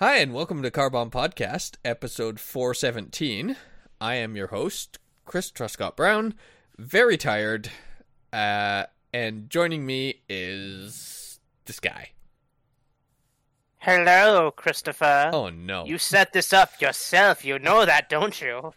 Hi, 0.00 0.18
and 0.18 0.32
welcome 0.32 0.62
to 0.62 0.70
Carbon 0.70 1.10
Podcast, 1.10 1.74
episode 1.84 2.38
417. 2.38 3.56
I 4.00 4.14
am 4.14 4.36
your 4.36 4.46
host, 4.46 5.00
Chris 5.24 5.50
Truscott 5.50 5.96
Brown, 5.96 6.34
very 6.78 7.16
tired, 7.16 7.68
uh, 8.32 8.84
and 9.12 9.50
joining 9.50 9.84
me 9.84 10.20
is 10.28 11.40
this 11.64 11.80
guy. 11.80 12.10
Hello, 13.78 14.52
Christopher. 14.52 15.30
Oh 15.32 15.48
no. 15.48 15.84
You 15.84 15.98
set 15.98 16.32
this 16.32 16.52
up 16.52 16.80
yourself. 16.80 17.44
You 17.44 17.58
know 17.58 17.84
that, 17.84 18.08
don't 18.08 18.40
you? 18.40 18.72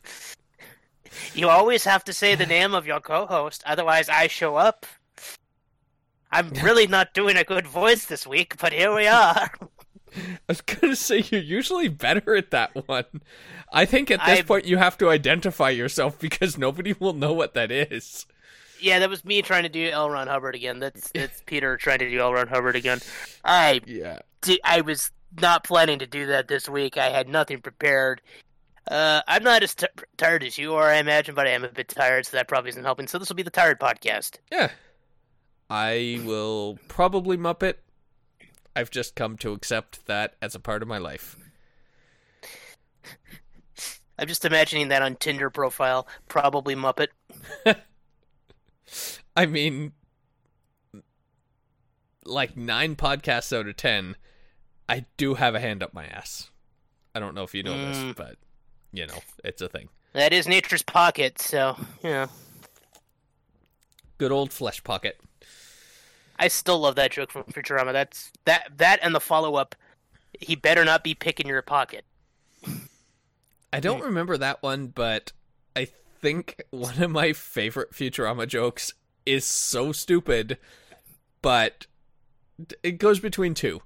You 1.36 1.50
always 1.50 1.84
have 1.84 2.04
to 2.06 2.14
say 2.14 2.34
the 2.34 2.46
name 2.48 2.74
of 2.74 2.88
your 2.88 3.00
co 3.00 3.28
host, 3.28 3.62
otherwise, 3.68 4.10
I 4.10 4.26
show 4.26 4.56
up. 4.56 4.88
I'm 6.32 6.50
really 6.64 6.88
not 6.88 7.14
doing 7.14 7.38
a 7.38 7.44
good 7.44 7.68
voice 7.68 8.06
this 8.06 8.26
week, 8.26 8.58
but 8.58 8.74
here 8.74 8.96
we 8.96 9.06
are. 9.06 9.52
I 10.18 10.38
was 10.48 10.62
gonna 10.62 10.96
say 10.96 11.24
you're 11.30 11.42
usually 11.42 11.88
better 11.88 12.36
at 12.36 12.52
that 12.52 12.88
one. 12.88 13.06
I 13.72 13.86
think 13.86 14.12
at 14.12 14.20
this 14.26 14.40
I'm- 14.40 14.46
point 14.46 14.66
you 14.66 14.78
have 14.78 14.98
to 15.00 15.10
identify 15.10 15.70
yourself 15.70 16.20
because 16.20 16.58
nobody 16.58 16.94
will 17.00 17.14
know 17.14 17.34
what 17.34 17.54
that 17.54 17.72
is. 17.72 18.26
Yeah, 18.82 18.98
that 19.00 19.10
was 19.10 19.24
me 19.24 19.42
trying 19.44 19.64
to 19.64 19.70
do 19.70 19.90
L. 19.90 20.10
Ron 20.10 20.28
Hubbard 20.28 20.56
again. 20.56 20.80
That's 20.80 21.10
that's 21.14 21.42
Peter 21.46 21.78
trying 21.78 22.00
to 22.00 22.10
do 22.10 22.20
L. 22.20 22.34
Ron 22.34 22.48
Hubbard 22.48 22.76
again. 22.76 23.00
I 23.46 23.82
Yeah. 23.86 24.20
di- 24.42 24.60
I 24.64 24.82
was 24.82 25.12
not 25.40 25.64
planning 25.64 26.00
to 26.00 26.08
do 26.08 26.26
that 26.28 26.48
this 26.48 26.68
week. 26.68 26.98
I 26.98 27.10
had 27.10 27.30
nothing 27.30 27.62
prepared. 27.62 28.22
Uh, 28.90 29.22
I'm 29.28 29.44
not 29.44 29.62
as 29.64 29.76
t- 29.76 29.86
tired 30.18 30.44
as 30.44 30.58
you 30.58 30.74
are, 30.74 30.90
I 30.90 30.96
imagine, 30.96 31.36
but 31.36 31.46
I 31.48 31.52
am 31.52 31.64
a 31.64 31.70
bit 31.70 31.88
tired, 31.88 32.26
so 32.26 32.36
that 32.36 32.48
probably 32.48 32.70
isn't 32.72 32.84
helping. 32.84 33.08
So 33.08 33.20
this 33.20 33.30
will 33.30 33.36
be 33.36 33.44
the 33.44 33.52
tired 33.52 33.80
podcast. 33.80 34.40
Yeah. 34.52 34.72
I 35.70 36.20
will 36.26 36.80
probably 36.88 37.38
Muppet. 37.38 37.76
I've 38.76 38.90
just 38.92 39.16
come 39.16 39.38
to 39.38 39.52
accept 39.54 40.06
that 40.08 40.36
as 40.42 40.56
a 40.56 40.60
part 40.60 40.82
of 40.82 40.88
my 40.88 40.98
life. 40.98 41.36
I'm 44.18 44.28
just 44.28 44.46
imagining 44.46 44.90
that 44.90 45.02
on 45.02 45.16
Tinder 45.16 45.50
profile, 45.50 46.08
probably 46.28 46.76
Muppet. 46.76 47.08
I 49.36 49.46
mean, 49.46 49.94
like 52.24 52.56
nine 52.56 52.96
podcasts 52.96 53.56
out 53.58 53.68
of 53.68 53.78
ten, 53.78 54.16
I 54.88 55.06
do 55.18 55.34
have 55.36 55.56
a 55.56 55.60
hand 55.60 55.82
up 55.82 55.94
my 55.94 56.06
ass. 56.06 56.50
I 57.16 57.20
don't 57.20 57.34
know 57.36 57.44
if 57.44 57.54
you 57.56 57.64
know 57.64 57.78
this, 57.78 57.98
Mm. 57.98 58.16
but 58.16 58.36
you 58.94 59.08
know, 59.08 59.18
it's 59.44 59.62
a 59.62 59.68
thing. 59.70 59.90
That 60.14 60.34
is 60.34 60.48
nature's 60.48 60.84
pocket, 60.84 61.40
so 61.40 61.76
you 62.04 62.10
know. 62.10 62.28
Good 64.18 64.32
old 64.32 64.54
flesh 64.54 64.84
pocket. 64.84 65.20
I 66.42 66.48
still 66.48 66.80
love 66.80 66.96
that 66.96 67.12
joke 67.12 67.30
from 67.32 67.44
Futurama. 67.44 67.94
That's 67.94 68.32
that 68.46 68.72
that 68.78 69.00
and 69.04 69.14
the 69.14 69.20
follow 69.20 69.56
up. 69.56 69.76
He 70.40 70.56
better 70.56 70.84
not 70.84 71.04
be 71.04 71.14
picking 71.14 71.48
your 71.48 71.62
pocket. 71.62 72.04
I 73.72 73.80
don't 73.80 74.02
remember 74.02 74.38
that 74.38 74.64
one, 74.64 74.88
but 74.88 75.34
I 75.76 75.88
think 76.20 76.64
one 76.72 77.02
of 77.02 77.12
my 77.12 77.34
favorite 77.34 77.92
Futurama 77.94 78.48
jokes 78.48 78.94
is 79.24 79.46
so 79.46 79.92
stupid, 79.92 80.58
but 81.44 81.86
it 82.82 82.94
goes 82.94 83.20
between 83.20 83.54
two. 83.54 83.84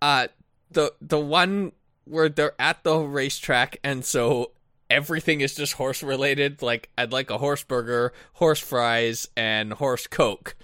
Uh 0.00 0.28
the 0.70 0.94
the 1.00 1.18
one 1.18 1.72
where 2.04 2.28
they're 2.28 2.54
at 2.60 2.84
the 2.84 2.98
racetrack 2.98 3.78
and 3.82 4.04
so 4.04 4.52
everything 4.88 5.40
is 5.40 5.56
just 5.56 5.72
horse 5.72 6.04
related, 6.04 6.62
like 6.62 6.88
I'd 6.96 7.10
like 7.10 7.30
a 7.30 7.38
horse 7.38 7.64
burger, 7.64 8.12
horse 8.34 8.60
fries, 8.60 9.26
and 9.36 9.72
horse 9.72 10.06
coke. 10.06 10.54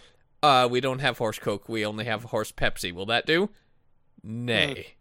Uh 0.43 0.69
we 0.71 0.81
don't 0.81 1.01
have 1.01 1.19
horse 1.19 1.39
coke, 1.39 1.69
we 1.69 1.85
only 1.85 2.05
have 2.05 2.25
horse 2.25 2.53
Pepsi. 2.53 2.93
Will 2.93 3.07
that 3.07 3.27
do? 3.27 3.51
Nay. 4.23 4.95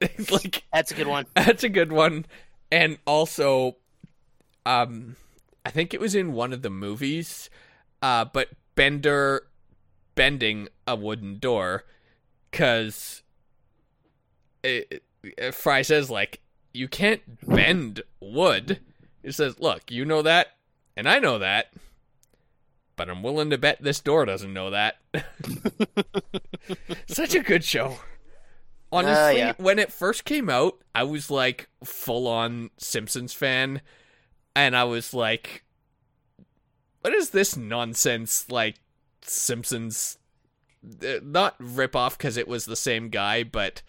like 0.30 0.64
That's 0.72 0.90
a 0.90 0.94
good 0.94 1.06
one. 1.06 1.26
that's 1.34 1.64
a 1.64 1.68
good 1.68 1.92
one. 1.92 2.26
And 2.70 2.98
also, 3.06 3.76
um, 4.66 5.16
I 5.64 5.70
think 5.70 5.94
it 5.94 6.00
was 6.00 6.14
in 6.14 6.32
one 6.32 6.52
of 6.52 6.62
the 6.62 6.70
movies, 6.70 7.48
uh, 8.02 8.24
but 8.24 8.48
Bender 8.74 9.46
bending 10.16 10.68
a 10.86 10.96
wooden 10.96 11.38
door, 11.38 11.84
because 12.50 13.22
Fry 15.52 15.82
says, 15.82 16.10
like, 16.10 16.40
you 16.72 16.88
can't 16.88 17.22
bend 17.46 18.02
wood. 18.20 18.80
He 19.22 19.30
says, 19.30 19.60
look, 19.60 19.90
you 19.90 20.04
know 20.04 20.22
that, 20.22 20.48
and 20.96 21.08
I 21.08 21.18
know 21.20 21.38
that, 21.38 21.72
but 22.96 23.08
I'm 23.08 23.22
willing 23.22 23.50
to 23.50 23.58
bet 23.58 23.82
this 23.82 24.00
door 24.00 24.24
doesn't 24.24 24.52
know 24.52 24.70
that. 24.70 24.96
Such 27.06 27.34
a 27.34 27.40
good 27.40 27.64
show. 27.64 27.98
Honestly, 28.92 29.38
yeah. 29.38 29.54
when 29.56 29.78
it 29.78 29.92
first 29.92 30.24
came 30.24 30.48
out, 30.48 30.78
I 30.94 31.02
was 31.02 31.30
like 31.30 31.68
full 31.82 32.28
on 32.28 32.70
Simpsons 32.78 33.32
fan, 33.32 33.80
and 34.54 34.76
I 34.76 34.84
was 34.84 35.12
like, 35.12 35.64
"What 37.00 37.12
is 37.12 37.30
this 37.30 37.56
nonsense?" 37.56 38.48
Like 38.48 38.76
Simpsons, 39.22 40.18
uh, 41.02 41.18
not 41.22 41.56
rip 41.58 41.96
off 41.96 42.16
because 42.16 42.36
it 42.36 42.46
was 42.46 42.66
the 42.66 42.76
same 42.76 43.08
guy, 43.08 43.42
but 43.42 43.82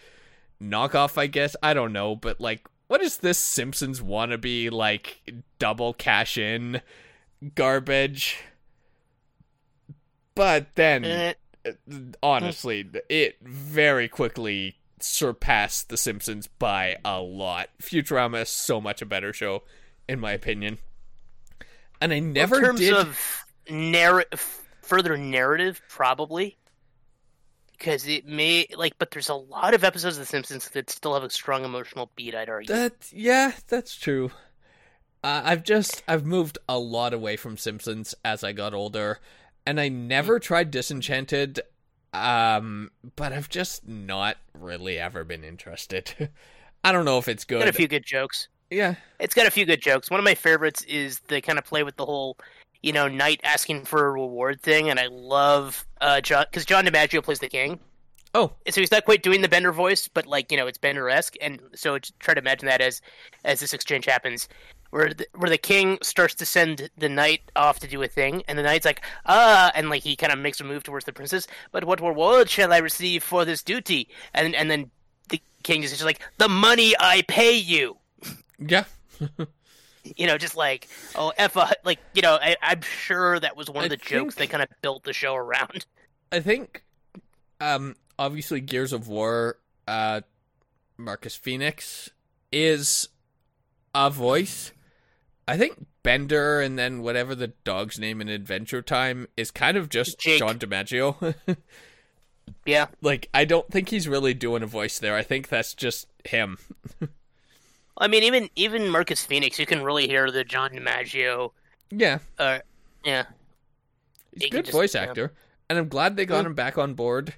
knockoff, 0.61 1.19
I 1.19 1.27
guess. 1.27 1.55
I 1.61 1.75
don't 1.75 1.93
know, 1.93 2.15
but 2.15 2.41
like, 2.41 2.67
what 2.87 3.01
is 3.01 3.17
this 3.17 3.37
Simpsons 3.37 4.01
wannabe 4.01 4.71
like 4.71 5.21
double 5.59 5.93
cash 5.93 6.35
in 6.35 6.81
garbage? 7.53 8.39
But 10.35 10.75
then 10.75 11.05
Eh, 11.05 11.33
honestly, 12.21 12.87
it 13.09 13.37
very 13.41 14.07
quickly 14.07 14.75
surpassed 14.99 15.89
The 15.89 15.97
Simpsons 15.97 16.47
by 16.47 16.97
a 17.05 17.19
lot. 17.21 17.69
Futurama 17.81 18.41
is 18.43 18.49
so 18.49 18.79
much 18.81 19.01
a 19.01 19.05
better 19.05 19.33
show, 19.33 19.63
in 20.07 20.19
my 20.19 20.31
opinion. 20.33 20.77
And 22.01 22.13
I 22.13 22.19
never 22.19 22.57
in 22.57 22.63
terms 22.63 22.79
did. 22.81 22.93
of 22.93 23.45
narr- 23.69 24.25
further 24.81 25.17
narrative, 25.17 25.81
probably. 25.89 26.57
Because 27.71 28.07
it 28.07 28.25
may 28.25 28.67
like, 28.75 28.93
but 28.99 29.11
there's 29.11 29.29
a 29.29 29.35
lot 29.35 29.73
of 29.73 29.83
episodes 29.83 30.15
of 30.17 30.21
The 30.21 30.25
Simpsons 30.27 30.69
that 30.69 30.89
still 30.89 31.13
have 31.13 31.23
a 31.23 31.29
strong 31.29 31.65
emotional 31.65 32.09
beat. 32.15 32.33
I'd 32.33 32.49
argue. 32.49 32.73
That 32.73 32.93
yeah, 33.11 33.51
that's 33.67 33.95
true. 33.95 34.31
Uh, 35.23 35.41
I've 35.43 35.63
just 35.63 36.03
I've 36.07 36.25
moved 36.25 36.57
a 36.69 36.77
lot 36.79 37.13
away 37.13 37.35
from 37.35 37.57
Simpsons 37.57 38.15
as 38.23 38.43
I 38.45 38.53
got 38.53 38.73
older, 38.73 39.19
and 39.65 39.79
I 39.79 39.89
never 39.89 40.39
tried 40.39 40.71
Disenchanted. 40.71 41.61
Um, 42.13 42.91
but 43.17 43.33
I've 43.33 43.49
just 43.49 43.87
not 43.87 44.37
really 44.57 44.97
ever 44.97 45.23
been 45.23 45.43
interested. 45.43 46.29
I 46.83 46.91
don't 46.91 47.03
know 47.05 47.17
if 47.17 47.27
it's 47.27 47.43
good. 47.43 47.59
got 47.59 47.67
a 47.67 47.73
few 47.73 47.87
good 47.89 48.05
jokes. 48.05 48.47
yeah, 48.69 48.95
It's 49.19 49.33
got 49.33 49.47
a 49.47 49.51
few 49.51 49.65
good 49.65 49.81
jokes. 49.81 50.09
One 50.09 50.19
of 50.19 50.23
my 50.23 50.35
favorites 50.35 50.83
is 50.83 51.19
they 51.27 51.41
kind 51.41 51.59
of 51.59 51.65
play 51.65 51.83
with 51.83 51.97
the 51.97 52.05
whole, 52.05 52.37
you 52.83 52.93
know, 52.93 53.07
knight 53.09 53.41
asking 53.43 53.85
for 53.85 54.05
a 54.07 54.11
reward 54.11 54.61
thing, 54.61 54.89
and 54.89 54.99
I 54.99 55.07
love 55.07 55.85
uh 55.99 56.21
John 56.21 56.45
because 56.49 56.63
John 56.65 56.85
DiMaggio 56.85 57.21
plays 57.23 57.39
the 57.39 57.49
king. 57.49 57.79
Oh, 58.33 58.51
so 58.69 58.81
he's 58.81 58.91
not 58.91 59.05
quite 59.05 59.23
doing 59.23 59.41
the 59.41 59.49
Bender 59.49 59.71
voice, 59.71 60.07
but 60.07 60.25
like 60.25 60.51
you 60.51 60.57
know, 60.57 60.67
it's 60.67 60.77
Bender 60.77 61.09
esque, 61.09 61.35
and 61.41 61.59
so 61.73 61.97
try 62.19 62.33
to 62.33 62.39
imagine 62.39 62.67
that 62.67 62.81
as 62.81 63.01
as 63.43 63.59
this 63.59 63.73
exchange 63.73 64.05
happens, 64.05 64.47
where 64.95 65.13
the, 65.13 65.27
where 65.35 65.49
the 65.49 65.57
king 65.57 65.97
starts 66.01 66.33
to 66.35 66.45
send 66.45 66.89
the 66.97 67.09
knight 67.09 67.41
off 67.53 67.79
to 67.79 67.87
do 67.87 68.01
a 68.01 68.07
thing, 68.07 68.43
and 68.47 68.57
the 68.57 68.63
knight's 68.63 68.85
like, 68.85 69.01
ah, 69.25 69.69
and 69.75 69.89
like 69.89 70.03
he 70.03 70.15
kind 70.15 70.31
of 70.31 70.39
makes 70.39 70.61
a 70.61 70.63
move 70.63 70.83
towards 70.83 71.03
the 71.03 71.11
princess, 71.11 71.47
but 71.73 71.83
what 71.83 71.99
reward 71.99 72.49
shall 72.49 72.71
I 72.71 72.77
receive 72.77 73.21
for 73.21 73.43
this 73.43 73.61
duty? 73.61 74.07
And 74.33 74.55
and 74.55 74.71
then 74.71 74.91
the 75.27 75.41
king 75.63 75.83
is 75.83 75.91
just 75.91 76.05
like, 76.05 76.21
the 76.37 76.47
money 76.47 76.93
I 76.97 77.23
pay 77.27 77.57
you. 77.57 77.97
yeah. 78.57 78.85
You 80.15 80.27
know, 80.27 80.37
just 80.37 80.55
like 80.55 80.87
oh, 81.15 81.33
f 81.35 81.55
a, 81.55 81.73
like 81.83 81.97
you 82.13 82.21
know, 82.21 82.37
I, 82.39 82.55
I'm 82.61 82.81
sure 82.81 83.39
that 83.39 83.57
was 83.57 83.71
one 83.71 83.81
I 83.81 83.85
of 83.85 83.89
the 83.89 83.97
jokes 83.97 84.35
they 84.35 84.45
kind 84.45 84.61
of 84.61 84.69
built 84.83 85.03
the 85.03 85.13
show 85.13 85.33
around. 85.33 85.87
I 86.31 86.41
think, 86.41 86.83
um, 87.59 87.95
obviously 88.19 88.61
Gears 88.61 88.93
of 88.93 89.07
War, 89.07 89.57
uh, 89.87 90.21
Marcus 90.95 91.35
Phoenix 91.35 92.11
is 92.51 93.09
a 93.95 94.11
voice. 94.11 94.71
I 95.47 95.57
think 95.57 95.85
Bender 96.03 96.59
and 96.61 96.77
then 96.77 97.01
whatever 97.01 97.35
the 97.35 97.47
dog's 97.63 97.99
name 97.99 98.19
in 98.21 98.29
Adventure 98.29 98.81
Time 98.81 99.27
is 99.37 99.51
kind 99.51 99.77
of 99.77 99.89
just 99.89 100.17
Jake. 100.19 100.39
John 100.39 100.57
DiMaggio. 100.59 101.35
Yeah, 102.63 102.87
like, 103.01 103.27
I 103.33 103.43
don't 103.45 103.67
think 103.71 103.89
he's 103.89 104.07
really 104.07 104.33
doing 104.35 104.61
a 104.61 104.67
voice 104.67 104.99
there. 104.99 105.15
I 105.15 105.23
think 105.23 105.49
that's 105.49 105.73
just 105.73 106.07
him. 106.23 106.57
I 107.97 108.07
mean, 108.07 108.21
even 108.23 108.49
even 108.55 108.89
Marcus 108.89 109.23
Phoenix, 109.25 109.57
you 109.59 109.65
can 109.65 109.83
really 109.83 110.07
hear 110.07 110.29
the 110.29 110.43
John 110.43 110.71
DiMaggio. 110.71 111.51
Yeah, 111.91 112.19
Uh, 112.37 112.59
yeah. 113.03 113.25
he's 114.31 114.43
He 114.43 114.47
a 114.47 114.49
good 114.51 114.65
just- 114.65 114.73
voice 114.73 114.93
yeah. 114.95 115.01
actor, 115.03 115.33
and 115.69 115.79
I'm 115.79 115.87
glad 115.87 116.15
they 116.17 116.25
got 116.27 116.43
Mm. 116.43 116.47
him 116.47 116.53
back 116.55 116.77
on 116.77 116.93
board. 116.93 117.33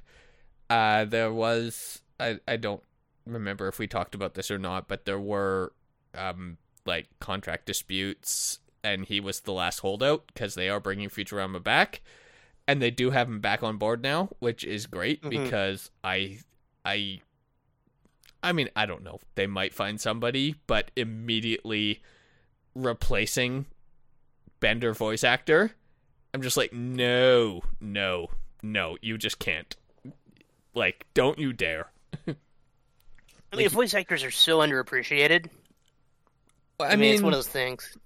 Uh, 0.69 1.06
there 1.06 1.31
was 1.31 2.01
I 2.19 2.39
I 2.48 2.57
don't 2.57 2.83
remember 3.25 3.68
if 3.69 3.80
we 3.80 3.88
talked 3.88 4.15
about 4.15 4.33
this 4.33 4.50
or 4.51 4.57
not, 4.57 4.88
but 4.89 5.06
there 5.06 5.19
were 5.19 5.71
um 6.15 6.57
like 6.88 7.07
contract 7.19 7.66
disputes, 7.66 8.60
and 8.84 9.06
he 9.06 9.19
was 9.19 9.42
the 9.42 9.51
last 9.54 9.80
holdout 9.80 10.28
because 10.28 10.56
they 10.56 10.69
are 10.69 10.80
bringing 10.80 11.10
Futurama 11.10 11.62
back, 11.63 12.01
and 12.68 12.81
they 12.81 12.92
do 12.92 13.12
have 13.12 13.28
him 13.28 13.39
back 13.39 13.62
on 13.63 13.78
board 13.78 14.01
now, 14.01 14.30
which 14.39 14.63
is 14.63 14.88
great 14.88 15.22
Mhm. 15.22 15.30
because 15.30 15.92
I 16.04 16.39
I 16.86 17.22
I 18.44 18.51
mean, 18.54 18.69
I 18.75 18.86
don't 18.86 19.04
know. 19.04 19.19
They 19.36 19.48
might 19.48 19.74
find 19.74 20.00
somebody, 20.00 20.56
but 20.68 20.92
immediately 20.95 22.01
replacing 22.75 23.66
Bender 24.60 24.94
voice 24.94 25.24
actor, 25.24 25.72
I'm 26.34 26.42
just 26.42 26.56
like, 26.57 26.72
no, 26.72 27.62
no, 27.81 28.28
no, 28.62 28.98
you 29.01 29.18
just 29.18 29.39
can't. 29.39 29.75
Like, 30.74 31.06
don't 31.13 31.39
you 31.39 31.51
dare. 31.54 31.92
I 32.28 33.56
mean, 33.56 33.69
voice 33.69 33.94
actors 33.94 34.24
are 34.24 34.31
so 34.31 34.60
underappreciated. 34.60 35.50
I, 36.79 36.85
I 36.85 36.89
mean, 36.91 37.00
mean, 37.00 37.13
it's 37.15 37.24
one 37.24 37.33
of 37.33 37.38
those 37.38 37.47
things. 37.47 37.97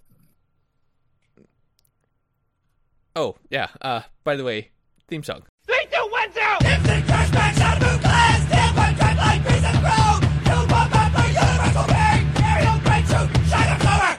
oh 3.18 3.36
yeah. 3.50 3.68
Uh, 3.82 4.02
by 4.24 4.38
the 4.38 4.46
way, 4.46 4.72
theme 5.10 5.24
song. 5.24 5.44
Three, 5.68 5.86
two, 5.92 6.08
one, 6.10 6.32
zero. 6.32 6.56
Instant 6.64 7.06
cashback, 7.06 7.60
out 7.60 7.84
of 7.84 8.00
class. 8.02 8.48
Stand 8.48 8.76
by 8.78 8.94
track 8.94 9.18
like 9.18 9.44
Grease 9.44 9.66
and 9.66 9.78
Chrome. 9.78 10.22
Two, 10.46 10.52
one, 10.74 10.90
back 10.90 11.12
for 11.12 11.28
universal 11.28 11.86
being. 11.92 12.24
Aerial 12.48 12.80
great 12.80 13.06
shoot. 13.12 13.28
Shine 13.50 13.72
of 13.76 13.80
power. 13.84 14.16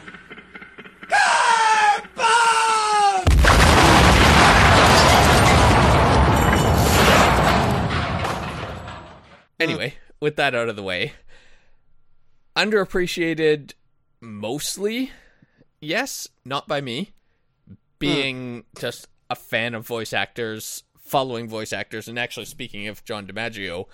Carbon! 1.08 2.12
Anyway, 9.58 9.94
with 10.20 10.36
that 10.36 10.54
out 10.54 10.68
of 10.68 10.76
the 10.76 10.82
way, 10.82 11.14
underappreciated 12.54 13.72
mostly, 14.22 15.10
yes, 15.80 16.28
not 16.44 16.68
by 16.68 16.80
me, 16.80 17.12
being 17.98 18.64
just 18.78 19.08
a 19.28 19.34
fan 19.34 19.74
of 19.74 19.86
voice 19.86 20.12
actors, 20.12 20.84
following 20.98 21.48
voice 21.48 21.72
actors, 21.72 22.08
and 22.08 22.18
actually 22.18 22.46
speaking 22.46 22.88
of 22.88 23.04
John 23.04 23.26
DiMaggio, 23.26 23.86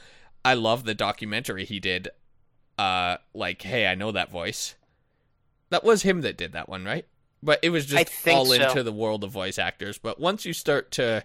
I 0.45 0.55
love 0.55 0.85
the 0.85 0.95
documentary 0.95 1.65
he 1.65 1.81
did. 1.81 2.09
Uh, 2.77 3.17
like, 3.35 3.63
hey, 3.63 3.87
I 3.87 3.97
know 3.97 4.13
that 4.13 4.31
voice. 4.31 4.77
That 5.71 5.83
was 5.83 6.03
him 6.03 6.21
that 6.21 6.37
did 6.37 6.53
that 6.53 6.69
one, 6.69 6.85
right? 6.85 7.07
But 7.43 7.59
it 7.63 7.71
was 7.71 7.87
just 7.87 8.11
all 8.29 8.47
so. 8.47 8.55
into 8.55 8.83
the 8.83 8.93
world 8.93 9.25
of 9.25 9.31
voice 9.31 9.59
actors. 9.59 9.99
But 9.99 10.21
once 10.21 10.45
you 10.45 10.53
start 10.53 10.91
to 10.93 11.25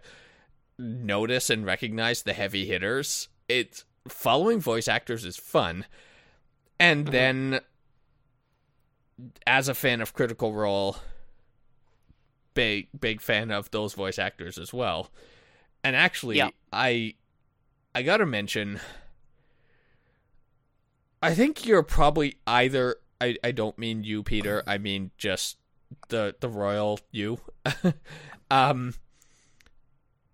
notice 0.80 1.50
and 1.50 1.66
recognize 1.66 2.24
the 2.24 2.34
heavy 2.34 2.66
hitters, 2.66 3.30
it's 3.48 3.86
following 4.08 4.60
voice 4.60 4.88
actors 4.88 5.26
is 5.26 5.38
fun. 5.38 5.86
And 6.80 7.08
then 7.08 7.62
as 9.46 9.68
a 9.68 9.74
fan 9.74 10.02
of 10.02 10.14
Critical 10.14 10.54
Role, 10.54 10.98
big 12.54 12.88
big 13.00 13.22
fan 13.22 13.52
of 13.52 13.72
those 13.72 13.94
voice 13.94 14.20
actors 14.20 14.58
as 14.58 14.74
well. 14.74 15.10
And 15.84 15.96
actually 15.96 16.38
Yeah. 16.38 16.50
I 16.72 17.16
I 17.96 18.04
got 18.04 18.18
to 18.18 18.26
mention 18.26 18.80
I 21.22 21.34
think 21.34 21.66
you're 21.66 21.84
probably 21.84 22.38
either 22.46 22.98
I 23.22 23.38
I 23.44 23.52
don't 23.52 23.78
mean 23.78 24.04
you 24.04 24.24
Peter, 24.24 24.64
I 24.68 24.78
mean 24.78 25.12
just 25.18 25.58
the 26.10 26.36
the 26.40 26.50
royal 26.50 27.00
you. 27.12 27.40
um 28.52 28.96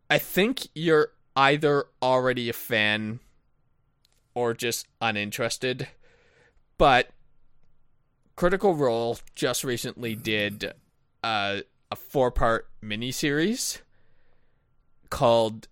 I 0.10 0.18
think 0.18 0.68
you're 0.74 1.12
either 1.36 1.86
already 2.02 2.50
a 2.50 2.54
fan 2.54 3.20
or 4.34 4.54
just 4.54 4.88
uninterested. 5.02 5.88
But 6.78 7.10
Critical 8.40 8.74
Role 8.74 9.18
just 9.36 9.66
recently 9.66 10.16
did 10.16 10.72
uh, 11.22 11.60
a 11.92 11.96
four 11.98 12.32
part 12.32 12.70
miniseries 12.82 13.82
called, 15.10 15.68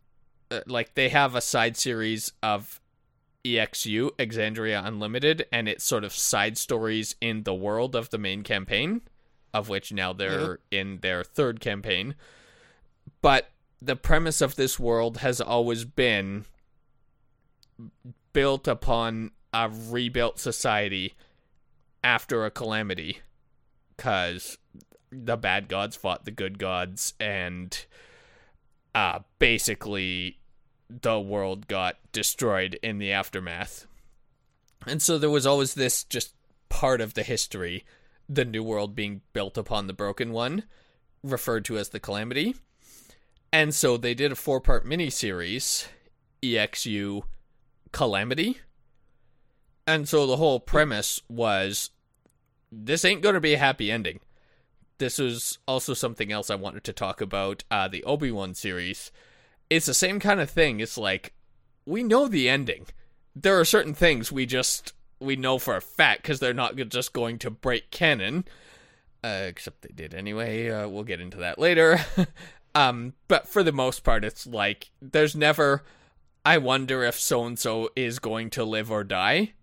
uh, 0.52 0.60
like, 0.66 0.94
they 0.94 1.08
have 1.08 1.34
a 1.34 1.40
side 1.40 1.78
series 1.78 2.34
of 2.44 2.82
EXU, 3.46 4.10
Exandria 4.18 4.86
Unlimited, 4.86 5.46
and 5.50 5.70
it's 5.70 5.86
sort 5.86 6.04
of 6.04 6.12
side 6.12 6.58
stories 6.58 7.16
in 7.22 7.44
the 7.44 7.54
world 7.54 7.96
of 7.96 8.10
the 8.10 8.18
main 8.18 8.44
campaign, 8.44 9.00
of 9.54 9.70
which 9.70 9.94
now 9.94 10.12
they're 10.12 10.60
in 10.70 11.00
their 11.00 11.24
third 11.24 11.62
campaign. 11.62 12.16
But 13.22 13.50
the 13.82 13.96
premise 13.96 14.42
of 14.42 14.58
this 14.58 14.78
world 14.78 15.20
has 15.20 15.40
always 15.40 15.86
been 15.86 16.44
built 18.34 18.68
upon 18.68 19.32
a 19.54 19.70
rebuilt 19.70 20.38
society 20.38 21.16
after 22.04 22.46
a 22.46 22.52
calamity 22.52 23.20
because 23.96 24.58
the 25.12 25.38
bad 25.38 25.68
gods 25.68 25.96
fought 25.96 26.26
the 26.26 26.32
good 26.32 26.60
gods 26.60 27.14
and 27.20 27.86
uh 28.94 29.20
basically 29.40 30.38
the 30.90 31.20
world 31.20 31.68
got 31.68 31.98
destroyed 32.12 32.80
in 32.82 32.98
the 32.98 33.12
aftermath. 33.12 33.88
And 34.86 35.02
so 35.02 35.18
there 35.18 35.30
was 35.30 35.46
always 35.46 35.74
this 35.74 36.04
just 36.04 36.34
part 36.70 37.02
of 37.02 37.14
the 37.14 37.24
history 37.24 37.86
the 38.30 38.46
new 38.46 38.64
world 38.64 38.96
being 38.96 39.22
built 39.34 39.58
upon 39.58 39.88
the 39.88 39.94
broken 39.94 40.32
one 40.32 40.64
referred 41.24 41.66
to 41.66 41.78
as 41.78 41.90
the 41.90 42.00
calamity. 42.00 42.56
And 43.52 43.74
so 43.74 43.98
they 43.98 44.14
did 44.14 44.32
a 44.32 44.36
four 44.36 44.60
part 44.60 44.86
miniseries 44.86 45.88
exu 46.44 47.24
calamity 47.92 48.60
and 49.88 50.08
so 50.08 50.28
the 50.28 50.38
whole 50.38 50.60
premise 50.60 51.22
was 51.30 51.92
this 52.72 53.06
ain't 53.06 53.22
going 53.22 53.36
to 53.36 53.42
be 53.42 53.54
a 53.54 53.58
happy 53.58 53.90
ending. 53.90 54.20
This 54.98 55.18
is 55.18 55.60
also 55.68 55.94
something 55.94 56.32
else 56.32 56.50
I 56.50 56.56
wanted 56.56 56.84
to 56.84 56.94
talk 56.94 57.22
about 57.22 57.64
uh, 57.72 57.88
the 57.88 58.04
Obi 58.04 58.30
Wan 58.30 58.54
series. 58.54 59.12
It's 59.70 59.86
the 59.86 59.94
same 59.94 60.20
kind 60.20 60.42
of 60.42 60.50
thing. 60.50 60.80
It's 60.80 60.98
like, 60.98 61.34
we 61.86 62.04
know 62.04 62.28
the 62.28 62.50
ending. 62.50 62.88
There 63.36 63.60
are 63.60 63.66
certain 63.66 63.94
things 63.94 64.32
we 64.32 64.46
just 64.46 64.94
we 65.20 65.36
know 65.36 65.58
for 65.58 65.76
a 65.76 65.82
fact 65.82 66.24
because 66.24 66.40
they're 66.40 66.54
not 66.54 66.76
just 66.90 67.14
going 67.14 67.40
to 67.40 67.50
break 67.50 67.90
canon. 67.92 68.46
Uh, 69.24 69.46
except 69.48 69.82
they 69.82 69.94
did 69.94 70.14
anyway. 70.14 70.70
Uh, 70.70 70.88
we'll 70.88 71.04
get 71.04 71.22
into 71.22 71.38
that 71.38 71.60
later. 71.60 72.00
um, 72.76 73.14
but 73.28 73.48
for 73.48 73.64
the 73.64 73.72
most 73.72 74.04
part, 74.04 74.26
it's 74.26 74.46
like 74.46 74.90
there's 75.02 75.36
never. 75.36 75.84
I 76.46 76.60
wonder 76.60 77.04
if 77.04 77.20
so 77.20 77.46
and 77.46 77.60
so 77.60 77.90
is 77.96 78.20
going 78.20 78.50
to 78.52 78.64
live 78.64 78.92
or 78.92 79.04
die. 79.04 79.54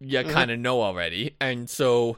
You 0.00 0.20
uh-huh. 0.20 0.32
kind 0.32 0.50
of 0.50 0.58
know 0.58 0.82
already, 0.82 1.34
and 1.40 1.68
so 1.68 2.16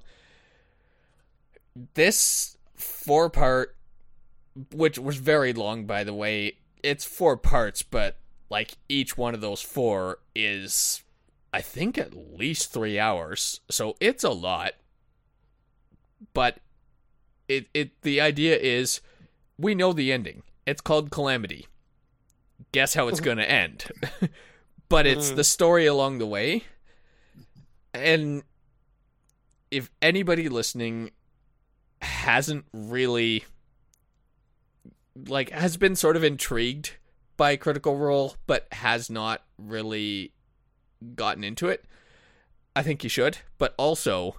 this 1.95 2.57
four 2.75 3.31
part, 3.31 3.77
which 4.73 4.99
was 4.99 5.17
very 5.17 5.53
long, 5.53 5.87
by 5.87 6.05
the 6.05 6.15
way, 6.15 6.59
it's 6.83 7.05
four 7.05 7.37
parts, 7.37 7.83
but 7.83 8.19
like 8.51 8.77
each 8.89 9.17
one 9.17 9.35
of 9.35 9.41
those 9.41 9.63
four 9.63 10.19
is, 10.35 11.03
I 11.53 11.63
think, 11.63 11.97
at 11.97 12.39
least 12.39 12.73
three 12.73 12.99
hours. 12.99 13.61
So 13.71 13.97
it's 14.01 14.25
a 14.25 14.31
lot. 14.31 14.73
But 16.35 16.59
it 17.49 17.67
it 17.75 18.03
the 18.03 18.21
idea 18.21 18.57
is, 18.57 19.01
we 19.59 19.75
know 19.75 19.93
the 19.93 20.13
ending. 20.13 20.43
It's 20.67 20.81
called 20.81 21.11
Calamity. 21.11 21.67
Guess 22.73 22.95
how 22.95 23.09
it's 23.09 23.21
uh-huh. 23.21 23.31
gonna 23.31 23.43
end. 23.43 23.87
but 24.89 25.07
it's 25.07 25.29
uh-huh. 25.29 25.37
the 25.37 25.45
story 25.45 25.87
along 25.87 26.19
the 26.19 26.27
way. 26.27 26.65
And 27.95 28.43
if 29.71 29.91
anybody 30.01 30.49
listening 30.49 31.11
hasn't 32.01 32.65
really 32.73 33.45
like 35.29 35.51
has 35.51 35.77
been 35.77 35.95
sort 35.95 36.17
of 36.17 36.25
intrigued 36.25 36.97
by 37.37 37.55
critical 37.55 37.97
role 37.97 38.35
but 38.47 38.67
has 38.73 39.09
not 39.09 39.43
really 39.57 40.33
gotten 41.15 41.45
into 41.45 41.69
it 41.69 41.85
i 42.75 42.83
think 42.83 43.05
you 43.05 43.11
should. 43.11 43.39
But 43.59 43.75
also 43.77 44.37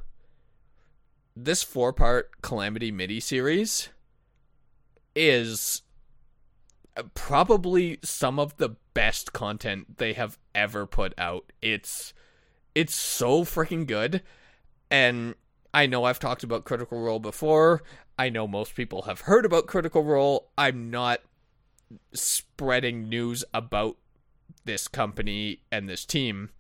this 1.36 1.64
four 1.64 1.94
part 1.94 2.42
calamity 2.42 2.92
mini 2.92 3.20
series 3.20 3.90
is 5.16 5.82
probably 7.16 8.00
some 8.04 8.40
of 8.40 8.58
the 8.58 8.76
best 8.94 9.34
content 9.34 9.98
they 9.98 10.14
have 10.14 10.38
ever 10.54 10.86
put 10.86 11.14
out. 11.18 11.52
It's 11.62 12.14
it's 12.76 12.96
so 12.96 13.44
freaking 13.44 13.86
good 13.86 14.22
and 14.90 15.36
I 15.74 15.88
know 15.88 16.04
I've 16.04 16.20
talked 16.20 16.44
about 16.44 16.66
Critical 16.66 17.02
Role 17.02 17.20
before. 17.20 17.82
I 18.18 18.30
know 18.30 18.48
most 18.48 18.76
people 18.76 19.04
have 19.04 19.22
heard 19.22 19.44
about 19.46 19.66
Critical 19.66 20.04
Role. 20.04 20.52
I'm 20.56 20.92
not 20.92 21.22
spreading 22.14 23.10
news 23.10 23.44
about 23.54 23.98
this 24.66 24.88
company 24.88 25.62
and 25.72 25.90
this 25.90 26.06
team, 26.06 26.52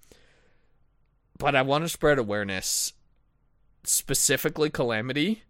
but 1.38 1.56
I 1.56 1.62
want 1.62 1.84
to 1.84 1.90
spread 1.90 2.18
awareness, 2.18 2.94
specifically 3.84 4.72
Calamity, 4.72 5.44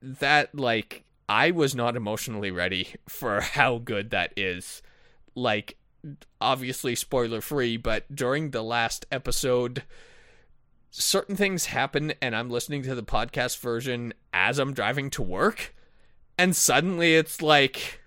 that, 0.00 0.54
like, 0.54 1.04
I 1.28 1.50
was 1.50 1.74
not 1.74 1.96
emotionally 1.96 2.50
ready 2.50 2.94
for 3.08 3.40
how 3.40 3.78
good 3.78 4.10
that 4.10 4.32
is. 4.36 4.82
Like, 5.34 5.76
obviously, 6.40 6.94
spoiler 6.94 7.40
free, 7.40 7.76
but 7.76 8.14
during 8.14 8.50
the 8.50 8.62
last 8.62 9.06
episode, 9.10 9.82
certain 10.90 11.36
things 11.36 11.66
happen 11.66 12.12
and 12.20 12.36
I'm 12.36 12.50
listening 12.50 12.82
to 12.82 12.94
the 12.94 13.02
podcast 13.02 13.58
version 13.60 14.12
as 14.34 14.58
I'm 14.58 14.74
driving 14.74 15.08
to 15.10 15.22
work 15.22 15.74
and 16.36 16.54
suddenly 16.54 17.14
it's 17.14 17.40
like 17.40 18.02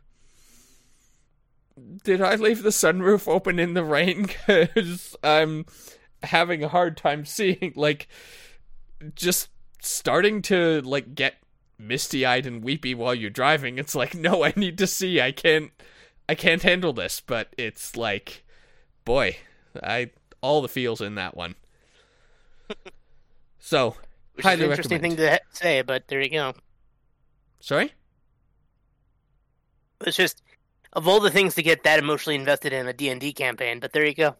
did 2.03 2.21
I 2.21 2.35
leave 2.35 2.61
the 2.61 2.69
sunroof 2.69 3.27
open 3.27 3.57
in 3.57 3.73
the 3.73 3.83
rain 3.83 4.27
cuz 4.45 5.15
I'm 5.23 5.65
having 6.21 6.63
a 6.63 6.67
hard 6.67 6.95
time 6.95 7.25
seeing 7.25 7.73
like 7.75 8.07
just 9.15 9.49
starting 9.81 10.41
to 10.43 10.81
like 10.81 11.15
get 11.15 11.35
misty-eyed 11.77 12.45
and 12.45 12.63
weepy 12.63 12.95
while 12.95 13.13
you're 13.13 13.29
driving. 13.29 13.77
It's 13.77 13.95
like, 13.95 14.15
no, 14.15 14.43
I 14.43 14.53
need 14.55 14.77
to 14.79 14.87
see. 14.87 15.21
I 15.21 15.31
can't 15.31 15.71
I 16.27 16.35
can't 16.35 16.61
handle 16.63 16.93
this, 16.93 17.19
but 17.19 17.53
it's 17.57 17.95
like 17.95 18.43
boy, 19.05 19.37
I 19.81 20.11
all 20.41 20.61
the 20.61 20.67
feels 20.67 21.01
in 21.01 21.15
that 21.15 21.35
one. 21.35 21.55
So, 23.59 23.95
Which 24.33 24.45
highly 24.45 24.65
interesting 24.65 25.01
recommend. 25.01 25.17
thing 25.17 25.17
to 25.17 25.39
say, 25.51 25.81
but 25.81 26.07
there 26.07 26.21
you 26.21 26.29
go. 26.29 26.53
Sorry? 27.59 27.93
It's 30.05 30.17
just 30.17 30.41
of 30.93 31.07
all 31.07 31.19
the 31.19 31.31
things 31.31 31.55
to 31.55 31.63
get 31.63 31.83
that 31.83 31.99
emotionally 31.99 32.35
invested 32.35 32.73
in 32.73 32.87
a 32.87 32.93
D&D 32.93 33.33
campaign, 33.33 33.79
but 33.79 33.91
there 33.93 34.05
you 34.05 34.13
go. 34.13 34.35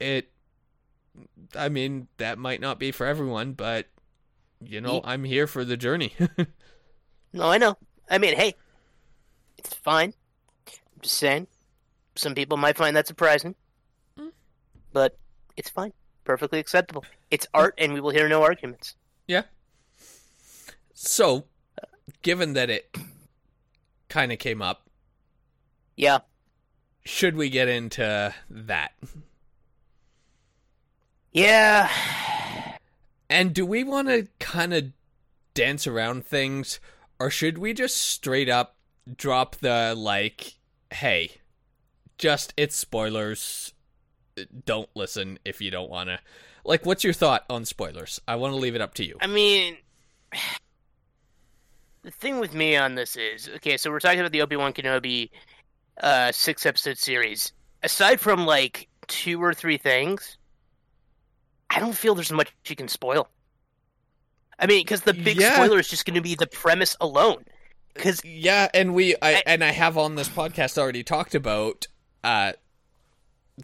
It 0.00 0.30
I 1.56 1.68
mean, 1.68 2.08
that 2.18 2.38
might 2.38 2.60
not 2.60 2.78
be 2.78 2.92
for 2.92 3.06
everyone, 3.06 3.52
but 3.52 3.88
you 4.60 4.80
know, 4.80 5.00
I'm 5.04 5.24
here 5.24 5.46
for 5.46 5.64
the 5.64 5.76
journey. 5.76 6.14
No, 7.32 7.44
I 7.50 7.58
know. 7.58 7.76
I 8.08 8.16
mean, 8.16 8.34
hey, 8.34 8.54
it's 9.58 9.74
fine. 9.74 10.14
I'm 10.98 11.02
just 11.02 11.16
saying. 11.18 11.46
Some 12.16 12.34
people 12.34 12.56
might 12.56 12.76
find 12.76 12.96
that 12.96 13.06
surprising, 13.06 13.54
Mm. 14.18 14.32
but 14.92 15.16
it's 15.56 15.70
fine. 15.70 15.92
Perfectly 16.24 16.58
acceptable. 16.58 17.04
It's 17.30 17.46
art, 17.54 17.74
and 17.78 17.92
we 17.92 18.00
will 18.00 18.10
hear 18.10 18.28
no 18.28 18.42
arguments. 18.42 18.96
Yeah. 19.28 19.44
So, 20.94 21.44
given 22.22 22.54
that 22.54 22.68
it 22.68 22.96
kind 24.08 24.32
of 24.32 24.40
came 24.40 24.60
up, 24.60 24.90
Yeah. 25.94 26.18
should 27.04 27.36
we 27.36 27.48
get 27.48 27.68
into 27.68 28.34
that? 28.50 28.92
Yeah. 31.30 31.88
And 33.30 33.54
do 33.54 33.64
we 33.64 33.84
want 33.84 34.08
to 34.08 34.26
kind 34.40 34.74
of 34.74 34.90
dance 35.54 35.86
around 35.86 36.26
things, 36.26 36.80
or 37.20 37.30
should 37.30 37.58
we 37.58 37.72
just 37.72 37.96
straight 37.98 38.48
up 38.48 38.74
drop 39.16 39.54
the, 39.56 39.94
like, 39.96 40.57
hey, 40.92 41.32
just 42.16 42.52
it's 42.56 42.76
spoilers. 42.76 43.72
Don't 44.64 44.88
listen 44.94 45.38
if 45.44 45.60
you 45.60 45.70
don't 45.70 45.90
want 45.90 46.08
to. 46.10 46.18
Like, 46.64 46.84
what's 46.86 47.02
your 47.04 47.12
thought 47.12 47.44
on 47.48 47.64
spoilers? 47.64 48.20
I 48.28 48.36
want 48.36 48.52
to 48.52 48.56
leave 48.58 48.74
it 48.74 48.80
up 48.80 48.94
to 48.94 49.04
you. 49.04 49.16
I 49.20 49.26
mean, 49.26 49.76
the 52.02 52.10
thing 52.10 52.38
with 52.38 52.54
me 52.54 52.76
on 52.76 52.94
this 52.94 53.16
is 53.16 53.48
okay. 53.56 53.76
So 53.76 53.90
we're 53.90 54.00
talking 54.00 54.20
about 54.20 54.32
the 54.32 54.42
Obi 54.42 54.56
Wan 54.56 54.72
Kenobi 54.72 55.30
uh, 56.02 56.32
six 56.32 56.66
episode 56.66 56.98
series. 56.98 57.52
Aside 57.82 58.20
from 58.20 58.46
like 58.46 58.88
two 59.06 59.42
or 59.42 59.54
three 59.54 59.76
things, 59.78 60.36
I 61.70 61.80
don't 61.80 61.96
feel 61.96 62.14
there's 62.14 62.32
much 62.32 62.52
you 62.66 62.76
can 62.76 62.88
spoil. 62.88 63.28
I 64.58 64.66
mean, 64.66 64.84
because 64.84 65.02
the 65.02 65.14
big 65.14 65.36
Yeah. 65.38 65.54
spoiler 65.54 65.78
is 65.78 65.88
just 65.88 66.04
going 66.04 66.16
to 66.16 66.20
be 66.20 66.34
the 66.34 66.46
premise 66.48 66.96
alone. 67.00 67.44
Because 67.98 68.24
Yeah, 68.24 68.68
and 68.72 68.94
we 68.94 69.14
I, 69.16 69.34
I- 69.36 69.42
and 69.46 69.62
I 69.62 69.72
have 69.72 69.98
on 69.98 70.14
this 70.14 70.28
podcast 70.28 70.78
already 70.78 71.02
talked 71.02 71.34
about 71.34 71.86
uh 72.24 72.52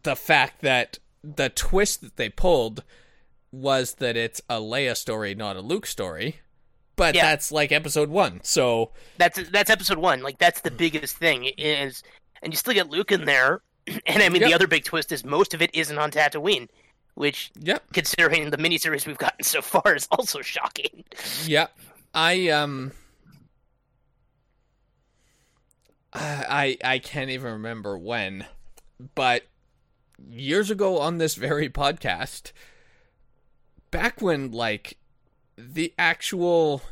the 0.03 0.17
fact 0.17 0.61
that 0.63 0.99
the 1.23 1.49
twist 1.49 2.01
that 2.03 2.17
they 2.17 2.29
pulled 2.29 2.83
was 3.53 3.95
that 3.95 4.17
it's 4.17 4.41
a 4.51 4.57
Leia 4.57 4.97
story, 4.97 5.35
not 5.35 5.57
a 5.57 5.61
Luke 5.61 5.87
story. 5.87 6.41
But 6.97 7.15
Yeah. 7.15 7.23
that's 7.31 7.51
like 7.51 7.73
episode 7.73 8.09
1. 8.11 8.41
So, 8.45 8.91
that's 9.17 9.49
that's 9.51 9.71
episode 9.71 9.99
one. 9.99 10.23
Like 10.23 10.39
that's 10.39 10.61
the 10.61 10.71
biggest 10.71 11.17
thing 11.17 11.45
is, 11.57 12.03
and 12.43 12.53
you 12.53 12.57
still 12.57 12.75
get 12.75 12.91
Luke 12.91 13.11
in 13.13 13.25
there. 13.25 13.63
And 14.07 14.23
I 14.23 14.29
mean, 14.29 14.41
Yep. 14.43 14.49
the 14.51 14.55
other 14.55 14.67
big 14.67 14.85
twist 14.85 15.13
is 15.13 15.25
most 15.25 15.55
of 15.55 15.61
it 15.63 15.71
isn't 15.75 15.99
on 15.99 16.11
Tatooine, 16.11 16.69
which, 17.15 17.51
yeah. 17.61 17.79
considering 17.93 18.49
the 18.51 18.57
miniseries 18.57 19.07
we've 19.07 19.19
gotten 19.19 19.45
so 19.45 19.61
far, 19.61 19.95
is 19.95 20.07
also 20.11 20.41
shocking. 20.41 21.05
Yeah. 21.45 21.67
I 22.15 22.49
um 22.49 22.93
I 26.15 26.77
I 26.85 26.99
can't 26.99 27.31
even 27.31 27.53
remember 27.53 27.99
when, 27.99 28.47
but 29.15 29.45
years 30.19 30.71
ago 30.71 30.99
on 31.01 31.19
this 31.19 31.35
very 31.35 31.69
podcast, 31.69 32.53
back 33.91 34.23
when 34.23 34.53
like 34.53 34.99
the 35.57 35.93
actual 35.99 36.83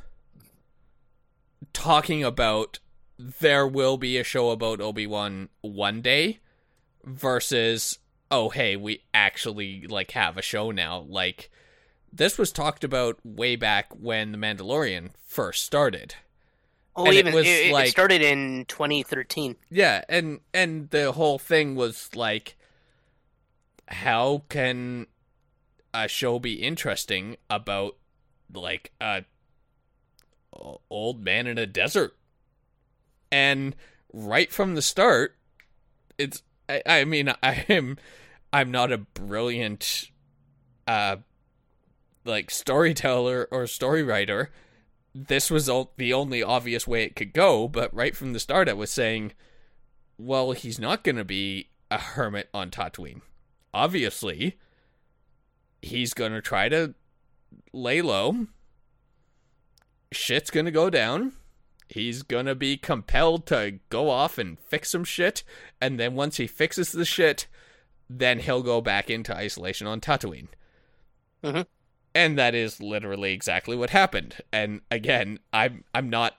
talking 1.73 2.25
about 2.25 2.79
there 3.19 3.67
will 3.67 3.97
be 3.97 4.19
a 4.19 4.25
show 4.25 4.51
about 4.51 4.81
Obi-Wan 4.81 5.49
one 5.61 6.03
day 6.03 6.41
versus 7.05 7.99
oh 8.31 8.49
hey 8.49 8.77
we 8.77 9.05
actually 9.15 9.87
like 9.89 10.13
have 10.13 10.37
a 10.37 10.43
show 10.43 10.71
now 10.71 11.01
like 11.09 11.51
this 12.13 12.37
was 12.37 12.53
talked 12.53 12.85
about 12.85 13.19
way 13.25 13.57
back 13.57 13.89
when 13.99 14.33
the 14.33 14.39
Mandalorian 14.39 15.11
first 15.25 15.65
started. 15.65 16.15
Oh, 16.95 17.07
And 17.07 17.15
it 17.15 17.19
even 17.21 17.35
was 17.35 17.47
it, 17.47 17.71
it 17.71 17.89
started 17.89 18.23
in 18.23 18.67
2013. 18.67 19.57
Yeah, 19.71 20.05
and 20.09 20.41
and 20.53 20.91
the 20.91 21.13
whole 21.13 21.39
thing 21.39 21.75
was 21.75 22.15
like 22.15 22.57
how 23.89 24.43
can 24.49 25.07
a 25.95 26.09
show 26.09 26.39
be 26.39 26.55
interesting 26.55 27.37
about 27.51 27.97
like 28.53 28.93
a 29.01 29.25
old 30.91 31.23
man 31.23 31.47
in 31.47 31.59
a 31.59 31.67
desert? 31.67 32.17
And 33.31 33.75
right 34.13 34.53
from 34.53 34.75
the 34.75 34.83
start, 34.83 35.37
it's 36.19 36.43
I, 36.69 36.83
I 36.87 37.05
mean 37.05 37.33
I 37.43 37.65
am 37.69 37.99
I'm 38.53 38.71
not 38.71 38.93
a 38.93 38.99
brilliant 38.99 40.11
uh 40.87 41.17
like 42.25 42.51
storyteller 42.51 43.49
or 43.51 43.67
story 43.67 44.03
writer. 44.03 44.51
This 45.15 45.51
was 45.51 45.67
the 45.97 46.13
only 46.13 46.43
obvious 46.43 46.87
way 46.87 47.05
it 47.05 47.17
could 47.17 47.33
go, 47.33 47.69
but 47.69 47.95
right 47.95 48.17
from 48.17 48.33
the 48.33 48.41
start 48.41 48.69
I 48.69 48.73
was 48.73 48.91
saying 48.91 49.33
well, 50.19 50.53
he's 50.53 50.79
not 50.79 51.03
going 51.03 51.17
to 51.17 51.25
be 51.25 51.71
a 51.91 51.99
hermit 51.99 52.49
on 52.55 52.71
Tatooine. 52.71 53.23
Obviously, 53.75 54.59
he's 55.81 56.15
going 56.15 56.33
to 56.33 56.41
try 56.41 56.69
to 56.69 56.95
lay 57.73 58.03
low. 58.03 58.47
Shit's 60.13 60.51
going 60.51 60.67
to 60.67 60.73
go 60.73 60.91
down. 60.91 61.33
He's 61.89 62.23
going 62.23 62.47
to 62.47 62.55
be 62.55 62.77
compelled 62.77 63.47
to 63.47 63.81
go 63.89 64.09
off 64.09 64.39
and 64.39 64.59
fix 64.59 64.91
some 64.91 65.05
shit. 65.05 65.43
And 65.81 65.99
then 65.99 66.15
once 66.15 66.37
he 66.37 66.47
fixes 66.47 66.93
the 66.93 67.05
shit, 67.05 67.47
then 68.09 68.39
he'll 68.39 68.63
go 68.63 68.81
back 68.81 69.11
into 69.11 69.37
isolation 69.37 69.87
on 69.87 70.01
Tatooine. 70.01 70.49
Mhm. 71.43 71.67
And 72.15 72.39
that 72.39 72.55
is 72.55 72.81
literally 72.81 73.33
exactly 73.33 73.77
what 73.77 73.91
happened. 73.91 74.37
And 74.53 74.83
again, 74.91 75.39
I'm 75.53 75.85
I'm 75.95 76.11
not 76.11 76.35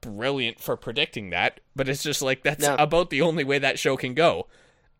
brilliant 0.00 0.60
for 0.60 0.76
predicting 0.76 1.30
that, 1.30 1.60
but 1.76 1.88
it's 1.88 2.02
just 2.02 2.22
like 2.22 2.42
that's 2.42 2.66
No. 2.66 2.74
about 2.76 3.10
the 3.10 3.22
only 3.22 3.44
way 3.44 3.58
that 3.58 3.78
show 3.78 3.96
can 3.96 4.14
go. 4.14 4.46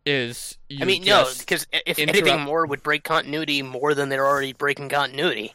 Is 0.04 0.58
you 0.68 0.78
I 0.82 0.84
mean, 0.84 1.04
no, 1.04 1.28
because 1.38 1.66
if 1.86 1.98
interrupt- 1.98 2.18
anything 2.26 2.40
more 2.40 2.66
would 2.66 2.82
break 2.82 3.04
continuity 3.04 3.62
more 3.62 3.94
than 3.94 4.08
they're 4.08 4.26
already 4.26 4.52
breaking 4.52 4.88
continuity. 4.88 5.54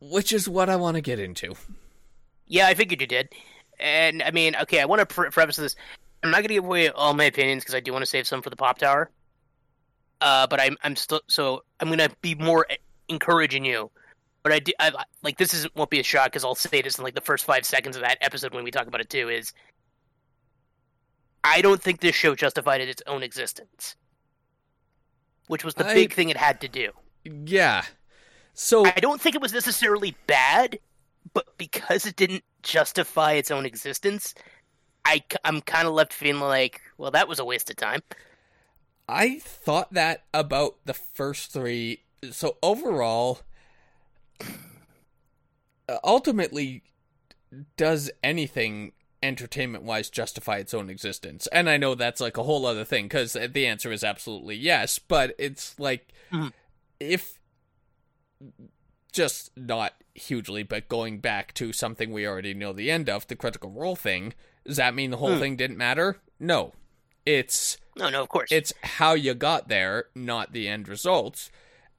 which 0.00 0.32
is 0.32 0.48
what 0.48 0.68
I 0.70 0.76
want 0.76 0.96
to 0.96 1.00
get 1.00 1.18
into. 1.20 1.54
Yeah, 2.48 2.66
I 2.66 2.74
figured 2.74 3.00
you 3.00 3.06
did. 3.06 3.28
And 3.78 4.22
I 4.22 4.30
mean, 4.30 4.56
okay, 4.62 4.80
I 4.80 4.84
want 4.86 5.00
to 5.00 5.06
pre- 5.06 5.30
preface 5.30 5.56
this. 5.56 5.76
I'm 6.22 6.30
not 6.30 6.38
going 6.38 6.48
to 6.48 6.54
give 6.54 6.64
away 6.64 6.88
all 6.88 7.14
my 7.14 7.24
opinions 7.24 7.62
because 7.64 7.74
I 7.74 7.80
do 7.80 7.92
want 7.92 8.02
to 8.02 8.06
save 8.10 8.26
some 8.26 8.42
for 8.42 8.50
the 8.50 8.56
pop 8.56 8.78
tower. 8.78 9.10
Uh, 10.20 10.46
but 10.46 10.60
I'm 10.60 10.76
I'm 10.84 10.96
still 10.96 11.20
so 11.28 11.64
I'm 11.80 11.88
going 11.88 11.98
to 11.98 12.10
be 12.22 12.34
more 12.34 12.66
encouraging 13.08 13.64
you. 13.64 13.90
But 14.42 14.52
I 14.52 14.58
do 14.58 14.72
I, 14.80 14.92
like 15.22 15.38
this 15.38 15.54
is 15.54 15.66
won't 15.74 15.90
be 15.90 16.00
a 16.00 16.04
shock 16.04 16.26
because 16.26 16.44
I'll 16.44 16.54
say 16.54 16.82
this 16.82 16.98
in 16.98 17.04
like 17.04 17.14
the 17.14 17.20
first 17.20 17.44
five 17.44 17.64
seconds 17.64 17.96
of 17.96 18.02
that 18.02 18.18
episode 18.20 18.54
when 18.54 18.64
we 18.64 18.70
talk 18.70 18.86
about 18.86 19.00
it 19.00 19.08
too. 19.08 19.28
Is 19.28 19.52
I 21.44 21.62
don't 21.62 21.80
think 21.80 22.00
this 22.00 22.14
show 22.14 22.34
justified 22.34 22.80
its 22.80 23.02
own 23.06 23.22
existence, 23.22 23.96
which 25.46 25.64
was 25.64 25.74
the 25.74 25.86
I- 25.86 25.94
big 25.94 26.12
thing 26.12 26.28
it 26.28 26.36
had 26.36 26.60
to 26.62 26.68
do. 26.68 26.90
Yeah. 27.24 27.84
So 28.54 28.84
I 28.84 29.00
don't 29.00 29.20
think 29.20 29.34
it 29.34 29.40
was 29.40 29.52
necessarily 29.52 30.14
bad, 30.26 30.78
but 31.32 31.56
because 31.56 32.04
it 32.04 32.16
didn't 32.16 32.44
justify 32.62 33.32
its 33.32 33.50
own 33.50 33.64
existence, 33.64 34.34
I, 35.04 35.22
I'm 35.44 35.60
kind 35.62 35.88
of 35.88 35.94
left 35.94 36.12
feeling 36.12 36.40
like, 36.42 36.82
well, 36.98 37.10
that 37.12 37.28
was 37.28 37.38
a 37.38 37.44
waste 37.44 37.70
of 37.70 37.76
time. 37.76 38.02
I 39.08 39.38
thought 39.38 39.94
that 39.94 40.24
about 40.32 40.76
the 40.84 40.94
first 40.94 41.52
three. 41.52 42.02
So 42.30 42.58
overall, 42.62 43.40
ultimately, 46.04 46.82
does 47.76 48.10
anything 48.22 48.92
entertainment 49.22 49.84
wise 49.84 50.10
justify 50.10 50.56
its 50.58 50.74
own 50.74 50.88
existence? 50.90 51.46
And 51.48 51.68
I 51.70 51.76
know 51.76 51.94
that's 51.94 52.20
like 52.20 52.36
a 52.36 52.42
whole 52.42 52.66
other 52.66 52.84
thing 52.84 53.04
because 53.06 53.34
the 53.34 53.66
answer 53.66 53.92
is 53.92 54.02
absolutely 54.04 54.56
yes. 54.56 54.98
But 54.98 55.34
it's 55.38 55.78
like 55.78 56.12
Mhm. 56.30 56.52
if 56.98 57.38
just 59.12 59.50
not 59.56 59.94
hugely, 60.14 60.62
but 60.62 60.88
going 60.88 61.18
back 61.18 61.52
to 61.54 61.72
something 61.72 62.12
we 62.12 62.26
already 62.26 62.54
know 62.54 62.72
the 62.72 62.90
end 62.90 63.08
of, 63.10 63.26
the 63.26 63.36
critical 63.36 63.70
role 63.70 63.96
thing. 63.96 64.34
Does 64.66 64.76
that 64.76 64.94
mean 64.94 65.10
the 65.10 65.16
whole 65.18 65.34
Hmm. 65.34 65.40
thing 65.40 65.56
didn't 65.56 65.76
matter? 65.76 66.20
No. 66.40 66.72
It's 67.26 67.76
No, 67.96 68.08
no, 68.08 68.22
of 68.22 68.28
course. 68.28 68.50
it's 68.50 68.72
how 68.82 69.12
you 69.14 69.34
got 69.34 69.68
there, 69.68 70.06
not 70.14 70.52
the 70.52 70.66
end 70.66 70.88
results. 70.88 71.50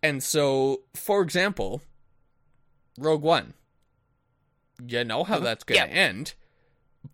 And 0.01 0.21
so, 0.23 0.81
for 0.93 1.21
example, 1.21 1.81
Rogue 2.97 3.21
One. 3.21 3.53
You 4.85 5.03
know 5.03 5.23
how 5.23 5.39
that's 5.39 5.63
going 5.63 5.81
to 5.81 5.87
Yeah. 5.87 5.93
end. 5.93 6.33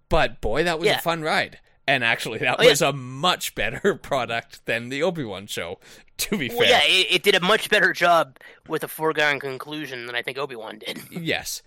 But 0.09 0.41
boy, 0.41 0.63
that 0.63 0.79
was 0.79 0.88
Yeah. 0.88 0.97
a 0.97 1.01
fun 1.01 1.21
ride. 1.21 1.59
And 1.88 2.03
actually, 2.03 2.38
that 2.39 2.57
Oh, 2.59 2.63
yeah. 2.63 2.69
was 2.69 2.81
a 2.83 2.93
much 2.93 3.55
better 3.55 3.95
product 4.01 4.65
than 4.65 4.89
the 4.89 5.01
Obi 5.01 5.23
Wan 5.23 5.47
show, 5.47 5.79
to 6.17 6.38
be 6.38 6.49
Well, 6.49 6.59
fair. 6.59 6.69
yeah, 6.69 6.81
it, 6.83 7.07
it 7.09 7.23
did 7.23 7.33
a 7.35 7.39
much 7.39 7.69
better 7.69 7.93
job 7.93 8.38
with 8.67 8.83
a 8.83 8.88
foregone 8.88 9.39
conclusion 9.39 10.05
than 10.05 10.15
I 10.15 10.21
think 10.21 10.38
Obi 10.38 10.55
Wan 10.55 10.77
did. 10.79 10.99
Yes. 11.11 11.63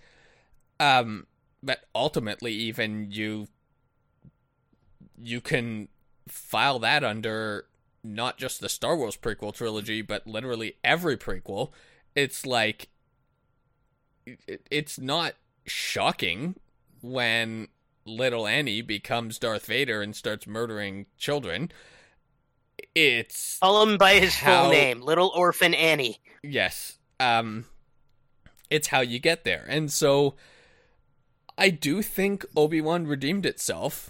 Um 0.79 1.27
but 1.61 1.85
ultimately 1.95 2.53
even 2.53 3.11
you 3.11 3.47
you 5.21 5.39
can 5.41 5.87
file 6.27 6.79
that 6.79 7.03
under 7.03 7.65
not 8.03 8.37
just 8.37 8.59
the 8.59 8.69
Star 8.69 8.97
Wars 8.97 9.15
prequel 9.15 9.53
trilogy 9.53 10.01
but 10.01 10.25
literally 10.27 10.77
every 10.83 11.17
prequel. 11.17 11.71
It's 12.15 12.45
like 12.45 12.89
it, 14.25 14.65
it's 14.71 14.97
not 14.99 15.35
shocking 15.65 16.55
when 17.01 17.67
little 18.05 18.45
Annie 18.47 18.81
becomes 18.81 19.39
Darth 19.39 19.65
Vader 19.65 20.01
and 20.01 20.15
starts 20.15 20.45
murdering 20.47 21.05
children. 21.17 21.71
It's 22.95 23.59
Call 23.59 23.83
him 23.83 23.97
by 23.97 24.15
his 24.15 24.35
How- 24.35 24.63
full 24.63 24.71
name, 24.71 25.01
Little 25.01 25.31
Orphan 25.35 25.73
Annie. 25.73 26.17
yes 26.41 26.97
um 27.19 27.65
it's 28.69 28.87
how 28.87 28.99
you 28.99 29.17
get 29.19 29.43
there 29.45 29.65
and 29.69 29.89
so 29.91 30.33
i 31.57 31.69
do 31.69 32.01
think 32.01 32.43
obi-wan 32.57 33.05
redeemed 33.07 33.45
itself 33.45 34.09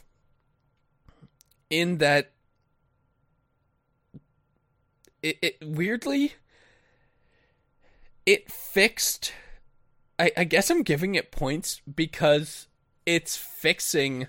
in 1.69 1.98
that 2.00 2.31
it, 5.22 5.38
it 5.41 5.57
weirdly 5.62 6.33
it 8.25 8.50
fixed 8.51 9.33
I, 10.20 10.32
I 10.38 10.43
guess 10.43 10.70
i'm 10.70 10.84
giving 10.84 11.15
it 11.15 11.32
points 11.32 11.82
because 11.93 12.67
it's 13.05 13.36
fixing 13.36 14.27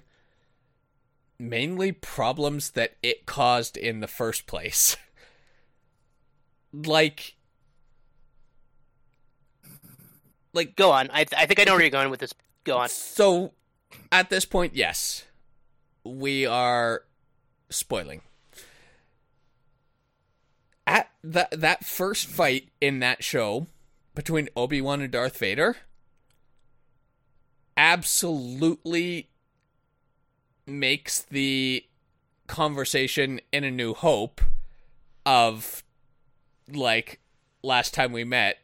mainly 1.39 1.93
problems 1.93 2.71
that 2.71 2.97
it 3.03 3.27
caused 3.27 3.77
in 3.77 4.01
the 4.01 4.09
first 4.09 4.47
place 4.47 4.97
like 6.73 7.35
like 10.53 10.77
Go 10.77 10.93
on. 10.93 11.11
I, 11.13 11.27
I 11.37 11.47
think 11.47 11.59
I 11.59 11.65
know 11.65 11.73
where 11.73 11.81
you're 11.81 11.91
going 11.91 12.11
with 12.11 12.21
this. 12.21 12.33
Go 12.63 12.79
on. 12.79 12.89
so 12.89 13.53
at 14.11 14.31
this 14.31 14.45
point 14.45 14.75
yes 14.75 15.25
we 16.03 16.47
are 16.47 17.03
spoiling 17.69 18.23
at 20.87 21.11
that 21.23 21.51
that 21.51 21.85
first 21.85 22.27
fight 22.27 22.69
in 22.81 23.01
that 23.01 23.23
show 23.23 23.67
between 24.15 24.49
Obi-Wan 24.57 25.01
and 25.01 25.11
Darth 25.11 25.39
Vader 25.39 25.77
absolutely 27.77 29.29
makes 30.67 31.23
the 31.23 31.85
conversation 32.47 33.41
in 33.53 33.65
a 33.65 33.71
new 33.71 33.95
hope 33.95 34.41
of 35.27 35.83
like 36.73 37.21
last 37.63 37.93
time 37.95 38.13
we 38.13 38.25
met 38.25 38.59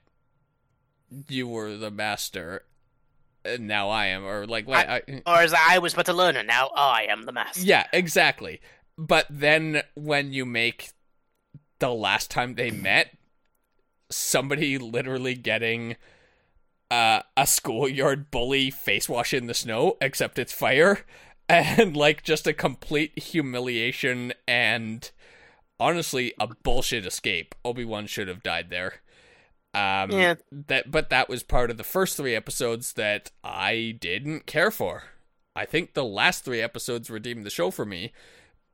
you 1.29 1.49
were 1.49 1.77
the 1.77 1.91
master 1.91 2.63
and 3.45 3.67
now 3.67 3.89
I 3.89 4.07
am 4.07 4.25
or 4.25 4.47
like 4.47 4.67
what 4.69 4.89
I, 4.89 5.03
Or 5.27 5.37
as 5.37 5.53
I 5.55 5.79
was 5.79 5.95
but 5.95 6.09
a 6.09 6.13
learner, 6.13 6.43
now 6.43 6.69
I 6.77 7.07
am 7.09 7.25
the 7.25 7.33
master. 7.33 7.63
yeah, 7.63 7.87
exactly. 7.93 8.61
But 8.99 9.27
then 9.31 9.83
when 9.95 10.33
you 10.35 10.45
make 10.45 10.91
the 11.79 11.89
last 11.89 12.31
time 12.31 12.55
they 12.55 12.71
met, 12.71 13.17
somebody 14.11 14.79
literally 14.79 15.35
getting 15.35 15.97
uh, 16.91 17.23
a 17.37 17.47
schoolyard 17.47 18.31
bully 18.31 18.71
face 18.71 19.09
wash 19.09 19.33
in 19.33 19.47
the 19.47 19.55
snow, 19.55 19.97
except 20.01 20.39
it's 20.39 20.53
fire, 20.53 21.05
and 21.49 21.97
like 21.97 22.23
just 22.23 22.47
a 22.47 22.53
complete 22.53 23.19
humiliation 23.19 24.33
and 24.47 25.11
honestly 25.79 26.35
a 26.39 26.49
bullshit 26.63 27.07
escape. 27.07 27.55
Obi 27.65 27.85
Wan 27.85 28.07
should 28.07 28.29
have 28.29 28.43
died 28.43 28.71
there. 28.71 28.95
Um, 29.73 30.11
Yeah. 30.11 30.35
That, 30.51 30.91
but 30.91 31.11
that 31.11 31.29
was 31.29 31.43
part 31.43 31.71
of 31.71 31.77
the 31.77 31.85
first 31.85 32.17
three 32.17 32.35
episodes 32.35 32.95
that 32.95 33.31
I 33.45 33.97
didn't 33.99 34.47
care 34.47 34.71
for. 34.71 35.05
I 35.55 35.65
think 35.65 35.95
the 35.95 36.05
last 36.05 36.45
three 36.45 36.61
episodes 36.61 37.11
redeemed 37.11 37.45
the 37.45 37.51
show 37.51 37.71
for 37.71 37.85
me, 37.85 38.13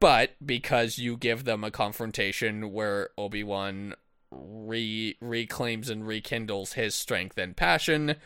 but 0.00 0.32
because 0.44 0.98
you 0.98 1.16
give 1.16 1.44
them 1.44 1.64
a 1.64 1.70
confrontation 1.70 2.72
where 2.72 3.10
Obi 3.16 3.42
Wan 3.42 3.94
re 4.38 5.16
reclaims 5.20 5.88
and 5.88 6.06
rekindles 6.06 6.74
his 6.74 6.94
strength 6.94 7.38
and 7.38 7.56
passion, 7.56 8.16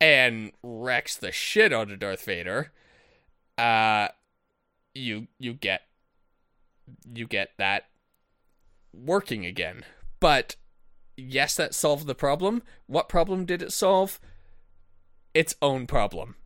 and 0.00 0.52
wrecks 0.62 1.16
the 1.16 1.32
shit 1.32 1.72
out 1.72 1.90
of 1.90 1.98
Darth 1.98 2.24
Vader, 2.24 2.72
uh, 3.56 4.08
you 4.94 5.28
you 5.38 5.54
get 5.54 5.82
you 7.12 7.26
get 7.26 7.50
that 7.58 7.86
working 8.92 9.44
again. 9.44 9.84
But 10.20 10.56
yes, 11.16 11.54
that 11.56 11.74
solved 11.74 12.06
the 12.06 12.14
problem. 12.14 12.62
What 12.86 13.08
problem 13.08 13.44
did 13.44 13.62
it 13.62 13.72
solve? 13.72 14.20
Its 15.34 15.54
own 15.60 15.86
problem. 15.86 16.36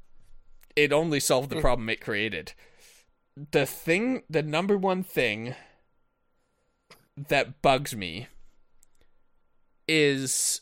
It 0.74 0.92
only 0.92 1.20
solved 1.20 1.50
the 1.50 1.60
problem 1.60 1.88
it 1.88 2.00
created. 2.00 2.54
The 3.52 3.66
thing, 3.66 4.22
the 4.28 4.42
number 4.42 4.76
one 4.76 5.02
thing 5.02 5.54
that 7.16 7.62
bugs 7.62 7.94
me 7.94 8.26
is 9.88 10.60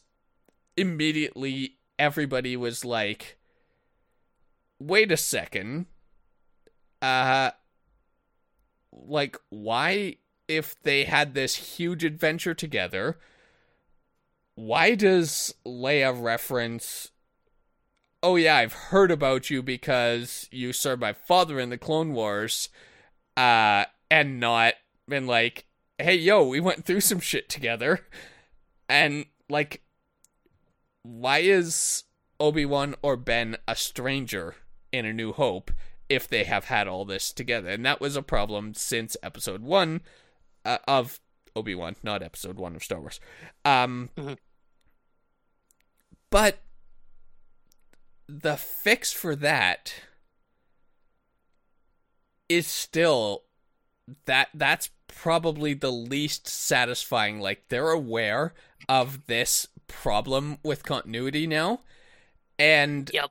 immediately 0.76 1.76
everybody 1.98 2.56
was 2.56 2.84
like, 2.84 3.38
wait 4.78 5.12
a 5.12 5.16
second. 5.16 5.86
Uh, 7.02 7.50
like, 8.92 9.36
why, 9.50 10.16
if 10.48 10.80
they 10.82 11.04
had 11.04 11.34
this 11.34 11.76
huge 11.76 12.04
adventure 12.04 12.54
together, 12.54 13.18
why 14.54 14.94
does 14.94 15.54
Leia 15.66 16.20
reference 16.20 17.10
oh 18.22 18.36
yeah, 18.36 18.56
I've 18.56 18.72
heard 18.72 19.10
about 19.10 19.50
you 19.50 19.62
because 19.62 20.48
you 20.50 20.72
served 20.72 21.00
my 21.00 21.12
father 21.12 21.58
in 21.58 21.70
the 21.70 21.78
Clone 21.78 22.12
Wars, 22.12 22.68
uh, 23.36 23.84
and 24.10 24.40
not 24.40 24.74
been 25.08 25.26
like, 25.26 25.66
hey 25.98 26.16
yo, 26.16 26.46
we 26.46 26.60
went 26.60 26.84
through 26.84 27.00
some 27.00 27.20
shit 27.20 27.48
together, 27.48 28.06
and 28.90 29.24
like, 29.48 29.82
why 31.02 31.38
is 31.38 32.04
Obi 32.38 32.66
Wan 32.66 32.94
or 33.02 33.16
Ben 33.16 33.56
a 33.66 33.74
stranger 33.76 34.56
in 34.92 35.06
A 35.06 35.12
New 35.12 35.32
Hope 35.32 35.70
if 36.08 36.28
they 36.28 36.44
have 36.44 36.64
had 36.66 36.88
all 36.88 37.04
this 37.04 37.32
together? 37.32 37.70
And 37.70 37.86
that 37.86 38.00
was 38.00 38.16
a 38.16 38.22
problem 38.22 38.74
since 38.74 39.16
Episode 39.22 39.62
One 39.62 40.02
uh, 40.64 40.78
of 40.86 41.20
Obi 41.56 41.74
Wan, 41.74 41.96
not 42.02 42.22
Episode 42.22 42.56
One 42.56 42.76
of 42.76 42.84
Star 42.84 43.00
Wars. 43.00 43.20
Um, 43.64 44.10
Mhm. 44.16 44.36
but 46.30 46.58
the 48.28 48.56
fix 48.56 49.12
for 49.12 49.34
that 49.36 49.94
is 52.48 52.66
still 52.66 53.44
that 54.26 54.48
that's 54.54 54.90
probably 55.14 55.74
the 55.74 55.90
least 55.92 56.46
satisfying 56.48 57.40
like 57.40 57.68
they're 57.68 57.90
aware 57.90 58.54
of 58.88 59.26
this 59.26 59.66
problem 59.86 60.58
with 60.62 60.82
continuity 60.84 61.46
now 61.46 61.80
and 62.58 63.10
Yep. 63.12 63.30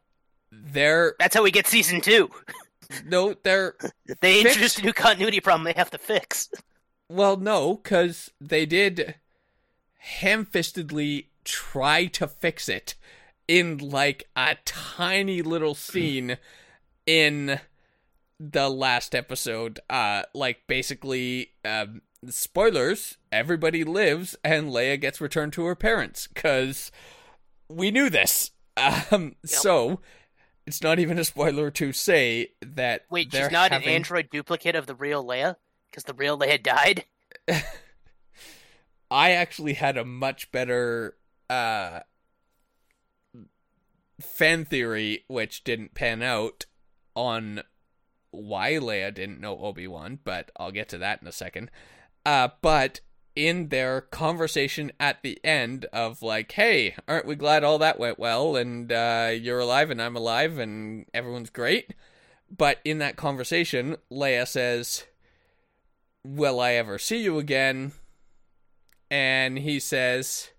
they're 0.52 1.15
That's 1.20 1.36
how 1.36 1.44
we 1.44 1.52
get 1.52 1.68
season 1.68 2.02
two. 2.02 2.30
no 3.06 3.34
they're 3.44 3.76
They 4.22 4.44
Fix- 4.44 4.46
introduced 4.56 4.80
a 4.80 4.84
new 4.84 4.94
continuity 4.94 5.39
problem 5.39 5.63
they 5.63 5.74
have 5.74 5.92
to 5.92 5.98
fix. 5.98 6.50
well 7.08 7.38
no 7.38 7.78
cuz 7.78 8.30
they 8.42 8.65
did 8.65 9.15
ham-fistedly 9.98 11.26
try 11.44 12.06
to 12.06 12.28
fix 12.28 12.70
it 12.70 12.96
in 13.48 13.78
like 13.78 14.28
a 14.36 14.56
tiny 14.65 15.42
little 15.42 15.76
scene 15.76 16.38
in 17.06 17.60
the 18.39 18.69
last 18.69 19.13
episode 19.13 19.80
uh 19.89 20.23
like 20.34 20.65
basically 20.67 21.52
um 21.65 22.02
spoilers 22.30 23.17
everybody 23.32 23.84
lives 23.84 24.36
and 24.43 24.69
Leia 24.69 24.99
gets 24.99 25.19
returned 25.19 25.54
to 25.54 25.65
her 25.65 25.75
parents 25.75 26.28
cuz 26.28 26.91
we 27.67 27.91
knew 27.91 28.10
this 28.10 28.52
um 29.12 29.36
so 29.45 29.99
it's 30.65 30.84
not 30.84 30.99
even 30.99 31.17
a 31.17 31.25
spoiler 31.25 31.71
to 31.71 31.91
say 31.91 32.52
that 32.62 33.06
Wait, 33.10 33.32
she's 33.32 33.52
not 33.52 33.71
having... 33.71 33.88
an 33.88 33.93
android 33.95 34.30
duplicate 34.30 34.75
of 34.75 34.86
the 34.86 34.93
real 34.93 35.25
Leia? 35.25 35.56
Because 35.89 36.04
the 36.04 36.13
real 36.13 36.38
Leia 36.38 36.62
died? 36.62 37.06
I 39.12 39.32
actually 39.32 39.73
had 39.73 39.97
a 39.97 40.06
much 40.06 40.52
better 40.52 41.17
uh 41.49 42.02
fan 44.21 44.65
theory 44.65 45.25
which 45.28 45.63
didn't 45.63 45.95
pan 45.95 46.21
out 46.21 46.65
on 47.15 47.63
why 48.32 48.74
Leia 48.74 49.13
didn't 49.13 49.42
know 49.42 49.60
Obi-Wan, 49.60 50.20
but 50.24 50.52
I'll 50.58 50.72
get 50.72 50.89
to 50.89 50.98
that 51.00 51.22
in 51.22 51.28
a 51.28 51.32
second. 51.32 51.72
Uh 52.26 52.50
but 52.62 53.02
in 53.36 53.70
their 53.70 54.02
conversation 54.02 54.92
at 55.00 55.24
the 55.24 55.39
end 55.46 55.86
of 55.94 56.22
like, 56.22 56.52
"Hey, 56.52 56.96
aren't 57.08 57.26
we 57.26 57.36
glad 57.36 57.63
all 57.63 57.78
that 57.80 58.00
went 58.00 58.20
well 58.20 58.56
and 58.56 58.92
uh, 58.92 59.32
you're 59.34 59.60
alive 59.60 59.89
and 59.89 60.02
I'm 60.02 60.15
alive 60.18 60.58
and 60.58 61.06
everyone's 61.13 61.50
great?" 61.50 61.94
But 62.50 62.80
in 62.84 62.98
that 62.98 63.15
conversation, 63.15 63.96
Leia 64.12 64.48
says, 64.48 65.06
"Will 66.26 66.60
I 66.60 66.74
ever 66.74 66.98
see 66.98 67.22
you 67.24 67.39
again?" 67.39 67.94
And 69.10 69.60
he 69.60 69.80
says, 69.80 70.50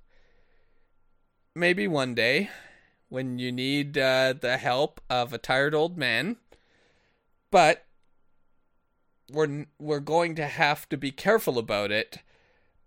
"Maybe 1.55 1.87
one 1.87 2.15
day." 2.15 2.51
When 3.11 3.41
you 3.41 3.51
need 3.51 3.99
uh, 3.99 4.35
the 4.41 4.57
help 4.57 5.01
of 5.11 5.33
a 5.33 5.39
tired 5.39 5.75
old 5.75 5.99
man, 5.99 6.37
but 7.51 7.87
we're 9.31 9.67
we're 9.79 10.01
going 10.01 10.35
to 10.37 10.47
have 10.47 10.89
to 10.89 10.97
be 10.97 11.11
careful 11.11 11.59
about 11.59 11.91
it 11.91 12.19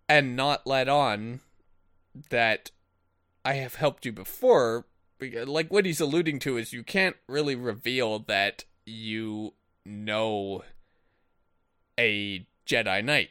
and 0.10 0.36
not 0.36 0.68
let 0.68 0.90
on 0.90 1.40
that 2.30 2.72
I 3.46 3.54
have 3.54 3.76
helped 3.76 4.06
you 4.06 4.12
before. 4.12 4.86
Like 5.20 5.72
what 5.72 5.86
he's 5.86 6.02
alluding 6.02 6.40
to 6.40 6.58
is 6.58 6.74
you 6.74 6.84
can't 6.84 7.16
really 7.28 7.56
reveal 7.56 8.20
that 8.20 8.66
you 8.86 9.54
know 9.86 10.64
a 12.00 12.46
Jedi 12.66 13.04
Knight 13.04 13.30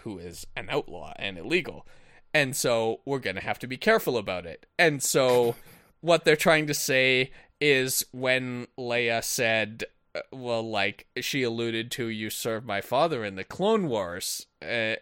who 0.00 0.18
is 0.18 0.46
an 0.56 0.68
outlaw 0.70 1.12
and 1.16 1.36
illegal. 1.36 1.86
And 2.32 2.54
so 2.54 3.00
we're 3.04 3.18
going 3.18 3.36
to 3.36 3.42
have 3.42 3.58
to 3.60 3.66
be 3.66 3.76
careful 3.76 4.16
about 4.16 4.46
it. 4.46 4.66
And 4.78 5.02
so 5.02 5.56
what 6.00 6.24
they're 6.24 6.36
trying 6.36 6.66
to 6.68 6.74
say 6.74 7.30
is 7.60 8.04
when 8.12 8.68
Leia 8.78 9.22
said, 9.24 9.84
well, 10.32 10.68
like 10.68 11.06
she 11.20 11.42
alluded 11.42 11.90
to, 11.92 12.06
you 12.08 12.30
served 12.30 12.66
my 12.66 12.80
father 12.80 13.24
in 13.24 13.34
the 13.36 13.44
Clone 13.44 13.88
Wars. 13.88 14.46
Uh, 14.62 14.96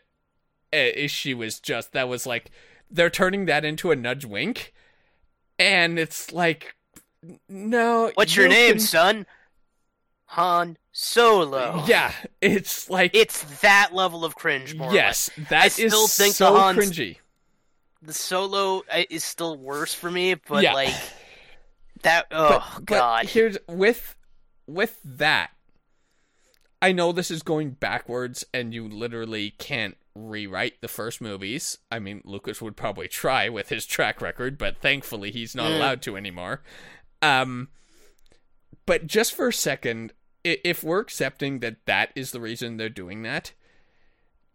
she 1.06 1.32
was 1.34 1.60
just 1.60 1.92
that 1.92 2.08
was 2.08 2.26
like 2.26 2.50
they're 2.90 3.10
turning 3.10 3.46
that 3.46 3.64
into 3.64 3.90
a 3.90 3.96
nudge 3.96 4.24
wink, 4.24 4.72
and 5.58 5.98
it's 5.98 6.32
like, 6.32 6.76
no. 7.48 8.10
What's 8.14 8.36
your 8.36 8.48
name, 8.48 8.72
can- 8.72 8.80
son? 8.80 9.26
Han 10.30 10.76
Solo. 10.92 11.84
Yeah, 11.86 12.12
it's 12.40 12.90
like 12.90 13.12
It's 13.14 13.60
that 13.60 13.90
level 13.92 14.24
of 14.24 14.34
cringe. 14.34 14.74
More 14.74 14.88
or 14.88 14.92
less. 14.92 15.30
yes, 15.36 15.48
that 15.50 15.66
is 15.78 15.92
still 15.92 16.08
think 16.08 16.32
the 16.32 16.46
so 16.46 16.56
Hans- 16.56 16.78
cringy. 16.78 17.18
the 18.02 18.12
Solo 18.12 18.82
uh, 18.92 19.02
is 19.08 19.22
still 19.24 19.56
worse 19.56 19.94
for 19.94 20.10
me, 20.10 20.34
but 20.34 20.62
Yeah. 20.64 20.72
like 20.74 20.94
that. 22.02 22.26
Oh 22.32 22.62
but, 22.76 22.84
God. 22.86 23.22
But 23.22 23.30
here's 23.30 23.56
with 23.68 24.15
with 24.66 25.00
that. 25.04 25.50
I 26.82 26.92
know 26.92 27.12
this 27.12 27.30
is 27.30 27.42
going 27.42 27.70
backwards, 27.70 28.44
and 28.52 28.74
you 28.74 28.88
literally 28.88 29.50
can't 29.58 29.96
rewrite 30.14 30.80
the 30.80 30.88
first 30.88 31.20
movies. 31.20 31.78
I 31.90 31.98
mean, 31.98 32.22
Lucas 32.24 32.60
would 32.60 32.76
probably 32.76 33.08
try 33.08 33.48
with 33.48 33.70
his 33.70 33.86
track 33.86 34.20
record, 34.20 34.58
but 34.58 34.78
thankfully 34.78 35.30
he's 35.30 35.54
not 35.54 35.70
allowed 35.72 36.02
to 36.02 36.16
anymore. 36.16 36.62
Um, 37.22 37.68
but 38.84 39.06
just 39.06 39.34
for 39.34 39.48
a 39.48 39.52
second, 39.52 40.12
if 40.44 40.84
we're 40.84 41.00
accepting 41.00 41.60
that 41.60 41.86
that 41.86 42.10
is 42.14 42.30
the 42.30 42.40
reason 42.40 42.76
they're 42.76 42.88
doing 42.88 43.22
that, 43.22 43.52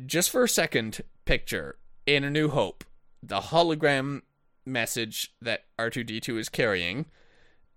just 0.05 0.29
for 0.29 0.43
a 0.43 0.49
second, 0.49 1.01
picture 1.25 1.77
in 2.05 2.23
A 2.23 2.29
New 2.29 2.49
Hope 2.49 2.83
the 3.23 3.39
hologram 3.39 4.21
message 4.65 5.33
that 5.41 5.65
R2D2 5.77 6.39
is 6.39 6.49
carrying 6.49 7.05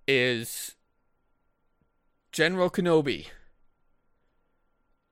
is 0.07 0.75
General 2.35 2.69
Kenobi. 2.69 3.27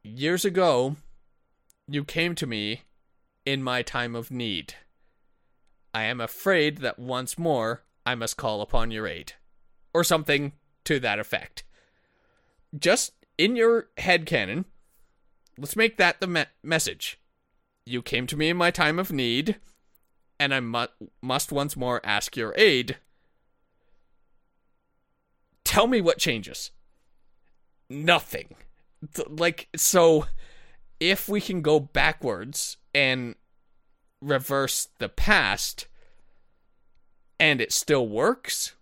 Years 0.02 0.44
ago, 0.44 0.96
you 1.86 2.02
came 2.02 2.34
to 2.34 2.48
me 2.48 2.82
in 3.46 3.62
my 3.62 3.80
time 3.82 4.16
of 4.16 4.32
need. 4.32 4.74
I 5.94 6.02
am 6.02 6.20
afraid 6.20 6.78
that 6.78 6.98
once 6.98 7.38
more 7.38 7.84
I 8.04 8.16
must 8.16 8.36
call 8.36 8.60
upon 8.60 8.90
your 8.90 9.06
aid. 9.06 9.34
Or 9.94 10.02
something 10.02 10.50
to 10.82 10.98
that 10.98 11.20
effect. 11.20 11.62
Just 12.76 13.12
in 13.38 13.54
your 13.54 13.86
head 13.98 14.26
canon, 14.26 14.64
let's 15.56 15.76
make 15.76 15.98
that 15.98 16.20
the 16.20 16.26
me- 16.26 16.46
message. 16.64 17.20
You 17.86 18.02
came 18.02 18.26
to 18.26 18.36
me 18.36 18.48
in 18.48 18.56
my 18.56 18.72
time 18.72 18.98
of 18.98 19.12
need, 19.12 19.60
and 20.40 20.52
I 20.52 20.58
mu- 20.58 21.08
must 21.22 21.52
once 21.52 21.76
more 21.76 22.00
ask 22.02 22.36
your 22.36 22.52
aid. 22.56 22.96
Tell 25.62 25.86
me 25.86 26.00
what 26.00 26.18
changes. 26.18 26.72
Nothing. 27.92 28.54
Like, 29.28 29.68
so 29.76 30.26
if 30.98 31.28
we 31.28 31.40
can 31.40 31.60
go 31.60 31.78
backwards 31.78 32.78
and 32.94 33.34
reverse 34.20 34.88
the 34.98 35.08
past 35.08 35.88
and 37.38 37.60
it 37.60 37.72
still 37.72 38.08
works, 38.08 38.74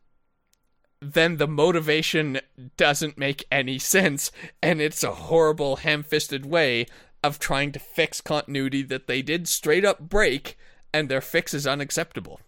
then 1.01 1.39
the 1.39 1.49
motivation 1.49 2.41
doesn't 2.77 3.19
make 3.19 3.45
any 3.51 3.79
sense 3.79 4.31
and 4.63 4.81
it's 4.81 5.03
a 5.03 5.13
horrible 5.13 5.77
ham-fisted 5.77 6.47
way 6.47 6.87
of 7.25 7.39
trying 7.39 7.73
to 7.73 7.79
fix 7.79 8.21
continuity 8.21 8.83
that 8.83 9.07
they 9.07 9.23
did 9.23 9.49
straight 9.49 9.85
up 9.85 9.99
break 9.99 10.57
and 10.93 11.09
their 11.09 11.21
fix 11.21 11.53
is 11.53 11.67
unacceptable. 11.67 12.41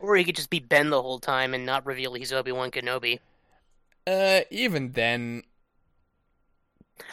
Or 0.00 0.16
he 0.16 0.24
could 0.24 0.36
just 0.36 0.50
be 0.50 0.60
Ben 0.60 0.90
the 0.90 1.02
whole 1.02 1.18
time 1.18 1.54
and 1.54 1.66
not 1.66 1.84
reveal 1.84 2.14
he's 2.14 2.32
Obi 2.32 2.52
Wan 2.52 2.70
Kenobi. 2.70 3.20
Uh 4.06 4.40
even 4.50 4.92
then 4.92 5.42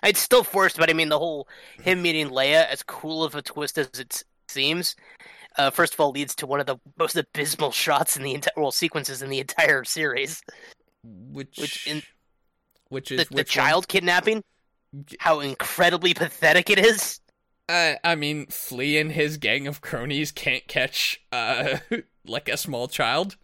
It's 0.03 0.19
still 0.19 0.43
forced, 0.43 0.77
but 0.77 0.89
I 0.89 0.93
mean 0.93 1.09
the 1.09 1.19
whole 1.19 1.47
him 1.81 2.01
meeting 2.01 2.29
Leia, 2.29 2.65
as 2.67 2.83
cool 2.83 3.23
of 3.23 3.35
a 3.35 3.41
twist 3.41 3.77
as 3.77 3.89
it 3.99 4.23
seems, 4.47 4.95
uh, 5.57 5.71
first 5.71 5.93
of 5.95 5.99
all 5.99 6.11
leads 6.11 6.35
to 6.35 6.47
one 6.47 6.59
of 6.59 6.65
the 6.67 6.77
most 6.97 7.15
abysmal 7.15 7.71
shots 7.71 8.17
in 8.17 8.23
the 8.23 8.33
entire 8.35 8.53
well 8.57 8.71
sequences 8.71 9.21
in 9.21 9.29
the 9.29 9.39
entire 9.39 9.83
series. 9.85 10.43
which 11.03 11.57
Which 11.57 11.79
in- 11.85 12.03
which 12.89 13.11
is 13.11 13.29
the 13.29 13.43
which 13.43 13.55
one? 13.55 13.73
child 13.73 13.87
kidnapping, 13.87 14.43
how 15.19 15.39
incredibly 15.41 16.13
pathetic 16.15 16.69
it 16.69 16.79
is. 16.79 17.19
Uh, 17.67 17.95
I 18.03 18.15
mean, 18.15 18.47
Flea 18.47 18.97
and 18.97 19.11
his 19.11 19.37
gang 19.37 19.67
of 19.67 19.81
cronies 19.81 20.31
can't 20.31 20.67
catch 20.67 21.21
uh 21.31 21.77
like 22.25 22.49
a 22.49 22.57
small 22.57 22.87
child. 22.87 23.37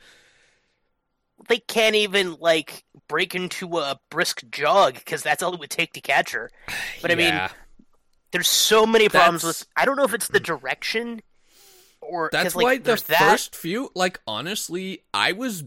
They 1.48 1.60
can't 1.60 1.96
even 1.96 2.36
like 2.40 2.84
break 3.08 3.36
into 3.36 3.78
a 3.78 4.00
brisk 4.10 4.44
jog 4.52 4.96
because 4.96 5.22
that's 5.24 5.44
all 5.44 5.54
it 5.54 5.60
would 5.60 5.70
take 5.70 5.94
to 5.94 6.02
catch 6.02 6.32
her. 6.32 6.50
But 7.02 7.12
I 7.12 7.16
mean, 7.16 7.40
there's 8.32 8.48
so 8.50 8.86
many 8.86 9.10
problems 9.10 9.42
That's- 9.44 9.62
with. 9.62 9.68
I 9.76 9.86
don't 9.86 9.96
know 9.98 10.04
if 10.06 10.14
it's 10.14 10.28
the 10.28 10.40
direction 10.40 11.22
or 12.02 12.30
That's 12.32 12.56
like, 12.56 12.64
why 12.64 12.78
the 12.78 12.96
that. 13.08 13.20
first 13.20 13.56
few, 13.56 13.92
like 13.96 14.20
honestly, 14.28 15.04
I 15.14 15.32
was 15.32 15.64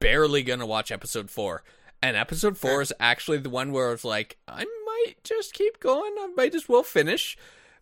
barely 0.00 0.42
gonna 0.42 0.66
watch 0.66 0.90
episode 0.90 1.30
four, 1.30 1.62
and 2.02 2.16
episode 2.16 2.58
four 2.58 2.82
is 2.82 2.92
actually 2.98 3.38
the 3.38 3.50
one 3.50 3.72
where 3.72 3.88
I 3.88 3.92
was 3.92 4.04
like, 4.04 4.38
I 4.48 4.64
might 4.86 5.14
just 5.24 5.54
keep 5.54 5.78
going. 5.80 6.14
I 6.18 6.28
might 6.36 6.54
as 6.54 6.68
well 6.68 6.82
finish. 6.82 7.36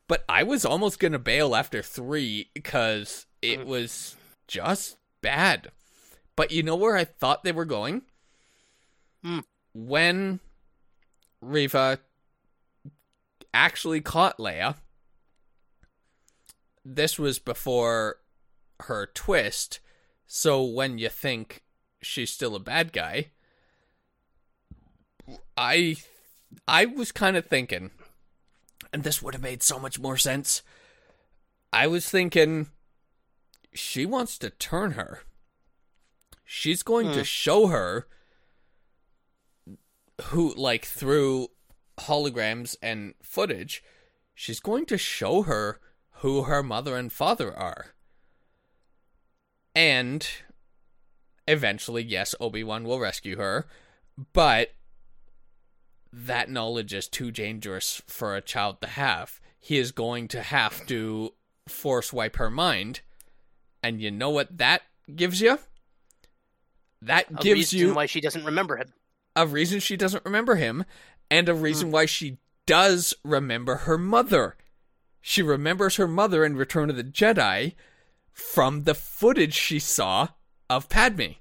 But 0.07 0.25
I 0.29 0.43
was 0.43 0.65
almost 0.65 0.99
gonna 0.99 1.19
bail 1.21 1.55
after 1.55 1.83
three 1.83 2.51
because 2.55 3.27
it 3.43 3.61
Mm. 3.61 3.67
was 3.67 4.17
just 4.49 4.97
bad. 5.23 5.71
But 6.37 6.51
you 6.51 6.63
know 6.63 6.77
where 6.77 6.97
I 6.97 7.05
thought 7.05 7.45
they 7.45 7.53
were 7.53 7.65
going? 7.65 8.03
Hmm. 9.23 9.41
When 9.75 10.41
Reva 11.41 11.99
actually 13.53 14.01
caught 14.01 14.39
Leia 14.39 14.77
this 16.85 17.19
was 17.19 17.39
before 17.39 18.17
her 18.81 19.07
twist, 19.07 19.81
so 20.27 20.63
when 20.63 20.99
you 20.99 21.09
think 21.09 21.63
she's 22.01 22.31
still 22.31 22.55
a 22.55 22.61
bad 22.61 22.93
guy, 22.93 23.31
I 25.57 25.97
I 26.67 26.87
was 26.87 27.13
kind 27.13 27.37
of 27.37 27.47
thinking 27.47 27.91
and 28.93 29.05
this 29.05 29.23
would 29.23 29.35
have 29.35 29.43
made 29.43 29.63
so 29.63 29.79
much 29.79 29.99
more 29.99 30.17
sense. 30.17 30.63
I 31.73 31.87
was 31.87 32.09
thinking 32.09 32.71
she 33.73 34.05
wants 34.05 34.37
to 34.39 34.51
turn 34.51 34.93
her. 34.93 35.21
She's 36.53 36.83
going 36.83 37.07
Hmm. 37.07 37.13
to 37.13 37.23
show 37.25 37.69
her 37.69 38.09
who 40.25 40.53
like 40.55 40.85
through 40.85 41.47
holograms 41.97 42.75
and 42.83 43.15
footage, 43.23 43.85
she's 44.35 44.59
going 44.59 44.85
to 44.87 44.99
show 44.99 45.43
her 45.43 45.81
who 46.23 46.43
her 46.43 46.61
mother 46.61 46.97
and 46.97 47.13
father 47.13 47.57
are. 47.57 47.95
And 49.77 50.29
eventually, 51.47 52.03
yes, 52.03 52.35
Obi-Wan 52.41 52.83
will 52.83 52.99
rescue 52.99 53.37
her, 53.37 53.69
but 54.33 54.75
that 56.13 56.51
knowledge 56.51 56.93
is 56.93 57.07
too 57.07 57.31
dangerous 57.31 58.03
for 58.09 58.35
a 58.35 58.43
child 58.43 58.81
to 58.81 58.89
have. 58.89 59.41
He 59.61 59.79
is 59.79 59.93
going 59.93 60.27
to 60.29 60.43
have 60.43 60.85
to 60.89 61.33
force 61.69 62.13
wipe 62.13 62.37
her 62.37 62.51
mind. 62.51 63.03
And 63.85 64.01
you 64.03 64.11
know 64.11 64.31
what 64.31 64.59
that 64.59 64.83
gives 65.15 65.41
you? 65.41 65.61
That 67.03 67.31
A 67.31 67.35
gives 67.35 67.73
reason 67.73 67.79
you 67.79 67.95
why 67.95 68.07
she 68.07 68.21
doesn't 68.21 68.45
remember 68.45 68.77
him. 68.77 68.93
a 69.35 69.47
reason 69.47 69.81
she 69.81 69.97
doesn't 69.97 70.25
remember 70.25 70.57
him 70.57 70.85
and 71.31 71.49
a 71.49 71.55
reason 71.55 71.89
hmm. 71.89 71.93
why 71.93 72.07
she 72.07 72.39
does 72.67 73.15
remember 73.25 73.77
her 73.77 73.99
mother. 73.99 74.57
she 75.21 75.43
remembers 75.43 75.97
her 75.97 76.09
mother 76.09 76.45
in 76.45 76.57
Return 76.57 76.89
of 76.91 76.97
the 76.97 77.05
Jedi 77.05 77.75
from 78.33 78.85
the 78.85 78.95
footage 78.95 79.55
she 79.55 79.79
saw 79.79 80.29
of 80.69 80.89
Padme. 80.89 81.33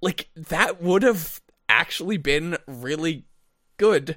Like, 0.00 0.28
that 0.34 0.80
would 0.80 1.02
have 1.02 1.40
actually 1.68 2.18
been 2.18 2.56
really 2.66 3.24
good 3.76 4.16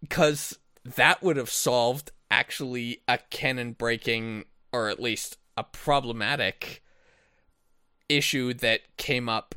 because 0.00 0.58
that 0.84 1.22
would 1.22 1.36
have 1.36 1.50
solved 1.50 2.12
actually 2.30 3.02
a 3.08 3.18
canon 3.30 3.72
breaking 3.72 4.44
or 4.72 4.88
at 4.88 5.00
least 5.00 5.38
a 5.56 5.64
problematic 5.64 6.82
issue 8.08 8.54
that 8.54 8.80
came 8.96 9.28
up 9.28 9.54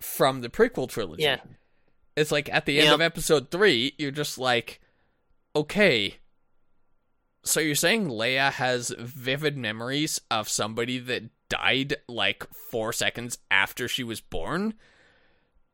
from 0.00 0.40
the 0.40 0.48
prequel 0.48 0.88
trilogy. 0.88 1.22
Yeah. 1.24 1.40
It's 2.16 2.32
like 2.32 2.48
at 2.52 2.66
the 2.66 2.78
end 2.78 2.86
Yep. 2.86 2.94
of 2.94 3.00
episode 3.00 3.50
3, 3.50 3.94
you're 3.98 4.10
just 4.10 4.38
like 4.38 4.80
okay. 5.54 6.16
So 7.44 7.60
you're 7.60 7.74
saying 7.74 8.08
Leia 8.08 8.52
has 8.52 8.92
vivid 8.98 9.56
memories 9.56 10.20
of 10.30 10.48
somebody 10.48 10.98
that 10.98 11.30
died 11.48 11.96
like 12.08 12.46
4 12.52 12.92
seconds 12.92 13.38
after 13.50 13.88
she 13.88 14.04
was 14.04 14.20
born? 14.20 14.74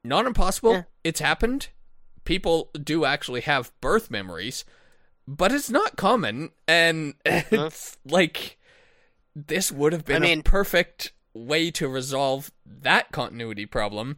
Not 0.05 0.27
impossible. 0.27 0.73
Yeah. 0.73 0.83
It's 1.03 1.21
happened. 1.21 1.69
People 2.25 2.71
do 2.81 3.05
actually 3.05 3.41
have 3.43 3.73
birth 3.81 4.11
memories, 4.11 4.65
but 5.27 5.51
it's 5.53 5.71
not 5.71 5.97
common 5.97 6.51
and 6.69 7.15
it's 7.25 7.97
like 8.05 8.59
this 9.35 9.73
would 9.73 9.93
have 9.95 10.05
been 10.05 10.23
I 10.23 10.27
mean- 10.27 10.41
a 10.41 10.43
perfect 10.43 11.13
way 11.35 11.71
to 11.73 11.89
resolve 11.89 12.51
that 12.65 13.13
continuity 13.13 13.67
problem, 13.67 14.17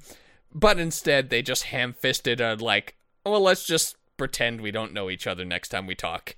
but 0.55 0.79
instead 0.79 1.31
they 1.31 1.42
just 1.42 1.64
ham-fisted 1.64 2.40
a 2.40 2.55
like, 2.55 2.96
well, 3.24 3.40
let's 3.40 3.66
just 3.66 3.96
pretend 4.16 4.61
we 4.61 4.70
don't 4.70 4.92
know 4.92 5.11
each 5.11 5.26
other 5.26 5.44
next 5.44 5.68
time 5.70 5.87
we 5.87 5.94
talk. 5.94 6.37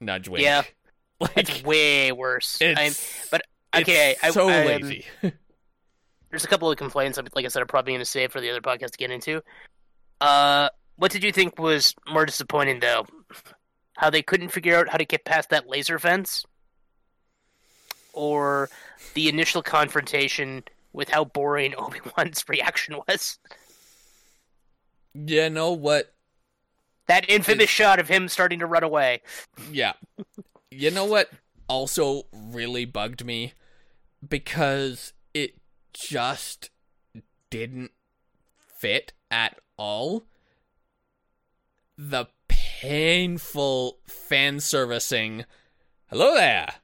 Nudge 0.00 0.28
wink. 0.28 0.44
Yeah. 0.44 0.62
like 1.20 1.34
That's 1.34 1.62
way 1.64 2.12
worse. 2.12 2.58
I'm, 2.62 2.76
it's 2.78 3.28
but 3.30 3.42
okay, 3.74 4.12
it's 4.12 4.24
I, 4.24 4.30
so 4.30 4.48
I'm- 4.48 4.66
lazy. 4.66 5.04
there's 6.30 6.44
a 6.44 6.48
couple 6.48 6.70
of 6.70 6.76
complaints. 6.76 7.18
Like 7.34 7.44
I 7.44 7.48
said, 7.48 7.60
I'm 7.62 7.68
probably 7.68 7.92
going 7.92 8.00
to 8.00 8.04
save 8.04 8.32
for 8.32 8.40
the 8.40 8.50
other 8.50 8.60
podcast 8.60 8.92
to 8.92 8.98
get 8.98 9.10
into. 9.10 9.42
Uh, 10.20 10.68
what 10.96 11.10
did 11.10 11.22
you 11.24 11.32
think 11.32 11.58
was 11.58 11.94
more 12.08 12.26
disappointing, 12.26 12.80
though? 12.80 13.06
How 13.96 14.10
they 14.10 14.22
couldn't 14.22 14.50
figure 14.50 14.76
out 14.76 14.88
how 14.88 14.98
to 14.98 15.04
get 15.04 15.24
past 15.24 15.50
that 15.50 15.68
laser 15.68 15.98
fence, 15.98 16.44
or 18.12 18.68
the 19.14 19.28
initial 19.28 19.62
confrontation 19.62 20.64
with 20.92 21.08
how 21.08 21.24
boring 21.24 21.74
Obi 21.78 22.00
Wan's 22.16 22.44
reaction 22.48 22.96
was? 23.08 23.38
Yeah, 25.14 25.48
know 25.48 25.72
what? 25.72 26.14
That 27.06 27.28
infamous 27.28 27.70
shot 27.70 27.98
of 27.98 28.08
him 28.08 28.28
starting 28.28 28.58
to 28.58 28.66
run 28.66 28.84
away. 28.84 29.22
Yeah. 29.72 29.94
You 30.70 30.90
know 30.90 31.06
what 31.06 31.30
also 31.68 32.24
really 32.32 32.84
bugged 32.84 33.24
me? 33.24 33.54
Because 34.26 35.14
it 35.32 35.54
just 35.94 36.70
didn't 37.50 37.92
fit 38.58 39.12
at 39.30 39.58
all. 39.78 40.24
The 41.96 42.26
painful 42.48 43.98
fan 44.06 44.60
servicing. 44.60 45.44
Hello 46.08 46.34
there. 46.34 46.74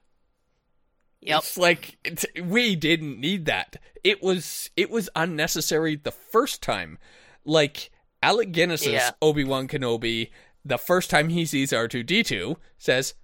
Yep. 1.25 1.39
It's 1.39 1.57
like 1.57 1.97
it's, 2.05 2.27
we 2.43 2.77
didn't 2.77 3.19
need 3.19 3.47
that. 3.47 3.77
It 4.05 4.23
was 4.23 4.71
it 4.77 4.91
was 4.91 5.09
unnecessary 5.17 5.97
the 5.97 6.11
first 6.13 6.63
time. 6.63 6.99
Like 7.47 7.91
Alec 8.23 8.53
Guinness's 8.53 8.89
Yeah. 8.89 9.11
Obi 9.23 9.43
Wan 9.43 9.67
Kenobi, 9.67 10.31
the 10.65 10.79
first 10.79 11.09
time 11.11 11.31
he 11.31 11.47
sees 11.47 11.73
R 11.73 11.89
two 11.89 12.03
D 12.03 12.23
two, 12.23 12.59
says, 12.77 13.15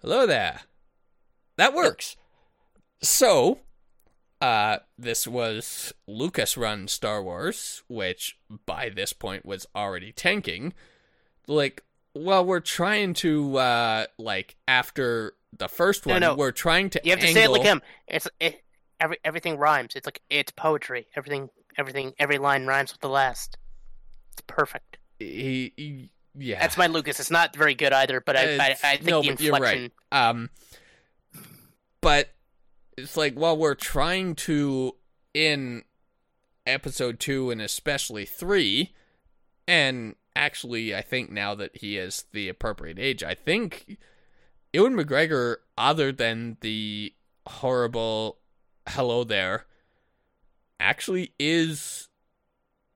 "Hello 0.00 0.26
there." 0.26 0.62
That 1.56 1.74
works. 1.74 2.16
So, 3.02 3.60
uh, 4.40 4.78
this 4.98 5.26
was 5.26 5.92
Lucas 6.06 6.56
run 6.56 6.88
Star 6.88 7.22
Wars, 7.22 7.82
which 7.88 8.38
by 8.66 8.88
this 8.88 9.12
point 9.12 9.44
was 9.44 9.66
already 9.76 10.12
tanking. 10.12 10.72
Like, 11.46 11.82
well, 12.14 12.44
we're 12.44 12.60
trying 12.60 13.12
to 13.14 13.56
uh, 13.58 14.06
like 14.18 14.56
after 14.66 15.34
the 15.56 15.68
first 15.68 16.06
one, 16.06 16.20
no. 16.20 16.30
no. 16.30 16.36
we're 16.36 16.52
trying 16.52 16.90
to 16.90 17.00
You 17.04 17.10
have 17.10 17.20
to 17.20 17.32
say 17.32 17.44
it 17.44 17.50
like 17.50 17.62
him. 17.62 17.82
It's 18.06 18.28
it, 18.38 18.62
every 18.98 19.18
everything 19.24 19.58
rhymes. 19.58 19.96
It's 19.96 20.06
like 20.06 20.20
it's 20.30 20.52
poetry. 20.52 21.06
Everything 21.16 21.50
everything 21.76 22.12
every 22.18 22.38
line 22.38 22.66
rhymes 22.66 22.92
with 22.92 23.00
the 23.00 23.08
last. 23.08 23.56
It's 24.32 24.42
perfect. 24.46 24.98
He, 25.18 25.72
he- 25.76 26.10
yeah, 26.38 26.60
That's 26.60 26.76
my 26.76 26.86
Lucas. 26.86 27.18
It's 27.18 27.30
not 27.30 27.56
very 27.56 27.74
good 27.74 27.92
either, 27.92 28.20
but 28.20 28.36
I 28.36 28.56
I, 28.56 28.76
I 28.84 28.96
think 28.96 29.10
no, 29.10 29.22
the 29.22 29.30
but 29.30 29.40
you're 29.40 29.52
right. 29.52 29.62
inflection. 29.62 29.92
Um, 30.12 30.50
but 32.00 32.30
it's 32.96 33.16
like, 33.16 33.34
while 33.34 33.56
we're 33.56 33.74
trying 33.74 34.34
to 34.36 34.96
in 35.34 35.82
episode 36.66 37.18
two 37.18 37.50
and 37.50 37.60
especially 37.60 38.24
three, 38.24 38.94
and 39.66 40.14
actually, 40.36 40.94
I 40.94 41.02
think 41.02 41.30
now 41.30 41.54
that 41.56 41.78
he 41.78 41.96
is 41.96 42.24
the 42.32 42.48
appropriate 42.48 42.98
age, 42.98 43.22
I 43.24 43.34
think 43.34 43.98
Ewan 44.72 44.94
McGregor, 44.94 45.56
other 45.76 46.12
than 46.12 46.56
the 46.60 47.12
horrible 47.46 48.38
"Hello 48.88 49.24
there," 49.24 49.66
actually 50.78 51.32
is 51.38 52.08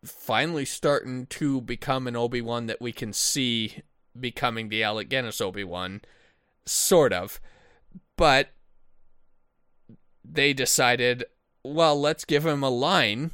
finally 0.04 0.64
starting 0.64 1.26
to 1.26 1.60
become 1.60 2.06
an 2.06 2.14
Obi 2.16 2.40
Wan 2.40 2.66
that 2.66 2.80
we 2.80 2.92
can 2.92 3.12
see 3.12 3.82
becoming 4.18 4.68
the 4.68 4.82
Alec 4.82 5.08
Guinness 5.08 5.40
Obi 5.40 5.64
Wan, 5.64 6.02
sort 6.64 7.12
of. 7.12 7.40
But 8.16 8.50
they 10.24 10.52
decided, 10.52 11.24
well, 11.64 12.00
let's 12.00 12.24
give 12.24 12.46
him 12.46 12.62
a 12.62 12.70
line 12.70 13.32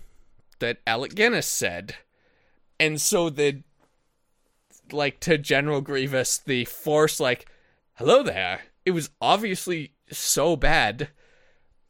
that 0.61 0.79
Alec 0.87 1.15
Guinness 1.15 1.47
said. 1.47 1.97
And 2.79 3.01
so 3.01 3.29
the 3.29 3.63
like 4.91 5.21
to 5.21 5.39
General 5.39 5.81
Grievous, 5.81 6.39
the 6.39 6.65
force 6.65 7.21
like, 7.21 7.47
hello 8.01 8.23
there. 8.23 8.63
It 8.87 8.93
was 8.93 9.11
obviously 9.21 9.93
so 10.11 10.57
bad 10.57 11.11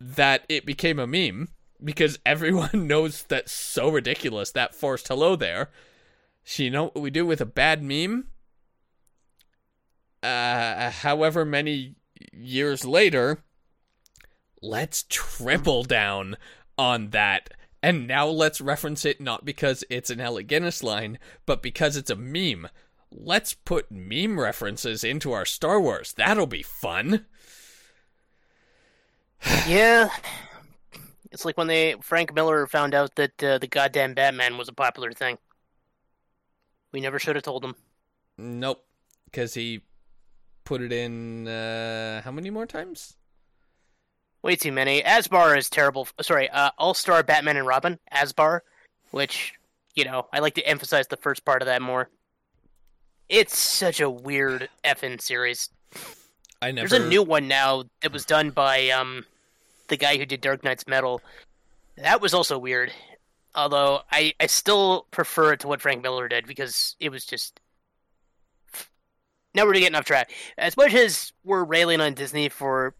that 0.01 0.45
it 0.49 0.67
became 0.67 0.99
a 0.99 1.07
meme 1.07 1.51
because 1.83 2.19
everyone 2.27 2.89
knows 2.89 3.23
that's 3.23 3.53
so 3.53 3.89
ridiculous 3.89 4.51
that 4.51 4.75
forced 4.75 5.07
hello 5.07 5.37
there. 5.37 5.71
So 6.43 6.65
you 6.65 6.71
know 6.71 6.85
what 6.87 7.01
we 7.01 7.11
do 7.11 7.25
with 7.25 7.41
a 7.41 7.47
bad 7.47 7.81
meme? 7.81 8.27
Uh, 10.21 10.91
however 10.91 11.45
many 11.45 11.95
years 12.33 12.85
later, 12.85 13.45
let's 14.61 15.05
triple 15.09 15.85
down 15.85 16.37
on 16.77 17.11
that. 17.11 17.51
And 17.85 18.09
now 18.09 18.27
let's 18.27 18.61
reference 18.61 19.05
it 19.05 19.21
not 19.21 19.45
because 19.45 19.85
it's 19.89 20.11
an 20.11 20.21
Alec 20.21 20.49
Guinness 20.49 20.83
line, 20.83 21.21
but 21.47 21.63
because 21.63 21.97
it's 21.97 22.11
a 22.11 22.17
meme. 22.17 22.67
Let's 23.13 23.55
put 23.55 23.91
meme 23.91 24.39
references 24.39 25.03
into 25.03 25.33
our 25.33 25.45
Star 25.45 25.81
Wars. 25.81 26.13
That'll 26.13 26.47
be 26.47 26.63
fun. 26.63 27.27
Yeah, 29.67 30.11
it's 31.31 31.45
like 31.45 31.57
when 31.57 31.67
they 31.67 31.95
Frank 32.03 32.35
Miller 32.35 32.67
found 32.67 32.95
out 32.95 33.15
that 33.15 33.43
uh, 33.43 33.59
the 33.59 33.67
goddamn 33.67 34.15
Batman 34.15 34.59
was 34.59 34.69
a 34.69 34.73
popular 34.73 35.13
thing. 35.13 35.39
We 36.93 37.01
never 37.01 37.19
should 37.19 37.37
have 37.37 37.45
told 37.45 37.65
him. 37.65 37.75
Nope, 38.37 38.85
because 39.27 39.55
he 39.55 39.83
put 40.65 40.83
it 40.83 40.93
in 40.93 41.47
uh, 41.47 42.23
how 42.23 42.33
many 42.33 42.51
more 42.51 42.67
times? 42.67 43.17
Way 44.43 44.57
too 44.57 44.73
many. 44.73 45.03
Asbar 45.03 45.57
is 45.57 45.71
terrible. 45.71 46.09
Sorry, 46.21 46.49
uh, 46.51 46.71
All 46.79 46.95
Star 46.95 47.23
Batman 47.23 47.57
and 47.57 47.67
Robin. 47.67 47.99
Asbar, 48.13 48.61
which 49.11 49.53
you 49.95 50.05
know 50.05 50.27
I 50.33 50.41
like 50.41 50.55
to 50.55 50.67
emphasize 50.67 51.09
the 51.09 51.17
first 51.17 51.45
part 51.45 51.63
of 51.63 51.67
that 51.67 51.83
more. 51.83 52.09
It's 53.31 53.57
such 53.57 54.01
a 54.01 54.11
weird 54.11 54.69
effing 54.85 55.21
series. 55.21 55.71
I 56.61 56.73
never. 56.73 56.89
There's 56.89 57.01
a 57.01 57.09
new 57.09 57.23
one 57.23 57.47
now 57.47 57.85
that 58.03 58.13
was 58.13 58.27
done 58.27 58.51
by 58.51 58.91
um 58.91 59.25
the 59.87 59.97
guy 59.97 60.19
who 60.19 60.27
did 60.27 60.41
Dark 60.41 60.65
Nights 60.65 60.87
Metal. 60.89 61.23
That 61.97 62.21
was 62.21 62.35
also 62.35 62.59
weird. 62.59 62.93
Although 63.55 64.01
I, 64.11 64.35
I 64.41 64.47
still 64.47 65.07
prefer 65.11 65.53
it 65.53 65.61
to 65.61 65.69
what 65.69 65.81
Frank 65.81 66.03
Miller 66.03 66.29
did 66.29 66.47
because 66.47 66.97
it 66.99 67.11
was 67.11 67.25
just 67.25 67.61
now 69.55 69.65
we're 69.65 69.75
getting 69.75 69.95
off 69.95 70.05
track. 70.05 70.33
As 70.59 70.77
much 70.77 70.93
as 70.95 71.33
we're 71.45 71.65
railing 71.65 72.01
on 72.01 72.15
Disney 72.15 72.49
for 72.49 72.95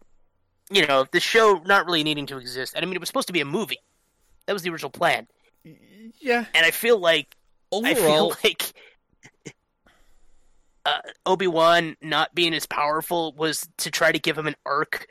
you 0.69 0.87
know, 0.87 1.05
the 1.11 1.19
show 1.19 1.61
not 1.65 1.85
really 1.85 2.03
needing 2.03 2.25
to 2.27 2.37
exist. 2.37 2.73
I 2.77 2.81
mean 2.81 2.93
it 2.93 2.99
was 3.01 3.09
supposed 3.09 3.27
to 3.27 3.33
be 3.33 3.41
a 3.41 3.45
movie. 3.45 3.79
That 4.45 4.53
was 4.53 4.63
the 4.63 4.69
original 4.69 4.91
plan. 4.91 5.27
Yeah. 6.21 6.45
And 6.55 6.65
I 6.65 6.71
feel 6.71 6.97
like 6.97 7.35
I 7.73 7.93
feel 7.93 8.29
like 8.45 8.73
uh, 10.85 11.01
Obi 11.25 11.47
Wan 11.47 11.95
not 12.01 12.33
being 12.33 12.53
as 12.53 12.65
powerful 12.65 13.33
was 13.33 13.67
to 13.77 13.91
try 13.91 14.11
to 14.11 14.19
give 14.19 14.37
him 14.37 14.47
an 14.47 14.55
arc 14.65 15.07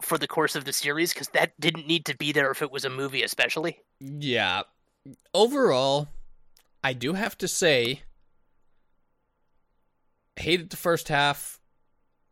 for 0.00 0.16
the 0.16 0.28
course 0.28 0.54
of 0.54 0.64
the 0.64 0.72
series 0.72 1.12
because 1.12 1.28
that 1.30 1.58
didn't 1.58 1.86
need 1.86 2.04
to 2.06 2.16
be 2.16 2.32
there 2.32 2.50
if 2.50 2.62
it 2.62 2.70
was 2.70 2.84
a 2.84 2.90
movie, 2.90 3.22
especially. 3.22 3.80
yeah. 4.00 4.62
Overall, 5.32 6.08
I 6.84 6.92
do 6.92 7.14
have 7.14 7.36
to 7.38 7.48
say, 7.48 8.02
hated 10.36 10.70
the 10.70 10.76
first 10.76 11.08
half, 11.08 11.60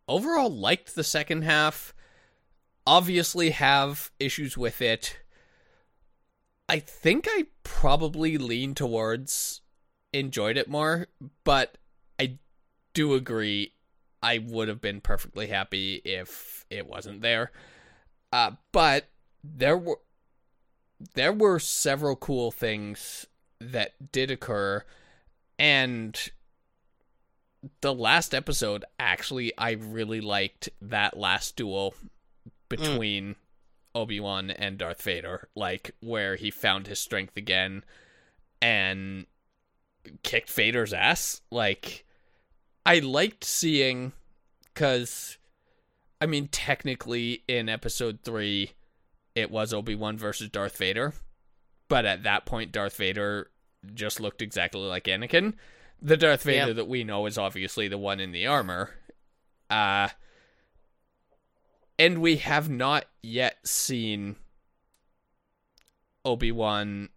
overall 0.07 0.51
liked 0.51 0.95
the 0.95 1.05
second 1.05 1.43
half. 1.43 1.95
Obviously, 2.87 3.51
have 3.51 4.11
issues 4.21 4.57
with 4.57 4.81
it. 4.81 5.19
I 6.69 6.79
think 6.79 7.27
I 7.29 7.47
probably 7.65 8.39
lean 8.39 8.75
towards 8.75 9.63
enjoyed 10.13 10.57
it 10.57 10.69
more, 10.69 11.07
but 11.45 11.79
I 12.21 12.39
do 12.97 13.13
agree 13.13 13.75
I 14.23 14.39
would 14.39 14.69
have 14.69 14.81
been 14.81 15.03
perfectly 15.03 15.49
happy 15.49 16.01
if 16.03 16.65
it 16.71 16.87
wasn't 16.87 17.21
there. 17.21 17.53
Uh, 18.33 18.53
but 18.73 19.11
there 19.45 19.77
were 19.77 20.01
there 21.15 21.33
were 21.33 21.59
several 21.59 22.17
cool 22.17 22.51
things 22.51 23.27
that 23.61 24.13
did 24.13 24.31
occur 24.31 24.83
and 25.59 26.31
the 27.83 27.93
last 27.93 28.35
episode 28.35 28.83
actually 28.99 29.53
I 29.59 29.73
really 29.73 30.23
liked 30.23 30.71
that 30.81 31.19
last 31.19 31.55
duel 31.57 31.95
between 32.71 33.37
Obi-Wan 33.95 34.51
and 34.51 34.79
Darth 34.79 35.03
Vader 35.03 35.49
like 35.55 35.91
where 36.01 36.37
he 36.37 36.51
found 36.51 36.87
his 36.87 36.99
strength 36.99 37.37
again 37.37 37.85
and 38.63 39.27
kicked 40.23 40.51
Vader's 40.51 40.95
ass 40.95 41.43
like 41.51 42.06
I 42.87 43.01
liked 43.01 43.43
seeing 43.45 44.13
cuz 44.75 45.39
I 46.21 46.27
mean 46.27 46.49
technically 46.49 47.43
in 47.49 47.69
episode 47.69 48.21
3 48.23 48.71
it 49.35 49.51
was 49.51 49.75
Obi-Wan 49.75 50.17
versus 50.17 50.49
Darth 50.49 50.77
Vader 50.77 51.13
but 51.89 52.07
at 52.07 52.23
that 52.23 52.47
point 52.47 52.73
Darth 52.73 52.97
Vader 52.97 53.51
just 53.93 54.21
looked 54.21 54.41
exactly 54.41 54.81
like 54.83 55.05
Anakin. 55.05 55.55
The 56.01 56.17
Darth 56.17 56.45
Vader 56.45 56.75
that 56.75 56.89
we 56.89 57.05
know 57.05 57.27
is 57.27 57.37
obviously 57.37 57.89
the 57.89 57.99
one 57.99 58.21
in 58.21 58.31
the 58.31 58.47
armor. 58.47 58.95
Uh 59.69 60.11
and 61.99 62.21
we 62.21 62.37
have 62.37 62.71
not 62.71 63.07
yet 63.23 63.67
seen 63.67 64.37
Obi-Wan 66.25 67.09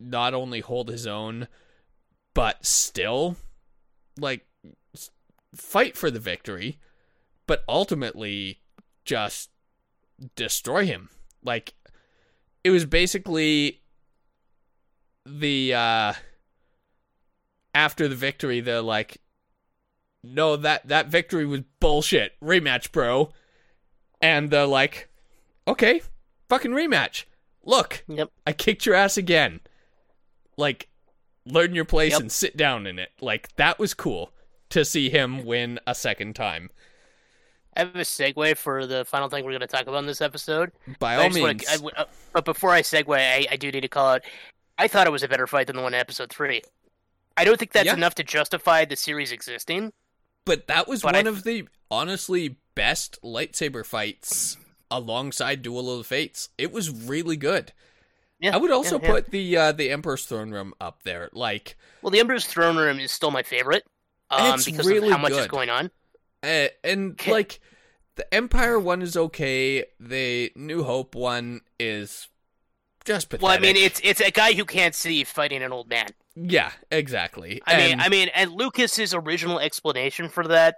not 0.00 0.34
only 0.34 0.60
hold 0.60 0.88
his 0.88 1.06
own 1.06 1.46
but 2.34 2.66
still 2.66 3.36
like 4.18 4.46
fight 5.54 5.96
for 5.96 6.10
the 6.10 6.20
victory 6.20 6.78
but 7.46 7.62
ultimately 7.68 8.60
just 9.04 9.50
destroy 10.34 10.86
him. 10.86 11.10
Like 11.42 11.74
it 12.62 12.70
was 12.70 12.86
basically 12.86 13.82
the 15.26 15.74
uh 15.74 16.12
after 17.74 18.08
the 18.08 18.14
victory 18.14 18.60
they're 18.60 18.82
like 18.82 19.18
no 20.22 20.54
that 20.56 20.86
that 20.88 21.08
victory 21.08 21.46
was 21.46 21.62
bullshit 21.80 22.32
rematch 22.42 22.92
bro 22.92 23.30
and 24.20 24.50
they're 24.50 24.66
like 24.66 25.08
okay 25.66 26.02
fucking 26.50 26.72
rematch 26.72 27.24
look 27.64 28.04
Yep. 28.06 28.30
i 28.46 28.52
kicked 28.52 28.84
your 28.84 28.94
ass 28.94 29.16
again 29.16 29.60
like 30.58 30.88
learn 31.46 31.74
your 31.74 31.86
place 31.86 32.12
Yep. 32.12 32.20
and 32.20 32.32
sit 32.32 32.54
down 32.56 32.86
in 32.86 32.98
it 32.98 33.08
like 33.22 33.54
that 33.56 33.78
was 33.78 33.94
cool 33.94 34.30
to 34.74 34.84
see 34.84 35.08
him 35.10 35.44
win 35.44 35.80
a 35.86 35.94
second 35.94 36.34
time 36.36 36.70
I 37.76 37.80
have 37.80 37.96
a 37.96 38.00
segue 38.00 38.56
for 38.56 38.86
the 38.86 39.04
final 39.04 39.28
thing 39.28 39.44
we're 39.44 39.50
going 39.50 39.60
to 39.62 39.66
talk 39.66 39.82
about 39.82 39.96
in 39.96 40.06
this 40.06 40.20
episode. 40.20 40.70
by 41.00 41.16
But 41.16 41.18
all 41.34 41.40
wanna- 41.40 41.54
means 41.54 41.68
I 41.68 41.74
w- 41.74 41.90
uh, 41.96 42.04
but 42.32 42.44
before 42.44 42.70
I 42.70 42.82
segue, 42.82 43.16
I, 43.18 43.48
I 43.50 43.56
do 43.56 43.72
need 43.72 43.80
to 43.80 43.88
call 43.88 44.06
out. 44.14 44.22
I 44.78 44.86
thought 44.86 45.08
it 45.08 45.10
was 45.10 45.24
a 45.24 45.28
better 45.28 45.48
fight 45.48 45.66
than 45.66 45.74
the 45.74 45.82
one 45.82 45.92
in 45.92 45.98
episode 45.98 46.30
three. 46.30 46.62
I 47.36 47.44
don't 47.44 47.58
think 47.58 47.72
that's 47.72 47.86
Yeah. 47.86 47.94
enough 47.94 48.14
to 48.14 48.22
justify 48.22 48.84
the 48.84 48.94
series 48.94 49.32
existing. 49.32 49.92
But 50.46 50.68
that 50.68 50.86
was 50.86 51.02
But 51.02 51.14
one 51.16 51.26
I- 51.26 51.30
of 51.30 51.42
the 51.42 51.66
honestly 51.90 52.58
best 52.76 53.18
lightsaber 53.24 53.84
fights 53.84 54.56
alongside 54.88 55.62
Duel 55.62 55.90
of 55.90 55.98
the 55.98 56.04
Fates. 56.04 56.50
It 56.56 56.70
was 56.70 56.90
really 56.90 57.36
good. 57.36 57.72
Yeah, 58.38 58.54
I 58.54 58.58
would 58.58 58.70
also 58.70 59.00
yeah. 59.00 59.10
put 59.10 59.30
the 59.32 59.56
uh, 59.56 59.72
the 59.72 59.90
Emperor's 59.90 60.26
Throne 60.26 60.52
Room 60.52 60.74
up 60.80 61.02
there. 61.02 61.28
Like, 61.32 61.76
Well, 62.02 62.10
the 62.12 62.20
Emperor's 62.20 62.46
Throne 62.46 62.76
Room 62.76 63.00
is 63.00 63.10
still 63.10 63.32
my 63.32 63.42
favorite 63.42 63.84
um, 64.38 64.54
It's 64.54 64.64
because 64.64 64.86
really 64.86 65.08
of 65.08 65.14
how 65.16 65.18
much 65.22 65.32
is 65.32 65.46
going 65.46 65.70
on. 65.70 65.90
uh, 66.42 66.68
and 66.82 67.20
like 67.26 67.60
the 68.16 68.32
Empire 68.34 68.78
one 68.78 69.02
is 69.02 69.16
okay. 69.16 69.84
The 70.00 70.52
New 70.56 70.84
Hope 70.84 71.14
one 71.14 71.60
is 71.80 72.28
just 73.04 73.28
pathetic. 73.28 73.42
Well, 73.42 73.52
I 73.52 73.58
mean, 73.60 73.76
it's 73.76 74.00
it's 74.04 74.20
a 74.20 74.30
guy 74.30 74.52
who 74.52 74.64
can't 74.64 74.94
see 74.94 75.24
fighting 75.24 75.62
an 75.62 75.72
old 75.72 75.88
man. 75.88 76.08
yeah, 76.36 76.70
exactly. 76.90 77.60
I 77.66 77.76
mean, 77.76 77.92
And- 77.92 78.02
I 78.02 78.08
mean, 78.08 78.28
and 78.34 78.50
Lucas's 78.52 79.14
original 79.14 79.58
explanation 79.58 80.28
for 80.28 80.46
that 80.48 80.76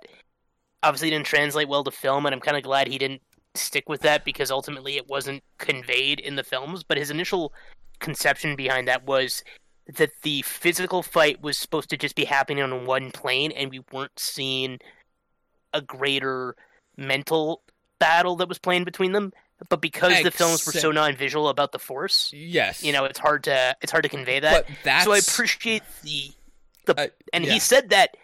obviously 0.83 1.11
didn't 1.11 1.27
translate 1.27 1.69
well 1.69 1.85
to 1.85 1.91
film, 1.91 2.27
and 2.27 2.35
I'm 2.35 2.41
kind 2.41 2.57
of 2.57 2.63
glad 2.63 2.89
he 2.89 2.99
didn't 2.99 3.23
stick 3.55 3.89
with 3.89 4.03
that 4.03 4.25
because 4.25 4.51
ultimately 4.51 4.97
it 4.97 5.09
wasn't 5.09 5.43
conveyed 5.59 6.21
in 6.21 6.37
the 6.37 6.45
films. 6.45 6.83
But 6.85 6.99
his 6.99 7.11
initial 7.11 7.53
conception 8.01 8.55
behind 8.57 8.87
that 8.89 9.05
was 9.07 9.43
that 9.95 10.11
the 10.23 10.43
physical 10.43 11.03
fight 11.03 11.41
was 11.43 11.59
supposed 11.59 11.91
to 11.91 11.97
just 11.97 12.17
be 12.17 12.25
happening 12.25 12.63
on 12.63 12.87
one 12.87 13.11
plane, 13.13 13.53
and 13.53 13.71
we 13.71 13.81
weren't 13.93 14.19
seeing 14.19 14.79
a 15.73 15.81
greater 15.81 16.57
mental 16.97 17.63
battle 17.99 18.37
that 18.37 18.49
was 18.49 18.59
playing 18.59 18.85
between 18.85 19.13
them. 19.13 19.33
But 19.71 19.81
because 19.81 20.23
the 20.23 20.31
films 20.31 20.67
were 20.67 20.73
so 20.73 20.91
non-visual 20.93 21.49
about 21.49 21.73
the 21.73 21.79
Force, 21.79 22.31
yes, 22.35 22.83
you 22.83 22.93
know, 22.93 23.05
it's 23.05 23.19
hard 23.19 23.45
to 23.45 23.75
it's 23.81 23.91
hard 23.91 24.03
to 24.03 24.11
convey 24.11 24.41
that 24.41 24.67
but 24.67 24.77
that's 24.85 25.05
so 25.05 25.13
I 25.13 25.19
appreciate 25.19 25.83
the 26.03 26.31
the 26.85 27.01
uh, 27.01 27.07
and 27.33 27.45
yeah. 27.45 27.55
he 27.55 27.59
said 27.59 27.89
that 27.91 28.17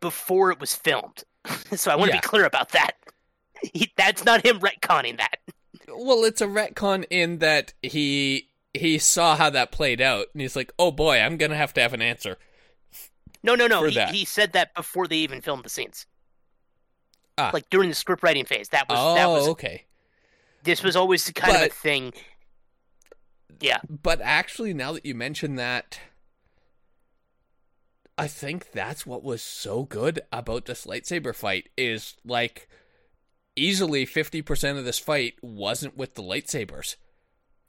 before 0.00 0.50
it 0.50 0.60
was 0.60 0.74
filmed. 0.74 1.24
so 1.74 1.90
I 1.90 1.96
want 1.96 2.10
to 2.10 2.16
Yeah. 2.16 2.20
be 2.20 2.26
clear 2.26 2.44
about 2.44 2.70
that. 2.70 2.92
He, 3.72 3.90
that's 3.96 4.22
not 4.22 4.44
him 4.44 4.60
retconning 4.60 5.16
that. 5.16 5.38
Well, 5.88 6.24
it's 6.24 6.42
a 6.42 6.46
retcon 6.46 7.06
in 7.08 7.38
that 7.38 7.72
he 7.82 8.50
he 8.78 8.98
saw 8.98 9.36
how 9.36 9.50
that 9.50 9.72
played 9.72 10.00
out, 10.00 10.26
and 10.32 10.42
he's 10.42 10.56
like, 10.56 10.72
"Oh 10.78 10.90
boy, 10.90 11.18
I'm 11.18 11.36
gonna 11.36 11.56
have 11.56 11.74
to 11.74 11.80
have 11.80 11.92
an 11.92 12.02
answer." 12.02 12.38
No, 13.42 13.54
no, 13.54 13.66
no. 13.66 13.84
He, 13.84 14.00
he 14.06 14.24
said 14.24 14.52
that 14.52 14.74
before 14.74 15.06
they 15.06 15.16
even 15.16 15.40
filmed 15.40 15.64
the 15.64 15.68
scenes. 15.68 16.06
Ah. 17.38 17.50
Like 17.52 17.70
during 17.70 17.88
the 17.88 17.94
script 17.94 18.22
writing 18.22 18.44
phase. 18.44 18.70
That 18.70 18.88
was 18.88 18.98
oh, 19.00 19.14
that 19.14 19.28
was 19.28 19.48
okay. 19.48 19.84
this 20.64 20.82
was 20.82 20.96
always 20.96 21.30
kind 21.30 21.56
of 21.56 21.62
a 21.62 21.68
thing. 21.68 22.12
Yeah. 23.60 23.78
But 23.88 24.20
actually, 24.20 24.74
now 24.74 24.92
that 24.92 25.06
you 25.06 25.14
mention 25.14 25.56
that, 25.56 26.00
I 28.18 28.26
think 28.26 28.72
that's 28.72 29.06
what 29.06 29.22
was 29.22 29.42
so 29.42 29.84
good 29.84 30.20
about 30.32 30.64
this 30.64 30.86
lightsaber 30.86 31.34
fight 31.34 31.68
is 31.76 32.16
like 32.24 32.68
easily 33.54 34.06
50% 34.06 34.78
of 34.78 34.84
this 34.84 34.98
fight 34.98 35.34
wasn't 35.42 35.96
with 35.96 36.14
the 36.14 36.22
lightsabers. 36.22 36.96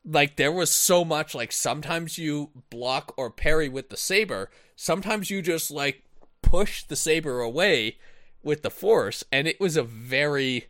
Like 0.10 0.38
there 0.38 0.52
was 0.54 0.72
so 0.72 1.04
much 1.04 1.36
like 1.36 1.52
sometimes 1.52 2.18
you 2.18 2.52
block 2.70 3.14
or 3.18 3.30
parry 3.30 3.68
with 3.68 3.90
the 3.90 3.98
saber, 3.98 4.50
sometimes 4.76 5.30
you 5.30 5.42
just 5.42 5.70
like 5.70 6.04
push 6.42 6.84
the 6.84 6.96
saber 6.96 7.42
away 7.42 7.98
with 8.42 8.62
the 8.62 8.70
force 8.70 9.26
and 9.34 9.48
it 9.50 9.60
was 9.60 9.76
a 9.76 9.84
very 9.84 10.68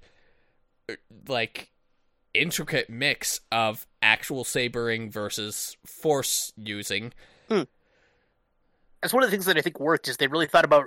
uh, 0.90 0.96
like 1.28 1.70
intricate 2.34 2.90
mix 2.90 3.42
of 3.52 3.86
actual 4.02 4.44
sabering 4.44 5.12
versus 5.12 5.78
force 5.86 6.52
using. 6.58 7.14
That's 7.50 9.14
one 9.14 9.24
of 9.24 9.28
the 9.30 9.32
things 9.32 9.46
that 9.46 9.58
I 9.58 9.62
think 9.62 9.80
worked 9.80 10.08
is 10.08 10.18
they 10.18 10.28
really 10.28 10.48
thought 10.48 10.66
about 10.66 10.86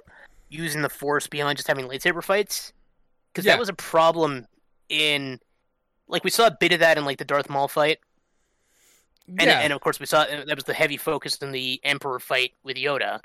using 0.49 0.83
the 0.83 0.89
force 0.89 1.29
beyond 1.29 1.57
just 1.57 1.69
having 1.69 1.87
lightsaber 1.87 2.23
fights. 2.25 2.73
Because 3.33 3.47
Yeah. 3.47 3.53
that 3.53 3.61
was 3.61 3.69
a 3.69 3.75
problem 3.75 4.47
in 4.89 5.39
like 6.09 6.25
we 6.25 6.31
saw 6.31 6.49
a 6.49 6.57
bit 6.59 6.73
of 6.73 6.81
that 6.81 6.99
in 6.99 7.05
like 7.05 7.19
the 7.19 7.25
Darth 7.25 7.49
Maul 7.49 7.69
fight. 7.69 8.01
And, 9.29 9.43
yeah, 9.43 9.61
and 9.61 9.73
of 9.73 9.81
course, 9.81 10.01
we 10.01 10.07
saw 10.07 10.25
that 10.25 10.55
was 10.57 10.65
the 10.65 10.75
heavy 10.75 10.97
focus 10.97 11.37
in 11.37 11.53
the 11.53 11.81
Emperor 11.85 12.19
fight 12.19 12.53
with 12.65 12.77
Yoda, 12.77 13.21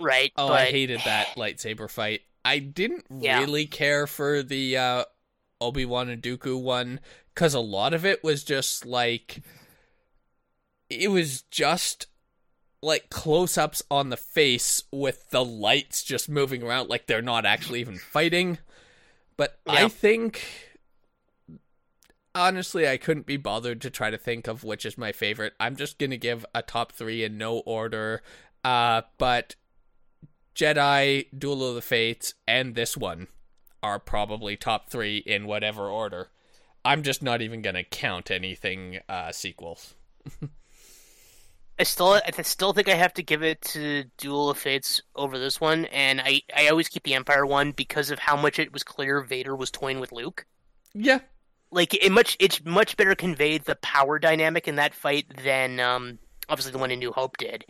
right? 0.00 0.32
oh, 0.36 0.48
but, 0.48 0.60
I 0.60 0.70
hated 0.70 1.00
that 1.04 1.28
lightsaber 1.36 1.90
fight. 1.90 2.22
I 2.44 2.60
didn't 2.60 3.06
Yeah. 3.10 3.40
really 3.40 3.66
care 3.66 4.06
for 4.06 4.42
the 4.42 4.76
uh, 4.76 5.04
Obi 5.60 5.84
Wan 5.84 6.08
and 6.08 6.22
Dooku 6.22 6.60
one 6.60 7.00
because 7.34 7.54
a 7.54 7.60
lot 7.60 7.92
of 7.92 8.04
it 8.06 8.22
was 8.22 8.44
just 8.44 8.86
like 8.86 9.42
it 10.88 11.10
was 11.10 11.42
just 11.50 12.06
like 12.82 13.10
close 13.10 13.58
ups 13.58 13.82
on 13.90 14.10
the 14.10 14.16
face 14.16 14.82
with 14.92 15.30
the 15.30 15.44
lights 15.44 16.04
just 16.04 16.28
moving 16.28 16.62
around 16.62 16.88
like 16.88 17.06
they're 17.06 17.20
not 17.22 17.44
actually 17.44 17.80
even 17.80 17.98
fighting. 17.98 18.58
But 19.36 19.58
I 19.66 19.88
think 19.88 20.44
honestly 22.36 22.86
I 22.86 22.98
couldn't 22.98 23.26
be 23.26 23.36
bothered 23.36 23.80
to 23.80 23.90
try 23.90 24.10
to 24.10 24.18
think 24.18 24.46
of 24.46 24.62
which 24.62 24.84
is 24.86 24.98
my 24.98 25.10
favorite. 25.10 25.54
I'm 25.58 25.74
just 25.74 25.98
gonna 25.98 26.16
give 26.16 26.44
a 26.54 26.62
top 26.62 26.92
three 26.92 27.24
in 27.24 27.38
no 27.38 27.58
order. 27.60 28.22
Uh 28.62 29.02
but 29.18 29.56
Jedi, 30.54 31.26
Duel 31.36 31.68
of 31.68 31.74
the 31.74 31.82
Fates, 31.82 32.34
and 32.46 32.74
this 32.74 32.96
one 32.96 33.26
are 33.82 33.98
probably 33.98 34.56
top 34.56 34.88
three 34.88 35.18
in 35.18 35.46
whatever 35.46 35.88
order. 35.88 36.28
I'm 36.84 37.02
just 37.02 37.22
not 37.22 37.42
even 37.42 37.62
gonna 37.62 37.84
count 37.84 38.30
anything 38.30 39.00
uh 39.08 39.32
sequels. 39.32 39.94
I 41.78 41.82
still, 41.82 42.14
I 42.14 42.42
still 42.42 42.72
think 42.72 42.88
I 42.88 42.94
have 42.94 43.12
to 43.14 43.22
give 43.22 43.42
it 43.42 43.60
to 43.62 44.04
Duel 44.16 44.48
of 44.48 44.56
Fates 44.56 45.02
over 45.14 45.38
this 45.38 45.60
one, 45.60 45.84
and 45.86 46.22
I, 46.22 46.40
I 46.56 46.68
always 46.68 46.88
keep 46.88 47.02
the 47.02 47.12
Empire 47.12 47.44
one 47.44 47.72
because 47.72 48.10
of 48.10 48.18
how 48.18 48.34
much 48.34 48.58
it 48.58 48.72
was 48.72 48.82
clear 48.82 49.20
Vader 49.20 49.54
was 49.54 49.70
toying 49.70 50.00
with 50.00 50.10
Luke. 50.10 50.46
Yeah, 50.94 51.18
Like 51.70 51.94
it 51.94 52.12
much, 52.12 52.36
it's 52.38 52.64
much 52.64 52.96
better 52.96 53.14
conveyed 53.14 53.64
the 53.64 53.76
power 53.76 54.18
dynamic 54.18 54.68
in 54.68 54.76
that 54.76 54.94
fight 54.94 55.26
than 55.42 55.80
um, 55.80 56.18
obviously 56.48 56.72
the 56.72 56.78
one 56.78 56.90
in 56.90 56.98
New 56.98 57.12
Hope 57.12 57.36
did. 57.36 57.64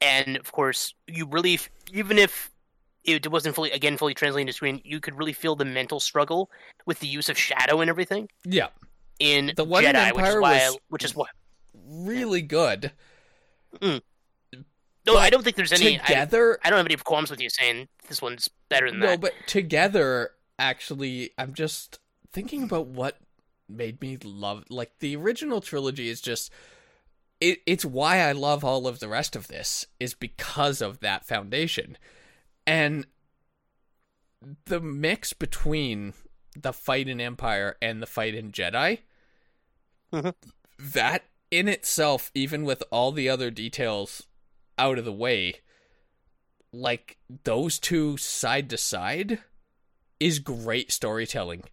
And 0.00 0.36
of 0.36 0.52
course, 0.52 0.94
you 1.06 1.26
really, 1.26 1.58
even 1.92 2.18
if 2.18 2.50
it 3.04 3.30
wasn't 3.30 3.54
fully 3.54 3.70
again 3.70 3.96
fully 3.96 4.14
translated 4.14 4.48
to 4.48 4.52
screen, 4.52 4.80
you 4.84 5.00
could 5.00 5.18
really 5.18 5.32
feel 5.32 5.56
the 5.56 5.64
mental 5.64 6.00
struggle 6.00 6.50
with 6.86 7.00
the 7.00 7.06
use 7.06 7.28
of 7.28 7.38
shadow 7.38 7.80
and 7.80 7.90
everything 7.90 8.28
yeah, 8.44 8.68
in 9.18 9.52
The 9.56 9.64
one 9.64 9.84
in 9.84 9.94
Jedi, 9.94 10.12
which 10.12 10.24
is 10.24 10.28
Empire 10.28 10.40
why, 10.40 10.56
I, 10.56 10.76
which 10.88 11.04
is 11.04 11.14
why. 11.14 11.26
really 11.86 12.42
good. 12.42 12.92
No, 13.82 15.14
But 15.14 15.16
I 15.16 15.30
don't 15.30 15.42
think 15.42 15.56
there's 15.56 15.72
any. 15.72 15.98
I, 15.98 16.02
Together, 16.02 16.58
I 16.62 16.70
don't 16.70 16.76
have 16.76 16.86
any 16.86 16.96
qualms 16.96 17.30
with 17.30 17.40
you 17.40 17.48
saying 17.48 17.88
this 18.08 18.20
one's 18.20 18.48
better 18.68 18.90
than 18.90 19.00
no, 19.00 19.06
that. 19.06 19.12
No, 19.12 19.16
but 19.18 19.32
together, 19.46 20.32
actually, 20.58 21.30
I'm 21.38 21.54
just 21.54 21.98
thinking 22.32 22.62
about 22.62 22.86
what 22.86 23.18
made 23.68 24.00
me 24.00 24.18
love. 24.22 24.64
Like 24.68 24.98
the 24.98 25.16
original 25.16 25.60
trilogy 25.60 26.08
is 26.08 26.20
just. 26.20 26.50
It, 27.40 27.60
it's 27.66 27.84
why 27.84 28.18
I 28.18 28.32
love 28.32 28.64
all 28.64 28.88
of 28.88 28.98
the 28.98 29.06
rest 29.06 29.36
of 29.36 29.46
this 29.46 29.86
is 30.00 30.12
because 30.12 30.82
of 30.82 30.98
that 31.00 31.24
foundation, 31.24 31.96
and 32.66 33.06
the 34.64 34.80
mix 34.80 35.32
between 35.32 36.14
the 36.56 36.72
fight 36.72 37.08
in 37.08 37.20
Empire 37.20 37.76
and 37.80 38.02
the 38.02 38.06
fight 38.06 38.34
in 38.34 38.50
Jedi. 38.50 39.00
Mhm. 40.12 40.34
That 40.78 41.24
in 41.50 41.68
itself, 41.68 42.30
even 42.34 42.64
with 42.64 42.82
all 42.90 43.12
the 43.12 43.28
other 43.28 43.50
details 43.50 44.26
out 44.76 44.98
of 44.98 45.04
the 45.04 45.12
way, 45.12 45.60
like 46.72 47.18
those 47.44 47.78
two 47.78 48.16
side 48.16 48.68
to 48.70 48.76
side 48.76 49.40
is 50.20 50.38
great 50.38 50.92
storytelling. 50.92 51.64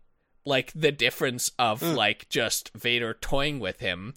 Like 0.46 0.72
the 0.76 0.92
difference 0.92 1.52
of 1.58 1.82
Mm. 1.82 1.96
like 1.96 2.30
just 2.30 2.72
Vader 2.76 3.14
toying 3.16 3.60
with 3.60 3.80
him 3.80 4.14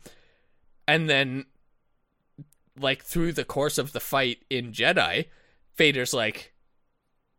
and 0.87 1.09
then 1.09 1.47
like 2.79 3.03
through 3.03 3.33
the 3.33 3.45
course 3.45 3.79
of 3.79 3.93
the 3.93 4.01
fight 4.01 4.45
in 4.51 4.73
Jedi, 4.73 5.27
Vader's 5.77 6.13
like, 6.15 6.53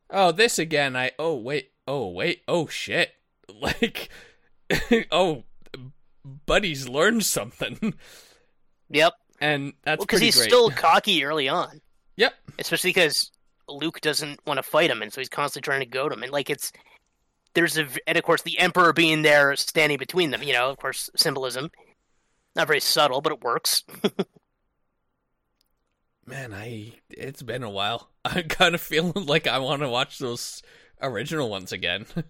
"Oh, 0.09 0.31
this 0.31 0.57
again. 0.59 0.95
I 0.95 1.11
oh 1.19 1.35
wait. 1.35 1.71
Oh, 1.87 2.07
wait. 2.09 2.41
Oh 2.47 2.67
shit." 2.67 3.11
Like 3.61 4.09
oh, 5.11 5.43
buddy's 6.45 6.87
learned 6.87 7.25
something. 7.25 7.93
yep, 8.89 9.13
and 9.41 9.73
that's 9.83 10.03
because 10.03 10.19
pretty 10.19 10.25
he's 10.27 10.35
great. 10.37 10.49
still 10.49 10.69
cocky 10.75 11.23
early 11.23 11.49
on, 11.49 11.81
Yep. 12.17 12.33
especially 12.59 12.91
because 12.91 13.31
Luke 13.67 14.01
doesn't 14.01 14.39
want 14.45 14.57
to 14.59 14.63
fight 14.63 14.91
him, 14.91 15.01
and 15.01 15.11
so 15.11 15.19
he's 15.21 15.29
constantly 15.29 15.65
trying 15.65 15.79
to 15.79 15.85
goad 15.87 16.11
him. 16.13 16.21
And 16.21 16.31
like 16.31 16.49
it's 16.51 16.71
there's 17.53 17.77
a 17.77 17.87
and 18.07 18.17
of 18.17 18.23
course 18.23 18.41
the 18.41 18.59
Emperor 18.59 18.93
being 18.93 19.21
there, 19.21 19.55
standing 19.55 19.97
between 19.97 20.31
them. 20.31 20.43
You 20.43 20.53
know, 20.53 20.69
of 20.69 20.77
course, 20.77 21.09
symbolism. 21.15 21.71
Not 22.55 22.67
very 22.67 22.79
subtle, 22.79 23.21
but 23.21 23.33
it 23.33 23.41
works. 23.41 23.83
Man, 26.25 26.53
I 26.53 26.93
it's 27.09 27.41
been 27.41 27.63
a 27.63 27.69
while. 27.69 28.09
I'm 28.25 28.47
kind 28.47 28.75
of 28.75 28.81
feeling 28.81 29.25
like 29.25 29.47
I 29.47 29.59
want 29.59 29.81
to 29.81 29.89
watch 29.89 30.19
those 30.19 30.61
original 31.01 31.49
ones 31.49 31.71
again. 31.71 32.05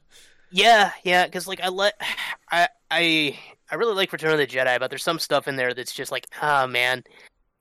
Yeah, 0.51 0.91
yeah, 1.03 1.25
because 1.25 1.47
like 1.47 1.61
I 1.61 1.69
let 1.69 1.93
I 2.51 2.67
I 2.89 3.39
I 3.69 3.75
really 3.75 3.93
like 3.93 4.11
Return 4.11 4.31
of 4.31 4.39
the 4.39 4.47
Jedi, 4.47 4.79
but 4.79 4.89
there's 4.89 5.03
some 5.03 5.19
stuff 5.19 5.47
in 5.47 5.55
there 5.55 5.73
that's 5.73 5.93
just 5.93 6.11
like, 6.11 6.27
ah 6.41 6.65
man, 6.65 7.03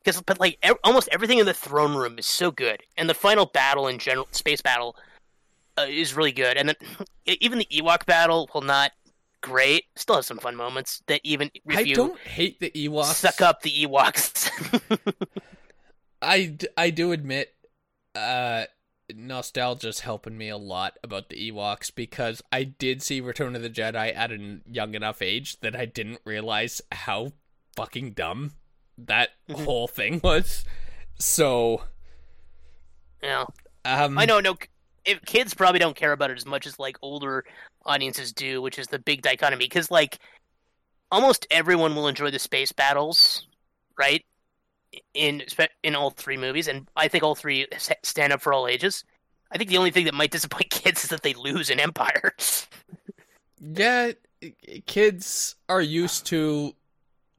because 0.02 0.22
but 0.22 0.40
like 0.40 0.58
ev- 0.62 0.78
almost 0.84 1.08
everything 1.12 1.38
in 1.38 1.46
the 1.46 1.54
throne 1.54 1.94
room 1.94 2.18
is 2.18 2.26
so 2.26 2.50
good, 2.50 2.82
and 2.96 3.08
the 3.08 3.14
final 3.14 3.46
battle 3.46 3.88
in 3.88 3.98
general, 3.98 4.28
space 4.30 4.62
battle, 4.62 4.96
uh, 5.78 5.86
is 5.88 6.14
really 6.14 6.32
good, 6.32 6.56
and 6.56 6.68
then 6.68 6.76
even 7.40 7.58
the 7.58 7.68
Ewok 7.70 8.06
battle, 8.06 8.48
while 8.52 8.62
not 8.62 8.92
great, 9.40 9.84
still 9.96 10.16
has 10.16 10.26
some 10.26 10.38
fun 10.38 10.56
moments 10.56 11.02
that 11.06 11.20
even 11.24 11.50
if 11.54 11.76
I 11.76 11.80
you 11.80 11.94
don't 11.94 12.18
hate 12.18 12.60
the 12.60 12.70
Ewoks. 12.70 13.14
suck 13.14 13.40
up 13.40 13.62
the 13.62 13.70
Ewoks. 13.70 14.50
I 16.22 16.56
I 16.76 16.90
do 16.90 17.12
admit, 17.12 17.54
uh, 18.14 18.64
nostalgia's 19.14 20.00
helping 20.00 20.36
me 20.36 20.48
a 20.48 20.56
lot 20.56 20.98
about 21.02 21.28
the 21.28 21.50
Ewoks 21.50 21.94
because 21.94 22.42
I 22.52 22.64
did 22.64 23.02
see 23.02 23.20
Return 23.20 23.56
of 23.56 23.62
the 23.62 23.70
Jedi 23.70 24.14
at 24.14 24.32
a 24.32 24.60
young 24.66 24.94
enough 24.94 25.22
age 25.22 25.60
that 25.60 25.76
I 25.76 25.86
didn't 25.86 26.20
realize 26.24 26.80
how 26.92 27.32
fucking 27.76 28.12
dumb 28.12 28.52
that 28.96 29.30
whole 29.50 29.86
thing 29.88 30.20
was. 30.22 30.64
So, 31.18 31.82
yeah. 33.22 33.44
um, 33.84 34.18
I 34.18 34.24
know, 34.24 34.40
no. 34.40 34.56
If 35.08 35.24
kids 35.24 35.54
probably 35.54 35.78
don't 35.78 35.96
care 35.96 36.12
about 36.12 36.30
it 36.30 36.36
as 36.36 36.46
much 36.46 36.66
as 36.66 36.78
like 36.78 36.98
older 37.00 37.44
audiences 37.86 38.32
do, 38.32 38.60
which 38.60 38.78
is 38.78 38.88
the 38.88 38.98
big 38.98 39.22
dichotomy. 39.22 39.64
Because 39.64 39.90
like 39.90 40.18
almost 41.10 41.46
everyone 41.50 41.94
will 41.94 42.08
enjoy 42.08 42.30
the 42.30 42.38
space 42.38 42.72
battles, 42.72 43.46
right? 43.98 44.24
In 45.14 45.42
in 45.82 45.94
all 45.94 46.10
three 46.10 46.36
movies, 46.36 46.68
and 46.68 46.88
I 46.94 47.08
think 47.08 47.24
all 47.24 47.34
three 47.34 47.66
stand 48.02 48.32
up 48.32 48.40
for 48.40 48.52
all 48.52 48.68
ages. 48.68 49.04
I 49.50 49.56
think 49.56 49.70
the 49.70 49.78
only 49.78 49.90
thing 49.90 50.04
that 50.04 50.14
might 50.14 50.30
disappoint 50.30 50.70
kids 50.70 51.04
is 51.04 51.10
that 51.10 51.22
they 51.22 51.34
lose 51.34 51.70
in 51.70 51.80
Empire. 51.80 52.34
Yeah, 53.60 54.12
kids 54.86 55.56
are 55.68 55.82
used 55.82 56.26
to 56.26 56.76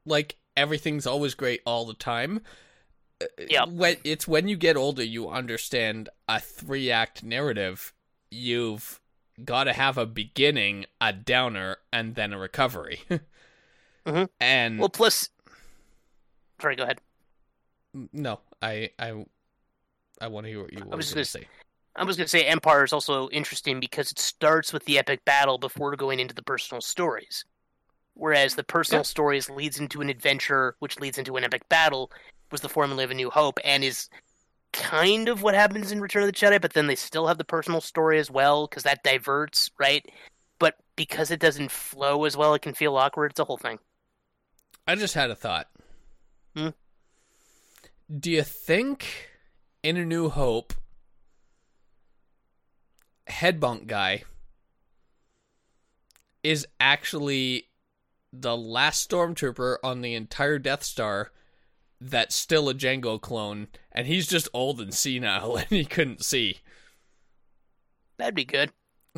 like 0.04 0.36
everything's 0.54 1.06
always 1.06 1.34
great 1.34 1.62
all 1.64 1.86
the 1.86 1.94
time. 1.94 2.42
Yep. 3.48 3.68
When 3.68 3.96
it's 4.04 4.26
when 4.26 4.48
you 4.48 4.56
get 4.56 4.76
older 4.76 5.02
you 5.04 5.28
understand 5.28 6.08
a 6.28 6.40
three 6.40 6.90
act 6.90 7.22
narrative. 7.22 7.92
You've 8.30 9.00
got 9.44 9.64
to 9.64 9.72
have 9.72 9.98
a 9.98 10.06
beginning, 10.06 10.86
a 11.00 11.12
downer, 11.12 11.78
and 11.92 12.14
then 12.14 12.32
a 12.32 12.38
recovery. 12.38 13.00
Mhm. 14.06 14.28
And 14.40 14.78
well, 14.78 14.88
plus, 14.88 15.28
sorry, 16.60 16.74
go 16.74 16.84
ahead. 16.84 17.00
no, 18.12 18.40
I 18.62 18.90
I 18.98 19.26
I 20.22 20.26
want 20.28 20.46
to 20.46 20.50
hear 20.50 20.62
what 20.62 20.72
you 20.72 20.84
were 20.84 20.96
was 20.96 21.12
going 21.12 21.22
to 21.24 21.30
say. 21.30 21.46
I 21.96 22.04
was 22.04 22.16
going 22.16 22.24
to 22.24 22.30
say 22.30 22.44
Empire 22.46 22.82
is 22.84 22.92
also 22.94 23.28
interesting 23.28 23.78
because 23.78 24.10
it 24.10 24.18
starts 24.18 24.72
with 24.72 24.84
the 24.86 24.98
epic 24.98 25.24
battle 25.26 25.58
before 25.58 25.94
going 25.96 26.18
into 26.18 26.34
the 26.34 26.42
personal 26.42 26.80
stories. 26.80 27.44
Whereas 28.14 28.54
the 28.54 28.64
personal 28.64 29.00
Yeah. 29.00 29.04
stories 29.04 29.50
leads 29.50 29.78
into 29.78 30.00
an 30.00 30.08
adventure, 30.08 30.76
which 30.78 30.98
leads 30.98 31.18
into 31.18 31.36
an 31.36 31.44
epic 31.44 31.68
battle, 31.68 32.10
was 32.52 32.60
the 32.60 32.68
formula 32.68 33.04
of 33.04 33.10
A 33.10 33.14
New 33.14 33.30
Hope, 33.30 33.58
and 33.64 33.84
is 33.84 34.08
kind 34.72 35.28
of 35.28 35.42
what 35.42 35.54
happens 35.54 35.90
in 35.90 36.00
Return 36.00 36.22
of 36.22 36.28
the 36.28 36.32
Jedi. 36.32 36.60
But 36.60 36.74
then 36.74 36.86
they 36.86 36.96
still 36.96 37.26
have 37.26 37.38
the 37.38 37.44
personal 37.44 37.80
story 37.80 38.18
as 38.18 38.30
well 38.30 38.66
because 38.66 38.84
that 38.84 39.02
diverts, 39.02 39.70
right? 39.78 40.04
But 40.58 40.76
because 40.96 41.30
it 41.30 41.40
doesn't 41.40 41.70
flow 41.70 42.24
as 42.24 42.36
well, 42.36 42.54
it 42.54 42.62
can 42.62 42.74
feel 42.74 42.96
awkward. 42.96 43.32
It's 43.32 43.40
a 43.40 43.44
whole 43.44 43.56
thing. 43.56 43.78
I 44.86 44.94
just 44.94 45.14
had 45.14 45.30
a 45.30 45.34
thought. 45.34 45.68
Hmm? 46.56 46.68
Do 48.18 48.30
you 48.30 48.42
think 48.42 49.30
in 49.82 49.96
A 49.96 50.04
New 50.04 50.28
Hope, 50.28 50.74
Headbunk 53.28 53.86
Guy 53.86 54.24
is 56.42 56.66
actually 56.80 57.68
the 58.32 58.56
last 58.56 59.08
stormtrooper 59.08 59.76
on 59.82 60.00
the 60.00 60.14
entire 60.14 60.58
Death 60.58 60.82
Star 60.82 61.30
that's 62.00 62.34
still 62.34 62.68
a 62.68 62.74
Jango 62.74 63.20
clone, 63.20 63.68
and 63.92 64.06
he's 64.06 64.26
just 64.26 64.48
old 64.54 64.80
and 64.80 64.94
senile 64.94 65.56
and 65.58 65.66
he 65.68 65.84
couldn't 65.84 66.24
see? 66.24 66.58
That'd 68.18 68.34
be 68.34 68.44
good. 68.44 68.72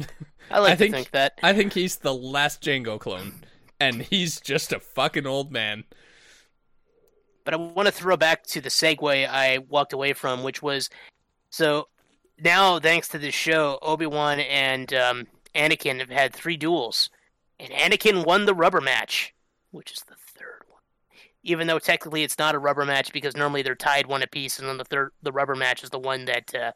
I 0.50 0.58
like 0.58 0.72
I 0.72 0.74
to 0.74 0.76
think- 0.76 0.94
think 0.94 1.10
that. 1.12 1.38
I 1.42 1.52
think 1.52 1.72
he's 1.72 1.96
the 1.96 2.14
last 2.14 2.62
Jango 2.62 2.98
clone, 2.98 3.44
and 3.80 4.02
he's 4.02 4.40
just 4.40 4.72
a 4.72 4.80
fucking 4.80 5.26
old 5.26 5.52
man. 5.52 5.84
but 7.44 7.54
I 7.54 7.56
want 7.56 7.86
to 7.86 7.92
throw 7.92 8.16
back 8.16 8.44
to 8.48 8.60
the 8.60 8.68
segue 8.68 9.28
I 9.28 9.58
walked 9.58 9.92
away 9.92 10.12
from, 10.12 10.42
which 10.42 10.62
was 10.62 10.88
so 11.50 11.88
now, 12.38 12.80
thanks 12.80 13.08
to 13.08 13.18
this 13.18 13.34
show, 13.34 13.78
Obi 13.82 14.06
Wan 14.06 14.40
and 14.40 14.92
um, 14.94 15.26
Anakin 15.54 16.00
have 16.00 16.08
had 16.10 16.32
three 16.32 16.56
duels, 16.56 17.08
and 17.60 17.70
Anakin 17.70 18.24
won 18.24 18.46
the 18.46 18.54
rubber 18.54 18.80
match, 18.80 19.34
which 19.70 19.92
is 19.92 20.00
the. 20.08 20.14
Even 21.44 21.66
though 21.66 21.78
technically 21.78 22.22
it's 22.22 22.38
not 22.38 22.54
a 22.54 22.58
rubber 22.58 22.84
match 22.84 23.12
because 23.12 23.36
normally 23.36 23.62
they're 23.62 23.74
tied 23.74 24.06
one 24.06 24.22
apiece, 24.22 24.58
and 24.58 24.68
then 24.68 24.78
the 24.78 24.84
third, 24.84 25.10
the 25.22 25.32
rubber 25.32 25.56
match 25.56 25.82
is 25.82 25.90
the 25.90 25.98
one 25.98 26.24
that 26.26 26.54
uh, 26.54 26.72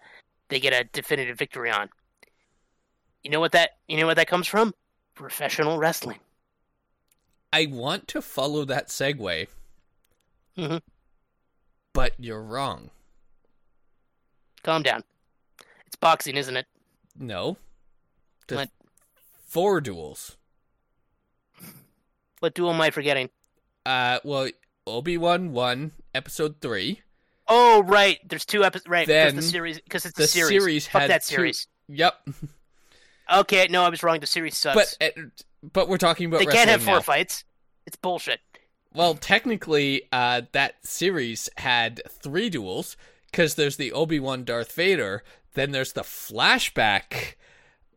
they 0.48 0.58
get 0.58 0.72
a 0.72 0.84
definitive 0.92 1.38
victory 1.38 1.70
on. 1.70 1.88
You 3.22 3.30
know 3.30 3.40
what 3.40 3.52
that? 3.52 3.70
You 3.88 3.96
know 3.98 4.06
what 4.06 4.16
that 4.16 4.28
comes 4.28 4.46
from? 4.48 4.74
Professional 5.14 5.78
wrestling. 5.78 6.18
I 7.52 7.66
want 7.66 8.08
to 8.08 8.20
follow 8.20 8.64
that 8.64 8.88
segue, 8.88 9.46
Mhm. 10.58 10.80
but 11.92 12.12
you're 12.18 12.42
wrong. 12.42 12.90
Calm 14.62 14.82
down. 14.82 15.04
It's 15.86 15.96
boxing, 15.96 16.36
isn't 16.36 16.56
it? 16.56 16.66
No. 17.16 17.56
What? 18.48 18.70
Four 19.46 19.80
duels. 19.80 20.36
What 22.40 22.54
duel 22.54 22.70
am 22.72 22.80
I 22.80 22.90
forgetting? 22.90 23.30
Uh, 23.86 24.18
well, 24.24 24.48
Obi 24.86 25.16
Wan 25.16 25.52
one, 25.52 25.92
episode 26.14 26.56
three. 26.60 27.00
Oh, 27.48 27.82
right. 27.84 28.18
There's 28.28 28.44
two 28.44 28.64
episodes. 28.64 28.88
Right. 28.88 29.06
Because 29.06 29.32
Then 29.32 29.36
the 29.36 29.42
series. 29.42 29.80
Because 29.80 30.04
it's 30.04 30.16
The 30.16 30.24
a 30.24 30.26
series. 30.26 30.48
series 30.62 30.86
Fuck 30.88 31.08
that 31.08 31.22
two- 31.24 31.34
series. 31.36 31.68
Yep, 31.88 32.28
Okay, 33.32 33.66
no, 33.70 33.82
I 33.84 33.88
was 33.88 34.02
wrong. 34.02 34.20
The 34.20 34.26
series 34.26 34.56
sucks. 34.56 34.96
but 34.98 35.16
uh, 35.16 35.22
but 35.72 35.88
we're 35.88 35.98
talking 35.98 36.26
about 36.26 36.38
they 36.40 36.46
can't 36.46 36.68
have 36.70 36.82
four 36.82 36.94
now. 36.96 37.00
fights. 37.00 37.44
It's 37.86 37.96
bullshit. 37.96 38.40
Well, 38.94 39.14
technically, 39.14 40.02
uh, 40.12 40.42
that 40.52 40.84
series 40.84 41.48
had 41.58 42.00
three 42.08 42.48
duels 42.50 42.96
because 43.30 43.54
there's 43.54 43.76
the 43.76 43.92
Obi 43.92 44.18
Wan 44.20 44.44
Darth 44.44 44.72
Vader, 44.72 45.22
then 45.54 45.70
there's 45.72 45.92
the 45.92 46.02
flashback 46.02 47.34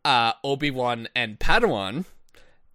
uh, 0.04 0.34
Obi 0.44 0.70
Wan 0.72 1.08
and 1.16 1.40
Padawan, 1.40 2.06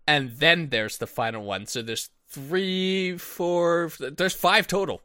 and 0.06 0.32
then 0.38 0.70
there's 0.70 0.98
the 0.98 1.06
final 1.06 1.44
one. 1.44 1.66
So 1.66 1.82
there's 1.82 2.10
three, 2.34 3.16
four, 3.16 3.90
there's 3.98 4.34
five 4.34 4.66
total. 4.66 5.00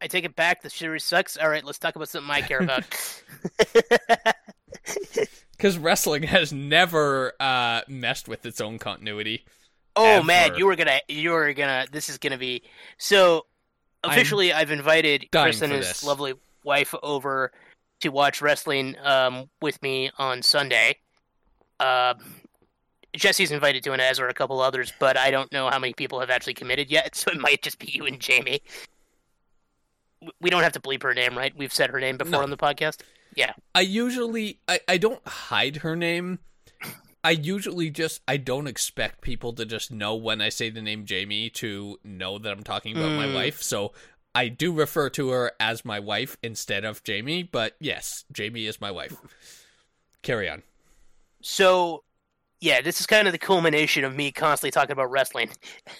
I 0.00 0.08
take 0.08 0.24
it 0.24 0.34
back. 0.34 0.62
The 0.62 0.70
series 0.70 1.04
sucks. 1.04 1.36
All 1.36 1.48
right, 1.48 1.64
let's 1.64 1.78
talk 1.78 1.94
about 1.94 2.08
something 2.08 2.30
I 2.30 2.40
care 2.40 2.58
about. 2.62 2.84
Because 5.56 5.78
wrestling 5.78 6.24
has 6.24 6.52
never 6.52 7.34
uh, 7.38 7.82
messed 7.86 8.26
with 8.26 8.44
its 8.44 8.60
own 8.60 8.80
continuity. 8.80 9.44
oh 9.94 10.20
man, 10.20 10.56
you 10.56 10.66
were 10.66 10.74
gonna, 10.74 10.98
you 11.06 11.30
were 11.30 11.52
gonna. 11.52 11.86
This 11.92 12.08
is 12.08 12.18
gonna 12.18 12.38
be 12.38 12.64
so. 12.98 13.46
Officially, 14.02 14.52
i 14.52 14.58
have 14.58 14.72
invited 14.72 15.28
Chris 15.30 15.62
and 15.62 15.72
his 15.72 15.86
this. 15.86 16.02
lovely 16.02 16.34
wife 16.64 16.92
over 17.04 17.52
to 18.00 18.08
watch 18.08 18.42
wrestling 18.42 18.96
um, 19.04 19.48
with 19.60 19.80
me 19.82 20.10
on 20.18 20.42
Sunday. 20.42 20.96
Uh, 21.78 22.14
Jesse's 23.16 23.50
invited 23.50 23.82
to, 23.84 23.92
and 23.92 24.00
as 24.00 24.18
are 24.18 24.28
a 24.28 24.34
couple 24.34 24.60
others, 24.60 24.92
but 24.98 25.16
I 25.16 25.30
don't 25.30 25.52
know 25.52 25.68
how 25.68 25.78
many 25.78 25.92
people 25.92 26.20
have 26.20 26.30
actually 26.30 26.54
committed 26.54 26.90
yet. 26.90 27.14
So 27.16 27.30
it 27.30 27.38
might 27.40 27.62
just 27.62 27.78
be 27.78 27.90
you 27.92 28.06
and 28.06 28.18
Jamie. 28.20 28.62
We 30.40 30.50
don't 30.50 30.62
have 30.62 30.72
to 30.72 30.80
bleep 30.80 31.02
her 31.02 31.14
name, 31.14 31.36
right? 31.36 31.52
We've 31.56 31.72
said 31.72 31.90
her 31.90 32.00
name 32.00 32.16
before 32.16 32.32
No. 32.32 32.42
on 32.42 32.50
the 32.50 32.56
podcast. 32.56 33.00
Yeah. 33.34 33.52
I 33.74 33.80
usually 33.80 34.58
I, 34.68 34.80
I 34.86 34.98
don't 34.98 35.26
hide 35.26 35.76
her 35.78 35.96
name. 35.96 36.38
I 37.24 37.30
usually 37.32 37.90
just 37.90 38.20
I 38.28 38.36
don't 38.36 38.66
expect 38.66 39.20
people 39.20 39.52
to 39.54 39.64
just 39.64 39.90
know 39.90 40.14
when 40.14 40.40
I 40.40 40.48
say 40.48 40.70
the 40.70 40.82
name 40.82 41.04
Jamie 41.06 41.50
to 41.50 41.98
know 42.04 42.38
that 42.38 42.52
I'm 42.52 42.62
talking 42.62 42.96
about 42.96 43.12
my 43.12 43.26
Mm. 43.26 43.34
wife. 43.34 43.62
So 43.62 43.92
I 44.34 44.48
do 44.48 44.72
refer 44.72 45.10
to 45.10 45.30
her 45.30 45.52
as 45.60 45.84
my 45.84 45.98
wife 46.00 46.36
instead 46.42 46.84
of 46.84 47.02
Jamie, 47.04 47.42
but 47.42 47.74
yes, 47.80 48.24
Jamie 48.32 48.66
is 48.66 48.80
my 48.80 48.90
wife. 48.90 49.14
Carry 50.22 50.48
on. 50.48 50.62
So, 51.42 52.04
yeah, 52.62 52.80
this 52.80 53.00
is 53.00 53.06
kind 53.06 53.26
of 53.26 53.32
the 53.32 53.38
culmination 53.38 54.04
of 54.04 54.14
me 54.14 54.30
constantly 54.30 54.70
talking 54.70 54.92
about 54.92 55.10
wrestling. 55.10 55.50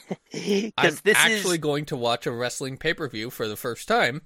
I'm 0.33 0.97
this 1.03 1.17
actually 1.17 1.57
is 1.57 1.61
going 1.61 1.85
to 1.87 1.97
watch 1.97 2.25
a 2.25 2.31
wrestling 2.31 2.77
pay-per-view 2.77 3.31
for 3.31 3.49
the 3.49 3.57
first 3.57 3.89
time, 3.89 4.23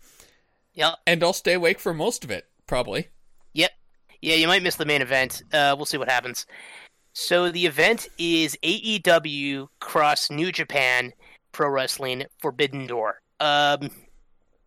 yeah, 0.74 0.96
and 1.06 1.24
I'll 1.24 1.32
stay 1.32 1.54
awake 1.54 1.80
for 1.80 1.94
most 1.94 2.24
of 2.24 2.30
it, 2.30 2.44
probably. 2.66 3.08
yep, 3.54 3.72
yeah. 4.20 4.34
You 4.34 4.48
might 4.48 4.62
miss 4.62 4.76
the 4.76 4.84
main 4.84 5.00
event. 5.00 5.42
Uh, 5.50 5.74
we'll 5.76 5.86
see 5.86 5.96
what 5.96 6.10
happens. 6.10 6.44
So 7.14 7.50
the 7.50 7.64
event 7.64 8.06
is 8.18 8.58
AEW 8.62 9.68
cross 9.80 10.30
New 10.30 10.52
Japan 10.52 11.14
Pro 11.52 11.70
Wrestling 11.70 12.24
Forbidden 12.38 12.86
Door. 12.86 13.22
Um, 13.40 13.90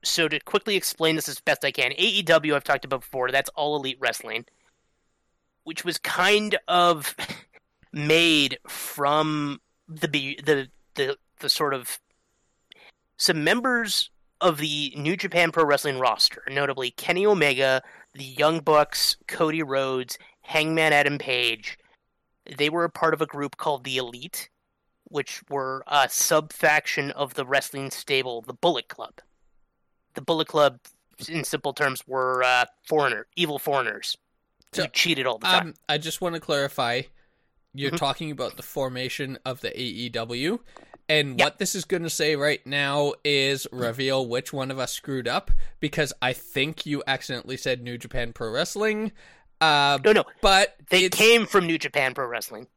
so 0.03 0.28
to 0.28 0.39
quickly 0.39 0.76
explain 0.76 1.15
this 1.15 1.30
as 1.30 1.39
best 1.39 1.63
I 1.63 1.70
can, 1.70 1.91
AEW 1.91 2.55
I've 2.55 2.63
talked 2.63 2.86
about 2.86 3.01
before. 3.01 3.30
That's 3.30 3.49
All 3.49 3.76
Elite 3.76 3.97
Wrestling, 3.99 4.45
which 5.65 5.86
was 5.86 5.99
kind 5.99 6.57
of 6.67 7.15
made 7.92 8.58
from 8.68 9.60
the 9.88 10.08
the 10.08 10.70
the 10.96 11.18
the 11.40 11.50
sort 11.50 11.74
of 11.74 12.00
some 13.18 13.44
members 13.44 14.12
of 14.42 14.58
the 14.58 14.94
New 14.96 15.18
Japan 15.18 15.52
Pro 15.52 15.66
Wrestling 15.66 16.00
roster, 16.00 16.44
notably 16.50 16.92
Kenny 16.92 17.26
Omega, 17.26 17.82
the 18.14 18.24
Young 18.24 18.62
Bucks, 18.62 19.18
Cody 19.28 19.62
Rhodes, 19.62 20.18
Hangman 20.42 20.94
Adam 20.94 21.18
Page. 21.18 21.78
They 22.58 22.70
were 22.70 22.86
a 22.86 22.90
part 22.90 23.14
of 23.14 23.22
a 23.22 23.26
group 23.26 23.58
called 23.58 23.84
the 23.84 23.98
Elite, 23.98 24.50
which 25.04 25.42
were 25.50 25.84
a 25.88 26.08
sub 26.10 26.54
faction 26.54 27.12
of 27.12 27.34
the 27.34 27.46
wrestling 27.46 27.92
stable, 27.92 28.42
the 28.42 28.54
Bullet 28.54 28.88
Club. 28.88 29.16
The 30.14 30.22
Bullet 30.22 30.48
Club, 30.48 30.80
in 31.28 31.44
simple 31.44 31.74
terms, 31.74 32.08
were 32.08 32.42
uh, 32.44 32.66
foreigner, 32.88 33.28
evil 33.36 33.60
foreigners 33.60 34.18
who 34.76 34.88
cheated 34.88 35.28
all 35.28 35.38
the 35.38 35.48
time. 35.48 35.68
Um, 35.68 35.74
I 35.88 35.98
just 35.98 36.22
want 36.22 36.36
to 36.36 36.42
clarify. 36.42 37.02
You're 37.74 37.91
Mhm. 37.91 37.97
talking 37.97 38.32
about 38.32 38.57
the 38.57 38.63
formation 38.63 39.38
of 39.45 39.61
the 39.61 39.70
AEW, 39.80 40.63
and 41.07 41.38
Yeah. 41.39 41.45
what 41.45 41.59
this 41.59 41.76
is 41.76 41.86
going 41.86 42.03
to 42.03 42.09
say 42.09 42.36
right 42.36 42.65
now 42.65 43.13
is 43.24 43.67
reveal 43.72 44.26
which 44.28 44.51
one 44.51 44.72
of 44.72 44.80
us 44.80 44.91
screwed 44.93 45.28
up 45.28 45.51
because 45.80 46.11
I 46.22 46.34
think 46.34 46.86
you 46.86 47.03
accidentally 47.05 47.57
said 47.57 47.82
New 47.84 47.97
Japan 47.97 48.34
Pro 48.34 48.49
Wrestling. 48.49 49.11
Uh, 49.61 49.99
no, 50.03 50.13
no, 50.13 50.24
but 50.41 50.78
they 50.89 51.03
it's- 51.05 51.20
came 51.20 51.45
from 51.45 51.67
New 51.67 51.78
Japan 51.78 52.13
Pro 52.13 52.26
Wrestling 52.26 52.67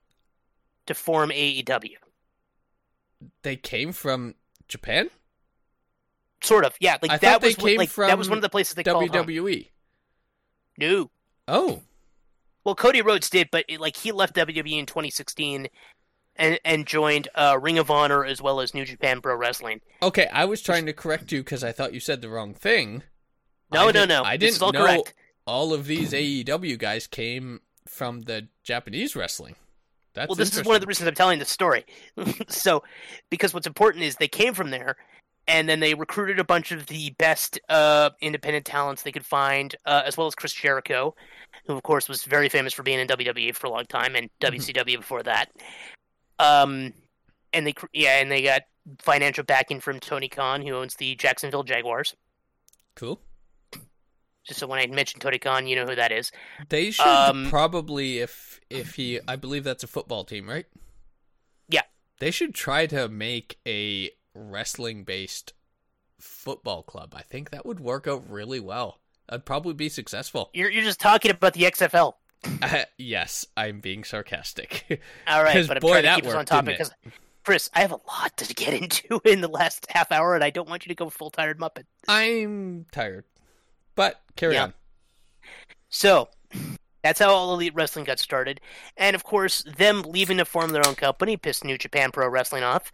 to 0.86 0.94
form 0.94 1.30
AEW. 1.32 1.96
they 3.42 3.56
came 3.56 3.92
from 3.92 4.34
Japan, 4.68 5.10
Sort 6.42 6.64
of, 6.64 6.74
yeah. 6.80 6.98
Like 7.00 7.12
I 7.12 7.18
that 7.18 7.20
thought 7.34 7.40
they 7.40 7.48
was 7.48 7.58
what- 7.58 7.76
like 7.76 7.94
that 7.94 8.18
was 8.18 8.28
one 8.28 8.36
of 8.36 8.42
the 8.42 8.48
places 8.48 8.74
they 8.74 8.82
called. 8.82 9.08
WWE. 9.12 9.70
No, 10.76 11.08
Oh, 11.46 11.82
Well, 12.64 12.74
Cody 12.74 13.02
Rhodes 13.02 13.28
did, 13.28 13.48
but 13.50 13.64
it, 13.68 13.80
like 13.80 13.96
he 13.96 14.12
left 14.12 14.36
WWE 14.36 14.78
in 14.78 14.86
2016 14.86 15.68
and 16.36 16.60
and 16.64 16.86
joined 16.86 17.28
uh, 17.34 17.58
Ring 17.60 17.78
of 17.78 17.90
Honor 17.90 18.24
as 18.24 18.40
well 18.40 18.60
as 18.60 18.74
New 18.74 18.84
Japan 18.84 19.20
Pro 19.20 19.36
Wrestling. 19.36 19.80
okay. 20.02 20.28
I 20.32 20.44
was 20.44 20.62
trying 20.62 20.86
to 20.86 20.92
correct 20.92 21.32
you 21.32 21.40
because 21.40 21.62
I 21.64 21.72
thought 21.72 21.94
you 21.94 22.00
said 22.00 22.22
the 22.22 22.28
wrong 22.28 22.54
thing. 22.54 23.02
No, 23.72 23.88
I 23.88 23.92
no, 23.92 24.04
no. 24.04 24.22
I 24.22 24.36
didn't 24.36 24.56
is 24.56 24.62
all 24.62 24.72
know 24.72 24.84
correct. 24.84 25.14
all 25.46 25.72
of 25.72 25.86
these 25.86 26.12
AEW 26.12 26.78
guys 26.78 27.06
came 27.06 27.60
from 27.86 28.22
the 28.22 28.48
Japanese 28.62 29.16
wrestling. 29.16 29.56
That's 30.14 30.28
well, 30.28 30.36
this 30.36 30.56
is 30.56 30.64
one 30.64 30.74
of 30.74 30.80
the 30.82 30.86
reasons 30.86 31.08
I'm 31.08 31.14
telling 31.14 31.38
this 31.38 31.48
story. 31.48 31.86
so, 32.48 32.82
because 33.30 33.54
what's 33.54 33.66
important 33.66 34.04
is 34.04 34.16
they 34.16 34.28
came 34.28 34.52
from 34.52 34.70
there, 34.70 34.96
and 35.48 35.68
then 35.68 35.80
they 35.80 35.94
recruited 35.94 36.38
a 36.38 36.44
bunch 36.44 36.70
of 36.70 36.86
the 36.86 37.10
best 37.18 37.58
uh, 37.70 38.10
independent 38.20 38.66
talents 38.66 39.02
they 39.02 39.12
could 39.12 39.24
find, 39.24 39.74
uh, 39.86 40.02
as 40.04 40.16
well 40.16 40.26
as 40.26 40.34
Chris 40.34 40.52
Jericho, 40.52 41.14
who 41.66 41.74
of 41.74 41.82
course 41.82 42.08
was 42.08 42.24
very 42.24 42.48
famous 42.48 42.72
for 42.72 42.82
being 42.82 42.98
in 42.98 43.08
WWE 43.08 43.54
for 43.54 43.66
a 43.66 43.70
long 43.70 43.84
time 43.86 44.16
and 44.16 44.28
WCW 44.40 44.96
before 44.98 45.22
that. 45.22 45.50
Um, 46.38 46.92
and 47.52 47.66
they 47.66 47.74
yeah, 47.92 48.20
and 48.20 48.30
they 48.30 48.42
got 48.42 48.62
financial 48.98 49.44
backing 49.44 49.80
from 49.80 50.00
Tony 50.00 50.28
Khan, 50.28 50.62
who 50.62 50.74
owns 50.74 50.94
the 50.96 51.14
Jacksonville 51.14 51.62
Jaguars. 51.62 52.14
cool. 52.96 53.20
Just 54.44 54.58
so 54.58 54.66
when 54.66 54.80
I 54.80 54.86
mention 54.88 55.20
Tony 55.20 55.38
Khan, 55.38 55.68
you 55.68 55.76
know 55.76 55.86
who 55.86 55.94
that 55.94 56.10
is. 56.10 56.32
They 56.68 56.90
should 56.90 57.06
Um, 57.06 57.46
probably, 57.48 58.18
if 58.18 58.60
if 58.70 58.96
he, 58.96 59.20
I 59.28 59.36
believe 59.36 59.62
that's 59.62 59.84
a 59.84 59.86
football 59.86 60.24
team, 60.24 60.48
right? 60.48 60.66
Yeah. 61.68 61.82
They 62.18 62.32
should 62.32 62.52
try 62.52 62.86
to 62.86 63.08
make 63.08 63.60
a 63.66 64.10
wrestling 64.34 65.04
based 65.04 65.52
football 66.18 66.82
club. 66.82 67.14
I 67.16 67.22
think 67.22 67.50
that 67.50 67.64
would 67.64 67.78
work 67.78 68.08
out 68.08 68.28
really 68.28 68.58
well. 68.58 68.98
I'd 69.32 69.44
probably 69.46 69.74
be 69.74 69.88
successful. 69.88 70.50
You're 70.52 70.70
you're 70.70 70.84
just 70.84 71.00
talking 71.00 71.30
about 71.30 71.54
the 71.54 71.62
XFL. 71.62 72.14
Uh, 72.60 72.84
yes, 72.98 73.46
I'm 73.56 73.80
being 73.80 74.04
sarcastic. 74.04 75.00
All 75.26 75.42
right, 75.42 75.66
but 75.66 75.78
I'm 75.78 75.80
boy, 75.80 76.02
trying 76.02 76.02
to 76.04 76.14
keep 76.22 76.26
us 76.30 76.34
on 76.36 76.44
topic 76.44 76.76
because, 76.76 76.92
Chris, 77.44 77.70
I 77.74 77.80
have 77.80 77.92
a 77.92 78.00
lot 78.08 78.36
to 78.36 78.54
get 78.54 78.74
into 78.74 79.20
in 79.24 79.40
the 79.40 79.48
last 79.48 79.86
half 79.88 80.12
hour, 80.12 80.34
and 80.34 80.44
I 80.44 80.50
don't 80.50 80.68
want 80.68 80.84
you 80.84 80.90
to 80.90 80.94
go 80.94 81.08
full 81.08 81.30
tired 81.30 81.58
Muppet. 81.58 81.84
I'm 82.08 82.86
tired, 82.92 83.24
but 83.94 84.20
carry 84.36 84.54
Yeah. 84.54 84.64
on. 84.64 84.74
So 85.88 86.28
that's 87.02 87.18
how 87.20 87.30
All 87.30 87.54
Elite 87.54 87.74
Wrestling 87.74 88.04
got 88.04 88.18
started, 88.18 88.60
and 88.96 89.14
of 89.16 89.24
course, 89.24 89.62
them 89.78 90.02
leaving 90.02 90.36
to 90.38 90.44
form 90.44 90.70
their 90.72 90.86
own 90.86 90.94
company 90.94 91.36
pissed 91.36 91.64
New 91.64 91.78
Japan 91.78 92.10
Pro 92.12 92.28
Wrestling 92.28 92.64
off, 92.64 92.92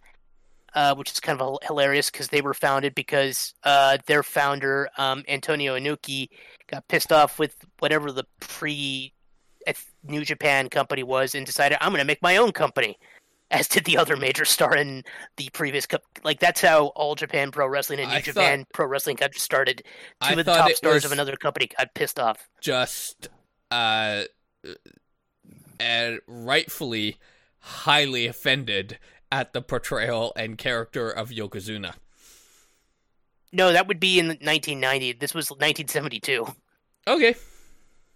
uh, 0.75 0.95
which 0.95 1.11
is 1.11 1.19
kind 1.19 1.39
of 1.41 1.57
hilarious 1.63 2.09
because 2.09 2.27
they 2.27 2.41
were 2.41 2.53
founded 2.53 2.95
because 2.95 3.53
uh, 3.63 3.97
their 4.07 4.23
founder 4.23 4.89
um, 4.97 5.23
Antonio 5.27 5.77
Inoki 5.77 6.29
got 6.67 6.87
pissed 6.87 7.11
off 7.11 7.39
with 7.39 7.55
whatever 7.79 8.11
the 8.11 8.25
pre 8.39 9.13
uh, 9.67 9.73
New 10.03 10.23
Japan 10.23 10.69
company 10.69 11.03
was 11.03 11.35
and 11.35 11.45
decided 11.45 11.77
I'm 11.81 11.89
going 11.89 11.99
to 11.99 12.05
make 12.05 12.21
my 12.21 12.37
own 12.37 12.51
company. 12.51 12.97
As 13.51 13.67
did 13.67 13.85
the 13.85 13.97
other 13.97 14.15
major 14.15 14.45
star 14.45 14.75
in 14.75 15.03
the 15.37 15.49
previous 15.53 15.87
cup. 15.87 16.03
Like 16.23 16.39
that's 16.39 16.61
how 16.61 16.87
All 16.89 17.15
Japan 17.15 17.49
Pro 17.49 17.67
Wrestling 17.67 17.99
and 17.99 18.11
New 18.11 18.17
I 18.17 18.21
Japan 18.21 18.63
Pro 18.75 18.85
Wrestling 18.85 19.15
got 19.15 19.33
started. 19.33 19.81
I 20.21 20.35
Two 20.35 20.39
of 20.41 20.45
the 20.45 20.53
top 20.53 20.71
stars 20.73 21.03
of 21.03 21.11
another 21.11 21.35
company 21.35 21.67
got 21.75 21.91
pissed 21.95 22.19
off. 22.19 22.47
just 22.61 23.27
uh 23.71 24.25
and 25.79 26.19
rightfully 26.27 27.17
highly 27.59 28.27
offended 28.27 28.99
at 29.31 29.53
the 29.53 29.61
portrayal 29.61 30.33
and 30.35 30.57
character 30.57 31.09
of 31.09 31.29
Yokozuna. 31.29 31.93
No, 33.51 33.71
that 33.73 33.87
would 33.87 33.99
be 33.99 34.19
in 34.19 34.27
1990. 34.27 35.13
This 35.13 35.33
was 35.33 35.49
1972. 35.49 36.47
Okay. 37.07 37.35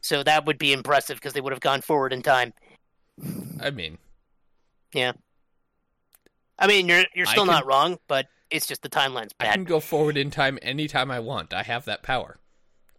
So 0.01 0.21
that 0.23 0.45
would 0.45 0.57
be 0.57 0.73
impressive 0.73 1.17
because 1.17 1.33
they 1.33 1.41
would 1.41 1.53
have 1.53 1.59
gone 1.61 1.81
forward 1.81 2.13
in 2.13 2.21
time. 2.21 2.53
I 3.61 3.71
mean, 3.71 3.97
Yeah. 4.93 5.13
I 6.59 6.67
mean, 6.67 6.87
you're 6.87 7.03
you're 7.15 7.25
still 7.25 7.45
can- 7.45 7.53
not 7.53 7.65
wrong, 7.65 7.97
but 8.07 8.27
it's 8.51 8.67
just 8.67 8.83
the 8.83 8.89
timeline's 8.89 9.33
bad. 9.33 9.49
I 9.49 9.53
can 9.53 9.63
go 9.63 9.79
forward 9.79 10.17
in 10.17 10.29
time 10.29 10.59
anytime 10.61 11.09
I 11.09 11.19
want. 11.19 11.53
I 11.53 11.63
have 11.63 11.85
that 11.85 12.03
power. 12.03 12.37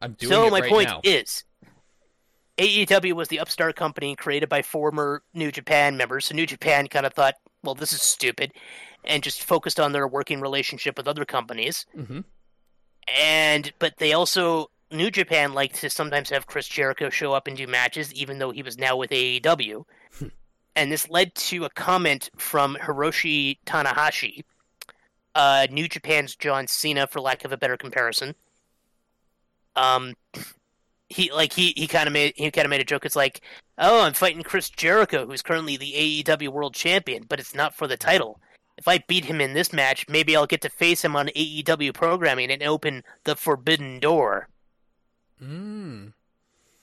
I'm 0.03 0.15
doing 0.15 0.33
it. 0.33 0.35
so 0.35 0.47
it 0.47 0.51
my 0.51 0.61
right 0.61 0.71
point 0.71 0.89
now. 0.89 1.01
is, 1.05 1.45
AEW 2.59 3.13
was 3.13 3.29
the 3.29 3.39
upstart 3.39 3.77
company 3.77 4.17
created 4.17 4.49
by 4.49 4.63
former 4.63 5.23
New 5.33 5.53
Japan 5.53 5.97
members. 5.97 6.27
So 6.27 6.35
New 6.35 6.47
Japan 6.47 6.89
kind 6.89 7.07
of 7.07 7.15
thought, 7.15 7.35
well, 7.65 7.75
this 7.75 7.93
is 7.93 8.03
stupid, 8.03 8.53
and 9.05 9.23
just 9.23 9.43
focused 9.43 9.81
on 9.81 9.93
their 9.93 10.07
working 10.07 10.41
relationship 10.41 10.97
with 10.97 11.09
other 11.09 11.25
companies. 11.25 11.87
hmm 11.95 12.21
And 13.15 13.73
but 13.79 13.97
they 13.99 14.13
also 14.13 14.71
New 14.91 15.11
Japan 15.11 15.53
liked 15.55 15.77
to 15.77 15.91
sometimes 15.91 16.31
have 16.31 16.47
Chris 16.47 16.69
Jericho 16.69 17.11
show 17.11 17.33
up 17.33 17.47
and 17.49 17.57
do 17.57 17.67
matches, 17.67 18.13
even 18.15 18.39
though 18.39 18.51
he 18.51 18.63
was 18.63 18.79
now 18.79 18.97
with 18.97 19.11
AEW. 19.11 19.85
and 20.77 20.93
this 20.93 21.09
led 21.11 21.35
to 21.35 21.65
a 21.65 21.71
comment 21.71 22.31
from 22.37 22.77
Hiroshi 22.77 23.59
Tanahashi, 23.67 24.45
uh, 25.35 25.67
New 25.71 25.89
Japan's 25.89 26.37
John 26.37 26.67
Cena, 26.67 27.07
for 27.07 27.21
lack 27.21 27.45
of 27.45 27.53
a 27.53 27.57
better 27.57 27.77
comparison. 27.77 28.35
Um, 29.77 30.15
he 31.09 31.33
like 31.33 31.53
he 31.53 31.73
he 31.77 31.87
kind 31.87 32.07
of 32.07 32.13
made 32.13 32.35
he 32.37 32.51
kind 32.51 32.67
of 32.67 32.71
made 32.71 32.81
a 32.81 32.85
joke. 32.85 33.05
It's 33.05 33.17
like, 33.17 33.41
oh, 33.79 34.03
I'm 34.03 34.13
fighting 34.13 34.43
Chris 34.43 34.71
Jericho, 34.71 35.27
who's 35.27 35.43
currently 35.43 35.77
the 35.77 36.23
AEW 36.25 36.49
World 36.49 36.75
Champion, 36.75 37.25
but 37.29 37.41
it's 37.41 37.55
not 37.55 37.75
for 37.75 37.87
the 37.87 37.97
title. 37.97 38.41
If 38.77 38.89
I 38.89 38.99
beat 39.07 39.25
him 39.25 39.41
in 39.41 39.55
this 39.55 39.73
match, 39.73 40.09
maybe 40.09 40.35
I'll 40.35 40.47
get 40.47 40.63
to 40.63 40.69
face 40.69 41.05
him 41.05 41.15
on 41.15 41.29
AEW 41.29 41.95
programming 41.95 42.51
and 42.51 42.63
open 42.63 43.05
the 43.25 43.37
forbidden 43.37 44.01
door. 44.01 44.49
Mm. 45.41 46.13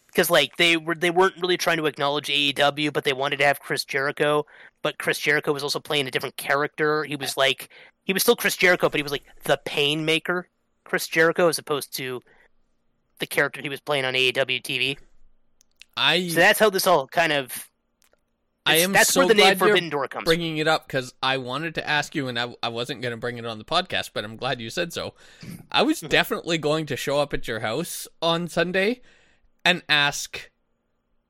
Because 0.08 0.30
like 0.30 0.58
they 0.58 0.78
were 0.78 0.96
they 0.96 1.10
weren't 1.10 1.42
really 1.42 1.58
trying 1.58 1.78
to 1.78 1.86
acknowledge 1.86 2.28
AEW, 2.28 2.92
but 2.92 3.04
they 3.04 3.14
wanted 3.14 3.38
to 3.38 3.46
have 3.46 3.60
Chris 3.60 3.86
Jericho. 3.86 4.46
But 4.82 4.98
Chris 4.98 5.20
Jericho 5.20 5.54
was 5.54 5.64
also 5.64 5.80
playing 5.80 6.08
a 6.08 6.12
different 6.12 6.38
character. 6.38 7.04
He 7.04 7.16
was 7.16 7.38
like 7.38 7.70
he 8.04 8.14
was 8.14 8.22
still 8.22 8.36
Chris 8.36 8.58
Jericho, 8.58 8.90
but 8.90 8.98
he 8.98 9.04
was 9.04 9.12
like 9.12 9.24
the 9.44 9.60
Pain 9.64 10.04
Maker, 10.06 10.50
Chris 10.84 11.08
Jericho, 11.08 11.48
as 11.48 11.60
opposed 11.60 11.96
to 11.96 12.22
the 13.20 13.28
character 13.28 13.62
he 13.62 13.70
was 13.70 13.80
playing 13.80 14.06
on 14.06 14.14
AEW 14.14 14.62
TV. 14.62 14.98
I 15.98 16.28
So 16.30 16.36
that's 16.36 16.60
how 16.60 16.70
this 16.70 16.88
all 16.88 17.08
kind 17.08 17.32
of. 17.34 17.68
I 18.66 18.78
am 18.78 18.92
that's 18.94 19.10
so 19.14 19.22
where 19.22 19.28
the 19.28 19.34
name 19.34 19.48
you're 19.48 19.56
Forbidden 19.58 19.90
Door 19.90 20.08
comes. 20.10 20.22
from. 20.22 20.26
bringing 20.26 20.58
it 20.58 20.68
up 20.68 20.86
because 20.88 21.14
I 21.24 21.38
wanted 21.38 21.74
to 21.76 21.90
ask 21.90 22.14
you, 22.14 22.28
and 22.28 22.38
I, 22.40 22.54
I 22.62 22.70
wasn't 22.70 23.02
going 23.02 23.12
to 23.12 23.18
bring 23.18 23.38
it 23.40 23.46
on 23.46 23.58
the 23.58 23.66
podcast, 23.66 24.12
but 24.14 24.24
I'm 24.24 24.38
glad 24.38 24.62
you 24.62 24.70
said 24.70 24.94
so. 24.94 25.16
I 25.72 25.82
was 25.82 26.00
definitely 26.02 26.58
going 26.60 26.86
to 26.86 26.96
show 26.96 27.20
up 27.20 27.34
at 27.34 27.48
your 27.48 27.62
house 27.62 28.08
on 28.22 28.48
Sunday 28.48 29.02
and 29.66 29.82
ask, 29.90 30.52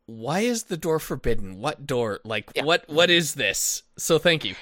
why 0.07 0.41
is 0.41 0.63
the 0.63 0.75
door 0.77 0.99
forbidden? 0.99 1.57
What 1.57 1.87
door? 1.87 2.19
Like, 2.25 2.51
Yeah. 2.53 2.63
what? 2.65 2.83
What 2.89 3.09
is 3.09 3.35
this? 3.35 3.83
So 3.97 4.19
thank 4.19 4.43
you. 4.43 4.55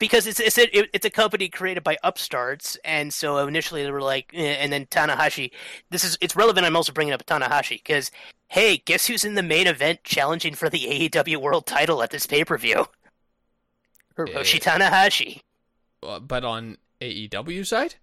because 0.00 0.26
it's 0.26 0.40
it's 0.40 0.58
a, 0.58 0.94
it's 0.94 1.06
a 1.06 1.10
company 1.10 1.48
created 1.48 1.84
by 1.84 1.96
upstarts, 2.02 2.76
and 2.84 3.14
so 3.14 3.38
initially 3.46 3.84
they 3.84 3.92
were 3.92 4.02
like, 4.02 4.32
eh, 4.34 4.56
and 4.58 4.72
then 4.72 4.86
Tanahashi. 4.86 5.52
This 5.90 6.02
is 6.02 6.18
it's 6.20 6.34
relevant. 6.34 6.66
I'm 6.66 6.74
also 6.76 6.92
bringing 6.92 7.14
up 7.14 7.24
Tanahashi 7.26 7.76
because 7.76 8.10
hey, 8.48 8.78
guess 8.78 9.06
who's 9.06 9.24
in 9.24 9.34
the 9.34 9.42
main 9.42 9.66
event 9.66 10.04
challenging 10.04 10.54
for 10.54 10.68
the 10.70 10.86
AEW 11.10 11.36
World 11.38 11.66
Title 11.66 12.02
at 12.02 12.10
this 12.10 12.26
pay 12.26 12.44
per 12.44 12.56
view? 12.58 12.86
Hiroshi 14.16 14.60
Tanahashi. 14.60 15.40
Uh, 16.02 16.20
But 16.20 16.44
on 16.44 16.78
AEW 17.00 17.66
side? 17.66 17.96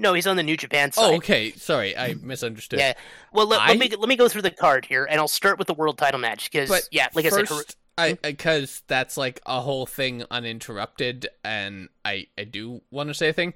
No, 0.00 0.14
he's 0.14 0.28
on 0.28 0.36
the 0.36 0.44
New 0.44 0.56
Japan 0.56 0.92
side. 0.92 1.12
Oh, 1.12 1.16
okay. 1.16 1.50
Sorry, 1.52 1.96
I 1.96 2.14
misunderstood. 2.14 2.78
Yeah. 2.78 2.92
Well, 3.32 3.46
let, 3.48 3.60
I- 3.60 3.68
let 3.70 3.78
me 3.78 3.88
let 3.96 4.08
me 4.08 4.14
go 4.16 4.28
through 4.28 4.42
the 4.42 4.50
card 4.52 4.84
here, 4.84 5.04
and 5.04 5.18
I'll 5.18 5.26
start 5.26 5.58
with 5.58 5.66
the 5.66 5.74
world 5.74 5.98
title 5.98 6.20
match 6.20 6.50
because 6.50 6.88
yeah, 6.92 7.08
like 7.14 7.24
I 7.26 7.30
said, 7.30 7.48
I 7.96 8.12
because 8.22 8.82
that's 8.86 9.16
like 9.16 9.40
a 9.44 9.60
whole 9.60 9.86
thing 9.86 10.22
uninterrupted, 10.30 11.28
and 11.42 11.88
I 12.04 12.28
I 12.38 12.44
do 12.44 12.82
want 12.92 13.08
to 13.08 13.14
say 13.14 13.30
a 13.30 13.32
thing. 13.32 13.54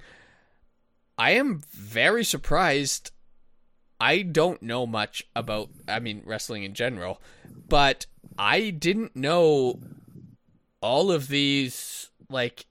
I 1.16 1.32
am 1.32 1.62
very 1.70 2.24
surprised. 2.24 3.12
I 4.02 4.22
don't 4.22 4.60
know 4.64 4.84
much 4.84 5.22
about, 5.36 5.68
I 5.86 6.00
mean, 6.00 6.22
wrestling 6.26 6.64
in 6.64 6.74
general, 6.74 7.22
but 7.68 8.06
I 8.36 8.70
didn't 8.70 9.14
know 9.14 9.78
all 10.80 11.12
of 11.12 11.28
these 11.28 12.10
like 12.28 12.66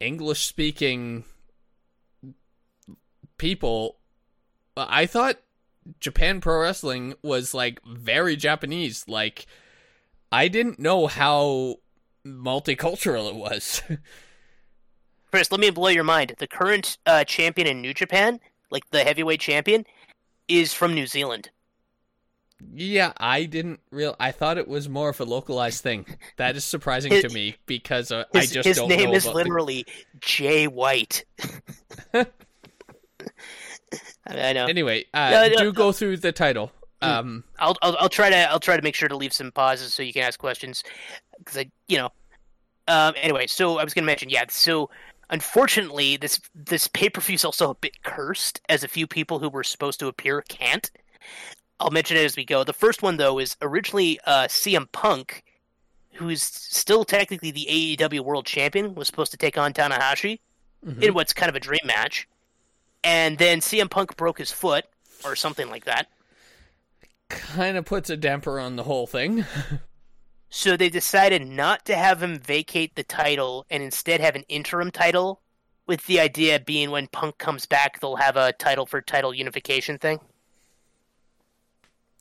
English 0.00 0.46
speaking 0.46 1.22
people. 3.36 3.98
I 4.76 5.06
thought 5.06 5.36
Japan 6.00 6.40
Pro 6.40 6.60
Wrestling 6.62 7.14
was 7.22 7.54
like 7.54 7.78
very 7.86 8.34
Japanese. 8.34 9.04
Like, 9.06 9.46
I 10.32 10.48
didn't 10.48 10.80
know 10.80 11.06
how 11.06 11.76
multicultural 12.26 13.28
it 13.28 13.36
was. 13.36 13.80
Chris, 15.30 15.52
let 15.52 15.60
me 15.60 15.70
blow 15.70 15.88
your 15.90 16.02
mind. 16.02 16.34
The 16.38 16.48
current 16.48 16.98
uh, 17.06 17.22
champion 17.22 17.68
in 17.68 17.80
New 17.80 17.94
Japan, 17.94 18.40
like 18.72 18.90
the 18.90 19.04
heavyweight 19.04 19.38
champion, 19.38 19.86
is 20.48 20.72
from 20.74 20.94
New 20.94 21.06
Zealand. 21.06 21.50
yeah, 22.74 23.12
I 23.18 23.44
didn't 23.44 23.80
real. 23.90 24.16
I 24.18 24.32
thought 24.32 24.58
it 24.58 24.66
was 24.68 24.88
more 24.88 25.10
of 25.10 25.20
a 25.20 25.24
localized 25.24 25.82
thing. 25.82 26.06
That 26.38 26.56
is 26.56 26.64
surprising 26.64 27.12
His- 27.12 27.22
to 27.24 27.28
me 27.30 27.56
because 27.66 28.10
uh, 28.10 28.24
His, 28.32 28.50
I 28.50 28.54
just 28.54 28.66
his 28.68 28.76
don't 28.78 28.88
name 28.88 29.10
know 29.10 29.14
is 29.16 29.24
about 29.24 29.32
the- 29.34 29.38
literally 29.44 29.86
Jay 30.20 30.66
White. 30.66 31.24
I 32.14 32.26
I 34.26 34.52
know. 34.52 34.66
Anyway, 34.66 35.04
uh, 35.14 35.30
No, 35.30 35.48
no, 35.48 35.56
do 35.58 35.64
no. 35.64 35.72
go 35.72 35.92
through 35.92 36.18
the 36.18 36.32
title. 36.32 36.72
Um, 37.00 37.44
I'll, 37.60 37.76
I'll 37.80 37.96
I'll 38.00 38.08
try 38.08 38.28
to 38.28 38.50
I'll 38.50 38.58
try 38.58 38.76
to 38.76 38.82
make 38.82 38.96
sure 38.96 39.08
to 39.08 39.16
leave 39.16 39.32
some 39.32 39.52
pauses 39.52 39.94
so 39.94 40.02
you 40.02 40.12
can 40.12 40.22
ask 40.24 40.38
questions 40.38 40.82
because 41.38 41.56
I 41.56 41.70
you 41.86 41.96
know 41.96 42.10
um 42.88 43.14
anyway 43.16 43.46
so 43.46 43.78
I 43.78 43.84
was 43.84 43.94
gonna 43.94 44.04
mention 44.06 44.30
yeah 44.30 44.44
so 44.48 44.90
unfortunately 45.30 46.16
this 46.16 46.40
this 46.54 46.86
pay 46.88 47.08
per 47.08 47.20
view 47.20 47.34
is 47.34 47.44
also 47.44 47.70
a 47.70 47.74
bit 47.74 48.02
cursed 48.02 48.60
as 48.68 48.82
a 48.82 48.88
few 48.88 49.06
people 49.06 49.38
who 49.38 49.48
were 49.48 49.64
supposed 49.64 50.00
to 50.00 50.08
appear 50.08 50.42
can't 50.48 50.90
I'll 51.80 51.90
mention 51.90 52.16
it 52.16 52.24
as 52.24 52.36
we 52.36 52.44
go 52.44 52.64
the 52.64 52.72
first 52.72 53.02
one 53.02 53.16
though 53.16 53.38
is 53.38 53.56
originally 53.62 54.18
uh 54.26 54.44
CM 54.48 54.90
Punk 54.92 55.44
who's 56.14 56.42
still 56.42 57.04
technically 57.04 57.50
the 57.50 57.66
AEW 57.70 58.20
World 58.20 58.46
Champion 58.46 58.94
was 58.94 59.06
supposed 59.06 59.30
to 59.30 59.36
take 59.36 59.56
on 59.56 59.72
Tanahashi 59.72 60.40
mhm. 60.84 61.02
in 61.02 61.14
what's 61.14 61.32
kind 61.32 61.48
of 61.48 61.56
a 61.56 61.60
dream 61.60 61.80
match 61.84 62.28
and 63.04 63.38
then 63.38 63.60
CM 63.60 63.90
Punk 63.90 64.16
broke 64.16 64.38
his 64.38 64.50
foot 64.50 64.84
or 65.24 65.36
something 65.36 65.68
like 65.68 65.84
that 65.84 66.08
kind 67.28 67.76
of 67.76 67.84
puts 67.84 68.10
a 68.10 68.16
damper 68.16 68.58
on 68.58 68.76
the 68.76 68.84
whole 68.84 69.06
thing. 69.06 69.44
So 70.50 70.76
they 70.76 70.88
decided 70.88 71.46
not 71.46 71.84
to 71.86 71.94
have 71.94 72.22
him 72.22 72.38
vacate 72.38 72.94
the 72.94 73.02
title 73.02 73.66
and 73.70 73.82
instead 73.82 74.20
have 74.20 74.34
an 74.34 74.44
interim 74.48 74.90
title, 74.90 75.42
with 75.88 76.06
the 76.06 76.20
idea 76.20 76.60
being 76.60 76.90
when 76.90 77.08
Punk 77.08 77.38
comes 77.38 77.66
back, 77.66 77.98
they'll 77.98 78.16
have 78.16 78.36
a 78.36 78.52
title 78.52 78.86
for 78.86 79.00
title 79.00 79.34
unification 79.34 79.98
thing. 79.98 80.20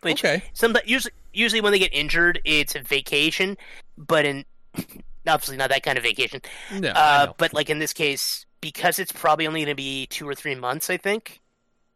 Which 0.02 0.24
okay. 0.24 0.44
sometimes 0.54 0.88
usually 0.88 1.14
usually 1.34 1.62
when 1.62 1.72
they 1.72 1.80
get 1.80 1.94
injured, 1.94 2.40
it's 2.46 2.76
a 2.76 2.80
vacation, 2.80 3.58
but 3.98 4.26
in 4.26 4.46
obviously 5.28 5.58
not 5.58 5.70
that 5.70 5.84
kind 5.84 5.98
of 5.98 6.04
vacation. 6.04 6.42
No, 6.74 6.90
Uh, 6.90 7.34
but 7.38 7.54
like 7.54 7.70
in 7.70 7.80
this 7.80 7.94
case, 7.94 8.46
because 8.62 9.00
it's 9.00 9.12
probably 9.12 9.46
only 9.46 9.62
going 9.62 9.72
to 9.72 9.76
be 9.76 10.08
two 10.08 10.28
or 10.28 10.34
three 10.34 10.56
months, 10.56 10.90
I 10.90 10.98
think. 10.98 11.42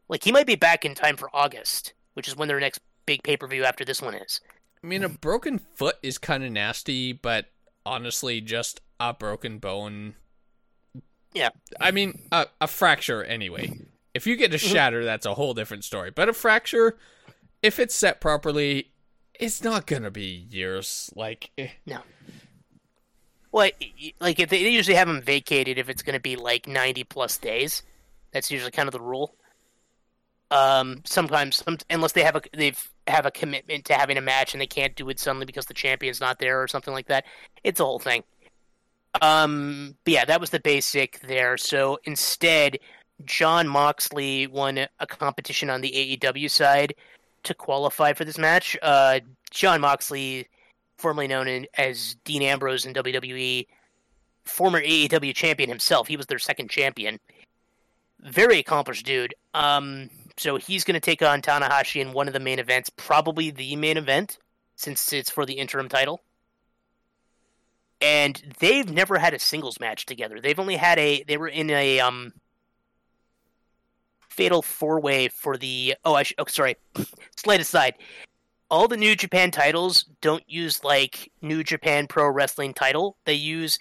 Like 0.09 0.23
he 0.23 0.31
might 0.31 0.47
be 0.47 0.55
back 0.55 0.83
in 0.83 0.93
time 0.93 1.15
for 1.15 1.29
August, 1.33 1.93
which 2.13 2.27
is 2.27 2.35
when 2.35 2.47
their 2.47 2.59
next 2.59 2.81
big 3.05 3.23
pay 3.23 3.37
per 3.37 3.47
view 3.47 3.63
after 3.63 3.85
this 3.85 4.01
one 4.01 4.15
is. 4.15 4.41
I 4.83 4.87
mean, 4.87 5.03
a 5.03 5.09
broken 5.09 5.59
foot 5.59 5.97
is 6.01 6.17
kind 6.17 6.43
of 6.43 6.51
nasty, 6.51 7.13
but 7.13 7.47
honestly, 7.85 8.41
just 8.41 8.81
a 8.99 9.13
broken 9.13 9.59
bone. 9.59 10.15
Yeah. 11.33 11.49
I 11.79 11.91
mean, 11.91 12.19
a, 12.31 12.47
a 12.59 12.67
fracture 12.67 13.23
anyway. 13.23 13.71
If 14.13 14.27
you 14.27 14.35
get 14.35 14.53
a 14.53 14.57
Mm-hmm. 14.57 14.73
shatter, 14.73 15.05
that's 15.05 15.25
a 15.25 15.35
whole 15.35 15.53
different 15.53 15.83
story. 15.85 16.11
But 16.11 16.29
a 16.29 16.33
fracture, 16.33 16.97
if 17.61 17.79
it's 17.79 17.95
set 17.95 18.19
properly, 18.19 18.91
it's 19.39 19.63
not 19.63 19.85
gonna 19.87 20.11
be 20.11 20.45
years. 20.49 21.11
Like, 21.15 21.51
eh. 21.57 21.69
Well, 23.51 23.69
y- 23.81 23.91
y- 24.01 24.13
like 24.19 24.39
if 24.39 24.49
they, 24.49 24.63
they 24.63 24.69
usually 24.69 24.95
have 24.95 25.07
them 25.07 25.21
vacated 25.21 25.77
if 25.77 25.89
it's 25.89 26.01
going 26.03 26.13
to 26.15 26.21
be 26.21 26.35
like 26.37 26.67
ninety 26.67 27.03
plus 27.03 27.37
days. 27.37 27.83
That's 28.31 28.49
usually 28.49 28.71
kind 28.71 28.87
of 28.87 28.93
the 28.93 29.01
rule. 29.01 29.35
Um, 30.49 31.01
sometimes, 31.05 31.57
some, 31.57 31.77
unless 31.89 32.13
they 32.13 32.23
have 32.23 32.35
a 32.37 32.41
they 32.55 32.71
have 33.07 33.25
a 33.25 33.31
commitment 33.31 33.85
to 33.85 33.93
having 33.93 34.17
a 34.17 34.21
match 34.21 34.53
and 34.53 34.61
they 34.61 34.67
can't 34.67 34.95
do 34.95 35.09
it 35.09 35.19
suddenly 35.19 35.45
because 35.45 35.65
the 35.65 35.73
champion's 35.73 36.21
not 36.21 36.39
there 36.39 36.61
or 36.61 36.67
something 36.67 36.93
like 36.93 37.07
that. 37.07 37.25
It's 37.63 37.79
a 37.79 37.85
whole 37.85 37.99
thing. 37.99 38.23
Um, 39.21 39.95
but 40.03 40.13
yeah, 40.13 40.25
that 40.25 40.39
was 40.39 40.51
the 40.51 40.59
basic 40.59 41.19
there. 41.21 41.57
So 41.57 41.99
instead, 42.05 42.77
Jon 43.25 43.67
Moxley 43.67 44.47
won 44.47 44.79
a 44.99 45.07
competition 45.07 45.69
on 45.69 45.81
the 45.81 46.17
AEW 46.21 46.49
side 46.49 46.95
to 47.43 47.53
qualify 47.53 48.13
for 48.13 48.23
this 48.23 48.37
match. 48.37 48.77
Uh, 48.81 49.19
Jon 49.49 49.81
Moxley 49.81 50.47
formerly 50.97 51.27
known 51.27 51.47
in, 51.47 51.67
as 51.77 52.15
Dean 52.23 52.43
Ambrose 52.43 52.85
in 52.85 52.93
WWE, 52.93 53.67
former 54.45 54.81
AEW 54.81 55.35
champion 55.35 55.69
himself. 55.69 56.07
He 56.07 56.15
was 56.15 56.27
their 56.27 56.39
second 56.39 56.69
champion. 56.69 57.19
Very 58.21 58.59
accomplished 58.59 59.05
dude. 59.05 59.33
Um, 59.53 60.09
so 60.37 60.57
he's 60.57 60.83
going 60.83 60.95
to 60.95 60.99
take 60.99 61.21
on 61.21 61.41
Tanahashi 61.41 62.01
in 62.01 62.13
one 62.13 62.27
of 62.27 62.33
the 62.33 62.39
main 62.39 62.59
events, 62.59 62.89
probably 62.89 63.51
the 63.51 63.75
main 63.75 63.97
event, 63.97 64.37
since 64.75 65.13
it's 65.13 65.29
for 65.29 65.45
the 65.45 65.53
interim 65.53 65.89
title. 65.89 66.21
and 68.01 68.55
they've 68.59 68.91
never 68.91 69.17
had 69.19 69.33
a 69.33 69.39
singles 69.39 69.79
match 69.79 70.05
together. 70.05 70.39
They've 70.39 70.59
only 70.59 70.75
had 70.77 70.97
a. 70.99 71.23
They 71.23 71.37
were 71.37 71.47
in 71.47 71.69
a 71.69 71.99
um 71.99 72.33
fatal 74.29 74.61
four 74.61 74.99
way 74.99 75.27
for 75.29 75.57
the. 75.57 75.95
Oh, 76.05 76.15
I 76.15 76.23
sh- 76.23 76.33
oh 76.37 76.45
sorry. 76.47 76.75
Slight 77.37 77.61
aside. 77.61 77.95
All 78.71 78.87
the 78.87 78.97
New 78.97 79.15
Japan 79.15 79.51
titles 79.51 80.05
don't 80.21 80.43
use 80.49 80.83
like 80.83 81.31
New 81.41 81.63
Japan 81.63 82.07
Pro 82.07 82.29
Wrestling 82.29 82.73
title. 82.73 83.17
They 83.25 83.33
use 83.35 83.79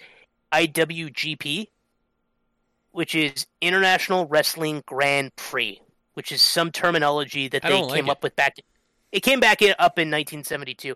IWGP, 0.53 1.67
which 2.91 3.15
is 3.15 3.47
International 3.61 4.27
Wrestling 4.27 4.83
Grand 4.85 5.35
Prix, 5.35 5.80
which 6.13 6.31
is 6.31 6.41
some 6.41 6.71
terminology 6.71 7.47
that 7.47 7.63
they 7.63 7.81
like 7.81 7.93
came 7.93 8.07
it. 8.07 8.11
up 8.11 8.23
with 8.23 8.35
back. 8.35 8.57
It 9.11 9.21
came 9.21 9.39
back 9.39 9.61
in, 9.61 9.71
up 9.79 9.99
in 9.99 10.09
1972. 10.09 10.95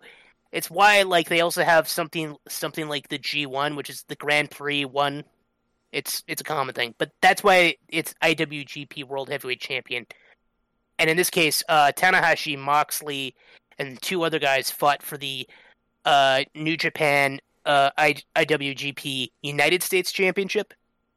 It's 0.52 0.70
why 0.70 1.02
like 1.02 1.28
they 1.28 1.42
also 1.42 1.64
have 1.64 1.88
something 1.88 2.36
something 2.48 2.88
like 2.88 3.10
the 3.10 3.20
G1, 3.20 3.76
which 3.76 3.90
is 3.90 4.04
the 4.04 4.16
Grand 4.16 4.52
Prix 4.52 4.86
one. 4.86 5.24
It's 5.92 6.24
it's 6.28 6.42
a 6.42 6.46
common 6.46 6.74
thing, 6.74 6.96
but 6.98 7.12
that's 7.22 7.44
why 7.44 7.76
it's 7.90 8.14
IWGP 8.22 9.06
World 9.06 9.30
Heavyweight 9.30 9.62
Champion. 9.62 10.06
And 10.98 11.10
in 11.10 11.18
this 11.18 11.30
case, 11.30 11.62
uh, 11.68 11.92
Tanahashi, 11.96 12.58
Moxley, 12.58 13.36
and 13.80 14.02
two 14.02 14.24
other 14.24 14.40
guys 14.40 14.72
fought 14.72 15.04
for 15.04 15.18
the 15.18 15.48
uh, 16.06 16.44
New 16.54 16.78
Japan 16.78 17.40
uh, 17.66 17.90
I- 17.98 18.24
IWGP 18.36 19.32
United 19.42 19.84
States 19.84 20.12
Championship, 20.12 20.74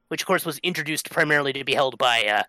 which 0.08 0.22
of 0.22 0.26
course 0.26 0.44
was 0.44 0.58
introduced 0.58 1.10
primarily 1.10 1.52
to 1.52 1.64
be 1.64 1.74
held 1.74 1.98
by 1.98 2.24
uh, 2.24 2.42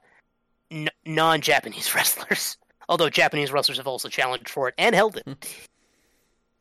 n- 0.72 0.90
non-Japanese 1.06 1.94
wrestlers. 1.96 2.58
Although 2.88 3.10
Japanese 3.10 3.52
wrestlers 3.52 3.78
have 3.78 3.88
also 3.88 4.10
challenged 4.10 4.50
for 4.50 4.68
it 4.70 4.74
and 4.78 4.96
held 4.96 5.18
it. 5.18 5.60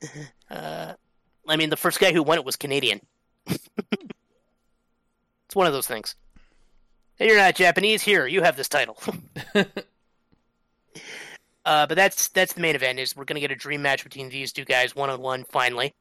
uh, 0.51 0.93
I 1.49 1.57
mean, 1.57 1.71
the 1.71 1.77
first 1.77 1.99
guy 1.99 2.13
who 2.13 2.23
won 2.23 2.39
it 2.39 2.45
was 2.45 2.57
Canadian. 2.57 3.01
it's 3.47 3.65
one 5.55 5.67
of 5.67 5.73
those 5.73 5.87
things. 5.87 6.15
Hey, 7.17 7.29
you're 7.29 7.37
not 7.37 7.55
Japanese. 7.57 8.03
Here, 8.03 8.27
you 8.27 8.43
have 8.43 8.57
this 8.57 8.69
title. 8.69 8.99
uh, 11.65 11.87
but 11.87 11.95
that's 11.95 12.29
that's 12.29 12.53
the 12.53 12.61
main 12.61 12.77
event. 12.77 12.99
Is 13.01 13.17
we're 13.17 13.25
gonna 13.25 13.41
get 13.41 13.51
a 13.51 13.57
dream 13.57 13.83
match 13.83 14.05
between 14.05 14.29
these 14.29 14.53
two 14.53 14.65
guys, 14.65 14.95
one 14.95 15.11
on 15.11 15.21
one, 15.21 15.45
finally. 15.45 15.95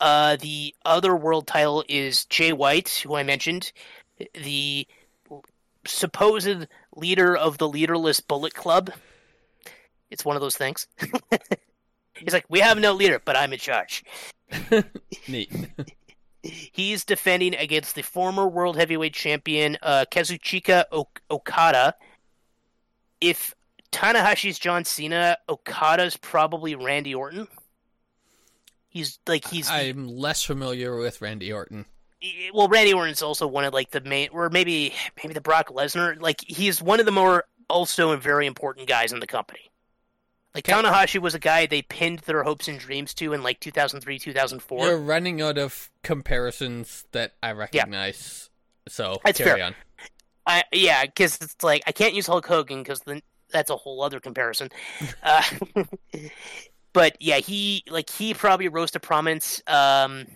Uh, 0.00 0.36
the 0.36 0.74
other 0.84 1.16
world 1.16 1.46
title 1.46 1.84
is 1.88 2.24
Jay 2.26 2.52
White, 2.52 2.88
who 3.04 3.16
I 3.16 3.22
mentioned, 3.24 3.72
the 4.34 4.86
supposed 5.86 6.66
leader 6.96 7.36
of 7.36 7.58
the 7.58 7.68
leaderless 7.68 8.20
Bullet 8.20 8.54
Club. 8.54 8.90
It's 10.10 10.24
one 10.24 10.36
of 10.36 10.42
those 10.42 10.56
things. 10.56 10.86
He's 12.14 12.32
like, 12.32 12.46
we 12.48 12.60
have 12.60 12.78
no 12.78 12.92
leader, 12.92 13.20
but 13.24 13.36
I'm 13.36 13.52
in 13.52 13.58
charge. 13.58 14.04
Neat. 15.28 15.52
He's 16.42 17.04
defending 17.04 17.54
against 17.56 17.94
the 17.94 18.02
former 18.02 18.46
world 18.46 18.76
heavyweight 18.76 19.14
champion 19.14 19.76
uh, 19.82 20.04
Kazuchika 20.10 20.84
ok- 20.92 21.20
Okada. 21.30 21.94
If 23.20 23.54
Tanahashi's 23.90 24.58
John 24.58 24.84
Cena, 24.84 25.38
Okada's 25.48 26.16
probably 26.16 26.74
Randy 26.74 27.14
Orton. 27.14 27.48
He's 28.88 29.18
like 29.26 29.46
he's 29.46 29.68
I'm 29.68 30.06
less 30.06 30.42
familiar 30.42 30.96
with 30.96 31.20
Randy 31.20 31.52
Orton. 31.52 31.84
Well, 32.52 32.68
Randy 32.68 32.92
Orton's 32.92 33.22
also 33.22 33.46
one 33.46 33.64
of 33.64 33.74
like 33.74 33.90
the 33.90 34.00
main, 34.00 34.28
or 34.32 34.50
maybe 34.50 34.94
maybe 35.22 35.34
the 35.34 35.40
Brock 35.40 35.68
Lesnar. 35.68 36.20
Like 36.20 36.42
he's 36.46 36.82
one 36.82 37.00
of 37.00 37.06
the 37.06 37.12
more 37.12 37.44
also 37.68 38.12
and 38.12 38.22
very 38.22 38.46
important 38.46 38.88
guys 38.88 39.12
in 39.12 39.20
the 39.20 39.26
company. 39.26 39.70
Like 40.54 40.68
Okay. 40.68 40.80
Tanahashi 40.80 41.20
was 41.20 41.34
a 41.34 41.38
guy 41.38 41.66
they 41.66 41.82
pinned 41.82 42.20
their 42.20 42.42
hopes 42.42 42.66
and 42.66 42.78
dreams 42.78 43.12
to 43.14 43.34
in 43.34 43.42
like 43.42 43.60
2003, 43.60 44.18
2004. 44.18 44.86
You're 44.86 44.98
running 44.98 45.42
out 45.42 45.58
of 45.58 45.90
comparisons 46.02 47.04
that 47.12 47.34
I 47.42 47.52
recognize. 47.52 48.48
So 48.88 49.18
That's 49.24 49.38
carry 49.38 49.58
fair. 49.58 49.66
on. 49.66 49.74
I 50.46 50.64
yeah, 50.72 51.04
because 51.04 51.36
it's 51.42 51.62
like 51.62 51.82
I 51.86 51.92
can't 51.92 52.14
use 52.14 52.26
Hulk 52.26 52.46
Hogan 52.46 52.82
because 52.82 53.00
then 53.00 53.20
that's 53.50 53.70
a 53.70 53.76
whole 53.76 54.02
other 54.02 54.20
comparison. 54.20 54.70
uh, 55.22 55.42
but 56.92 57.16
yeah, 57.20 57.38
he 57.38 57.82
like 57.90 58.08
he 58.08 58.32
probably 58.32 58.68
rose 58.68 58.92
to 58.92 59.00
prominence. 59.00 59.60
Um, 59.66 60.26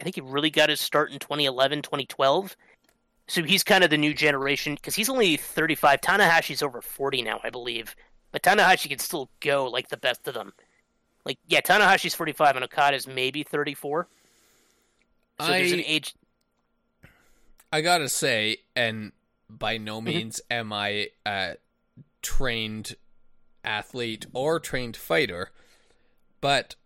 I 0.00 0.04
think 0.04 0.16
he 0.16 0.20
really 0.20 0.50
got 0.50 0.68
his 0.68 0.80
start 0.80 1.10
in 1.12 1.18
2011, 1.18 1.82
2012. 1.82 2.56
So 3.26 3.42
he's 3.42 3.64
kind 3.64 3.82
of 3.84 3.90
the 3.90 3.96
new 3.96 4.12
generation 4.12 4.74
because 4.74 4.94
he's 4.94 5.08
only 5.08 5.36
35. 5.36 6.00
Tanahashi's 6.00 6.62
over 6.62 6.82
40 6.82 7.22
now, 7.22 7.40
I 7.42 7.50
believe. 7.50 7.94
But 8.32 8.42
Tanahashi 8.42 8.88
can 8.90 8.98
still 8.98 9.30
go 9.40 9.66
like 9.66 9.88
the 9.88 9.96
best 9.96 10.26
of 10.28 10.34
them. 10.34 10.52
Like 11.24 11.38
yeah, 11.46 11.60
Tanahashi's 11.60 12.14
45 12.14 12.56
and 12.56 12.64
Okada's 12.64 13.06
maybe 13.06 13.42
34. 13.42 14.08
So 15.40 15.46
there's 15.46 15.72
an 15.72 15.80
age. 15.80 16.14
I 17.72 17.80
gotta 17.80 18.08
say, 18.08 18.58
and 18.76 19.12
by 19.48 19.78
no 19.78 20.00
Mm-hmm. 20.00 20.04
means 20.04 20.40
am 20.50 20.72
I 20.72 21.08
a 21.26 21.56
trained 22.22 22.94
athlete 23.64 24.26
or 24.32 24.60
trained 24.60 24.96
fighter, 24.96 25.50
but 26.40 26.76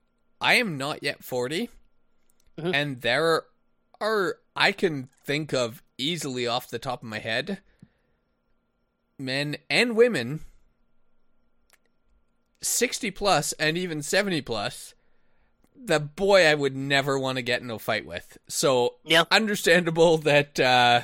I 0.41 0.55
am 0.55 0.79
not 0.79 1.03
yet 1.03 1.25
40, 1.25 1.69
Mhm. 2.59 2.75
and 2.75 3.01
there 3.03 3.45
are 4.01 4.39
I 4.57 4.73
can 4.73 5.09
think 5.25 5.53
of 5.55 5.83
easily 5.97 6.47
off 6.47 6.69
the 6.69 6.79
top 6.79 7.03
of 7.03 7.09
my 7.09 7.19
head 7.21 7.61
men 9.19 9.57
and 9.71 9.97
women 9.97 10.41
60 12.61 13.11
plus 13.13 13.53
and 13.55 13.79
even 13.79 14.03
70 14.03 14.41
plus 14.43 14.95
the 15.81 16.01
boy 16.01 16.45
I 16.45 16.55
would 16.55 16.77
never 16.77 17.19
want 17.19 17.37
to 17.37 17.43
get 17.43 17.63
in 17.63 17.71
a 17.71 17.79
fight 17.79 18.05
with. 18.05 18.37
So 18.49 18.97
Yeah. 19.05 19.25
understandable 19.31 20.19
that 20.19 20.59
uh 20.59 21.03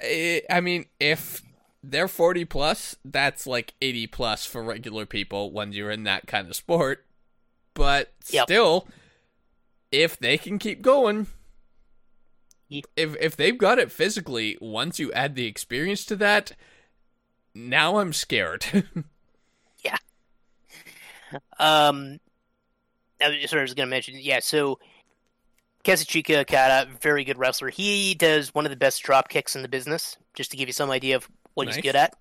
I 0.00 0.60
mean 0.62 0.86
if 1.00 1.42
they're 1.82 2.08
40 2.08 2.44
plus, 2.44 2.96
that's 3.04 3.46
like 3.46 3.72
80 3.80 4.06
plus 4.08 4.44
for 4.44 4.62
regular 4.62 5.06
people 5.06 5.50
when 5.52 5.72
you're 5.72 5.90
in 5.90 6.04
that 6.04 6.26
kind 6.26 6.46
of 6.48 6.54
sport. 6.56 7.04
But 7.74 8.12
Yep. 8.30 8.44
still 8.46 8.88
if 9.90 10.18
they 10.18 10.38
can 10.38 10.58
keep 10.58 10.82
going 10.82 11.26
if 12.70 12.86
if 12.96 13.36
they've 13.36 13.56
got 13.56 13.78
it 13.78 13.90
physically, 13.90 14.58
once 14.60 14.98
you 14.98 15.12
add 15.12 15.34
the 15.34 15.46
experience 15.46 16.04
to 16.06 16.16
that, 16.16 16.52
now 17.54 17.98
I'm 17.98 18.12
scared. 18.12 18.66
Yeah. 19.84 19.96
Um, 21.60 22.18
I 23.22 23.28
was, 23.28 23.50
sorry, 23.50 23.60
I 23.60 23.62
was 23.62 23.74
going 23.74 23.86
to 23.86 23.90
mention, 23.90 24.16
yeah. 24.18 24.40
So 24.40 24.80
Kazuchika 25.84 26.40
Okada, 26.40 26.90
very 27.00 27.22
good 27.22 27.38
wrestler. 27.38 27.68
He 27.68 28.14
does 28.14 28.54
one 28.54 28.64
of 28.66 28.70
the 28.70 28.76
best 28.76 29.02
drop 29.02 29.28
kicks 29.28 29.54
in 29.54 29.62
the 29.62 29.68
business. 29.68 30.16
Just 30.34 30.50
to 30.50 30.56
give 30.56 30.68
you 30.68 30.72
some 30.72 30.90
idea 30.90 31.16
of 31.16 31.28
what 31.54 31.66
Nice. 31.66 31.76
he's 31.76 31.82
good 31.82 31.96
at. 31.96 32.16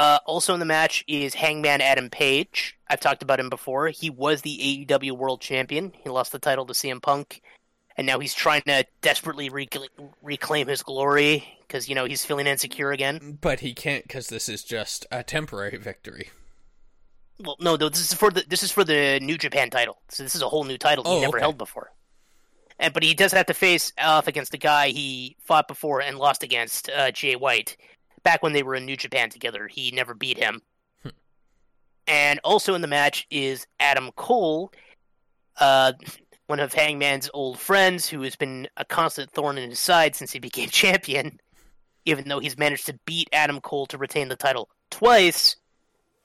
Uh, 0.00 0.18
also 0.24 0.54
in 0.54 0.60
the 0.60 0.64
match 0.66 1.04
is 1.08 1.34
Hangman 1.34 1.82
Adam 1.82 2.08
Page. 2.08 2.74
I've 2.88 3.00
talked 3.00 3.22
about 3.22 3.38
him 3.38 3.50
before. 3.50 3.88
He 3.88 4.08
was 4.08 4.40
the 4.40 4.86
AEW 4.88 5.12
World 5.12 5.42
Champion. 5.42 5.92
He 6.02 6.08
lost 6.08 6.32
the 6.32 6.38
title 6.38 6.64
to 6.64 6.72
CM 6.72 7.02
Punk, 7.02 7.42
and 7.98 8.06
now 8.06 8.18
he's 8.18 8.32
trying 8.32 8.62
to 8.62 8.86
desperately 9.02 9.50
recl- 9.50 9.88
reclaim 10.22 10.68
his 10.68 10.82
glory 10.82 11.44
because 11.68 11.86
you 11.86 11.94
know 11.94 12.06
he's 12.06 12.24
feeling 12.24 12.46
insecure 12.46 12.92
again. 12.92 13.36
but 13.42 13.60
he 13.60 13.74
can't 13.74 14.04
because 14.04 14.28
this 14.28 14.48
is 14.48 14.64
just 14.64 15.04
a 15.12 15.22
temporary 15.22 15.76
victory. 15.76 16.30
Well, 17.38 17.56
no, 17.60 17.76
no, 17.76 17.90
this 17.90 18.00
is 18.00 18.14
for 18.14 18.30
the 18.30 18.42
this 18.48 18.62
is 18.62 18.72
for 18.72 18.84
the 18.84 19.20
New 19.20 19.36
Japan 19.36 19.68
title. 19.68 19.98
So 20.08 20.22
this 20.22 20.34
is 20.34 20.40
a 20.40 20.48
whole 20.48 20.64
new 20.64 20.78
title 20.78 21.04
he 21.04 21.10
Oh, 21.10 21.20
never 21.20 21.36
okay. 21.36 21.42
held 21.44 21.58
before. 21.58 21.92
And 22.78 22.94
but 22.94 23.02
he 23.02 23.12
does 23.12 23.32
have 23.32 23.46
to 23.46 23.54
face 23.54 23.92
off 23.98 24.28
against 24.28 24.54
a 24.54 24.58
guy 24.58 24.88
he 24.88 25.36
fought 25.44 25.68
before 25.68 26.00
and 26.00 26.16
lost 26.16 26.42
against, 26.42 26.88
uh, 26.88 27.10
Jay 27.10 27.36
White, 27.36 27.76
back 28.22 28.42
when 28.42 28.52
they 28.52 28.62
were 28.62 28.74
in 28.74 28.86
New 28.86 28.96
Japan 28.96 29.30
together. 29.30 29.68
He 29.68 29.90
never 29.90 30.14
beat 30.14 30.38
him. 30.38 30.62
and 32.06 32.40
also 32.44 32.74
in 32.74 32.80
the 32.80 32.88
match 32.88 33.26
is 33.30 33.66
Adam 33.78 34.10
Cole, 34.16 34.72
uh, 35.58 35.92
one 36.46 36.60
of 36.60 36.72
Hangman's 36.72 37.30
old 37.32 37.58
friends, 37.58 38.08
who 38.08 38.22
has 38.22 38.36
been 38.36 38.68
a 38.76 38.84
constant 38.84 39.30
thorn 39.30 39.58
in 39.58 39.70
his 39.70 39.78
side 39.78 40.16
since 40.16 40.32
he 40.32 40.38
became 40.38 40.68
champion. 40.70 41.38
Even 42.06 42.28
though 42.28 42.38
he's 42.38 42.58
managed 42.58 42.86
to 42.86 42.98
beat 43.04 43.28
Adam 43.32 43.60
Cole 43.60 43.86
to 43.86 43.98
retain 43.98 44.28
the 44.28 44.36
title 44.36 44.70
twice, 44.90 45.56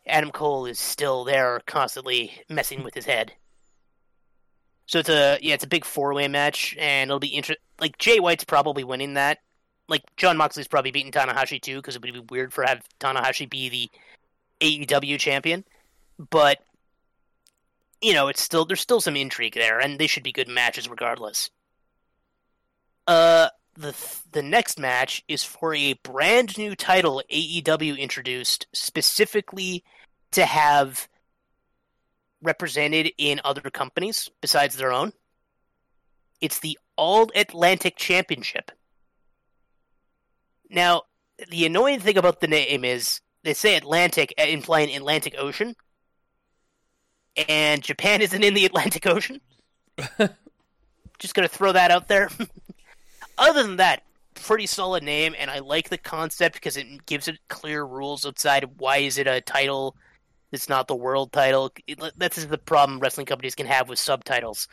Adam 0.08 0.32
Cole 0.32 0.66
is 0.66 0.80
still 0.80 1.26
there, 1.26 1.62
constantly 1.66 2.32
messing 2.50 2.84
with 2.84 2.94
his 2.94 3.06
head. 3.06 3.34
So 4.86 5.00
it's 5.00 5.10
a 5.10 5.38
yeah, 5.42 5.56
it's 5.56 5.64
a 5.64 5.68
big 5.68 5.84
four 5.84 6.14
way 6.14 6.28
match, 6.28 6.76
and 6.80 7.10
it'll 7.10 7.20
be 7.20 7.28
interesting. 7.28 7.64
Like 7.80 7.98
Jay 7.98 8.20
White's 8.20 8.44
probably 8.44 8.84
winning 8.84 9.16
that. 9.16 9.40
Like 9.88 10.04
Jon 10.18 10.38
Moxley's 10.38 10.68
probably 10.68 10.92
beaten 10.92 11.12
Tanahashi 11.12 11.62
too, 11.62 11.78
because 11.78 11.96
it 11.96 12.02
would 12.02 12.14
be 12.14 12.20
weird 12.30 12.54
for 12.54 12.64
have 12.64 12.82
Tanahashi 13.00 13.50
be 13.50 13.70
the 13.70 13.90
AEW 14.62 15.20
champion. 15.20 15.64
But 16.18 16.60
you 18.02 18.14
know, 18.14 18.28
it's 18.28 18.42
still 18.42 18.66
there's 18.66 18.82
still 18.82 19.02
some 19.02 19.16
intrigue 19.16 19.54
there, 19.54 19.80
and 19.80 20.00
they 20.00 20.08
should 20.08 20.24
be 20.24 20.32
good 20.32 20.48
matches 20.48 20.90
regardless. 20.90 21.50
Uh, 23.08 23.50
the 23.76 23.96
the 24.32 24.42
next 24.42 24.80
match 24.80 25.24
is 25.28 25.44
for 25.44 25.74
a 25.74 25.94
brand 26.04 26.58
new 26.58 26.76
title 26.76 27.22
AEW 27.32 27.98
introduced 27.98 28.68
specifically 28.74 29.84
to 30.32 30.46
have 30.46 31.08
represented 32.42 33.12
in 33.18 33.42
other 33.44 33.70
companies 33.70 34.30
besides 34.42 34.76
their 34.76 34.92
own. 34.92 35.12
It's 36.42 36.60
the 36.60 36.78
All 36.96 37.32
Atlantic 37.36 37.96
Championship. 37.96 38.72
Now, 40.70 41.04
the 41.50 41.66
annoying 41.66 42.00
thing 42.00 42.18
about 42.18 42.42
the 42.42 42.48
name 42.48 42.86
is 42.86 43.22
they 43.44 43.54
say 43.54 43.76
Atlantic, 43.76 44.34
uh, 44.40 44.44
implying 44.44 44.96
Atlantic 44.96 45.36
Ocean, 45.38 45.76
and 47.48 47.84
Japan 47.84 48.22
isn't 48.24 48.44
in 48.44 48.54
the 48.54 48.66
Atlantic 48.66 49.06
Ocean. 49.06 49.42
Just 51.20 51.34
gonna 51.34 51.48
throw 51.48 51.72
that 51.72 51.92
out 51.92 52.08
there. 52.08 52.30
Other 53.38 53.64
than 53.64 53.78
that, 53.78 54.04
pretty 54.36 54.66
solid 54.66 55.04
name, 55.04 55.36
and 55.38 55.50
I 55.50 55.60
like 55.60 55.90
the 55.90 55.98
concept 55.98 56.56
because 56.56 56.78
it 56.78 57.06
gives 57.06 57.28
it 57.28 57.38
clear 57.48 57.84
rules 57.84 58.26
outside 58.26 58.64
of 58.64 58.80
why 58.80 58.98
is 58.98 59.18
it 59.18 59.28
a 59.28 59.42
title 59.42 59.96
it's 60.56 60.70
not 60.70 60.88
the 60.88 60.96
world 60.96 61.32
title. 61.32 61.72
It, 61.86 62.00
that's 62.18 62.44
the 62.46 62.58
problem 62.58 63.00
wrestling 63.00 63.26
companies 63.26 63.56
can 63.56 63.68
have 63.68 63.90
with 63.90 64.00
subtitles. 64.00 64.68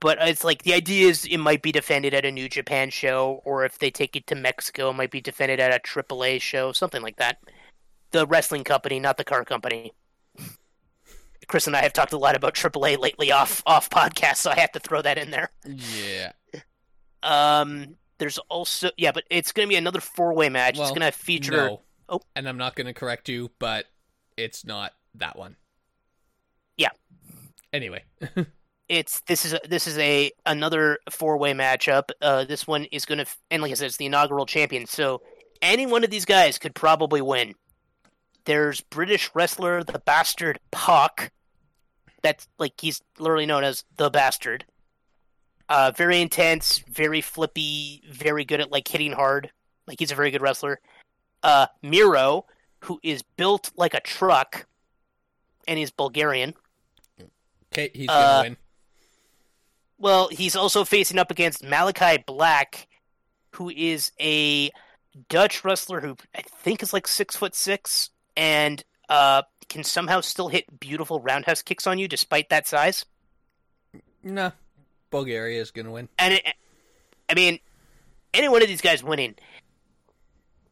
But 0.00 0.18
it's 0.20 0.44
like 0.44 0.62
the 0.62 0.74
idea 0.74 1.08
is 1.08 1.24
it 1.24 1.38
might 1.38 1.62
be 1.62 1.72
defended 1.72 2.12
at 2.12 2.26
a 2.26 2.30
New 2.30 2.48
Japan 2.48 2.90
show, 2.90 3.40
or 3.44 3.64
if 3.64 3.78
they 3.78 3.90
take 3.90 4.14
it 4.14 4.26
to 4.26 4.34
Mexico, 4.34 4.90
it 4.90 4.94
might 4.94 5.10
be 5.10 5.20
defended 5.20 5.58
at 5.58 5.74
a 5.74 5.78
AAA 5.78 6.40
show, 6.40 6.72
something 6.72 7.02
like 7.02 7.16
that. 7.16 7.38
The 8.10 8.26
wrestling 8.26 8.64
company, 8.64 9.00
not 9.00 9.16
the 9.16 9.24
car 9.24 9.44
company. 9.44 9.92
Chris 11.48 11.66
and 11.66 11.76
I 11.76 11.82
have 11.82 11.92
talked 11.92 12.12
a 12.12 12.18
lot 12.18 12.36
about 12.36 12.54
AAA 12.54 12.98
lately 12.98 13.32
off 13.32 13.62
off 13.66 13.88
podcast, 13.88 14.36
so 14.36 14.50
I 14.50 14.58
have 14.60 14.72
to 14.72 14.80
throw 14.80 15.00
that 15.02 15.16
in 15.16 15.30
there. 15.30 15.50
Yeah. 15.64 16.32
Um, 17.22 17.96
there's 18.18 18.38
also 18.48 18.90
yeah, 18.96 19.12
but 19.12 19.24
it's 19.30 19.52
going 19.52 19.66
to 19.66 19.70
be 19.70 19.76
another 19.76 20.00
four 20.00 20.34
way 20.34 20.48
match. 20.48 20.76
Well, 20.76 20.88
it's 20.88 20.96
going 20.96 21.10
to 21.10 21.16
feature. 21.16 21.52
No. 21.52 21.82
Oh. 22.08 22.20
And 22.34 22.48
I'm 22.48 22.58
not 22.58 22.76
going 22.76 22.86
to 22.86 22.94
correct 22.94 23.28
you, 23.28 23.50
but 23.58 23.86
it's 24.36 24.64
not 24.64 24.92
that 25.14 25.38
one. 25.38 25.56
Yeah. 26.76 26.90
Anyway. 27.72 28.04
it's 28.88 29.20
this 29.22 29.44
is 29.44 29.52
a, 29.54 29.60
this 29.68 29.86
is 29.86 29.98
a 29.98 30.30
another 30.44 30.98
four 31.10 31.36
way 31.38 31.52
matchup. 31.52 32.10
Uh, 32.20 32.44
this 32.44 32.66
one 32.66 32.84
is 32.86 33.04
going 33.04 33.18
to 33.18 33.26
and 33.50 33.62
like 33.62 33.70
I 33.72 33.74
said, 33.74 33.86
it's 33.86 33.96
the 33.96 34.06
inaugural 34.06 34.46
champion. 34.46 34.86
So 34.86 35.22
any 35.62 35.86
one 35.86 36.04
of 36.04 36.10
these 36.10 36.24
guys 36.24 36.58
could 36.58 36.74
probably 36.74 37.20
win. 37.20 37.54
There's 38.44 38.80
British 38.80 39.30
wrestler 39.34 39.82
the 39.82 39.98
Bastard 39.98 40.58
Pac. 40.70 41.32
That's 42.22 42.46
like 42.58 42.74
he's 42.80 43.02
literally 43.18 43.46
known 43.46 43.64
as 43.64 43.84
the 43.96 44.10
Bastard. 44.10 44.64
Uh, 45.68 45.90
very 45.96 46.20
intense, 46.20 46.78
very 46.88 47.20
flippy, 47.20 48.02
very 48.08 48.44
good 48.44 48.60
at 48.60 48.70
like 48.70 48.86
hitting 48.86 49.12
hard. 49.12 49.50
Like 49.88 49.98
he's 49.98 50.12
a 50.12 50.14
very 50.14 50.30
good 50.30 50.42
wrestler. 50.42 50.78
Uh, 51.42 51.66
Miro, 51.82 52.46
who 52.84 53.00
is 53.02 53.22
built 53.36 53.72
like 53.76 53.94
a 53.94 54.00
truck, 54.00 54.66
and 55.66 55.78
he's 55.78 55.90
Bulgarian. 55.90 56.54
Okay, 57.72 57.90
he's 57.92 58.06
going 58.06 58.20
to 58.20 58.26
Uh, 58.26 58.42
win. 58.44 58.56
Well, 59.98 60.28
he's 60.28 60.56
also 60.56 60.84
facing 60.84 61.18
up 61.18 61.30
against 61.30 61.64
Malachi 61.64 62.22
Black, 62.26 62.86
who 63.50 63.70
is 63.70 64.12
a 64.20 64.70
Dutch 65.28 65.64
wrestler 65.64 66.00
who 66.00 66.16
I 66.34 66.42
think 66.42 66.82
is 66.82 66.92
like 66.92 67.08
six 67.08 67.36
foot 67.36 67.54
six 67.54 68.10
and 68.36 68.84
uh, 69.08 69.42
can 69.68 69.84
somehow 69.84 70.20
still 70.20 70.48
hit 70.48 70.78
beautiful 70.78 71.20
roundhouse 71.20 71.62
kicks 71.62 71.86
on 71.86 71.98
you 71.98 72.08
despite 72.08 72.50
that 72.50 72.66
size. 72.66 73.04
No. 74.22 74.52
Bulgaria 75.10 75.60
is 75.60 75.70
going 75.70 75.86
to 75.86 75.92
win. 75.92 76.08
And 76.18 76.34
it, 76.34 76.44
I 77.28 77.34
mean, 77.34 77.58
any 78.34 78.48
one 78.48 78.62
of 78.62 78.68
these 78.68 78.80
guys 78.80 79.02
winning. 79.02 79.34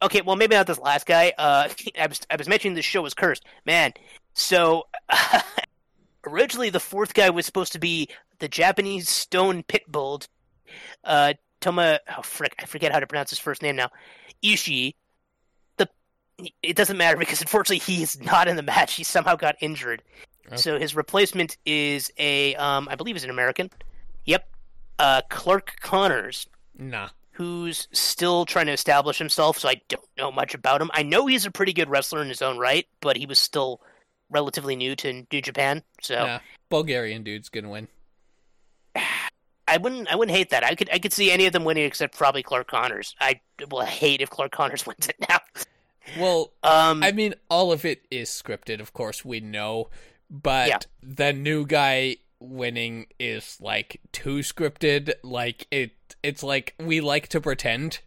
Okay, 0.03 0.20
well, 0.20 0.37
maybe 0.37 0.55
not 0.55 0.66
this 0.66 0.79
last 0.79 1.07
guy. 1.07 1.33
Uh, 1.39 1.68
I 1.99 2.07
was 2.07 2.20
I 2.31 2.37
was 2.37 2.49
mentioning 2.49 2.75
this 2.75 2.85
show 2.85 3.03
was 3.03 3.14
cursed, 3.14 3.45
man. 3.64 3.93
So 4.35 4.87
originally, 6.27 6.70
the 6.70 6.81
fourth 6.81 7.14
guy 7.14 7.31
was 7.31 7.47
supposed 7.47 7.72
to 7.72 7.79
be 7.79 8.09
the 8.39 8.49
Japanese 8.49 9.09
Stone 9.09 9.64
Pitbull, 9.64 10.26
uh, 11.05 11.35
Toma. 11.61 12.01
Oh 12.16 12.22
frick, 12.22 12.55
I 12.61 12.66
forget 12.66 12.93
how 12.93 13.01
to 13.01 13.07
pronounce 13.07 13.30
his 13.30 13.39
first 13.39 13.62
name 13.62 13.76
now. 13.76 13.91
Ishii. 14.43 14.95
The 15.76 15.89
it 16.62 16.76
doesn't 16.76 16.97
matter 16.97 17.16
because 17.16 17.41
unfortunately 17.41 17.78
he's 17.78 18.20
not 18.20 18.49
in 18.49 18.57
the 18.57 18.62
match. 18.62 18.95
He 18.95 19.05
somehow 19.05 19.37
got 19.37 19.57
injured. 19.61 20.03
Oh. 20.53 20.57
So 20.57 20.78
his 20.78 20.95
replacement 20.95 21.57
is 21.64 22.11
a, 22.18 22.55
um, 22.57 22.87
I 22.91 22.97
believe, 22.97 23.16
is 23.16 23.24
an 23.24 23.30
American. 23.30 23.70
Yep, 24.26 24.47
uh, 24.99 25.22
Clark 25.30 25.76
Connors 25.80 26.47
Nah. 26.78 27.09
who's 27.32 27.89
still 27.93 28.45
trying 28.45 28.66
to 28.66 28.72
establish 28.72 29.16
himself, 29.18 29.59
so 29.59 29.68
I 29.70 29.80
don't 29.89 30.05
know 30.18 30.30
much 30.30 30.55
about 30.55 30.82
him. 30.82 30.91
I 30.93 31.03
know 31.03 31.26
he's 31.26 31.47
a 31.47 31.51
pretty 31.51 31.72
good 31.72 31.89
wrestler 31.89 32.20
in 32.20 32.28
his 32.28 32.43
own 32.43 32.59
right, 32.59 32.87
but 33.01 33.16
he 33.16 33.24
was 33.26 33.39
still 33.39 33.80
relatively 34.30 34.76
new 34.76 34.95
to 34.97 35.24
New 35.32 35.41
Japan, 35.41 35.82
so 36.03 36.14
Nah. 36.16 36.39
Bulgarian 36.68 37.22
dude's 37.22 37.49
going 37.49 37.64
to 37.64 37.70
win. 37.70 37.89
I 39.67 39.79
wouldn't 39.79 40.09
I 40.12 40.17
wouldn't 40.17 40.37
hate 40.37 40.51
that. 40.51 40.65
I 40.65 40.75
could 40.75 40.91
I 40.93 40.99
could 40.99 41.12
see 41.12 41.31
any 41.31 41.47
of 41.47 41.53
them 41.53 41.65
winning 41.65 41.85
except 41.85 42.17
probably 42.17 42.43
Clark 42.43 42.69
Connors. 42.69 43.15
I 43.21 43.41
will 43.71 43.83
hate 43.83 44.21
if 44.21 44.31
Clark 44.31 44.53
Connors 44.53 44.87
wins 44.87 45.09
it 45.09 45.17
now. 45.29 45.39
Well, 46.15 46.53
Um 46.62 47.03
I 47.03 47.12
mean, 47.12 47.35
all 47.49 47.73
of 47.73 47.85
it 47.85 48.03
is 48.11 48.29
scripted, 48.31 48.81
of 48.81 48.93
course, 48.93 49.25
we 49.25 49.41
know. 49.41 49.89
But 50.31 50.69
Yeah. 50.69 50.79
the 51.03 51.33
new 51.33 51.67
guy 51.67 52.17
winning 52.41 53.07
is 53.19 53.59
like 53.61 54.01
too 54.12 54.39
scripted. 54.39 55.12
Like 55.23 55.67
it 55.71 55.93
it's 56.23 56.43
like 56.43 56.75
we 56.79 57.01
like 57.01 57.29
to 57.29 57.41
pretend. 57.41 58.01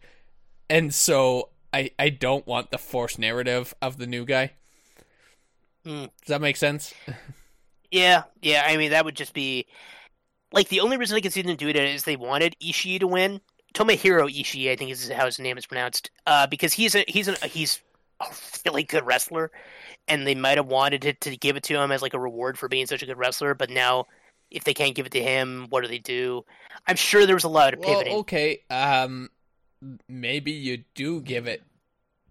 And 0.69 0.93
so 0.93 1.49
I 1.73 1.91
I 1.97 2.09
don't 2.09 2.45
want 2.45 2.71
the 2.71 2.77
forced 2.77 3.19
narrative 3.19 3.73
of 3.81 3.97
the 3.97 4.07
new 4.07 4.25
guy. 4.25 4.51
Hmm. 5.83 6.05
Does 6.21 6.27
that 6.27 6.41
make 6.41 6.57
sense? 6.57 6.93
Yeah, 7.91 8.23
yeah. 8.41 8.63
I 8.67 8.77
mean, 8.77 8.91
that 8.91 9.05
would 9.05 9.15
just 9.15 9.33
be 9.33 9.65
like 10.51 10.69
the 10.69 10.79
only 10.79 10.97
reason 10.97 11.17
I 11.17 11.21
can 11.21 11.31
see 11.31 11.41
them 11.41 11.55
do 11.55 11.67
it 11.67 11.75
is 11.75 12.03
they 12.03 12.15
wanted 12.15 12.55
Ishii 12.61 12.99
to 12.99 13.07
win. 13.07 13.41
Tomohiro 13.73 14.27
Ishii, 14.33 14.71
I 14.71 14.75
think 14.75 14.91
is 14.91 15.09
how 15.09 15.25
his 15.25 15.39
name 15.39 15.57
is 15.57 15.65
pronounced, 15.65 16.09
uh, 16.25 16.47
because 16.47 16.73
he's 16.73 16.95
a 16.95 17.03
he's 17.07 17.27
a 17.27 17.35
he's 17.47 17.81
a 18.21 18.25
really 18.65 18.83
good 18.83 19.05
wrestler, 19.05 19.51
and 20.07 20.25
they 20.25 20.33
might 20.35 20.57
have 20.57 20.67
wanted 20.67 21.05
it 21.05 21.21
to 21.21 21.35
give 21.37 21.55
it 21.57 21.63
to 21.63 21.75
him 21.79 21.91
as 21.91 22.01
like 22.01 22.13
a 22.13 22.19
reward 22.19 22.57
for 22.57 22.67
being 22.67 22.87
such 22.87 23.03
a 23.03 23.05
good 23.05 23.17
wrestler. 23.17 23.53
But 23.53 23.69
now, 23.69 24.05
if 24.49 24.63
they 24.63 24.73
can't 24.73 24.95
give 24.95 25.05
it 25.05 25.11
to 25.11 25.21
him, 25.21 25.67
what 25.69 25.81
do 25.81 25.87
they 25.87 25.99
do? 25.99 26.43
I'm 26.87 26.95
sure 26.95 27.25
there 27.25 27.35
was 27.35 27.43
a 27.43 27.49
lot 27.49 27.73
of 27.73 27.79
Well, 27.81 27.89
pivoting. 27.89 28.17
okay. 28.19 28.61
Um 28.69 29.29
maybe 30.09 30.51
you 30.51 30.83
do 30.95 31.21
give 31.21 31.45
it 31.45 31.61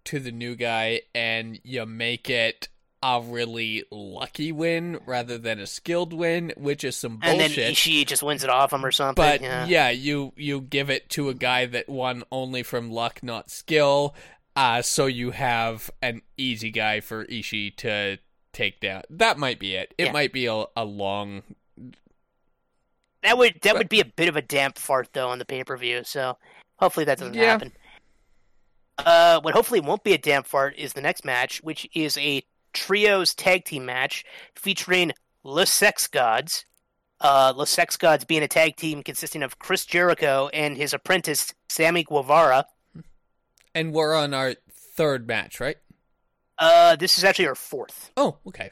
to 0.03 0.19
the 0.19 0.31
new 0.31 0.55
guy 0.55 1.01
and 1.15 1.59
you 1.63 1.85
make 1.85 2.29
it 2.29 2.67
a 3.03 3.21
really 3.23 3.83
lucky 3.91 4.51
win 4.51 4.99
rather 5.05 5.37
than 5.37 5.59
a 5.59 5.67
skilled 5.67 6.13
win, 6.13 6.51
which 6.57 6.83
is 6.83 6.95
some 6.97 7.17
bullshit. 7.17 7.41
and 7.41 7.51
then. 7.53 7.73
Ishii 7.73 8.05
just 8.07 8.23
wins 8.23 8.43
it 8.43 8.49
off 8.49 8.73
him 8.73 8.83
or 8.85 8.91
something. 8.91 9.23
but 9.23 9.41
yeah. 9.41 9.65
yeah. 9.67 9.89
you 9.89 10.33
you 10.35 10.61
give 10.61 10.89
it 10.89 11.09
to 11.11 11.29
a 11.29 11.33
guy 11.33 11.65
that 11.67 11.87
won 11.87 12.23
only 12.31 12.63
from 12.63 12.89
luck, 12.91 13.21
not 13.21 13.51
skill. 13.51 14.15
Uh, 14.55 14.81
so 14.81 15.05
you 15.05 15.31
have 15.31 15.91
an 16.01 16.21
easy 16.37 16.71
guy 16.71 16.99
for 16.99 17.23
Ishii 17.25 17.75
to 17.77 18.17
take 18.53 18.79
down. 18.79 19.03
That 19.11 19.37
might 19.37 19.59
be 19.59 19.75
it. 19.75 19.93
It 19.99 20.05
Yeah. 20.05 20.11
might 20.11 20.33
be 20.33 20.47
a, 20.47 20.65
a 20.75 20.83
long. 20.83 21.43
That 23.23 23.37
would 23.37 23.55
that 23.61 23.73
But- 23.73 23.77
would 23.77 23.89
be 23.89 23.99
a 23.99 24.05
bit 24.05 24.29
of 24.29 24.35
a 24.35 24.41
damp 24.41 24.77
fart 24.77 25.09
though 25.13 25.29
on 25.29 25.39
the 25.39 25.45
pay 25.45 25.63
per 25.63 25.77
view. 25.77 26.03
So 26.03 26.37
hopefully 26.77 27.05
that 27.05 27.19
doesn't 27.19 27.35
Yeah. 27.35 27.45
happen. 27.51 27.73
Uh, 28.97 29.39
what 29.41 29.53
hopefully 29.53 29.79
won't 29.79 30.03
be 30.03 30.13
a 30.13 30.17
damp 30.17 30.47
fart 30.47 30.75
is 30.75 30.93
the 30.93 31.01
next 31.01 31.23
match, 31.23 31.61
which 31.61 31.87
is 31.93 32.17
a 32.17 32.43
trios 32.77 33.33
tag 33.33 33.65
team 33.65 33.85
match 33.85 34.23
featuring 34.55 35.11
Le 35.43 35.65
Sex 35.65 36.07
Gods. 36.07 36.65
Uh, 37.19 37.51
Le 37.55 37.65
Sex 37.65 37.97
Gods 37.97 38.23
being 38.23 38.43
a 38.43 38.47
tag 38.47 38.75
team 38.75 39.01
consisting 39.01 39.41
of 39.41 39.57
Chris 39.57 39.85
Jericho 39.85 40.49
and 40.53 40.77
his 40.77 40.93
apprentice 40.93 41.53
Sammy 41.67 42.03
Guevara. 42.03 42.67
And 43.73 43.91
we're 43.93 44.15
on 44.15 44.33
our 44.35 44.53
third 44.95 45.27
match, 45.27 45.59
right? 45.59 45.77
Uh, 46.59 46.95
this 46.95 47.17
is 47.17 47.23
actually 47.23 47.47
our 47.47 47.55
fourth. 47.55 48.11
Oh, 48.17 48.37
okay. 48.47 48.69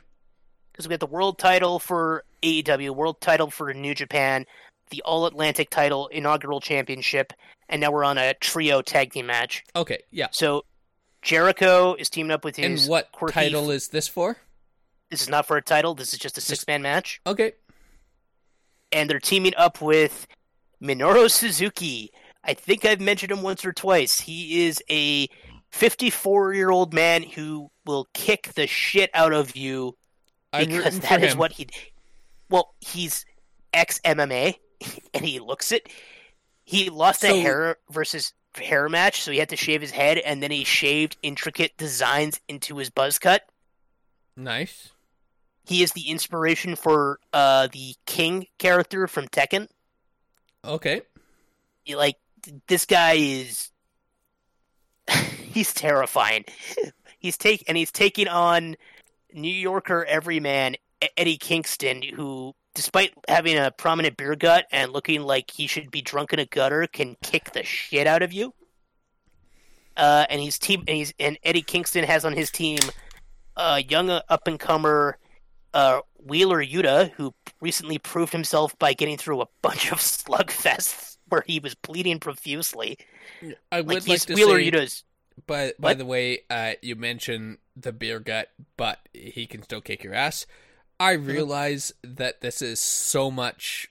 because 0.72 0.88
we 0.88 0.93
got 0.93 0.99
the 0.99 1.08
world 1.08 1.39
title 1.39 1.80
for 1.80 2.24
AEW, 2.43 2.91
world 2.91 3.20
title 3.22 3.49
for 3.49 3.74
New 3.74 3.95
Japan, 3.95 4.45
the 4.91 5.01
All 5.03 5.26
Atlantic 5.26 5.70
title, 5.72 6.08
inaugural 6.08 6.60
championship, 6.62 7.34
and 7.70 7.82
now 7.82 7.91
we're 7.91 8.03
on 8.03 8.18
a 8.20 8.34
trio 8.36 8.82
tag 8.84 9.14
team 9.14 9.26
match. 9.26 9.64
Okay, 9.76 9.99
yeah. 10.12 10.28
So 10.32 10.66
Jericho 11.26 11.95
is 11.95 12.09
teaming 12.09 12.32
up 12.32 12.45
with 12.45 12.55
his. 12.55 12.84
And 12.84 12.89
what 12.89 13.11
quirky- 13.11 13.34
title 13.34 13.71
is 13.71 13.88
this 13.89 14.07
for? 14.07 14.38
This 15.09 15.21
is 15.23 15.28
not 15.30 15.45
for 15.47 15.57
a 15.57 15.61
title. 15.61 15.95
This 15.95 16.13
is 16.13 16.19
just 16.19 16.38
a 16.38 16.41
six 16.41 16.65
man 16.67 16.82
match, 16.82 17.19
Okay. 17.28 17.53
and 18.91 19.09
they're 19.09 19.19
teaming 19.19 19.53
up 19.57 19.82
with 19.82 20.28
Minoru 20.82 21.30
Suzuki. 21.39 22.11
I 22.43 22.53
think 22.53 22.86
I've 22.86 23.01
mentioned 23.01 23.32
him 23.32 23.41
once 23.41 23.65
or 23.65 23.73
twice. 23.73 24.19
He 24.21 24.65
is 24.67 24.82
a 24.89 25.28
54 25.71 26.53
year 26.53 26.69
old 26.69 26.93
man 26.93 27.23
who 27.23 27.69
will 27.86 28.07
kick 28.13 28.53
the 28.53 28.67
shit 28.67 29.09
out 29.13 29.34
of 29.34 29.55
you 29.55 29.95
because 30.57 30.99
that 31.01 31.23
is 31.23 31.34
him. 31.34 31.39
what 31.39 31.51
he. 31.53 31.67
Well, 32.49 32.76
he's 32.80 33.26
ex 33.73 33.99
MMA, 34.05 34.55
and 35.13 35.26
he 35.26 35.39
looks 35.39 35.71
it. 35.71 35.89
He 36.63 36.89
lost 36.89 37.21
So- 37.21 37.34
a 37.34 37.39
hair 37.41 37.78
versus 37.89 38.34
hair 38.58 38.88
match, 38.89 39.22
so 39.22 39.32
he 39.32 39.38
had 39.38 39.49
to 39.49 39.56
shave 39.58 39.82
his 39.82 39.91
head, 39.91 40.18
and 40.18 40.41
then 40.41 40.51
he 40.51 40.64
shaved 40.64 41.18
intricate 41.24 41.76
designs 41.78 42.39
into 42.47 42.78
his 42.78 42.89
buzz 42.89 43.20
cut. 43.20 43.43
Nice. 44.38 44.89
He 45.66 45.82
is 45.82 45.93
the 45.93 46.10
inspiration 46.10 46.76
for 46.76 47.20
uh, 47.34 47.68
the 47.72 47.95
King 48.06 48.47
character 48.60 49.08
from 49.08 49.28
Tekken. 49.28 49.68
Okay. 50.64 51.01
You- 51.86 51.97
like 51.97 52.18
this 52.68 52.86
guy 52.86 53.14
is 53.14 53.72
he's 55.43 55.74
terrifying. 55.74 56.45
He's 57.20 57.38
take 57.38 57.64
and 57.68 57.76
he's 57.76 57.91
taking 57.91 58.28
on 58.28 58.76
New 59.34 59.51
Yorker 59.51 60.06
everyman 60.06 60.76
Eddie 61.18 61.38
Kingston, 61.38 62.03
who, 62.03 62.53
despite 62.76 63.13
having 63.28 63.57
a 63.57 63.71
prominent 63.71 64.17
beer 64.17 64.36
gut 64.36 64.67
and 64.71 64.93
looking 64.93 65.23
like 65.23 65.51
he 65.51 65.67
should 65.67 65.91
be 65.91 66.01
drunk 66.03 66.34
in 66.34 66.39
a 66.39 66.45
gutter, 66.45 66.88
can 66.88 67.17
kick 67.23 67.53
the 67.53 67.63
shit 67.63 68.07
out 68.07 68.23
of 68.23 68.34
you. 68.34 68.53
Uh, 69.97 70.26
and 70.30 70.41
he's 70.41 70.59
team 70.59 70.84
and 70.88 70.97
he's 70.97 71.13
and 71.19 71.38
Eddie 71.43 71.61
Kingston 71.61 72.03
has 72.03 72.26
on 72.26 72.34
his 72.34 72.51
team 72.51 72.91
a 73.55 73.82
young 73.84 74.09
up 74.09 74.47
and 74.47 74.59
comer 74.59 75.17
uh, 75.73 76.01
Wheeler 76.17 76.63
Yuta, 76.63 77.11
who 77.11 77.34
recently 77.61 77.99
proved 77.99 78.34
himself 78.34 78.78
by 78.80 78.93
getting 78.93 79.17
through 79.17 79.41
a 79.41 79.47
bunch 79.61 79.91
of 79.91 79.99
slugfests 79.99 81.17
where 81.30 81.43
he 81.47 81.59
was 81.59 81.76
bleeding 81.76 82.19
profusely. 82.19 82.97
I 83.71 83.82
would 83.82 84.07
Like 84.07 84.07
like, 84.07 84.26
to 84.26 84.36
Wheeler 84.36 84.59
say, 84.59 84.59
Yuta's. 84.59 85.03
by 85.47 85.73
by 85.80 85.93
What? 85.93 85.95
the 85.95 86.05
way, 86.05 86.41
uh, 86.49 86.73
you 86.82 86.95
mentioned 86.95 87.59
the 87.76 87.91
beer 87.93 88.19
gut, 88.19 88.49
but 88.78 88.99
he 89.13 89.47
can 89.47 89.63
still 89.63 89.82
kick 89.82 90.03
your 90.03 90.13
ass. 90.13 90.45
I 91.00 91.16
uh-huh. 91.16 91.24
realize 91.24 91.93
that 92.04 92.41
this 92.41 92.62
is 92.62 92.80
so 92.80 93.30
much 93.30 93.89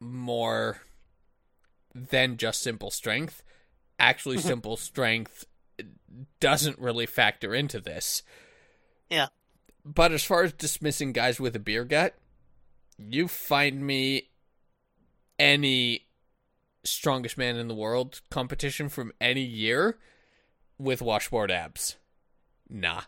more 0.00 0.82
than 1.94 2.36
just 2.36 2.62
simple 2.62 2.90
strength. 2.90 3.42
Actually, 3.98 4.38
mm-hmm. 4.38 4.48
simple 4.48 4.76
strength 4.76 5.46
doesn't 6.40 6.78
really 6.78 7.06
factor 7.06 7.54
into 7.54 7.80
this. 7.80 8.22
Yeah. 9.08 9.28
But 9.84 10.12
as 10.12 10.24
far 10.24 10.42
as 10.42 10.52
dismissing 10.52 11.12
guys 11.12 11.40
with 11.40 11.56
a 11.56 11.60
beer 11.60 11.84
gut, 11.84 12.14
you 12.98 13.28
find 13.28 13.84
me 13.86 14.30
any 15.38 16.06
strongest 16.84 17.38
man 17.38 17.56
in 17.56 17.68
the 17.68 17.74
world 17.74 18.20
competition 18.30 18.88
from 18.88 19.12
any 19.20 19.42
year 19.42 19.98
with 20.78 21.02
washboard 21.02 21.50
abs. 21.50 21.96
Nah. 22.68 23.02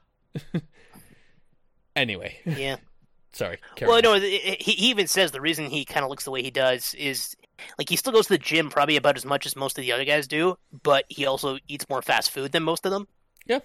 anyway, 1.96 2.36
Yeah. 2.44 2.76
sorry. 3.34 3.58
Well, 3.80 3.96
on. 3.96 4.02
no, 4.02 4.14
he 4.14 4.56
he 4.58 4.88
even 4.88 5.06
says 5.06 5.32
the 5.32 5.40
reason 5.40 5.66
he 5.66 5.84
kind 5.84 6.04
of 6.04 6.10
looks 6.10 6.24
the 6.24 6.30
way 6.30 6.42
he 6.42 6.50
does 6.50 6.94
is 6.94 7.36
like 7.78 7.88
he 7.88 7.96
still 7.96 8.12
goes 8.12 8.26
to 8.26 8.34
the 8.34 8.38
gym 8.38 8.70
probably 8.70 8.96
about 8.96 9.16
as 9.16 9.24
much 9.24 9.46
as 9.46 9.56
most 9.56 9.78
of 9.78 9.82
the 9.82 9.92
other 9.92 10.04
guys 10.04 10.26
do, 10.26 10.56
but 10.82 11.04
he 11.08 11.26
also 11.26 11.58
eats 11.68 11.88
more 11.88 12.02
fast 12.02 12.30
food 12.30 12.52
than 12.52 12.62
most 12.62 12.84
of 12.86 12.92
them. 12.92 13.06
Yeah. 13.46 13.60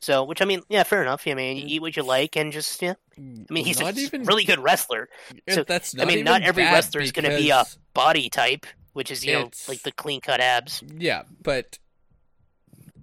So, 0.00 0.22
which 0.24 0.40
I 0.40 0.44
mean, 0.44 0.62
yeah, 0.68 0.84
fair 0.84 1.02
enough. 1.02 1.26
I 1.26 1.34
mean, 1.34 1.56
you 1.56 1.64
eat 1.66 1.80
what 1.80 1.96
you 1.96 2.04
like, 2.04 2.36
and 2.36 2.52
just 2.52 2.80
yeah. 2.80 2.94
I 3.16 3.52
mean, 3.52 3.64
he's 3.64 3.80
not 3.80 3.96
a 3.96 4.00
even 4.00 4.24
really 4.24 4.44
good 4.44 4.60
wrestler. 4.60 5.08
so, 5.48 5.64
that's 5.64 5.98
I 5.98 6.04
mean, 6.04 6.24
not 6.24 6.42
every 6.42 6.62
wrestler 6.62 7.00
is 7.00 7.12
going 7.12 7.28
to 7.28 7.36
be 7.36 7.50
a 7.50 7.64
body 7.94 8.28
type, 8.28 8.66
which 8.92 9.10
is 9.10 9.24
you 9.24 9.32
know 9.32 9.50
like 9.66 9.82
the 9.82 9.92
clean 9.92 10.20
cut 10.20 10.40
abs. 10.40 10.82
Yeah, 10.96 11.22
but 11.42 11.78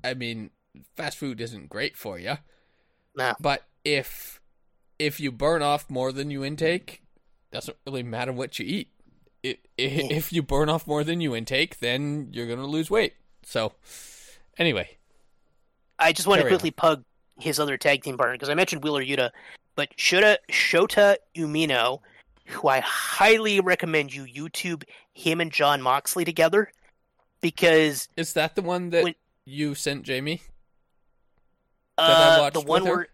I 0.04 0.14
mean, 0.14 0.52
fast 0.96 1.18
food 1.18 1.42
isn't 1.42 1.68
great 1.68 1.98
for 1.98 2.18
you. 2.18 2.38
No. 3.18 3.34
But 3.42 3.64
if 3.84 4.40
if 5.00 5.20
you 5.20 5.32
burn 5.32 5.62
off 5.62 5.90
more 5.90 6.12
than 6.12 6.32
you 6.32 6.44
intake, 6.44 7.02
doesn't 7.52 7.78
really 7.86 8.04
matter 8.04 8.32
what 8.32 8.60
you 8.60 8.66
eat. 8.66 8.90
It, 9.44 9.60
i 9.80 9.84
if 9.84 10.34
you 10.34 10.42
burn 10.42 10.70
off 10.70 10.88
more 10.88 11.04
than 11.04 11.22
you 11.22 11.36
intake, 11.36 11.80
then 11.80 12.30
you're 12.32 12.48
gonna 12.48 12.66
lose 12.66 12.90
weight. 12.90 13.14
So, 13.44 13.74
anyway, 14.58 14.98
I 16.00 16.12
just 16.14 16.28
want 16.28 16.40
to 16.40 16.44
Carry 16.44 16.54
on. 16.54 16.60
quickly 16.60 16.72
pug 16.72 17.04
his 17.40 17.60
other 17.60 17.78
tag 17.78 18.04
team 18.04 18.18
partner 18.18 18.34
because 18.36 18.50
I 18.50 18.54
mentioned 18.56 18.84
Wheeler 18.84 19.04
Yuta, 19.04 19.30
but 19.76 19.90
Shota 19.98 20.38
Shota 20.52 21.18
Umino, 21.36 22.00
who 22.48 22.68
I 22.68 22.80
highly 22.80 23.60
recommend 23.60 24.14
you 24.14 24.24
YouTube 24.26 24.84
him 25.14 25.40
and 25.42 25.52
Jon 25.52 25.82
Moxley 25.82 26.26
together 26.26 26.72
because 27.42 28.08
is 28.18 28.34
that 28.34 28.56
the 28.56 28.62
one 28.62 28.90
that 28.90 29.04
When- 29.04 29.16
you 29.46 29.76
sent 29.76 30.04
Jamie? 30.04 30.42
I 31.98 32.38
uh, 32.38 32.40
watched 32.42 32.54
the 32.56 32.60
with 32.62 32.68
one 32.68 32.86
her? 32.86 32.96
where 32.96 33.08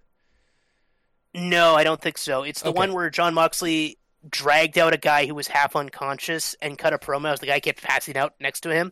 no, 1.33 1.75
I 1.75 1.83
don't 1.83 2.01
think 2.01 2.17
so. 2.17 2.43
It's 2.43 2.61
the 2.61 2.69
Okay. 2.69 2.77
one 2.77 2.93
where 2.93 3.09
Jon 3.09 3.33
Moxley 3.33 3.97
dragged 4.29 4.77
out 4.77 4.93
a 4.93 4.97
guy 4.97 5.25
who 5.25 5.33
was 5.35 5.47
half 5.47 5.75
unconscious 5.75 6.55
and 6.61 6.77
cut 6.77 6.93
a 6.93 6.97
promo 6.97 7.33
as 7.33 7.39
the 7.39 7.47
guy 7.47 7.59
kept 7.59 7.81
passing 7.81 8.17
out 8.17 8.33
next 8.39 8.61
to 8.61 8.69
him. 8.73 8.91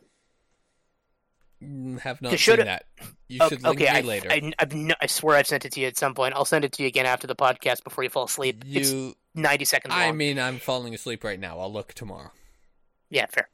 Mm, 1.62 2.00
Have 2.00 2.22
not 2.22 2.38
seen 2.38 2.56
that. 2.56 2.86
You 3.28 3.38
Oh, 3.42 3.48
should 3.48 3.62
link 3.62 3.76
okay, 3.80 3.92
me 3.92 3.98
I, 3.98 4.00
later. 4.00 4.30
I, 4.32 4.52
I've 4.58 4.72
no- 4.74 4.94
I 5.00 5.06
swear 5.06 5.36
I've 5.36 5.46
sent 5.46 5.64
it 5.66 5.72
to 5.72 5.80
you 5.80 5.86
at 5.86 5.98
some 5.98 6.14
point. 6.14 6.34
I'll 6.34 6.46
send 6.46 6.64
it 6.64 6.72
to 6.72 6.82
you 6.82 6.88
again 6.88 7.04
after 7.06 7.26
the 7.26 7.36
podcast 7.36 7.84
before 7.84 8.02
you 8.02 8.10
fall 8.10 8.24
asleep. 8.24 8.64
It's 8.66 8.90
you, 8.92 9.14
ninety 9.34 9.66
seconds 9.66 9.92
long. 9.92 10.00
I 10.00 10.12
mean, 10.12 10.38
I'm 10.38 10.58
falling 10.58 10.94
asleep 10.94 11.22
right 11.22 11.38
now. 11.38 11.60
I'll 11.60 11.72
look 11.72 11.92
tomorrow. 11.92 12.30
Yeah, 13.10 13.26
fair. 13.26 13.48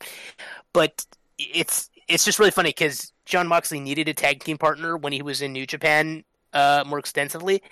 But 0.73 1.05
it's 1.37 1.91
it's 2.07 2.25
just 2.25 2.39
really 2.39 2.53
funny 2.53 2.71
because 2.71 3.13
Jon 3.25 3.49
Moxley 3.49 3.81
needed 3.81 4.09
a 4.09 4.15
tag 4.15 4.45
team 4.45 4.57
partner 4.57 4.97
when 4.97 5.13
he 5.13 5.21
was 5.21 5.43
in 5.43 5.53
New 5.53 5.67
Japan 5.67 6.23
uh, 6.57 6.85
more 6.87 6.99
extensively, 6.99 7.63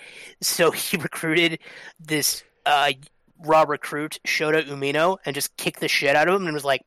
so 0.42 0.70
he 0.84 0.96
recruited 0.98 1.58
this 1.98 2.44
uh, 2.66 2.92
raw 3.38 3.62
recruit 3.62 4.20
Shota 4.26 4.62
Umino 4.68 5.16
and 5.24 5.34
just 5.34 5.56
kicked 5.56 5.80
the 5.80 5.88
shit 5.88 6.14
out 6.14 6.28
of 6.28 6.34
him 6.40 6.46
and 6.46 6.54
was 6.54 6.64
like, 6.64 6.82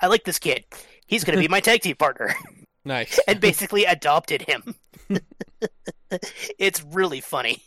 "I 0.00 0.06
like 0.06 0.24
this 0.24 0.38
kid. 0.38 0.64
He's 1.06 1.24
going 1.24 1.36
to 1.36 1.42
be 1.42 1.48
my 1.48 1.60
tag 1.68 1.82
team 1.82 1.96
partner," 1.96 2.34
Nice. 2.84 3.18
and 3.26 3.40
basically 3.40 3.84
adopted 3.84 4.42
him. 4.42 4.74
it's 6.58 6.82
really 6.84 7.20
funny. 7.20 7.60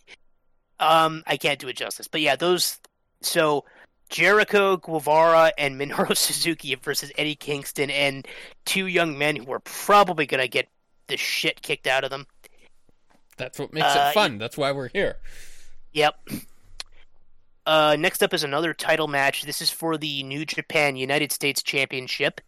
Um, 0.79 1.23
I 1.27 1.37
can't 1.37 1.59
do 1.59 1.67
it 1.67 1.75
justice, 1.75 2.07
but 2.07 2.21
yeah, 2.21 2.35
those. 2.37 2.79
So 3.21 3.65
Jericho 4.09 4.77
Guevara 4.77 5.51
and 5.57 5.79
Minoru 5.79 6.15
Suzuki 6.15 6.75
versus 6.75 7.11
Eddie 7.17 7.35
Kingston 7.35 7.89
and 7.89 8.25
two 8.65 8.87
young 8.87 9.17
men 9.17 9.35
who 9.35 9.51
are 9.51 9.59
probably 9.59 10.25
gonna 10.25 10.47
get 10.47 10.69
the 11.07 11.17
shit 11.17 11.61
kicked 11.61 11.87
out 11.87 12.03
of 12.05 12.09
them. 12.09 12.25
That's 13.37 13.59
what 13.59 13.73
makes 13.73 13.87
Uh, 13.87 14.07
it 14.09 14.13
fun. 14.13 14.37
That's 14.37 14.57
why 14.57 14.71
we're 14.71 14.89
here. 14.89 15.17
Yep. 15.93 16.15
Uh, 17.65 17.95
next 17.97 18.21
up 18.21 18.33
is 18.33 18.43
another 18.43 18.73
title 18.73 19.07
match. 19.07 19.43
This 19.43 19.61
is 19.61 19.69
for 19.69 19.95
the 19.97 20.21
New 20.23 20.45
Japan 20.45 20.97
United 20.97 21.31
States 21.31 21.63
Championship. 21.63 22.41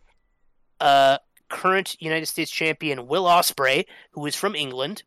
Uh, 0.81 1.19
current 1.47 1.95
United 2.01 2.25
States 2.25 2.51
champion 2.51 3.07
Will 3.07 3.23
Ospreay, 3.23 3.85
who 4.11 4.25
is 4.25 4.35
from 4.35 4.55
England, 4.55 5.03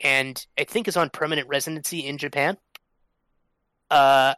and 0.00 0.46
I 0.56 0.62
think 0.62 0.86
is 0.86 0.96
on 0.96 1.10
permanent 1.10 1.48
residency 1.48 2.06
in 2.06 2.16
Japan. 2.16 2.58
Uh, 3.90 4.34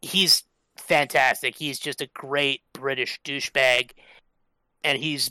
he's 0.00 0.44
fantastic. 0.78 1.54
He's 1.54 1.78
just 1.78 2.00
a 2.00 2.08
great 2.14 2.62
British 2.72 3.20
douchebag, 3.24 3.90
and 4.82 4.96
he's 4.98 5.30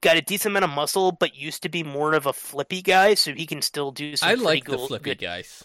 got 0.00 0.16
a 0.16 0.22
decent 0.22 0.52
amount 0.52 0.64
of 0.64 0.70
muscle, 0.70 1.12
but 1.12 1.34
used 1.36 1.62
to 1.62 1.68
be 1.68 1.82
more 1.82 2.14
of 2.14 2.26
a 2.26 2.32
flippy 2.32 2.82
guy, 2.82 3.14
so 3.14 3.32
he 3.32 3.46
can 3.46 3.62
still 3.62 3.90
do 3.92 4.16
some. 4.16 4.28
I 4.28 4.32
pretty 4.32 4.44
like 4.44 4.64
the 4.64 4.76
cool- 4.76 4.86
flippy 4.88 5.10
good 5.10 5.18
guys. 5.18 5.64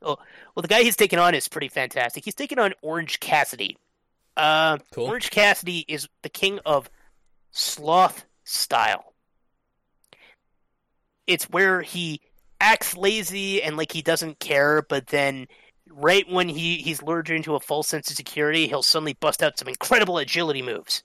Oh 0.00 0.16
well, 0.54 0.62
the 0.62 0.68
guy 0.68 0.82
he's 0.82 0.94
taking 0.96 1.18
on 1.18 1.34
is 1.34 1.48
pretty 1.48 1.68
fantastic. 1.68 2.24
He's 2.24 2.34
taking 2.34 2.58
on 2.58 2.72
Orange 2.82 3.18
Cassidy. 3.20 3.76
Uh, 4.36 4.78
Cool. 4.92 5.06
Orange 5.06 5.30
Cassidy 5.30 5.84
is 5.88 6.08
the 6.22 6.28
king 6.28 6.60
of 6.64 6.88
sloth 7.50 8.24
style. 8.44 9.12
It's 11.26 11.50
where 11.50 11.82
he 11.82 12.20
acts 12.60 12.96
lazy 12.96 13.62
and 13.62 13.76
like 13.76 13.92
he 13.92 14.02
doesn't 14.02 14.38
care, 14.38 14.82
but 14.82 15.08
then 15.08 15.46
right 15.90 16.28
when 16.30 16.48
he, 16.48 16.76
he's 16.76 17.02
lured 17.02 17.30
into 17.30 17.54
a 17.54 17.60
false 17.60 17.88
sense 17.88 18.10
of 18.10 18.16
security, 18.16 18.66
he'll 18.68 18.82
suddenly 18.82 19.14
bust 19.14 19.42
out 19.42 19.58
some 19.58 19.68
incredible 19.68 20.18
agility 20.18 20.62
moves. 20.62 21.02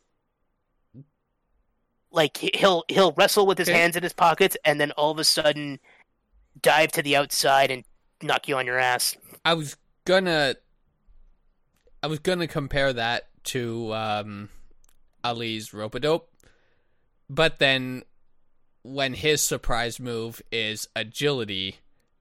Like 2.13 2.37
he- 2.37 2.51
he'll 2.53 2.83
he'll 2.87 3.11
wrestle 3.13 3.45
with 3.45 3.57
his 3.57 3.67
Okay. 3.67 3.77
hands 3.77 3.95
in 3.97 4.03
his 4.03 4.13
pockets 4.13 4.55
and 4.63 4.79
then 4.79 4.91
all 4.91 5.11
of 5.11 5.19
a 5.19 5.23
sudden 5.25 5.79
dive 6.61 6.91
to 6.93 7.01
the 7.01 7.15
outside 7.17 7.71
and 7.71 7.83
knock 8.21 8.47
you 8.47 8.55
on 8.55 8.65
your 8.65 8.77
ass. 8.79 9.17
I 9.43 9.55
was 9.55 9.75
gonna, 10.05 10.55
I 12.01 12.07
was 12.07 12.19
gonna 12.19 12.47
compare 12.47 12.93
that 12.93 13.27
to 13.45 13.93
um, 13.93 14.49
Ali's 15.23 15.73
rope-a-dope, 15.73 16.29
but 17.29 17.57
then 17.59 18.03
when 18.83 19.13
his 19.15 19.41
surprise 19.41 19.99
move 19.99 20.41
is 20.51 20.87
agility 20.95 21.77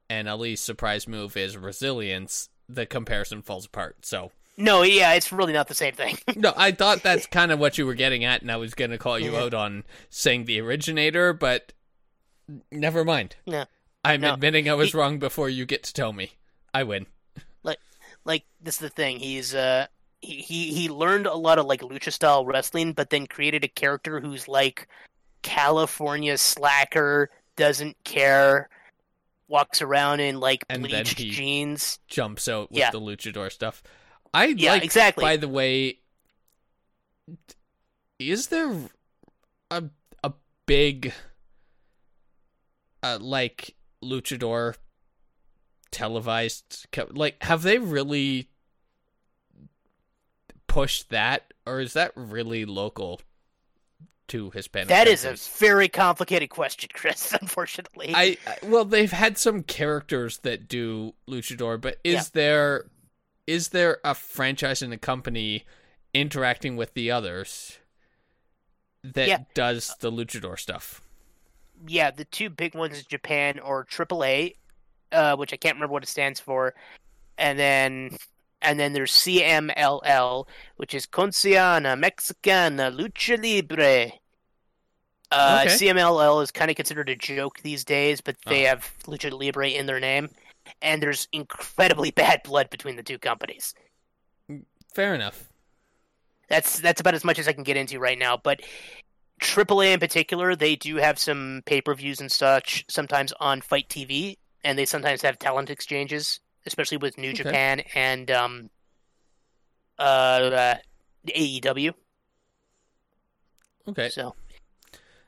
and 0.08 0.28
Ali's 0.28 0.60
surprise 0.60 1.06
move 1.06 1.36
is 1.36 1.56
resilience, 1.56 2.48
the 2.68 2.86
comparison 2.86 3.42
falls 3.42 3.66
apart. 3.66 4.06
So 4.06 4.32
No, 4.62 4.82
yeah, 4.82 5.14
it's 5.14 5.32
really 5.32 5.52
not 5.52 5.66
the 5.68 5.74
same 5.74 5.94
thing. 5.94 6.16
no, 6.36 6.52
I 6.56 6.70
thought 6.72 7.02
that's 7.02 7.26
kind 7.26 7.50
of 7.50 7.58
what 7.58 7.78
you 7.78 7.84
were 7.86 7.94
getting 7.94 8.24
at, 8.24 8.42
and 8.42 8.50
I 8.52 8.56
was 8.56 8.74
gonna 8.74 8.98
call 8.98 9.18
you 9.18 9.32
Yeah. 9.32 9.40
out 9.42 9.54
on 9.54 9.82
saying 10.08 10.44
the 10.44 10.60
originator, 10.60 11.32
but 11.32 11.72
never 12.70 13.04
mind. 13.04 13.36
No. 13.46 13.64
I'm 14.04 14.20
No. 14.20 14.34
admitting 14.34 14.68
I 14.70 14.74
was 14.74 14.92
He- 14.92 14.98
wrong 14.98 15.18
before 15.18 15.48
you 15.48 15.64
get 15.66 15.82
to 15.84 15.92
tell 15.92 16.12
me. 16.12 16.32
I 16.74 16.82
win. 16.84 17.06
like 17.62 17.78
like 18.24 18.44
this 18.60 18.74
is 18.76 18.80
the 18.80 18.88
thing. 18.88 19.18
He's 19.18 19.54
uh 19.54 19.86
he, 20.20 20.36
he 20.36 20.72
he 20.74 20.88
learned 20.88 21.26
a 21.26 21.34
lot 21.34 21.58
of 21.58 21.66
like 21.66 21.80
lucha 21.80 22.12
style 22.12 22.44
wrestling, 22.46 22.92
but 22.92 23.10
then 23.10 23.26
created 23.26 23.64
a 23.64 23.68
character 23.68 24.20
who's 24.20 24.46
like 24.48 24.88
California 25.42 26.38
slacker, 26.38 27.30
doesn't 27.56 27.96
care, 28.04 28.68
walks 29.48 29.82
around 29.82 30.20
in 30.20 30.38
like 30.40 30.64
bleached 30.68 31.18
he- 31.18 31.30
jeans. 31.30 31.98
jumps 32.06 32.48
out 32.48 32.70
with 32.70 32.78
Yeah. 32.78 32.90
the 32.90 33.00
luchador 33.00 33.50
stuff. 33.50 33.82
I 34.34 34.46
Yeah, 34.46 34.72
like, 34.72 34.84
exactly. 34.84 35.22
by 35.22 35.36
the 35.36 35.48
way, 35.48 35.98
is 38.18 38.48
there 38.48 38.88
a 39.70 39.84
a 40.24 40.32
big 40.66 41.12
uh, 43.02 43.18
like 43.20 43.74
luchador 44.02 44.76
televised 45.90 46.86
like 47.10 47.42
have 47.42 47.62
they 47.62 47.78
really 47.78 48.48
pushed 50.66 51.10
that 51.10 51.52
or 51.66 51.80
is 51.80 51.92
that 51.92 52.12
really 52.16 52.64
local 52.64 53.20
to 54.28 54.50
Hispanic 54.50 54.88
That 54.88 55.06
is 55.08 55.24
a 55.26 55.34
very 55.58 55.88
complicated 55.88 56.48
question, 56.48 56.88
Chris. 56.94 57.32
Unfortunately, 57.40 58.12
I 58.14 58.38
I- 58.46 58.56
well, 58.62 58.84
they've 58.86 59.12
had 59.12 59.36
some 59.36 59.62
characters 59.62 60.38
that 60.38 60.68
do 60.68 61.12
luchador, 61.28 61.78
but 61.78 61.98
is 62.02 62.14
Yeah. 62.14 62.22
there 62.32 62.90
is 63.46 63.68
there 63.70 63.98
a 64.04 64.14
franchise 64.14 64.82
and 64.82 64.92
a 64.92 64.98
company 64.98 65.64
interacting 66.14 66.76
with 66.76 66.94
the 66.94 67.10
others 67.10 67.78
that 69.02 69.28
Yeah. 69.28 69.38
does 69.54 69.94
the 70.00 70.10
luchador 70.12 70.58
stuff? 70.58 71.00
yeah, 71.88 72.12
the 72.12 72.24
two 72.26 72.48
big 72.48 72.76
ones 72.76 72.96
in 72.98 73.04
Japan 73.08 73.58
are 73.58 73.84
AAA, 73.84 74.54
uh, 75.10 75.34
which 75.34 75.52
I 75.52 75.56
can't 75.56 75.74
remember 75.74 75.92
what 75.92 76.04
it 76.04 76.08
stands 76.08 76.38
for, 76.38 76.74
and 77.38 77.58
then 77.58 78.16
and 78.64 78.78
then 78.78 78.92
there's 78.92 79.10
CMLL, 79.10 80.46
which 80.76 80.94
is 80.94 81.04
Conciana 81.06 81.96
Mexicana 81.98 82.92
Lucha 82.92 83.36
Libre. 83.42 84.12
Uh, 85.32 85.64
Okay. 85.66 85.74
CMLL 85.74 86.40
is 86.42 86.52
kind 86.52 86.70
of 86.70 86.76
considered 86.76 87.08
a 87.08 87.16
joke 87.16 87.58
these 87.62 87.84
days, 87.84 88.20
but 88.20 88.36
they 88.46 88.66
Oh. 88.66 88.68
have 88.68 88.92
Lucha 89.06 89.32
Libre 89.36 89.70
in 89.70 89.86
their 89.86 89.98
name, 89.98 90.30
and 90.80 91.02
there's 91.02 91.28
incredibly 91.32 92.10
bad 92.22 92.42
blood 92.44 92.70
between 92.70 92.96
the 92.96 93.02
two 93.02 93.18
companies. 93.18 93.74
Fair 94.94 95.14
enough. 95.14 95.48
That's 96.48 96.80
that's 96.80 97.00
about 97.00 97.14
as 97.14 97.24
much 97.24 97.38
as 97.38 97.48
I 97.48 97.52
can 97.52 97.62
get 97.62 97.76
into 97.76 97.98
right 97.98 98.18
now. 98.18 98.36
But 98.36 98.60
AAA 99.40 99.94
in 99.94 100.00
particular, 100.00 100.54
they 100.54 100.76
do 100.76 100.96
have 100.96 101.18
some 101.18 101.62
pay 101.66 101.80
per 101.80 101.94
views 101.94 102.20
and 102.20 102.30
such 102.30 102.84
sometimes 102.88 103.32
on 103.40 103.60
FITE 103.62 103.88
TV, 103.88 104.36
and 104.62 104.78
they 104.78 104.84
sometimes 104.84 105.22
have 105.22 105.38
talent 105.38 105.70
exchanges, 105.70 106.40
especially 106.66 106.98
with 106.98 107.16
New 107.16 107.30
Okay. 107.30 107.42
Japan 107.42 107.80
and 107.94 108.30
um, 108.30 108.70
uh, 109.98 110.02
uh, 110.02 110.74
AEW. 111.28 111.94
Okay. 113.88 114.08
So, 114.10 114.34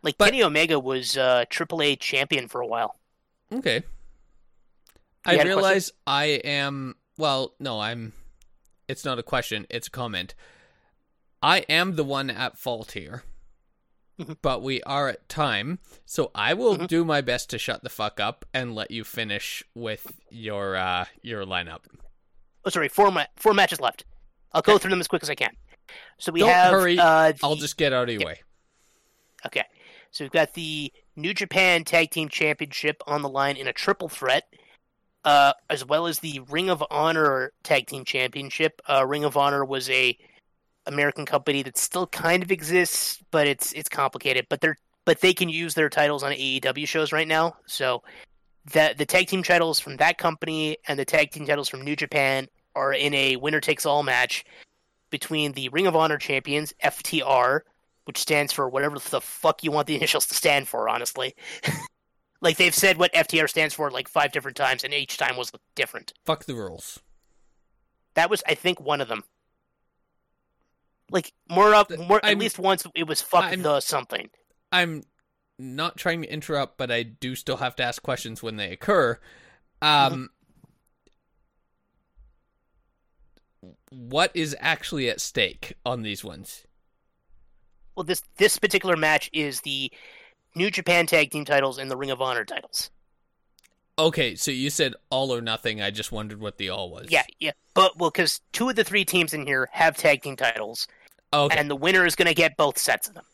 like 0.02 0.18
But- 0.18 0.26
Kenny 0.26 0.42
Omega 0.42 0.78
was 0.78 1.16
uh, 1.16 1.44
AAA 1.50 1.98
champion 1.98 2.48
for 2.48 2.60
a 2.60 2.66
while. 2.66 2.96
Okay. 3.52 3.82
I 5.26 5.32
had 5.32 5.40
a 5.40 5.42
question? 5.52 5.56
realize 5.56 5.92
I 6.06 6.24
am 6.44 6.96
well, 7.16 7.54
no, 7.58 7.80
I'm 7.80 8.12
it's 8.88 9.04
not 9.04 9.18
a 9.18 9.22
question, 9.22 9.66
it's 9.70 9.88
a 9.88 9.90
comment. 9.90 10.34
I 11.42 11.60
am 11.68 11.96
the 11.96 12.04
one 12.04 12.30
at 12.30 12.58
fault 12.58 12.92
here. 12.92 13.22
Mhm. 14.18 14.36
But 14.42 14.62
we 14.62 14.80
are 14.84 15.08
at 15.08 15.28
time, 15.28 15.80
so 16.06 16.30
I 16.36 16.54
will 16.54 16.76
Mhm. 16.78 16.86
do 16.86 17.04
my 17.04 17.20
best 17.20 17.50
to 17.50 17.58
shut 17.58 17.82
the 17.82 17.88
fuck 17.90 18.20
up 18.20 18.44
and 18.54 18.74
let 18.74 18.90
you 18.92 19.02
finish 19.02 19.64
with 19.74 20.12
your 20.30 20.76
uh 20.76 21.06
your 21.22 21.44
lineup. 21.44 21.80
Oh, 22.64 22.70
sorry, 22.70 22.88
four 22.88 23.10
ma- 23.10 23.26
four 23.36 23.54
matches 23.54 23.80
left. 23.80 24.04
I'll 24.52 24.62
go 24.62 24.78
through 24.78 24.90
them 24.90 25.00
as 25.00 25.08
quick 25.08 25.22
as 25.24 25.30
I 25.30 25.34
can. 25.34 25.56
So 26.18 26.30
we 26.32 26.40
Don't 26.40 26.50
have 26.50 26.70
hurry. 26.70 26.96
Uh, 26.98 27.32
the- 27.32 27.40
I'll 27.42 27.56
just 27.56 27.76
get 27.76 27.92
out 27.92 28.08
of 28.08 28.14
your 28.14 28.24
way. 28.24 28.42
Okay. 29.44 29.64
So 30.12 30.24
we've 30.24 30.30
got 30.30 30.54
the 30.54 30.92
New 31.16 31.34
Japan 31.34 31.82
Tag 31.82 32.10
Team 32.12 32.28
Championship 32.28 33.02
on 33.08 33.22
the 33.22 33.28
line 33.28 33.56
in 33.56 33.66
a 33.66 33.72
triple 33.72 34.08
threat, 34.08 34.48
uh, 35.24 35.52
as 35.70 35.84
well 35.84 36.06
as 36.06 36.18
the 36.18 36.40
Ring 36.50 36.70
of 36.70 36.82
Honor 36.90 37.52
Tag 37.62 37.86
Team 37.86 38.04
Championship. 38.04 38.80
Uh, 38.88 39.04
Ring 39.06 39.24
of 39.24 39.36
Honor 39.36 39.64
was 39.64 39.88
a 39.90 40.16
American 40.86 41.24
company 41.24 41.62
that 41.62 41.78
still 41.78 42.06
kind 42.06 42.42
of 42.42 42.50
exists, 42.50 43.22
but 43.30 43.46
it's 43.46 43.72
it's 43.72 43.88
complicated. 43.88 44.46
But 44.48 44.60
they're 44.60 44.76
but 45.04 45.20
they 45.20 45.34
can 45.34 45.48
use 45.48 45.74
their 45.74 45.88
titles 45.88 46.22
on 46.22 46.32
AEW 46.32 46.86
shows 46.86 47.12
right 47.12 47.28
now. 47.28 47.56
So 47.66 48.02
that 48.72 48.98
the 48.98 49.06
tag 49.06 49.28
team 49.28 49.42
titles 49.42 49.80
from 49.80 49.96
that 49.96 50.18
company 50.18 50.78
and 50.88 50.98
the 50.98 51.04
tag 51.04 51.30
team 51.30 51.46
titles 51.46 51.68
from 51.68 51.82
New 51.82 51.96
Japan 51.96 52.48
are 52.74 52.92
in 52.92 53.14
a 53.14 53.36
winner 53.36 53.60
takes 53.60 53.86
all 53.86 54.02
match 54.02 54.44
between 55.10 55.52
the 55.52 55.68
Ring 55.68 55.86
of 55.86 55.94
Honor 55.94 56.18
champions 56.18 56.72
FTR 56.82 57.60
which 58.04 58.18
stands 58.18 58.52
for 58.52 58.68
whatever 58.68 58.98
the 58.98 59.20
fuck 59.20 59.64
you 59.64 59.70
want 59.70 59.86
the 59.86 59.96
initials 59.96 60.26
to 60.26 60.34
stand 60.34 60.68
for, 60.68 60.88
honestly. 60.88 61.34
like 62.44 62.58
they've 62.58 62.74
said 62.74 62.98
what 62.98 63.12
FTR 63.14 63.48
stands 63.48 63.74
for 63.74 63.90
like 63.90 64.06
five 64.06 64.30
different 64.30 64.56
times, 64.56 64.84
and 64.84 64.92
each 64.94 65.16
time 65.16 65.36
was 65.36 65.50
different. 65.74 66.12
Fuck 66.24 66.44
the 66.44 66.54
rules. 66.54 67.00
That 68.14 68.30
was, 68.30 68.42
I 68.46 68.54
think, 68.54 68.80
one 68.80 69.00
of 69.00 69.08
them. 69.08 69.24
Like 71.10 71.32
more 71.50 71.74
up, 71.74 71.90
more 71.98 72.18
at 72.18 72.26
I'm- 72.26 72.38
least 72.38 72.58
once 72.58 72.86
it 72.94 73.08
was 73.08 73.20
fuck 73.20 73.44
I'm- 73.44 73.62
the 73.62 73.80
something. 73.80 74.28
I'm 74.70 75.02
not 75.58 75.96
trying 75.96 76.22
to 76.22 76.28
interrupt, 76.28 76.76
but 76.78 76.90
I 76.90 77.02
do 77.02 77.34
still 77.34 77.56
have 77.58 77.74
to 77.76 77.82
ask 77.82 78.02
questions 78.02 78.42
when 78.42 78.56
they 78.56 78.70
occur. 78.72 79.18
Um, 79.80 80.30
what 83.90 84.30
is 84.34 84.56
actually 84.60 85.08
at 85.08 85.20
stake 85.20 85.74
on 85.86 86.02
these 86.02 86.24
ones? 86.24 86.66
Well, 87.94 88.04
this 88.04 88.22
this 88.36 88.58
particular 88.58 88.96
match 88.96 89.30
is 89.32 89.60
the 89.60 89.92
New 90.54 90.70
Japan 90.70 91.06
Tag 91.06 91.30
Team 91.30 91.44
titles 91.44 91.78
and 91.78 91.90
the 91.90 91.96
Ring 91.96 92.10
of 92.10 92.20
Honor 92.22 92.44
titles. 92.44 92.90
Okay, 93.98 94.34
so 94.34 94.50
you 94.50 94.70
said 94.70 94.94
all 95.10 95.32
or 95.32 95.40
nothing. 95.40 95.80
I 95.80 95.90
just 95.90 96.10
wondered 96.10 96.40
what 96.40 96.58
the 96.58 96.70
all 96.70 96.90
was. 96.90 97.06
Yeah, 97.10 97.22
yeah, 97.38 97.52
but 97.74 97.96
well, 97.96 98.10
because 98.10 98.40
two 98.52 98.68
of 98.68 98.76
the 98.76 98.82
three 98.84 99.04
teams 99.04 99.32
in 99.32 99.46
here 99.46 99.68
have 99.72 99.96
tag 99.96 100.22
team 100.22 100.36
titles, 100.36 100.88
Okay. 101.32 101.56
and 101.56 101.70
the 101.70 101.76
winner 101.76 102.04
is 102.04 102.16
going 102.16 102.26
to 102.28 102.34
get 102.34 102.56
both 102.56 102.76
sets 102.78 103.06
of 103.08 103.14
them. 103.14 103.24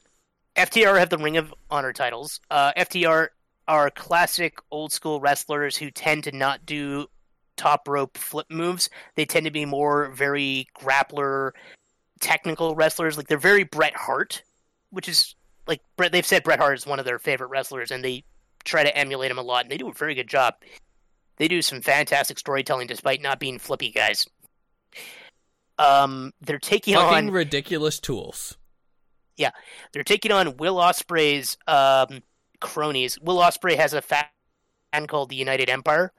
FTR 0.56 0.98
have 0.98 1.08
the 1.08 1.16
Ring 1.18 1.38
of 1.38 1.54
Honor 1.70 1.92
titles. 1.92 2.40
Uh, 2.50 2.72
FTR 2.76 3.28
are 3.68 3.90
classic 3.90 4.58
old 4.70 4.92
school 4.92 5.20
wrestlers 5.20 5.76
who 5.76 5.90
tend 5.90 6.24
to 6.24 6.32
not 6.32 6.66
do 6.66 7.06
top 7.56 7.88
rope 7.88 8.18
flip 8.18 8.46
moves. 8.50 8.90
They 9.14 9.24
tend 9.24 9.44
to 9.46 9.50
be 9.50 9.64
more 9.64 10.10
very 10.10 10.66
grappler, 10.78 11.52
technical 12.20 12.74
wrestlers. 12.74 13.16
Like 13.16 13.28
they're 13.28 13.38
very 13.38 13.64
Bret 13.64 13.94
Hart, 13.94 14.42
which 14.90 15.08
is 15.08 15.36
like 15.66 15.80
Bret. 15.96 16.12
They've 16.12 16.26
said 16.26 16.42
Bret 16.42 16.58
Hart 16.58 16.78
is 16.78 16.86
one 16.86 16.98
of 16.98 17.04
their 17.04 17.18
favorite 17.18 17.48
wrestlers, 17.48 17.90
and 17.90 18.04
they 18.04 18.24
try 18.64 18.82
to 18.82 18.96
emulate 18.96 19.30
him 19.30 19.38
a 19.38 19.42
lot, 19.42 19.64
and 19.64 19.70
they 19.70 19.76
do 19.76 19.88
a 19.88 19.92
very 19.92 20.14
good 20.14 20.28
job. 20.28 20.54
They 21.36 21.48
do 21.48 21.62
some 21.62 21.80
fantastic 21.80 22.38
storytelling 22.38 22.86
despite 22.86 23.22
not 23.22 23.40
being 23.40 23.58
flippy 23.58 23.90
guys. 23.90 24.26
Um, 25.78 26.32
they're 26.42 26.58
taking 26.58 26.94
Fucking 26.94 27.28
on 27.28 27.30
ridiculous 27.30 27.98
tools. 27.98 28.58
Yeah, 29.36 29.50
they're 29.92 30.04
taking 30.04 30.32
on 30.32 30.58
Will 30.58 30.76
Ospreay's 30.76 31.56
um, 31.66 32.22
cronies. 32.60 33.18
Will 33.20 33.38
Osprey 33.38 33.76
has 33.76 33.94
a 33.94 34.02
fan 34.02 34.26
called 35.06 35.30
the 35.30 35.36
United 35.36 35.70
Empire, 35.70 36.12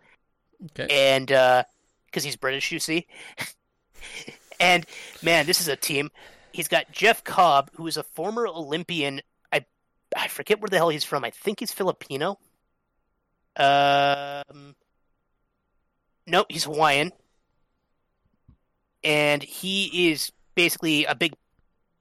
Okay. 0.72 0.88
and 0.89 1.27
because 1.27 2.23
he's 2.23 2.35
British, 2.35 2.72
you 2.72 2.80
see. 2.80 3.05
and 4.59 4.85
man, 5.22 5.45
this 5.45 5.61
is 5.61 5.68
a 5.68 5.76
team. 5.76 6.09
He's 6.51 6.68
got 6.68 6.91
Jeff 6.91 7.23
Cobb, 7.23 7.69
who 7.76 7.85
is 7.88 7.97
a 7.97 8.03
former 8.03 8.47
Olympian. 8.47 9.22
I 10.15 10.23
I 10.23 10.27
forget 10.27 10.59
where 10.61 10.69
the 10.69 10.77
hell 10.77 10.89
he's 10.89 11.03
from. 11.03 11.23
I 11.23 11.29
think 11.29 11.59
he's 11.59 11.71
Filipino. 11.71 12.39
Um, 13.55 14.75
no, 16.27 16.45
he's 16.49 16.63
Hawaiian, 16.63 17.11
and 19.03 19.43
he 19.43 20.11
is 20.11 20.31
basically 20.55 21.05
a 21.05 21.15
big, 21.15 21.33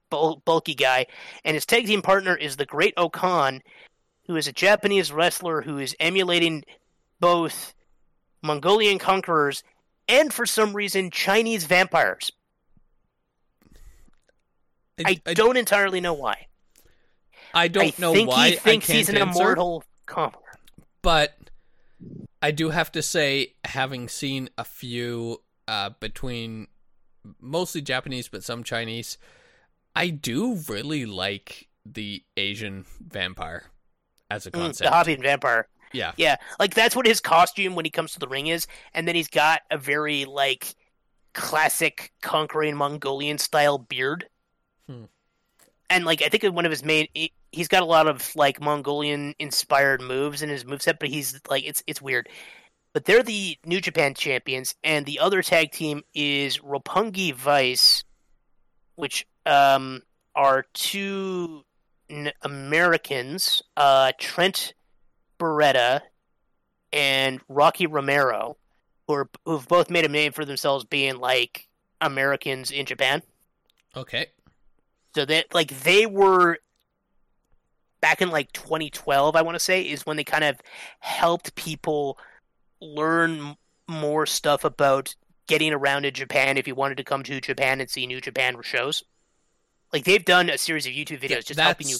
bul- 0.09 0.41
bulky 0.45 0.75
guy. 0.75 1.07
And 1.43 1.55
his 1.55 1.65
tag 1.65 1.87
team 1.87 2.01
partner 2.01 2.35
is 2.35 2.55
the 2.55 2.65
Great-O-Khan, 2.65 3.61
who 4.27 4.35
is 4.35 4.47
a 4.47 4.53
Japanese 4.53 5.11
wrestler 5.11 5.61
who 5.61 5.77
is 5.77 5.95
emulating 5.99 6.63
both 7.19 7.73
Mongolian 8.41 8.99
conquerors 8.99 9.63
and, 10.07 10.33
for 10.33 10.45
some 10.45 10.73
reason, 10.73 11.11
Chinese 11.11 11.65
vampires. 11.65 12.31
I, 15.03 15.19
don't 15.33 15.57
entirely 15.57 15.99
know 15.99 16.13
why. 16.13 16.47
I 17.53 17.67
don't 17.67 17.85
I 17.87 17.93
know 17.97 18.13
why. 18.25 18.51
he 18.51 18.55
thinks 18.55 18.87
he's 18.87 19.09
an 19.09 19.17
answer, 19.17 19.41
immortal 19.41 19.83
conqueror. 20.05 20.41
but 21.01 21.35
I 22.41 22.51
do 22.51 22.69
have 22.69 22.91
to 22.93 23.01
say, 23.01 23.53
having 23.65 24.07
seen 24.09 24.49
a 24.57 24.63
few 24.63 25.41
uh, 25.67 25.91
between 25.99 26.67
mostly 27.39 27.81
Japanese 27.81 28.27
but 28.27 28.43
some 28.43 28.63
Chinese, 28.63 29.17
I 29.95 30.09
do 30.09 30.55
really 30.67 31.05
like 31.05 31.67
the 31.85 32.23
Asian 32.37 32.85
vampire 32.99 33.65
as 34.29 34.45
a 34.47 34.51
Mm, 34.51 34.59
concept. 34.59 34.89
the 34.89 34.95
Hobby 34.95 35.15
vampire. 35.15 35.67
yeah. 35.93 36.13
Yeah, 36.17 36.37
like 36.59 36.73
that's 36.73 36.95
what 36.95 37.05
his 37.05 37.19
costume 37.19 37.75
when 37.75 37.85
he 37.85 37.91
comes 37.91 38.13
to 38.13 38.19
the 38.19 38.27
ring 38.27 38.47
is, 38.47 38.65
and 38.93 39.07
then 39.07 39.15
he's 39.15 39.27
got 39.27 39.61
a 39.69 39.77
very 39.77 40.25
like 40.25 40.75
classic 41.33 42.11
conquering 42.21 42.75
Mongolian 42.75 43.37
style 43.37 43.77
beard. 43.77 44.27
Hmm. 44.87 45.05
And 45.89 46.05
like 46.05 46.21
I 46.23 46.29
think 46.29 46.43
one 46.55 46.65
of 46.65 46.71
his 46.71 46.83
main, 46.83 47.07
he's 47.51 47.67
got 47.67 47.83
a 47.83 47.85
lot 47.85 48.07
of 48.07 48.35
like 48.35 48.61
Mongolian 48.61 49.35
inspired 49.39 50.01
moves 50.01 50.41
in 50.41 50.49
his 50.49 50.63
moveset, 50.63 50.99
but 50.99 51.09
he's 51.09 51.39
like 51.49 51.65
it's 51.65 51.83
it's 51.87 52.01
weird. 52.01 52.29
But 52.93 53.05
they're 53.05 53.23
the 53.23 53.57
New 53.65 53.79
Japan 53.79 54.13
champions, 54.13 54.75
and 54.83 55.05
the 55.05 55.19
other 55.19 55.41
tag 55.41 55.71
team 55.71 56.03
is 56.13 56.59
Roppongi 56.59 57.33
Vice, 57.33 58.03
which 58.95 59.25
um 59.45 60.01
are 60.35 60.65
two 60.73 61.63
n- 62.09 62.31
Americans, 62.41 63.61
uh, 63.77 64.11
Trent 64.17 64.73
Beretta 65.39 66.01
and 66.93 67.39
Rocky 67.49 67.87
Romero, 67.87 68.57
who 69.07 69.13
are, 69.13 69.29
who've 69.45 69.67
both 69.67 69.89
made 69.89 70.05
a 70.05 70.09
name 70.09 70.31
for 70.31 70.45
themselves 70.45 70.85
being 70.85 71.17
like 71.17 71.67
Americans 71.99 72.71
in 72.71 72.85
Japan. 72.85 73.21
Okay. 73.95 74.27
So 75.15 75.25
that 75.25 75.53
like 75.53 75.83
they 75.83 76.05
were 76.05 76.59
back 78.01 78.21
in 78.21 78.29
like 78.29 78.51
2012, 78.51 79.35
I 79.35 79.41
want 79.41 79.55
to 79.55 79.59
say, 79.59 79.81
is 79.83 80.05
when 80.05 80.17
they 80.17 80.23
kind 80.23 80.43
of 80.43 80.59
helped 80.99 81.55
people 81.55 82.17
learn 82.81 83.55
more 83.87 84.25
stuff 84.25 84.63
about 84.63 85.15
getting 85.47 85.73
around 85.73 86.05
in 86.05 86.13
Japan 86.13 86.57
if 86.57 86.67
you 86.67 86.75
wanted 86.75 86.97
to 86.97 87.03
come 87.03 87.23
to 87.23 87.39
Japan 87.41 87.79
and 87.81 87.89
see 87.89 88.07
New 88.07 88.21
Japan 88.21 88.55
shows. 88.63 89.03
Like 89.93 90.05
they've 90.05 90.23
done 90.23 90.49
a 90.49 90.57
series 90.57 90.87
of 90.87 90.93
YouTube 90.93 91.19
videos 91.19 91.45
just 91.45 91.59
helping 91.59 91.89
you. 91.89 91.97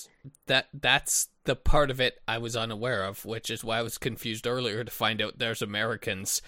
That 0.48 0.68
that's 0.74 1.28
the 1.44 1.56
part 1.58 1.92
of 1.92 2.00
it 2.00 2.22
I 2.28 2.38
was 2.38 2.56
unaware 2.56 3.04
of, 3.04 3.26
which 3.26 3.50
is 3.50 3.64
why 3.64 3.80
I 3.80 3.82
was 3.82 3.98
confused 3.98 4.48
earlier 4.48 4.84
to 4.84 4.92
find 4.92 5.22
out 5.22 5.40
there's 5.40 5.62
Americans 5.62 6.42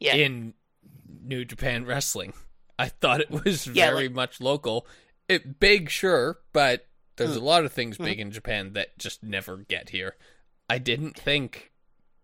Yeah. 0.00 0.14
in 0.16 0.54
New 1.22 1.44
Japan 1.44 1.84
wrestling. 1.84 2.32
I 2.78 2.88
thought 2.88 3.20
it 3.20 3.30
was 3.30 3.68
Yeah, 3.68 3.90
very 3.90 4.08
like- 4.08 4.14
much 4.16 4.40
local. 4.40 4.86
It 5.28 5.60
big, 5.60 5.88
sure, 5.90 6.40
but 6.52 6.86
there's 7.16 7.36
Mm. 7.36 7.40
a 7.42 7.44
lot 7.44 7.64
of 7.64 7.72
things 7.72 7.96
Mm-hmm. 7.96 8.04
big 8.04 8.20
in 8.20 8.30
Japan 8.30 8.72
that 8.74 8.98
just 8.98 9.22
never 9.22 9.58
get 9.58 9.90
here. 9.90 10.16
I 10.68 10.78
didn't 10.78 11.16
think 11.16 11.72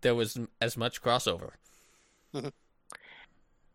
there 0.01 0.15
was 0.15 0.37
as 0.59 0.75
much 0.77 1.01
crossover. 1.01 1.51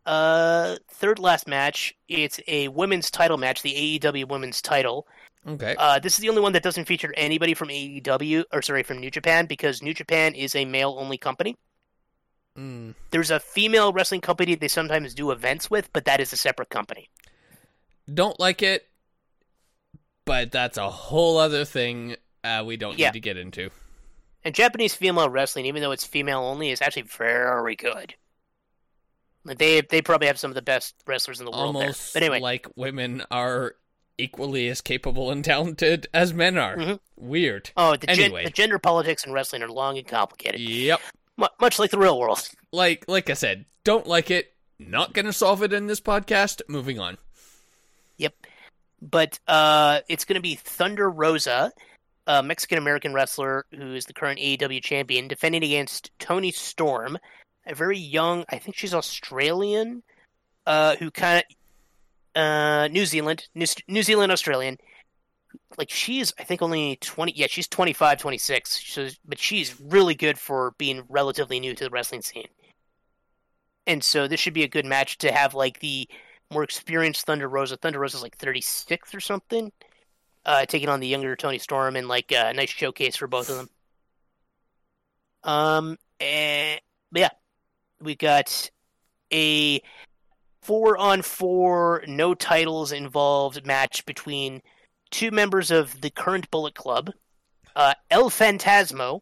Uh, 0.05 0.77
third 0.89 1.19
last 1.19 1.47
match. 1.47 1.93
It's 2.07 2.39
a 2.47 2.69
women's 2.69 3.11
title 3.11 3.37
match, 3.37 3.61
the 3.61 3.99
AEW 3.99 4.27
women's 4.29 4.61
title. 4.61 5.07
Okay. 5.45 5.75
Uh, 5.77 5.99
this 5.99 6.13
is 6.13 6.19
the 6.19 6.29
only 6.29 6.41
one 6.41 6.53
that 6.53 6.63
doesn't 6.63 6.85
feature 6.85 7.13
anybody 7.17 7.53
from 7.53 7.69
AEW 7.69 8.43
or 8.53 8.61
sorry 8.61 8.83
from 8.83 8.99
New 8.99 9.11
Japan 9.11 9.45
because 9.45 9.81
New 9.81 9.93
Japan 9.93 10.33
is 10.33 10.55
a 10.55 10.65
male 10.65 10.95
only 10.97 11.17
company. 11.17 11.57
Mm. 12.57 12.95
There's 13.11 13.31
a 13.31 13.39
female 13.39 13.93
wrestling 13.93 14.21
company 14.21 14.55
they 14.55 14.67
sometimes 14.67 15.13
do 15.13 15.31
events 15.31 15.69
with, 15.69 15.91
but 15.93 16.05
that 16.05 16.19
is 16.19 16.33
a 16.33 16.37
separate 16.37 16.69
company. 16.69 17.09
Don't 18.13 18.39
like 18.39 18.61
it, 18.61 18.87
but 20.27 20.51
that's 20.51 20.77
a 20.77 20.89
whole 20.91 21.39
other 21.39 21.65
thing 21.65 22.15
uh, 22.43 22.63
we 22.65 22.77
don't 22.77 22.99
Yeah. 22.99 23.07
need 23.07 23.13
to 23.13 23.19
get 23.19 23.37
into. 23.37 23.71
And 24.43 24.53
Japanese 24.53 24.93
female 24.93 25.29
wrestling, 25.29 25.65
even 25.65 25.81
though 25.81 25.91
it's 25.91 26.05
female 26.05 26.39
only, 26.41 26.69
is 26.69 26.81
actually 26.81 27.01
very 27.01 27.75
good. 27.75 28.13
Like, 29.43 29.57
They 29.57 29.81
they 29.81 30.01
probably 30.01 30.27
have 30.27 30.37
some 30.39 30.51
of 30.51 30.55
the 30.55 30.61
best 30.61 30.95
wrestlers 31.07 31.39
in 31.39 31.45
the 31.45 31.51
world 31.51 31.75
Almost 31.75 32.13
there. 32.13 32.21
But 32.21 32.23
anyway, 32.25 32.39
like 32.41 32.67
women 32.75 33.23
are 33.31 33.75
equally 34.17 34.67
as 34.69 34.81
capable 34.81 35.31
and 35.31 35.43
talented 35.43 36.07
as 36.13 36.33
men 36.33 36.57
are. 36.57 36.75
Mhm. 36.77 36.99
Weird. 37.15 37.71
oh, 37.77 37.95
the, 37.95 38.07
gen- 38.07 38.19
anyway. 38.19 38.43
the 38.45 38.49
gender 38.51 38.79
politics 38.79 39.25
in 39.25 39.31
wrestling 39.31 39.61
are 39.63 39.69
long 39.69 39.97
and 39.97 40.07
complicated, 40.07 40.59
Yep. 40.61 40.99
Mu- 41.37 41.47
much 41.61 41.77
like 41.79 41.91
the 41.91 41.97
real 41.99 42.19
world. 42.19 42.47
Like 42.71 43.05
like 43.07 43.29
I 43.29 43.33
said, 43.33 43.65
don't 43.83 44.07
like 44.07 44.29
it. 44.31 44.53
Not 44.79 45.13
gonna 45.13 45.33
solve 45.33 45.63
it 45.63 45.71
in 45.73 45.87
this 45.87 45.99
podcast. 46.01 46.61
Moving 46.67 46.99
on. 46.99 47.17
But 49.01 49.39
uh, 49.47 50.01
it's 50.09 50.25
going 50.25 50.35
to 50.35 50.41
be 50.41 50.55
Thunder 50.55 51.09
Rosa, 51.09 51.71
a 52.25 52.41
Mexican 52.43 52.77
American 52.77 53.13
wrestler 53.13 53.65
who 53.75 53.93
is 53.93 54.05
the 54.05 54.13
current 54.13 54.39
AEW 54.39 54.83
champion, 54.83 55.27
defending 55.27 55.63
against 55.63 56.11
Toni 56.19 56.51
Storm, 56.51 57.17
a 57.65 57.75
very 57.75 57.97
young, 57.97 58.45
I 58.49 58.57
think 58.57 58.75
she's 58.75 58.93
Australian, 58.93 60.03
uh, 60.65 60.95
who 60.95 61.11
kind 61.11 61.43
of 62.35 62.41
uh, 62.41 62.87
New 62.89 63.05
Zealand, 63.05 63.47
New, 63.55 63.65
New 63.87 64.03
Zealand 64.03 64.31
Australian. 64.31 64.77
Like 65.77 65.89
she's, 65.89 66.33
I 66.39 66.43
think 66.43 66.61
only 66.61 66.97
twenty. 67.01 67.33
Yeah, 67.35 67.47
she's 67.49 67.67
25, 67.67 68.19
26. 68.19 68.85
So, 68.85 69.07
but 69.25 69.39
she's 69.39 69.79
really 69.79 70.15
good 70.15 70.37
for 70.37 70.73
being 70.77 71.03
relatively 71.09 71.59
new 71.59 71.73
to 71.73 71.83
the 71.83 71.89
wrestling 71.89 72.21
scene. 72.21 72.47
And 73.85 74.03
so 74.03 74.27
this 74.27 74.39
should 74.39 74.53
be 74.53 74.63
a 74.63 74.67
good 74.67 74.85
match 74.85 75.17
to 75.19 75.31
have 75.31 75.55
like 75.55 75.79
the 75.79 76.07
more 76.51 76.63
experienced 76.63 77.25
Thunder 77.25 77.47
Rosa. 77.49 77.77
Thunder 77.77 77.99
Rosa's 77.99 78.21
like 78.21 78.37
36 78.37 79.13
or 79.13 79.19
something, 79.19 79.71
uh, 80.45 80.65
taking 80.65 80.89
on 80.89 80.99
the 80.99 81.07
younger 81.07 81.35
Toni 81.35 81.57
Storm, 81.59 81.95
and 81.95 82.07
like 82.07 82.31
uh, 82.31 82.45
a 82.47 82.53
nice 82.53 82.69
showcase 82.69 83.15
for 83.15 83.27
both 83.27 83.49
of 83.49 83.57
them. 83.57 83.69
Um, 85.43 85.97
and 86.19 86.81
but 87.11 87.19
yeah, 87.21 87.29
we 88.01 88.15
got 88.15 88.69
a 89.31 89.81
four 90.61 90.97
on 90.97 91.21
four, 91.21 92.03
no 92.07 92.33
titles 92.33 92.91
involved 92.91 93.65
match 93.65 94.05
between 94.05 94.61
two 95.11 95.31
members 95.31 95.71
of 95.71 95.99
the 96.01 96.09
current 96.09 96.49
Bullet 96.51 96.75
Club, 96.75 97.11
uh, 97.75 97.93
El 98.11 98.29
Fantasmo. 98.29 99.21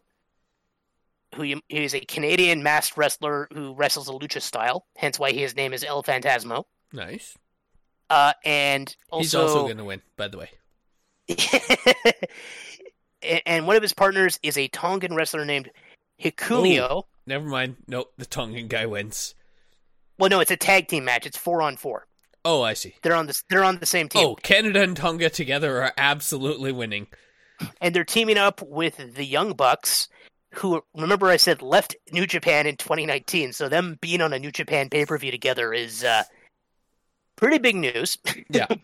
Who 1.35 1.43
you- 1.43 1.61
he 1.67 1.83
is 1.83 1.93
a 1.93 1.99
Canadian 1.99 2.63
masked 2.63 2.97
wrestler 2.97 3.49
who 3.53 3.73
wrestles 3.73 4.07
a 4.07 4.13
lucha 4.13 4.41
style, 4.41 4.85
hence 4.95 5.19
why 5.19 5.33
his 5.33 5.53
name 5.55 5.73
is 5.73 5.83
El 5.83 6.01
Fantasmo. 6.01 6.63
Nice. 6.95 7.37
Uh, 8.09 8.33
and 8.45 8.95
also, 9.09 9.21
He's 9.21 9.35
also 9.35 9.67
gonna 9.67 9.83
win, 9.83 10.01
by 10.15 10.27
the 10.27 10.37
way. 10.37 10.49
and- 13.45 13.67
one 13.67 13.75
of 13.75 13.81
his 13.81 13.93
partners 13.93 14.39
is 14.43 14.57
a 14.57 14.67
Tongan 14.67 15.15
wrestler 15.15 15.45
named 15.45 15.69
Hikuleo. 16.21 17.03
Never 17.27 17.45
mind. 17.45 17.77
Nope, 17.87 18.13
the 18.17 18.25
Tongan 18.25 18.67
guy 18.67 18.85
wins. 18.85 19.33
Well, 20.17 20.29
no, 20.29 20.39
it's 20.39 20.51
a 20.51 20.57
tag 20.57 20.87
team 20.87 21.05
match. 21.05 21.25
It's 21.25 21.37
four 21.37 21.61
on 21.61 21.75
four. 21.75 22.07
Oh, 22.45 22.61
I 22.61 22.73
see. 22.75 22.95
They're 23.01 23.15
on 23.15 23.25
the 23.25 23.41
they're 23.49 23.63
on 23.63 23.79
the 23.79 23.85
same 23.87 24.07
team, 24.07 24.23
Oh, 24.25 24.35
Canada 24.35 24.81
and 24.83 24.95
Tonga 24.95 25.29
together 25.31 25.81
are 25.81 25.91
absolutely 25.97 26.71
winning. 26.71 27.07
and 27.81 27.95
they're 27.95 28.03
teaming 28.03 28.37
up 28.37 28.61
with 28.61 29.15
the 29.15 29.25
Young 29.25 29.53
Bucks, 29.53 30.07
who 30.53 30.83
remember 30.95 31.27
I 31.27 31.37
said 31.37 31.61
left 31.63 31.95
New 32.11 32.27
Japan 32.27 32.67
in 32.67 32.77
2019. 32.77 33.51
So 33.51 33.67
them 33.67 33.97
being 33.99 34.21
on 34.21 34.31
a 34.31 34.39
New 34.39 34.51
Japan 34.51 34.89
pay 34.89 35.05
per 35.05 35.17
view 35.17 35.31
together 35.31 35.73
is 35.73 36.03
uh, 36.03 36.23
pretty 37.35 37.57
big 37.57 37.75
news. 37.75 38.17
Yeah. 38.49 38.67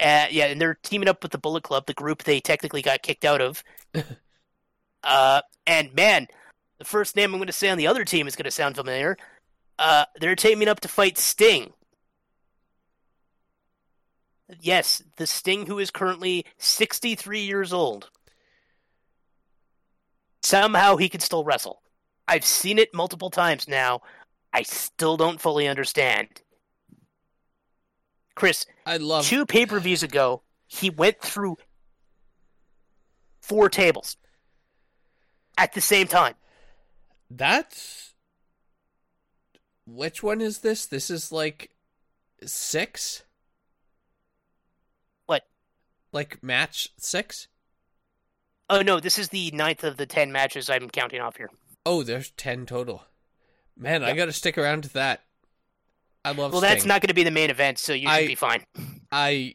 Uh, 0.00 0.26
yeah, 0.32 0.46
and 0.46 0.60
they're 0.60 0.76
teaming 0.82 1.08
up 1.08 1.22
with 1.22 1.30
the 1.30 1.38
Bullet 1.38 1.62
Club, 1.62 1.86
the 1.86 1.94
group 1.94 2.24
they 2.24 2.40
technically 2.40 2.82
got 2.82 3.02
kicked 3.02 3.24
out 3.24 3.40
of. 3.40 3.62
uh, 5.04 5.40
and 5.64 5.94
man, 5.94 6.26
the 6.78 6.84
first 6.84 7.14
name 7.14 7.32
I'm 7.32 7.38
going 7.38 7.46
to 7.46 7.52
say 7.52 7.68
on 7.68 7.78
the 7.78 7.86
other 7.86 8.04
team 8.04 8.26
is 8.26 8.34
going 8.34 8.46
to 8.46 8.50
sound 8.50 8.74
familiar. 8.74 9.16
Uh, 9.78 10.06
they're 10.20 10.34
teaming 10.34 10.66
up 10.66 10.80
to 10.80 10.88
fight 10.88 11.18
Sting. 11.18 11.72
Yes, 14.60 15.02
the 15.16 15.26
Sting 15.26 15.66
who 15.66 15.78
is 15.78 15.92
currently 15.92 16.44
63 16.58 17.40
years 17.40 17.72
old. 17.72 18.10
Somehow 20.42 20.96
he 20.96 21.08
can 21.08 21.20
still 21.20 21.44
wrestle. 21.44 21.80
I've 22.26 22.44
seen 22.44 22.78
it 22.78 22.92
multiple 22.92 23.30
times 23.30 23.68
now. 23.68 24.00
I 24.52 24.62
still 24.62 25.16
don't 25.16 25.40
fully 25.40 25.68
understand. 25.68 26.28
Chris, 28.34 28.66
I 28.86 28.96
love 28.96 29.26
two 29.26 29.46
pay 29.46 29.66
per 29.66 29.78
views 29.80 30.02
ago, 30.02 30.42
he 30.66 30.90
went 30.90 31.20
through 31.20 31.58
four 33.40 33.68
tables 33.68 34.16
at 35.58 35.74
the 35.74 35.80
same 35.80 36.06
time. 36.06 36.34
That's 37.30 38.14
which 39.86 40.22
one 40.22 40.40
is 40.40 40.58
this? 40.58 40.86
This 40.86 41.10
is 41.10 41.32
like 41.32 41.70
six? 42.44 43.24
What? 45.26 45.42
Like 46.12 46.42
match 46.42 46.90
six? 46.98 47.48
Oh 48.70 48.80
no, 48.80 49.00
this 49.00 49.18
is 49.18 49.28
the 49.28 49.50
ninth 49.50 49.84
of 49.84 49.96
the 49.96 50.06
ten 50.06 50.32
matches 50.32 50.70
I'm 50.70 50.88
counting 50.88 51.20
off 51.20 51.36
here. 51.36 51.50
Oh, 51.84 52.02
there's 52.02 52.30
ten 52.30 52.64
total. 52.64 53.04
Man, 53.76 54.02
I 54.04 54.14
gotta 54.14 54.32
stick 54.32 54.56
around 54.56 54.84
to 54.84 54.92
that. 54.94 55.24
I 56.24 56.32
love 56.32 56.52
Well, 56.52 56.60
that's 56.60 56.84
not 56.84 57.00
going 57.00 57.08
to 57.08 57.14
be 57.14 57.24
the 57.24 57.30
main 57.30 57.50
event, 57.50 57.78
so 57.78 57.92
you 57.92 58.02
should 58.08 58.14
I- 58.14 58.26
be 58.26 58.34
fine. 58.34 58.64
I 59.10 59.54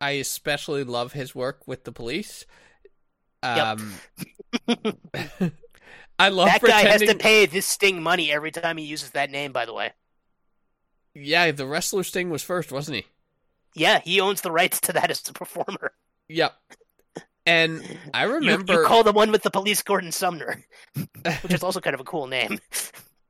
I 0.00 0.10
especially 0.12 0.84
love 0.84 1.12
his 1.12 1.34
work 1.34 1.66
with 1.66 1.84
the 1.84 1.92
police. 1.92 2.44
Yep. 3.42 3.78
Um 3.78 3.94
I 6.18 6.28
love 6.28 6.46
That 6.48 6.62
guy 6.62 6.82
has 6.82 7.02
to 7.02 7.14
pay 7.16 7.46
this 7.46 7.66
Sting 7.66 8.02
money 8.02 8.30
every 8.32 8.50
time 8.50 8.76
he 8.76 8.84
uses 8.84 9.10
that 9.10 9.30
name. 9.30 9.52
By 9.52 9.66
the 9.66 9.72
way, 9.74 9.92
Yeah, 11.14 11.50
the 11.52 11.66
wrestler 11.66 12.04
Sting 12.04 12.30
was 12.30 12.42
first, 12.42 12.70
wasn't 12.72 12.96
he? 12.98 13.04
yeah, 13.76 14.00
he 14.04 14.20
owns 14.20 14.40
the 14.42 14.52
rights 14.52 14.80
to 14.82 14.92
that 14.92 15.10
as 15.10 15.22
a 15.28 15.32
performer. 15.32 15.92
Yep. 16.28 16.54
And 17.46 17.82
I 18.14 18.26
You, 18.26 18.34
remember 18.34 18.72
you 18.82 18.86
call 18.86 19.02
the 19.02 19.12
one 19.12 19.30
with 19.32 19.42
the 19.42 19.50
police 19.50 19.82
Gordon 19.82 20.12
Sumner, 20.12 20.64
which 21.42 21.52
is 21.52 21.62
also 21.62 21.80
kind 21.80 21.94
of 21.94 22.00
a 22.00 22.04
cool 22.04 22.26
name. 22.26 22.58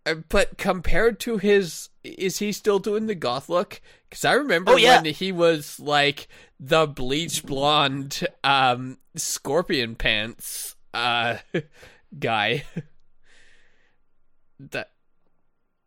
Uh, 0.06 0.14
But 0.28 0.58
compared 0.58 1.18
to 1.20 1.38
his, 1.38 1.88
is 2.02 2.38
he 2.38 2.52
still 2.52 2.78
doing 2.78 3.06
the 3.06 3.14
goth 3.14 3.48
look? 3.48 3.80
Because 4.08 4.24
I 4.24 4.32
remember 4.32 4.72
Oh, 4.72 4.76
yeah. 4.76 5.00
when 5.02 5.12
he 5.14 5.32
was 5.32 5.80
like 5.80 6.28
the 6.60 6.86
bleach 6.86 7.44
blonde, 7.44 8.26
um, 8.42 8.98
scorpion 9.16 9.96
pants, 9.96 10.76
uh, 10.92 11.38
guy. 12.18 12.64
that, 14.58 14.90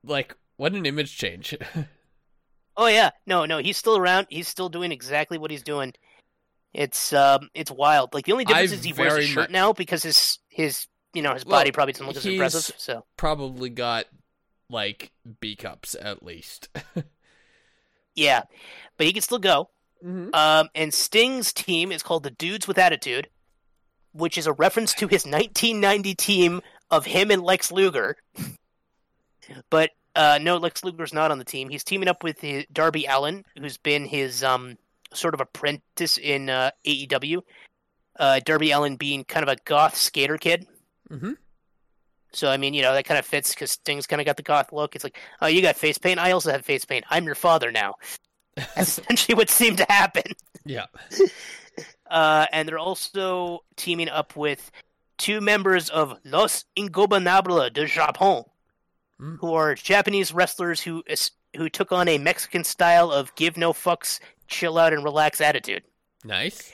like, 0.03 0.35
what 0.57 0.73
an 0.73 0.85
image 0.85 1.18
change. 1.18 1.56
Oh 2.80 2.85
yeah, 2.85 3.10
no, 3.26 3.45
no, 3.45 3.57
he's 3.57 3.76
still 3.76 3.98
around. 3.98 4.27
He's 4.30 4.48
still 4.48 4.69
doing 4.69 4.91
exactly 4.91 5.39
what 5.39 5.49
he's 5.49 5.64
doing. 5.64 5.94
It's 6.76 7.11
um, 7.11 7.49
it's 7.56 7.72
wild. 7.72 8.14
Like 8.14 8.26
the 8.26 8.34
only 8.34 8.45
difference 8.45 8.72
I 8.72 8.76
is 8.76 8.84
he 8.84 8.94
wears 8.94 9.15
a 9.26 9.27
shirt 9.27 9.49
now 9.49 9.73
because 9.73 10.03
his 10.03 10.38
his 10.48 10.85
you 11.18 11.23
know 11.23 11.34
his 11.34 11.45
Well, 11.45 11.60
body 11.60 11.72
probably 11.72 11.94
doesn't 11.94 12.06
look 12.06 12.15
as 12.15 12.26
impressive. 12.26 12.76
So 12.77 13.03
Probably 13.18 13.72
got 13.72 14.06
like 14.69 15.11
B 15.41 15.56
cups 15.56 15.95
at 15.99 16.22
least. 16.22 16.69
yeah, 18.15 18.44
but 18.98 19.07
he 19.07 19.14
can 19.14 19.23
still 19.23 19.39
go. 19.39 19.72
mm-hmm. 20.06 20.30
Um, 20.35 20.69
and 20.76 20.94
Sting's 20.94 21.52
team 21.52 21.91
is 21.91 22.03
called 22.03 22.22
the 22.22 22.30
Dudes 22.30 22.68
with 22.68 22.77
Attitude, 22.77 23.30
which 24.14 24.38
is 24.38 24.45
a 24.45 24.53
reference 24.53 24.94
to 24.94 25.07
his 25.07 25.26
1990 25.26 26.14
team 26.14 26.61
of 26.91 27.06
him 27.06 27.31
and 27.31 27.41
Lex 27.41 27.72
Luger. 27.72 28.15
but 29.72 29.89
uh, 30.15 30.38
no, 30.39 30.57
Lex 30.57 30.84
Luger's 30.84 31.14
not 31.14 31.31
on 31.31 31.39
the 31.39 31.45
team. 31.45 31.69
He's 31.69 31.84
teaming 31.84 32.07
up 32.10 32.23
with 32.23 32.39
his, 32.41 32.65
Darby 32.72 33.06
Allin, 33.06 33.44
who's 33.60 33.77
been 33.77 34.06
his 34.06 34.44
um, 34.44 34.77
sort 35.14 35.34
of 35.34 35.41
apprentice 35.41 36.18
in 36.18 36.49
uh, 36.49 36.69
AEW. 36.85 37.41
Uh, 38.19 38.39
Darby 38.45 38.72
Allin 38.72 38.98
being 38.98 39.23
kind 39.23 39.44
of 39.44 39.49
a 39.49 39.57
goth 39.65 39.95
skater 39.95 40.38
kid. 40.38 40.68
Mm-hmm. 41.11 41.31
So 42.34 42.49
I 42.49 42.57
mean, 42.57 42.73
you 42.73 42.81
know, 42.81 42.93
that 42.93 43.05
kind 43.05 43.17
of 43.17 43.25
fits 43.25 43.51
because 43.53 43.71
Sting's 43.71 44.05
kind 44.07 44.21
of 44.21 44.25
got 44.25 44.38
the 44.38 44.43
goth 44.43 44.71
look. 44.73 44.95
It's 44.95 45.03
like, 45.03 45.17
oh, 45.41 45.47
you 45.47 45.61
got 45.61 45.75
face 45.75 45.97
paint. 45.97 46.19
I 46.19 46.31
also 46.31 46.51
have 46.51 46.65
face 46.65 46.85
paint. 46.85 47.05
I'm 47.09 47.25
your 47.25 47.35
father 47.35 47.71
now. 47.71 47.95
That's 48.55 48.97
essentially 48.99 49.35
what 49.35 49.49
seemed 49.49 49.77
to 49.77 49.85
happen. 49.89 50.23
Yeah. 50.65 50.85
Uh, 52.09 52.45
and 52.53 52.67
they're 52.67 52.79
also 52.79 53.59
teaming 53.75 54.07
up 54.07 54.35
with 54.38 54.71
two 55.17 55.41
members 55.41 55.89
of 55.89 56.17
Los 56.23 56.63
Ingobernables 56.77 57.73
de 57.73 57.85
Japón, 57.85 58.45
Mm. 59.21 59.38
who 59.41 59.53
are 59.55 59.75
Japanese 59.75 60.31
wrestlers 60.34 60.79
who 60.79 61.03
who 61.55 61.69
took 61.69 61.91
on 61.91 62.07
a 62.07 62.17
Mexican 62.17 62.63
style 62.63 63.11
of 63.11 63.35
give 63.35 63.57
no 63.57 63.73
fucks, 63.73 64.19
chill 64.47 64.77
out, 64.77 64.93
and 64.93 65.03
relax 65.03 65.41
attitude. 65.41 65.84
Nice. 66.23 66.71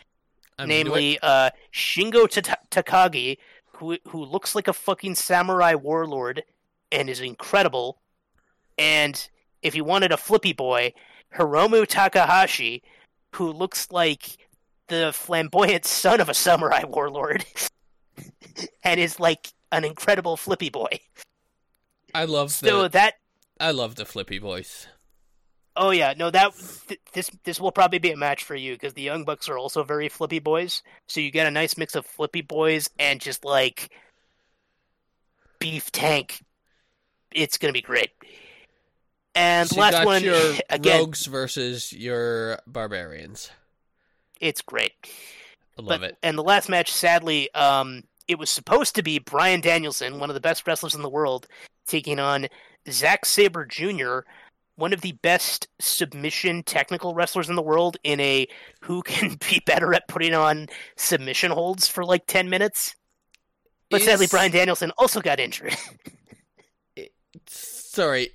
I'm. 0.60 0.68
Namely, 0.68 1.18
uh, 1.22 1.50
Shingo 1.74 2.30
Ta- 2.30 2.58
Takagi, 2.70 3.38
who 3.84 3.98
who 4.08 4.24
looks 4.24 4.56
like 4.56 4.68
a 4.68 4.74
fucking 4.74 5.16
samurai 5.16 5.76
warlord 5.76 6.44
and 6.92 7.10
is 7.10 7.20
incredible. 7.20 8.00
And 8.78 9.30
if 9.62 9.76
you 9.76 9.84
wanted 9.84 10.12
a 10.12 10.18
flippy 10.18 10.54
boy, 10.54 10.94
Hiromu 11.36 11.86
Takahashi, 11.86 12.82
who 13.36 13.52
looks 13.52 13.92
like 13.92 14.38
the 14.88 15.12
flamboyant 15.14 15.86
son 15.86 16.22
of 16.22 16.30
a 16.30 16.34
samurai 16.34 16.84
warlord, 16.88 17.46
and 18.84 19.00
is 19.00 19.20
like 19.20 19.54
an 19.72 19.84
incredible 19.84 20.38
flippy 20.38 20.70
boy. 20.70 21.00
I 22.16 22.26
love 22.26 22.52
So 22.52 22.84
the 22.84 22.90
that 22.90 23.16
I 23.60 23.72
love 23.72 23.96
the 23.96 24.06
flippy 24.06 24.38
voice. 24.38 24.88
Oh 25.76 25.90
yeah, 25.90 26.14
no 26.16 26.30
that 26.30 26.54
th- 26.88 27.00
this 27.14 27.32
this 27.44 27.60
will 27.60 27.72
probably 27.72 27.98
be 28.00 28.12
a 28.12 28.18
match 28.18 28.44
for 28.44 28.56
you 28.56 28.74
because 28.74 28.94
the 28.94 29.02
Young 29.02 29.24
Bucks 29.24 29.50
are 29.50 29.58
also 29.58 29.84
very 29.84 30.08
flippy 30.10 30.40
boys. 30.40 30.84
So 31.08 31.20
you 31.20 31.32
get 31.32 31.48
a 31.48 31.52
nice 31.52 31.78
mix 31.78 31.96
of 31.96 32.06
flippy 32.06 32.42
boys 32.42 32.90
and 33.00 33.20
just 33.20 33.44
like 33.44 33.90
beef 35.60 35.92
tank. 35.92 36.42
It's 37.32 37.58
gonna 37.58 37.74
be 37.74 37.82
great. 37.82 38.12
And 39.36 39.68
So 39.68 39.80
last 39.80 40.06
one 40.06 40.24
your 40.24 40.54
again, 40.70 41.00
rogues 41.00 41.26
versus 41.26 41.92
your 41.92 42.60
barbarians. 42.68 43.50
it's 44.40 44.62
great. 44.62 44.94
I 45.80 45.82
love 45.82 46.02
but, 46.02 46.12
it. 46.12 46.18
And 46.22 46.38
the 46.38 46.44
last 46.44 46.70
match, 46.70 46.92
sadly, 46.92 47.52
um, 47.56 48.04
it 48.28 48.38
was 48.38 48.52
supposed 48.52 48.94
to 48.96 49.02
be 49.02 49.18
Bryan 49.18 49.60
Danielson, 49.60 50.20
one 50.20 50.30
of 50.30 50.36
the 50.36 50.40
best 50.40 50.68
wrestlers 50.68 50.94
in 50.94 51.02
the 51.02 51.10
world, 51.10 51.48
taking 51.88 52.20
on 52.20 52.48
Zack 52.92 53.26
Sabre 53.26 53.66
Jr., 53.66 54.20
one 54.76 54.94
of 54.94 55.02
the 55.02 55.14
best 55.14 55.68
submission 55.80 56.64
technical 56.64 57.14
wrestlers 57.14 57.50
in 57.50 57.56
the 57.56 57.62
world, 57.62 57.98
in 58.04 58.20
a 58.20 58.48
who 58.82 59.02
can 59.02 59.38
be 59.50 59.62
better 59.66 59.94
at 59.94 60.08
putting 60.08 60.34
on 60.34 60.68
submission 60.96 61.52
holds 61.52 61.88
for 61.88 62.04
like 62.04 62.26
ten 62.28 62.50
minutes. 62.50 62.96
But 63.90 64.02
sadly, 64.02 64.28
Bryan 64.28 64.52
Danielson 64.52 64.92
also 64.98 65.22
got 65.22 65.40
injured. 65.40 65.76
Sorry. 67.48 68.32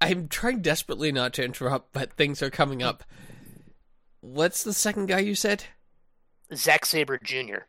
I'm 0.00 0.28
trying 0.28 0.62
desperately 0.62 1.12
not 1.12 1.34
to 1.34 1.44
interrupt, 1.44 1.92
but 1.92 2.14
things 2.14 2.40
are 2.42 2.48
coming 2.48 2.82
up. 2.82 3.04
What's 4.20 4.64
the 4.64 4.72
second 4.72 5.06
guy 5.06 5.18
you 5.18 5.34
said? 5.34 5.64
Zack 6.54 6.86
Sabre 6.86 7.18
Jr. 7.22 7.64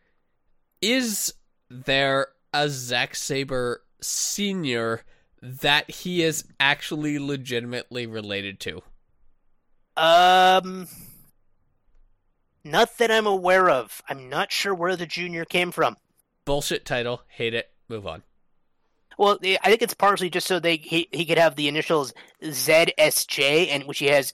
Is 0.82 1.34
there 1.70 2.28
a 2.54 2.70
Zack 2.70 3.16
Sabre 3.16 3.82
senior 4.02 5.02
that 5.42 5.90
he 5.90 6.22
is 6.24 6.46
actually 6.60 7.18
legitimately 7.20 8.06
related 8.06 8.60
to? 8.62 8.82
Um, 9.98 10.88
not 12.64 12.98
that 12.98 13.12
I'm 13.12 13.28
aware 13.28 13.70
of. 13.70 14.02
I'm 14.08 14.30
not 14.30 14.52
sure 14.52 14.74
where 14.74 14.96
the 14.96 15.06
junior 15.06 15.46
came 15.46 15.72
from. 15.72 15.98
Bullshit 16.46 16.86
title. 16.86 17.22
Hate 17.28 17.54
it. 17.54 17.70
Move 17.90 18.08
on. 18.08 18.24
Well, 19.18 19.38
I 19.44 19.70
think 19.70 19.82
it's 19.82 19.94
partially 19.94 20.30
just 20.30 20.48
so 20.48 20.60
they 20.60 20.78
he, 20.78 21.08
he 21.12 21.26
could 21.26 21.38
have 21.38 21.56
the 21.56 21.68
initials 21.68 22.14
ZSJ, 22.42 23.68
and 23.70 23.84
which 23.84 24.00
he 24.00 24.08
has 24.08 24.34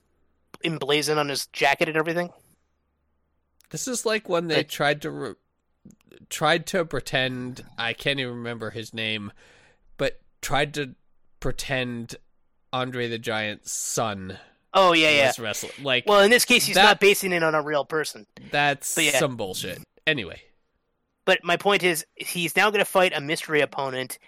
emblazoned 0.64 1.20
on 1.20 1.30
his 1.30 1.48
jacket 1.48 1.90
and 1.90 1.98
everything. 1.98 2.32
This 3.70 3.88
is 3.88 4.06
like 4.06 4.30
when 4.30 4.48
they 4.48 4.58
Like- 4.58 4.70
tried 4.70 5.02
to 5.02 5.10
re- 5.12 5.34
tried 6.30 6.66
to 6.68 6.86
pretend 6.86 7.66
I 7.78 7.94
can't 7.94 8.20
even 8.20 8.36
remember 8.36 8.70
his 8.70 8.94
name, 8.94 9.32
tried 10.42 10.74
to 10.76 10.96
pretend 11.40 12.16
Andre 12.74 13.08
the 13.08 13.18
Giant's 13.20 13.72
son 13.72 14.38
Oh 14.74 14.94
yeah, 14.94 15.10
yeah. 15.10 15.28
was 15.28 15.40
wrestling. 15.40 15.72
Like 15.82 16.06
Well, 16.08 16.20
in 16.22 16.30
this 16.30 16.46
case, 16.46 16.66
he's 16.66 16.76
That- 16.76 16.84
not 16.84 17.00
basing 17.00 17.32
it 17.32 17.42
on 17.44 17.56
a 17.56 17.62
real 17.62 17.86
person. 17.86 18.26
that's 18.52 18.98
yeah. 18.98 19.18
some 19.18 19.36
bullshit. 19.38 19.80
Anyway, 20.06 20.42
But 21.26 21.40
my 21.44 21.58
point 21.58 21.84
is, 21.84 22.06
he's 22.16 22.56
now 22.56 22.70
going 22.70 22.80
to 22.80 22.86
fight 22.86 23.12
a 23.16 23.20
mystery 23.22 23.62
opponent, 23.62 24.20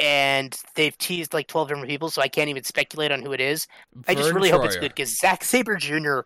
and 0.00 0.56
they've 0.74 0.96
teased 0.96 1.34
like 1.34 1.46
twelve 1.48 1.68
different 1.68 1.88
people, 1.88 2.08
so 2.10 2.22
I 2.22 2.28
can't 2.28 2.48
even 2.48 2.64
speculate 2.64 3.12
on 3.12 3.22
who 3.22 3.32
it 3.32 3.40
is. 3.40 3.66
I 4.08 4.14
just 4.14 4.28
Vern 4.28 4.36
really 4.36 4.50
hope 4.50 4.64
it's 4.64 4.76
good 4.76 4.88
because 4.94 5.18
Zack 5.18 5.44
Sabre 5.44 5.76
Jr. 5.76 6.20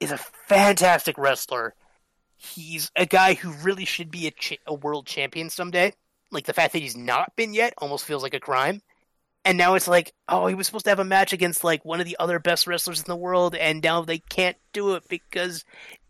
is 0.00 0.12
a 0.12 0.18
fantastic 0.18 1.16
wrestler. 1.18 1.74
He's 2.36 2.90
a 2.96 3.06
guy 3.06 3.34
who 3.34 3.50
really 3.62 3.86
should 3.86 4.10
be 4.10 4.26
a, 4.26 4.30
cha- 4.30 4.56
a 4.66 4.74
world 4.74 5.06
champion 5.06 5.48
someday. 5.48 5.92
Like 6.30 6.46
the 6.46 6.52
fact 6.52 6.72
that 6.72 6.82
he's 6.82 6.96
not 6.96 7.34
been 7.36 7.54
yet 7.54 7.74
almost 7.78 8.04
feels 8.04 8.22
like 8.22 8.34
a 8.34 8.40
crime. 8.40 8.82
And 9.44 9.56
now 9.56 9.74
it's 9.74 9.86
like, 9.86 10.12
oh, 10.28 10.48
he 10.48 10.54
was 10.54 10.66
supposed 10.66 10.86
to 10.86 10.90
have 10.90 10.98
a 10.98 11.04
match 11.04 11.32
against 11.32 11.62
like 11.62 11.84
one 11.84 12.00
of 12.00 12.06
the 12.06 12.16
other 12.18 12.40
best 12.40 12.66
wrestlers 12.66 12.98
in 12.98 13.06
the 13.06 13.16
world, 13.16 13.54
and 13.54 13.82
now 13.82 14.02
they 14.02 14.18
can't 14.18 14.56
do 14.72 14.94
it 14.94 15.04
because 15.08 15.64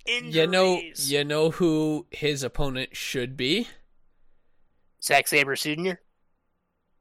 injuries. 0.07 0.35
You 0.35 0.47
know, 0.47 0.81
you 0.97 1.25
know 1.25 1.51
who 1.51 2.07
his 2.11 2.43
opponent 2.43 2.97
should 2.97 3.37
be. 3.37 3.69
Zack 5.03 5.29
Sabre 5.29 5.55
Jr. 5.55 5.93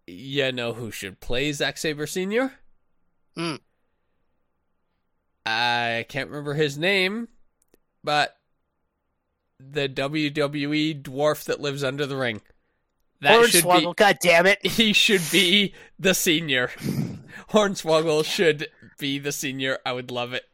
You 0.07 0.51
know 0.51 0.73
who 0.73 0.91
should 0.91 1.19
play 1.19 1.51
Zack 1.53 1.77
Sabre 1.77 2.05
Senior. 2.05 2.53
Hmm. 3.35 3.55
I 5.45 6.05
can't 6.09 6.29
remember 6.29 6.53
his 6.55 6.77
name, 6.77 7.27
but 8.03 8.37
the 9.59 9.87
WWE 9.87 11.01
dwarf 11.01 11.45
that 11.45 11.61
lives 11.61 11.83
under 11.83 12.05
the 12.05 12.15
ring. 12.15 12.41
That 13.21 13.49
should 13.49 13.63
Hornswoggle, 13.63 13.95
god 13.95 14.17
damn 14.21 14.45
it! 14.45 14.59
He 14.65 14.93
should 14.93 15.21
be 15.31 15.73
the 15.97 16.13
senior. 16.13 16.69
Hornswoggle 17.51 18.25
should 18.35 18.67
be 18.99 19.19
the 19.19 19.31
senior. 19.31 19.79
I 19.85 19.93
would 19.93 20.11
love 20.11 20.33
it 20.33 20.45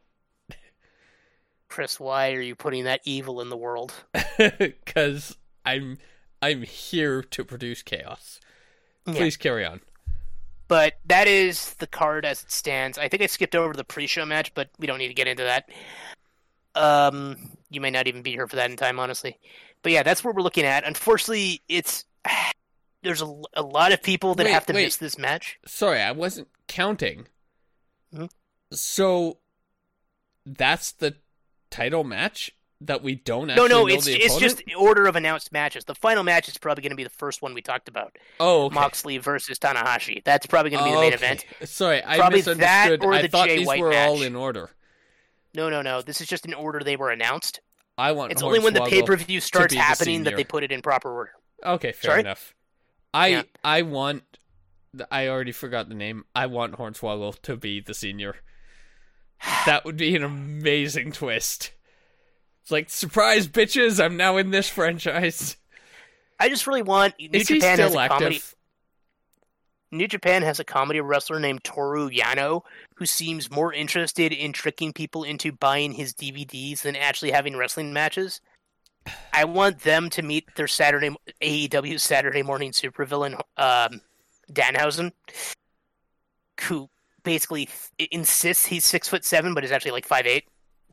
Chris, 1.72 1.98
why 1.98 2.32
are 2.32 2.40
you 2.42 2.54
putting 2.54 2.84
that 2.84 3.00
evil 3.06 3.40
in 3.40 3.48
the 3.48 3.56
world? 3.56 3.94
because 4.58 5.38
I'm 5.64 5.96
I'm 6.42 6.60
here 6.64 7.22
to 7.22 7.44
produce 7.46 7.80
chaos. 7.80 8.40
Yeah. 9.06 9.14
Please 9.14 9.38
carry 9.38 9.64
on. 9.64 9.80
But 10.68 10.98
that 11.06 11.28
is 11.28 11.72
the 11.74 11.86
card 11.86 12.26
as 12.26 12.42
it 12.42 12.50
stands. 12.50 12.98
I 12.98 13.08
think 13.08 13.22
I 13.22 13.26
skipped 13.26 13.54
over 13.54 13.72
the 13.72 13.84
pre-show 13.84 14.26
match, 14.26 14.52
but 14.52 14.68
we 14.78 14.86
don't 14.86 14.98
need 14.98 15.08
to 15.08 15.14
get 15.14 15.28
into 15.28 15.44
that. 15.44 15.70
Um, 16.74 17.56
you 17.70 17.80
may 17.80 17.90
not 17.90 18.06
even 18.06 18.20
be 18.20 18.32
here 18.32 18.46
for 18.46 18.56
that 18.56 18.70
in 18.70 18.76
time, 18.76 19.00
honestly. 19.00 19.38
But 19.82 19.92
yeah, 19.92 20.02
that's 20.02 20.22
what 20.22 20.34
we're 20.34 20.42
looking 20.42 20.66
at. 20.66 20.86
Unfortunately, 20.86 21.62
it's 21.70 22.04
there's 23.02 23.22
a, 23.22 23.34
a 23.54 23.62
lot 23.62 23.92
of 23.92 24.02
people 24.02 24.34
that 24.36 24.44
Wait, 24.46 24.52
have 24.52 24.66
to 24.66 24.72
wait. 24.72 24.84
miss 24.84 24.96
this 24.96 25.18
match. 25.18 25.58
Sorry, 25.66 26.00
I 26.00 26.12
wasn't 26.12 26.48
counting. 26.68 27.26
Mhm. 28.14 28.30
So 28.72 29.38
that's 30.46 30.92
the 30.92 31.16
title 31.70 32.04
match 32.04 32.50
that 32.80 33.02
we 33.02 33.14
don't 33.14 33.46
No, 33.46 33.52
actually 33.52 33.68
no, 33.68 33.78
know 33.82 33.86
it's 33.86 34.04
the 34.06 34.14
it's 34.14 34.36
just 34.38 34.62
order 34.76 35.06
of 35.06 35.14
announced 35.14 35.52
matches. 35.52 35.84
The 35.84 35.94
final 35.94 36.24
match 36.24 36.48
is 36.48 36.58
probably 36.58 36.82
going 36.82 36.90
to 36.90 36.96
be 36.96 37.04
the 37.04 37.10
first 37.10 37.40
one 37.40 37.54
we 37.54 37.62
talked 37.62 37.88
about: 37.88 38.16
oh 38.40 38.64
okay. 38.64 38.74
Moxley 38.74 39.18
versus 39.18 39.58
Tanahashi. 39.58 40.22
That's 40.24 40.46
probably 40.46 40.70
going 40.70 40.84
to 40.84 40.90
be 40.90 40.94
the 40.94 41.00
main 41.00 41.14
Okay. 41.14 41.24
event. 41.24 41.44
Sorry, 41.64 42.02
I 42.04 42.16
Probably 42.16 42.40
that 42.40 42.56
misunderstood. 42.58 43.04
or 43.04 43.14
I 43.14 43.22
the 43.22 43.28
thought 43.28 43.48
Jay 43.48 43.58
these 43.58 43.66
White 43.66 43.80
were 43.80 43.94
all 43.94 44.22
in 44.22 44.34
order. 44.34 44.70
No, 45.54 45.68
no, 45.70 45.82
no. 45.82 46.02
This 46.02 46.20
is 46.20 46.26
just 46.26 46.44
an 46.46 46.54
order 46.54 46.80
they 46.80 46.96
were 46.96 47.10
announced. 47.10 47.60
I 47.98 48.12
want. 48.12 48.32
It's 48.32 48.42
only 48.42 48.58
when 48.58 48.74
the 48.74 48.82
pay 48.82 49.02
per 49.02 49.16
view 49.16 49.40
starts 49.40 49.74
happening 49.74 50.24
that 50.24 50.36
they 50.36 50.44
put 50.44 50.64
it 50.64 50.72
in 50.72 50.82
proper 50.82 51.12
order. 51.12 51.32
Okay, 51.64 51.92
fair 51.92 52.10
Sorry? 52.10 52.20
enough. 52.20 52.54
I 53.14 53.26
Yeah. 53.28 53.42
I 53.64 53.82
want. 53.82 54.22
I 55.10 55.28
already 55.28 55.52
forgot 55.52 55.88
the 55.88 55.94
name. 55.94 56.24
I 56.34 56.46
want 56.46 56.76
Hornswoggle 56.76 57.40
to 57.42 57.56
be 57.56 57.80
the 57.80 57.94
senior. 57.94 58.36
That 59.66 59.84
would 59.84 59.96
be 59.96 60.14
an 60.14 60.22
amazing 60.22 61.12
twist. 61.12 61.72
It's 62.62 62.70
like 62.70 62.90
surprise, 62.90 63.48
bitches! 63.48 64.02
I'm 64.02 64.16
now 64.16 64.36
in 64.36 64.50
this 64.50 64.68
franchise. 64.68 65.56
I 66.38 66.48
just 66.48 66.66
really 66.66 66.82
want 66.82 67.14
New 67.18 67.28
Is 67.32 67.46
Japan 67.48 67.78
has 67.78 67.94
a 67.94 68.08
comedy. 68.08 68.40
New 69.90 70.08
Japan 70.08 70.42
has 70.42 70.58
a 70.58 70.64
comedy 70.64 71.00
wrestler 71.00 71.38
named 71.38 71.62
Toru 71.64 72.08
Yano 72.08 72.62
who 72.96 73.04
seems 73.04 73.50
more 73.50 73.72
interested 73.72 74.32
in 74.32 74.52
tricking 74.52 74.92
people 74.92 75.22
into 75.22 75.52
buying 75.52 75.92
his 75.92 76.14
DVDs 76.14 76.80
than 76.82 76.96
actually 76.96 77.30
having 77.30 77.56
wrestling 77.56 77.92
matches. 77.92 78.40
I 79.32 79.44
want 79.44 79.80
them 79.80 80.10
to 80.10 80.22
meet 80.22 80.54
their 80.54 80.68
Saturday 80.68 81.14
AEW 81.40 82.00
Saturday 82.00 82.42
morning 82.42 82.72
supervillain 82.72 83.34
um, 83.56 84.00
Danhausen, 84.52 85.12
who 86.62 86.88
basically 87.22 87.68
th- 87.98 88.08
insists 88.10 88.66
he's 88.66 88.84
six 88.84 89.08
foot 89.08 89.24
seven 89.24 89.54
but 89.54 89.64
is 89.64 89.72
actually 89.72 89.92
like 89.92 90.06
five 90.06 90.26
eight. 90.26 90.44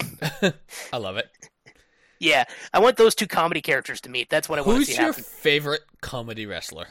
I 0.94 0.98
love 0.98 1.18
it. 1.18 1.30
Yeah, 2.20 2.44
I 2.74 2.80
want 2.80 2.98
those 2.98 3.16
two 3.16 3.28
comedy 3.28 3.62
characters 3.62 4.02
to 4.02 4.10
meet. 4.10 4.30
That's 4.30 4.50
what 4.50 4.60
I 4.60 4.62
want 4.62 4.80
to 4.80 4.86
see. 4.86 4.92
Who's 4.92 4.98
your 4.98 5.08
happen 5.08 5.24
favorite 5.24 5.82
comedy 6.02 6.46
wrestler? 6.46 6.88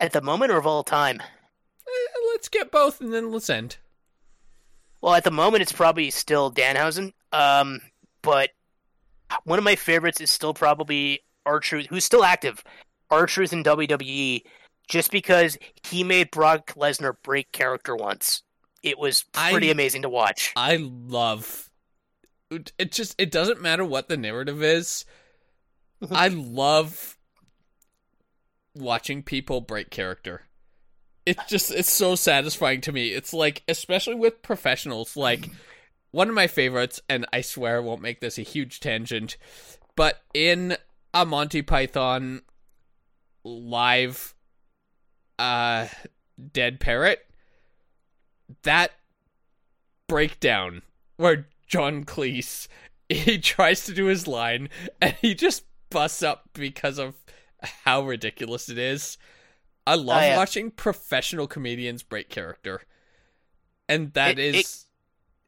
at 0.00 0.12
the 0.12 0.20
moment 0.20 0.52
or 0.52 0.58
of 0.58 0.66
all 0.66 0.82
time. 0.82 1.20
Eh, 1.20 2.18
let's 2.32 2.48
get 2.48 2.70
both 2.70 3.00
and 3.00 3.12
then 3.12 3.30
let's 3.30 3.50
end. 3.50 3.76
Well, 5.00 5.14
at 5.14 5.24
the 5.24 5.30
moment, 5.30 5.62
it's 5.62 5.72
probably 5.72 6.10
still 6.10 6.50
Danhausen. 6.50 7.12
Um, 7.32 7.80
but 8.22 8.50
one 9.44 9.58
of 9.58 9.64
my 9.64 9.76
favorites 9.76 10.20
is 10.20 10.30
still 10.30 10.54
probably 10.54 11.20
R 11.44 11.60
Truth, 11.60 11.86
who's 11.90 12.04
still 12.04 12.24
active. 12.24 12.62
R 13.10 13.26
Truth 13.26 13.52
in 13.52 13.62
WWE, 13.62 14.42
just 14.88 15.10
because 15.10 15.56
he 15.88 16.02
made 16.04 16.30
Brock 16.30 16.72
Lesnar 16.74 17.14
break 17.22 17.50
character 17.52 17.94
once. 17.94 18.42
It 18.82 18.98
was 18.98 19.24
pretty 19.32 19.68
I- 19.68 19.72
amazing 19.72 20.02
to 20.02 20.08
watch. 20.08 20.52
I 20.56 20.76
love 20.76 21.70
it 22.50 22.72
it 22.78 22.92
just 22.92 23.14
it 23.18 23.30
doesn't 23.32 23.60
matter 23.60 23.84
what 23.84 24.08
the 24.08 24.16
narrative 24.16 24.62
is. 24.62 25.04
Mhm. 26.02 26.14
I 26.16 26.28
love 26.28 27.16
watching 28.74 29.22
people 29.22 29.60
break 29.60 29.90
character. 29.90 30.42
It's 31.24 31.44
just 31.48 31.72
it's 31.72 31.90
so 31.90 32.14
satisfying 32.14 32.80
to 32.82 32.92
me. 32.92 33.08
It's 33.08 33.32
like 33.32 33.64
especially 33.66 34.14
with 34.14 34.42
professionals 34.42 35.16
like 35.16 35.48
one 36.16 36.28
of 36.30 36.34
my 36.34 36.46
favorites 36.46 37.00
and 37.10 37.26
I 37.32 37.42
swear 37.42 37.76
I 37.76 37.80
won't 37.80 38.00
make 38.00 38.20
this 38.20 38.38
a 38.38 38.42
huge 38.42 38.80
tangent, 38.80 39.36
but 39.96 40.22
in 40.32 40.76
a 41.12 41.26
Monty 41.26 41.60
Python 41.60 42.40
live 43.44 44.34
uh 45.38 45.86
dead 46.52 46.80
parrot 46.80 47.20
that 48.62 48.92
breakdown 50.08 50.80
where 51.18 51.46
John 51.66 52.04
Cleese 52.04 52.66
he 53.10 53.38
tries 53.38 53.84
to 53.84 53.92
do 53.94 54.06
his 54.06 54.26
line 54.26 54.68
and 55.02 55.14
he 55.20 55.34
just 55.34 55.64
busts 55.90 56.22
up 56.22 56.48
because 56.54 56.98
of 56.98 57.14
how 57.84 58.02
ridiculous 58.02 58.68
it 58.68 58.78
is. 58.78 59.18
I 59.86 59.94
love 59.94 60.22
Oh, 60.22 60.26
yeah. 60.26 60.36
watching 60.36 60.70
professional 60.70 61.46
comedians 61.46 62.02
break 62.02 62.28
character. 62.28 62.82
And 63.88 64.12
that 64.14 64.38
It- 64.38 64.54
is 64.56 64.85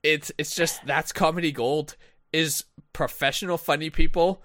it's 0.02 0.30
it's 0.38 0.54
just 0.54 0.84
that's 0.86 1.12
comedy 1.12 1.52
gold 1.52 1.96
is 2.32 2.64
professional 2.92 3.58
funny 3.58 3.90
people 3.90 4.42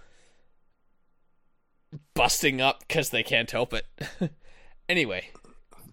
busting 2.15 2.61
up 2.61 2.88
cuz 2.88 3.09
they 3.09 3.23
can't 3.23 3.51
help 3.51 3.73
it. 3.73 3.85
anyway, 4.89 5.30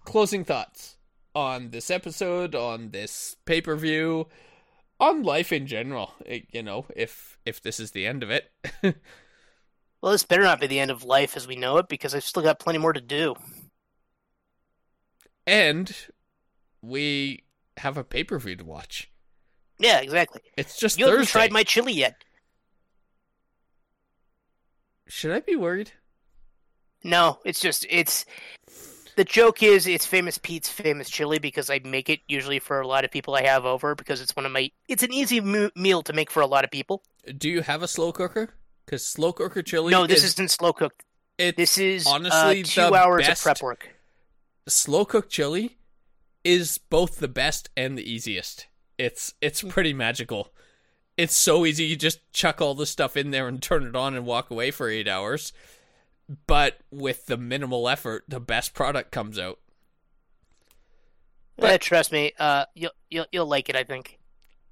closing 0.05 0.43
thoughts 0.43 0.97
on 1.35 1.69
this 1.71 1.89
episode, 1.89 2.55
on 2.55 2.91
this 2.91 3.37
pay-per-view, 3.45 4.27
on 4.99 5.23
life 5.23 5.51
in 5.51 5.67
general. 5.67 6.13
eh, 6.25 6.41
You 6.51 6.63
know, 6.63 6.85
if 6.95 7.37
if 7.45 7.61
this 7.61 7.79
is 7.79 7.91
the 7.91 8.05
end 8.05 8.23
of 8.23 8.29
it. 8.31 8.51
Well, 10.01 10.11
this 10.11 10.23
better 10.23 10.43
not 10.43 10.59
be 10.59 10.67
the 10.67 10.79
end 10.79 10.91
of 10.91 11.03
life 11.03 11.35
as 11.37 11.47
we 11.47 11.55
know 11.55 11.77
it, 11.77 11.87
because 11.87 12.13
I've 12.15 12.23
still 12.23 12.43
got 12.43 12.59
plenty 12.59 12.77
more 12.79 12.93
to 12.93 13.01
do. 13.01 13.35
and 15.45 15.95
we 16.81 17.43
have 17.77 17.97
a 17.97 18.03
pay-per-view 18.03 18.55
to 18.57 18.65
watch. 18.65 19.10
Yeah, 19.81 19.99
exactly. 19.99 20.41
It's 20.55 20.77
just 20.77 20.99
You 20.99 21.07
haven't 21.07 21.27
tried 21.27 21.51
my 21.51 21.63
chili 21.63 21.93
yet. 21.93 22.15
Should 25.07 25.31
I 25.31 25.39
be 25.41 25.55
worried? 25.55 25.91
No, 27.03 27.39
it's 27.43 27.59
just 27.59 27.85
it's 27.89 28.25
the 29.15 29.23
joke 29.23 29.61
is 29.63 29.87
it's 29.87 30.05
famous 30.05 30.37
Pete's 30.37 30.69
famous 30.69 31.09
chili 31.09 31.39
because 31.39 31.69
I 31.69 31.79
make 31.83 32.09
it 32.09 32.19
usually 32.27 32.59
for 32.59 32.79
a 32.79 32.87
lot 32.87 33.03
of 33.03 33.11
people 33.11 33.35
I 33.35 33.43
have 33.43 33.65
over 33.65 33.95
because 33.95 34.21
it's 34.21 34.35
one 34.35 34.45
of 34.45 34.51
my 34.51 34.71
it's 34.87 35.03
an 35.03 35.11
easy 35.11 35.41
mo- 35.41 35.71
meal 35.75 36.01
to 36.03 36.13
make 36.13 36.29
for 36.31 36.41
a 36.41 36.45
lot 36.47 36.63
of 36.63 36.71
people. 36.71 37.03
Do 37.37 37.49
you 37.49 37.61
have 37.61 37.81
a 37.83 37.87
slow 37.87 38.11
cooker? 38.11 38.49
Because 38.85 39.05
slow 39.05 39.33
cooker 39.33 39.61
chili. 39.61 39.91
no, 39.91 40.05
this 40.07 40.19
is, 40.23 40.33
isn't 40.33 40.51
slow 40.51 40.73
cooked. 40.73 41.03
This 41.37 41.77
is 41.77 42.05
honestly 42.05 42.61
uh, 42.61 42.63
two 42.63 42.81
the 42.81 42.93
hours 42.93 43.25
best- 43.27 43.41
of 43.41 43.43
prep 43.43 43.61
work. 43.61 43.89
slow 44.67 45.05
cooked 45.05 45.31
chili 45.31 45.77
is 46.43 46.77
both 46.77 47.17
the 47.17 47.27
best 47.27 47.69
and 47.75 47.97
the 47.97 48.09
easiest. 48.09 48.67
It's 49.01 49.33
it's 49.41 49.61
Hmm. 49.61 49.69
pretty 49.69 49.93
magical. 49.93 50.53
It's 51.17 51.35
so 51.35 51.65
easy. 51.65 51.85
You 51.85 51.95
just 51.95 52.19
chuck 52.33 52.61
all 52.61 52.75
the 52.75 52.85
stuff 52.85 53.17
in 53.17 53.31
there 53.31 53.47
and 53.47 53.61
turn 53.61 53.85
it 53.85 53.95
on 53.95 54.15
and 54.15 54.25
walk 54.25 54.49
away 54.51 54.69
for 54.71 54.89
eight 54.89 55.07
hours. 55.07 55.53
But 56.47 56.79
with 56.91 57.25
the 57.25 57.35
minimal 57.37 57.89
effort, 57.89 58.23
the 58.27 58.39
best 58.39 58.73
product 58.73 59.11
comes 59.11 59.37
out. 59.39 59.59
Eh, 61.59 61.77
trust 61.77 62.11
me, 62.11 62.31
uh, 62.39 62.65
you'll 62.75 62.91
you'll 63.09 63.25
you'll 63.31 63.45
like 63.47 63.69
it. 63.69 63.75
I 63.75 63.83
think, 63.83 64.19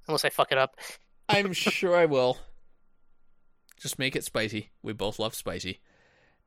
unless 0.08 0.24
I 0.24 0.30
fuck 0.30 0.52
it 0.52 0.58
up. 0.58 0.76
I'm 1.28 1.52
sure 1.52 1.96
I 1.96 2.06
will. 2.06 2.38
Just 3.80 3.98
make 3.98 4.14
it 4.16 4.24
spicy. 4.24 4.70
We 4.82 4.92
both 4.92 5.18
love 5.18 5.34
spicy. 5.34 5.80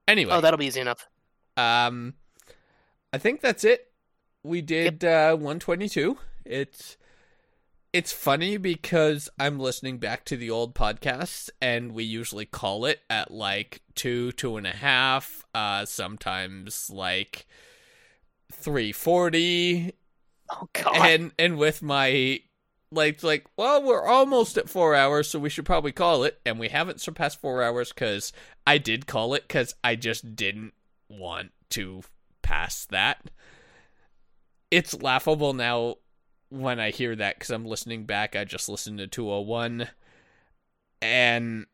Anyway, 0.07 0.33
Oh, 0.33 0.41
that'll 0.41 0.57
be 0.57 0.65
easy 0.67 0.81
enough. 0.81 1.07
Um, 1.57 2.13
I 3.11 3.17
think 3.17 3.41
that's 3.41 3.63
it. 3.63 3.91
We 4.43 4.61
did 4.61 5.03
uh, 5.03 5.31
122. 5.35 6.17
It's 6.45 6.97
it's 7.93 8.11
funny 8.11 8.57
because 8.57 9.29
I'm 9.39 9.59
listening 9.59 9.99
back 9.99 10.25
to 10.25 10.35
the 10.35 10.49
old 10.49 10.73
podcasts, 10.73 11.49
and 11.61 11.93
we 11.93 12.03
usually 12.03 12.45
call 12.45 12.85
it 12.85 13.01
at 13.09 13.29
like 13.31 13.81
two, 13.95 14.31
two 14.33 14.57
and 14.57 14.65
a 14.65 14.71
half, 14.71 15.45
uh, 15.53 15.85
sometimes 15.85 16.89
like 16.89 17.45
three 18.51 18.91
forty, 18.91 19.93
Oh 20.49 20.67
God. 20.73 20.95
and 20.95 21.31
and 21.37 21.57
with 21.57 21.81
my 21.81 22.39
like 22.91 23.23
like 23.23 23.47
well 23.57 23.81
we're 23.81 24.05
almost 24.05 24.55
at 24.55 24.69
four 24.69 24.93
hours 24.93 25.27
so 25.27 25.39
we 25.39 25.49
should 25.49 25.65
probably 25.65 25.91
call 25.91 26.23
it. 26.23 26.39
And 26.45 26.59
we 26.59 26.69
haven't 26.69 27.01
surpassed 27.01 27.41
four 27.41 27.63
hours 27.63 27.89
because 27.89 28.31
i 28.67 28.77
did 28.77 29.07
call 29.07 29.33
it 29.33 29.47
because 29.47 29.73
i 29.83 29.95
just 29.95 30.35
didn't 30.35 30.73
want 31.09 31.51
to 31.71 32.01
pass 32.43 32.85
that. 32.91 33.29
It's 34.69 35.01
laughable 35.01 35.53
now 35.53 35.95
when 36.53 36.79
i 36.79 36.89
hear 36.89 37.15
that 37.15 37.35
because 37.35 37.49
i'm 37.49 37.65
listening 37.65 38.05
back 38.05 38.35
i 38.35 38.43
just 38.43 38.69
listened 38.69 38.97
to 38.97 39.07
201 39.07 39.89
and 41.01 41.65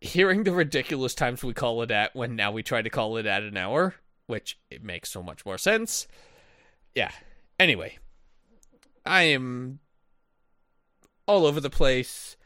hearing 0.00 0.44
the 0.44 0.52
ridiculous 0.52 1.14
times 1.14 1.42
we 1.42 1.52
call 1.52 1.82
it 1.82 1.90
at 1.90 2.14
when 2.14 2.36
now 2.36 2.52
we 2.52 2.62
try 2.62 2.80
to 2.82 2.90
call 2.90 3.16
it 3.16 3.26
at 3.26 3.42
an 3.42 3.56
hour 3.56 3.94
which 4.26 4.58
it 4.70 4.84
makes 4.84 5.10
so 5.10 5.22
much 5.22 5.44
more 5.44 5.58
sense 5.58 6.06
yeah 6.94 7.10
Anyway, 7.60 7.98
I 9.04 9.24
am 9.24 9.80
all 11.28 11.44
over 11.44 11.60
the 11.60 11.68
place, 11.68 12.38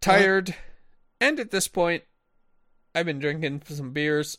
tired, 0.00 0.54
and 1.20 1.38
at 1.38 1.50
this 1.50 1.68
point, 1.68 2.02
I've 2.94 3.04
been 3.04 3.18
drinking 3.18 3.64
some 3.66 3.92
beers, 3.92 4.38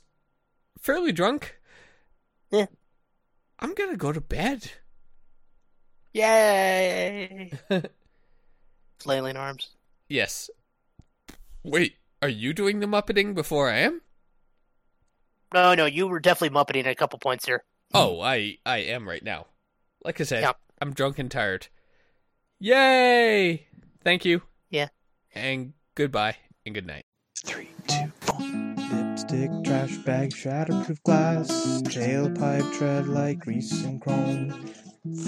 fairly 0.80 1.12
drunk. 1.12 1.60
Yeah. 2.50 2.66
I'm 3.60 3.76
gonna 3.76 3.96
go 3.96 4.12
to 4.12 4.22
bed. 4.22 4.72
Yay! 6.14 7.52
Flailing 9.00 9.36
arms. 9.38 9.70
Yes. 10.08 10.50
Wait, 11.64 11.96
are 12.22 12.30
you 12.30 12.54
doing 12.54 12.80
the 12.80 12.86
muppeting 12.88 13.34
before 13.34 13.70
I 13.70 13.78
am? 13.80 14.02
No, 15.54 15.74
no, 15.76 15.86
you 15.86 16.08
were 16.08 16.20
definitely 16.20 16.56
muppeting 16.58 16.86
at 16.86 16.92
a 16.92 16.96
couple 16.96 17.20
points 17.20 17.46
here. 17.46 17.64
Oh, 17.94 18.22
I 18.22 18.58
I 18.66 18.78
am 18.80 19.08
right 19.08 19.24
now. 19.24 19.48
Like 20.04 20.20
I 20.20 20.24
said, 20.24 20.42
Yeah. 20.42 20.54
I'm 20.82 20.94
drunk 20.94 21.20
and 21.20 21.30
tired. 21.30 21.68
Yay! 22.60 23.68
Thank 24.04 24.26
you. 24.26 24.42
Yeah. 24.70 24.88
And 25.36 25.74
goodbye 25.96 26.38
and 26.66 26.74
good 26.76 26.88
night. 26.88 27.06
Three, 27.46 27.70
two, 27.88 28.03
Lipstick, 29.24 29.64
trash 29.64 29.98
bag, 30.00 30.32
shatterproof 30.32 31.02
glass, 31.04 31.82
tailpipe 31.84 32.74
tread 32.78 33.08
like 33.08 33.40
grease 33.40 33.86
and 33.86 34.02
chrome. 34.02 34.50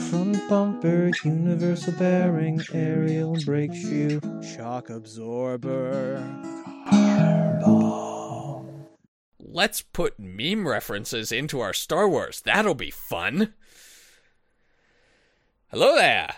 Front 0.09 0.49
bumper, 0.49 1.11
universal 1.23 1.93
bearing, 1.93 2.59
aerial 2.73 3.37
brake 3.45 3.73
shoe, 3.73 4.19
shock 4.43 4.89
absorber. 4.89 6.21
Let's 9.39 9.81
put 9.81 10.19
meme 10.19 10.67
references 10.67 11.31
into 11.31 11.61
our 11.61 11.73
Star 11.73 12.09
Wars. 12.09 12.41
That'll 12.41 12.75
be 12.75 12.91
fun. 12.91 13.53
Hello 15.69 15.95
there. 15.95 16.33